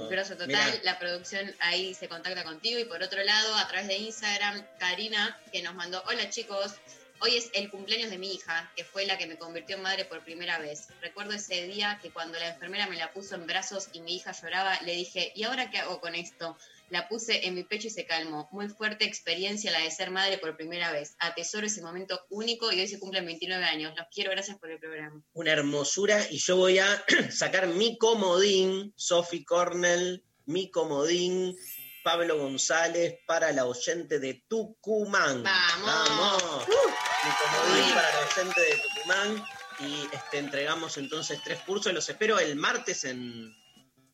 Qué 0.07 0.11
groso. 0.11 0.33
Total, 0.35 0.49
Mirá, 0.49 0.81
la 0.83 0.99
producción 0.99 1.51
ahí 1.61 1.95
se 1.95 2.09
contacta 2.09 2.45
contigo 2.45 2.79
y 2.79 2.85
por 2.85 3.03
otro 3.03 3.23
lado, 3.25 3.55
a 3.55 3.67
través 3.69 3.89
de 3.89 3.97
Instagram, 3.97 4.67
Karina, 4.79 5.41
que 5.51 5.63
nos 5.63 5.75
mandó, 5.75 6.03
hola 6.07 6.29
chicos, 6.29 6.75
hoy 7.21 7.37
es 7.37 7.49
el 7.55 7.71
cumpleaños 7.71 8.11
de 8.11 8.19
mi 8.19 8.35
hija, 8.35 8.71
que 8.77 8.85
fue 8.85 9.07
la 9.07 9.17
que 9.17 9.27
me 9.27 9.39
convirtió 9.39 9.77
en 9.77 9.83
madre 9.83 10.05
por 10.05 10.23
primera 10.25 10.59
vez. 10.59 10.89
Recuerdo 11.01 11.33
ese 11.33 11.63
día 11.67 11.99
que 12.03 12.11
cuando 12.11 12.39
la 12.39 12.49
enfermera 12.49 12.87
me 12.87 12.97
la 12.97 13.13
puso 13.15 13.35
en 13.35 13.47
brazos 13.47 13.89
y 13.95 14.01
mi 14.03 14.17
hija 14.17 14.33
lloraba, 14.33 14.79
le 14.83 14.93
dije, 14.93 15.33
¿y 15.35 15.45
ahora 15.45 15.71
qué 15.71 15.79
hago 15.79 16.01
con 16.01 16.15
esto? 16.15 16.59
La 16.91 17.09
puse 17.09 17.47
en 17.47 17.55
mi 17.55 17.63
pecho 17.63 17.87
y 17.87 17.91
se 17.91 18.05
calmó. 18.05 18.49
Muy 18.51 18.69
fuerte 18.69 19.05
experiencia 19.05 19.71
la 19.71 19.79
de 19.81 19.91
ser 19.93 20.11
madre 20.11 20.39
por 20.39 20.57
primera 20.57 20.91
vez. 20.91 21.15
Atesoro 21.21 21.67
ese 21.67 21.83
momento 21.83 22.21
único 22.31 22.73
y 22.73 22.81
hoy 22.81 22.89
se 22.89 22.99
cumplen 22.99 23.25
29 23.25 23.65
años. 23.65 23.95
Los 23.97 24.09
quiero, 24.13 24.33
gracias 24.33 24.59
por 24.59 24.73
el 24.73 24.81
programa. 24.81 25.23
una 25.33 25.53
hermosura. 25.53 26.21
Y 26.31 26.39
yo 26.39 26.57
voy 26.57 26.81
a 26.81 27.05
sacar 27.31 27.69
mi 27.69 27.97
comodín, 27.97 28.93
Sophie 28.97 29.45
Cornell, 29.45 30.25
mi 30.47 30.69
comodín, 30.73 31.57
Pablo 32.03 32.39
González, 32.39 33.21
para 33.25 33.53
la 33.53 33.67
oyente 33.67 34.19
de 34.19 34.45
Tucumán. 34.49 35.45
¡Vamos! 35.45 35.87
¡Vamos! 35.87 36.67
Mi 36.67 37.31
comodín 37.45 37.95
para 37.95 38.11
la 38.11 38.27
oyente 38.27 38.61
de 38.61 38.83
Tucumán. 38.83 39.45
Y 39.79 40.15
este, 40.15 40.39
entregamos 40.39 40.99
entonces 40.99 41.41
tres 41.45 41.61
cursos. 41.61 41.93
Los 41.93 42.09
espero 42.09 42.41
el 42.41 42.57
martes 42.57 43.05
en, 43.05 43.55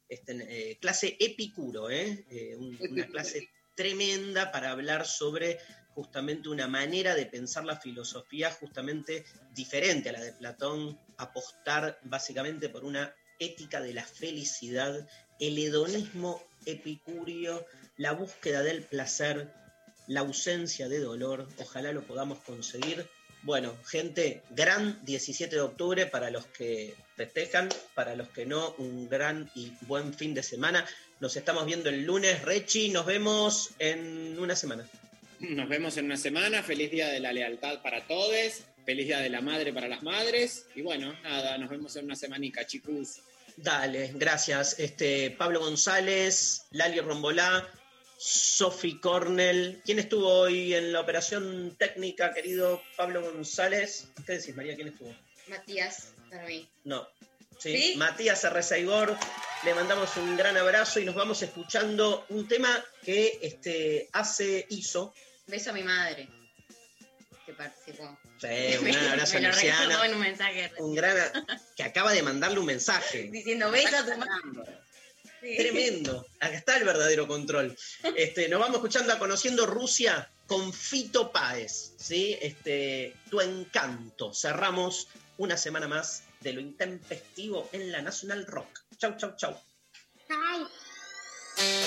este, 0.08 0.70
eh, 0.72 0.78
clase 0.78 1.16
Epicuro, 1.18 1.90
¿eh? 1.90 2.24
Eh, 2.30 2.56
un- 2.56 2.78
una 2.90 3.06
clase 3.08 3.48
tremenda 3.74 4.50
para 4.52 4.70
hablar 4.70 5.06
sobre 5.06 5.58
justamente 5.94 6.48
una 6.48 6.68
manera 6.68 7.14
de 7.14 7.26
pensar 7.26 7.64
la 7.64 7.76
filosofía 7.80 8.50
justamente 8.50 9.24
diferente 9.54 10.08
a 10.10 10.12
la 10.12 10.22
de 10.22 10.32
Platón, 10.32 10.98
apostar 11.16 11.98
básicamente 12.04 12.68
por 12.68 12.84
una 12.84 13.14
ética 13.38 13.80
de 13.80 13.94
la 13.94 14.04
felicidad, 14.04 15.06
el 15.40 15.58
hedonismo 15.58 16.42
epicúreo, 16.66 17.66
la 17.96 18.12
búsqueda 18.12 18.62
del 18.62 18.82
placer, 18.82 19.52
la 20.06 20.20
ausencia 20.20 20.88
de 20.88 21.00
dolor, 21.00 21.48
ojalá 21.58 21.92
lo 21.92 22.02
podamos 22.06 22.38
conseguir. 22.40 23.06
Bueno, 23.42 23.76
gente, 23.86 24.42
gran 24.50 25.04
17 25.04 25.54
de 25.56 25.62
octubre 25.62 26.06
para 26.06 26.30
los 26.30 26.46
que 26.46 26.94
festejan, 27.16 27.68
para 27.94 28.14
los 28.14 28.28
que 28.28 28.46
no, 28.46 28.74
un 28.78 29.08
gran 29.08 29.50
y 29.54 29.72
buen 29.82 30.14
fin 30.14 30.34
de 30.34 30.42
semana. 30.42 30.86
Nos 31.18 31.36
estamos 31.36 31.64
viendo 31.64 31.88
el 31.88 32.04
lunes, 32.04 32.42
Rechi, 32.42 32.90
nos 32.90 33.06
vemos 33.06 33.70
en 33.78 34.38
una 34.38 34.54
semana. 34.54 34.86
Nos 35.40 35.68
vemos 35.68 35.96
en 35.96 36.06
una 36.06 36.16
semana. 36.16 36.62
Feliz 36.62 36.90
día 36.90 37.08
de 37.08 37.20
la 37.20 37.32
lealtad 37.32 37.82
para 37.82 38.06
todos. 38.06 38.62
Feliz 38.84 39.06
día 39.06 39.20
de 39.20 39.30
la 39.30 39.40
madre 39.40 39.72
para 39.72 39.88
las 39.88 40.02
madres. 40.02 40.66
Y 40.74 40.82
bueno, 40.82 41.14
nada, 41.22 41.58
nos 41.58 41.70
vemos 41.70 41.96
en 41.96 42.04
una 42.04 42.16
semanica, 42.16 42.66
chicos. 42.66 43.20
Dale, 43.56 44.12
gracias. 44.14 44.78
Este, 44.78 45.30
Pablo 45.30 45.60
González, 45.60 46.66
Lali 46.70 47.00
Rombolá, 47.00 47.66
Sophie 48.18 49.00
Cornell. 49.00 49.80
¿Quién 49.84 49.98
estuvo 49.98 50.28
hoy 50.28 50.74
en 50.74 50.92
la 50.92 51.00
operación 51.00 51.74
técnica, 51.78 52.32
querido 52.32 52.82
Pablo 52.96 53.22
González? 53.22 54.08
¿Qué 54.26 54.34
decís, 54.34 54.54
María? 54.54 54.74
¿Quién 54.74 54.88
estuvo? 54.88 55.14
Matías, 55.48 56.12
para 56.30 56.46
mí. 56.46 56.68
No. 56.84 57.08
Sí, 57.58 57.76
¿Sí? 57.76 57.94
Matías 57.96 58.44
Arrezaigor, 58.44 59.16
le 59.64 59.74
mandamos 59.74 60.16
un 60.16 60.36
gran 60.36 60.56
abrazo 60.56 61.00
y 61.00 61.04
nos 61.04 61.14
vamos 61.14 61.40
escuchando 61.42 62.26
un 62.28 62.46
tema 62.46 62.84
que 63.02 63.38
este, 63.40 64.08
hace, 64.12 64.66
hizo. 64.68 65.14
Beso 65.46 65.70
a 65.70 65.72
mi 65.72 65.82
madre, 65.82 66.28
que 67.46 67.54
participó. 67.54 68.18
Sí, 68.38 68.76
un 68.80 68.84
gran 68.84 69.06
abrazo 69.06 69.40
me 69.40 69.46
a 69.46 69.50
Luciana. 69.50 70.04
en 70.04 70.14
un 70.14 70.20
mensaje 70.20 70.72
Un 70.78 70.94
gran 70.94 71.16
que 71.74 71.82
acaba 71.82 72.12
de 72.12 72.22
mandarle 72.22 72.58
un 72.58 72.66
mensaje. 72.66 73.28
diciendo 73.30 73.70
beso 73.70 73.96
a 73.96 74.04
tu 74.04 74.18
madre. 74.18 74.78
Sí. 75.40 75.56
Tremendo. 75.56 76.26
Acá 76.40 76.56
está 76.56 76.76
el 76.76 76.84
verdadero 76.84 77.26
control. 77.26 77.76
Este, 78.16 78.48
nos 78.48 78.60
vamos 78.60 78.76
escuchando 78.76 79.12
a 79.12 79.18
Conociendo 79.18 79.66
Rusia 79.66 80.30
con 80.46 80.72
Fito 80.72 81.30
Páez. 81.30 81.94
¿sí? 81.98 82.36
Este, 82.40 83.14
tu 83.30 83.40
encanto. 83.40 84.34
Cerramos 84.34 85.08
una 85.38 85.56
semana 85.56 85.88
más 85.88 86.24
de 86.40 86.52
lo 86.52 86.60
intempestivo 86.60 87.68
en 87.72 87.92
la 87.92 88.02
National 88.02 88.46
Rock. 88.46 88.84
Chau, 88.98 89.16
chau, 89.16 89.34
chau. 89.36 89.56
Chau. 90.28 91.85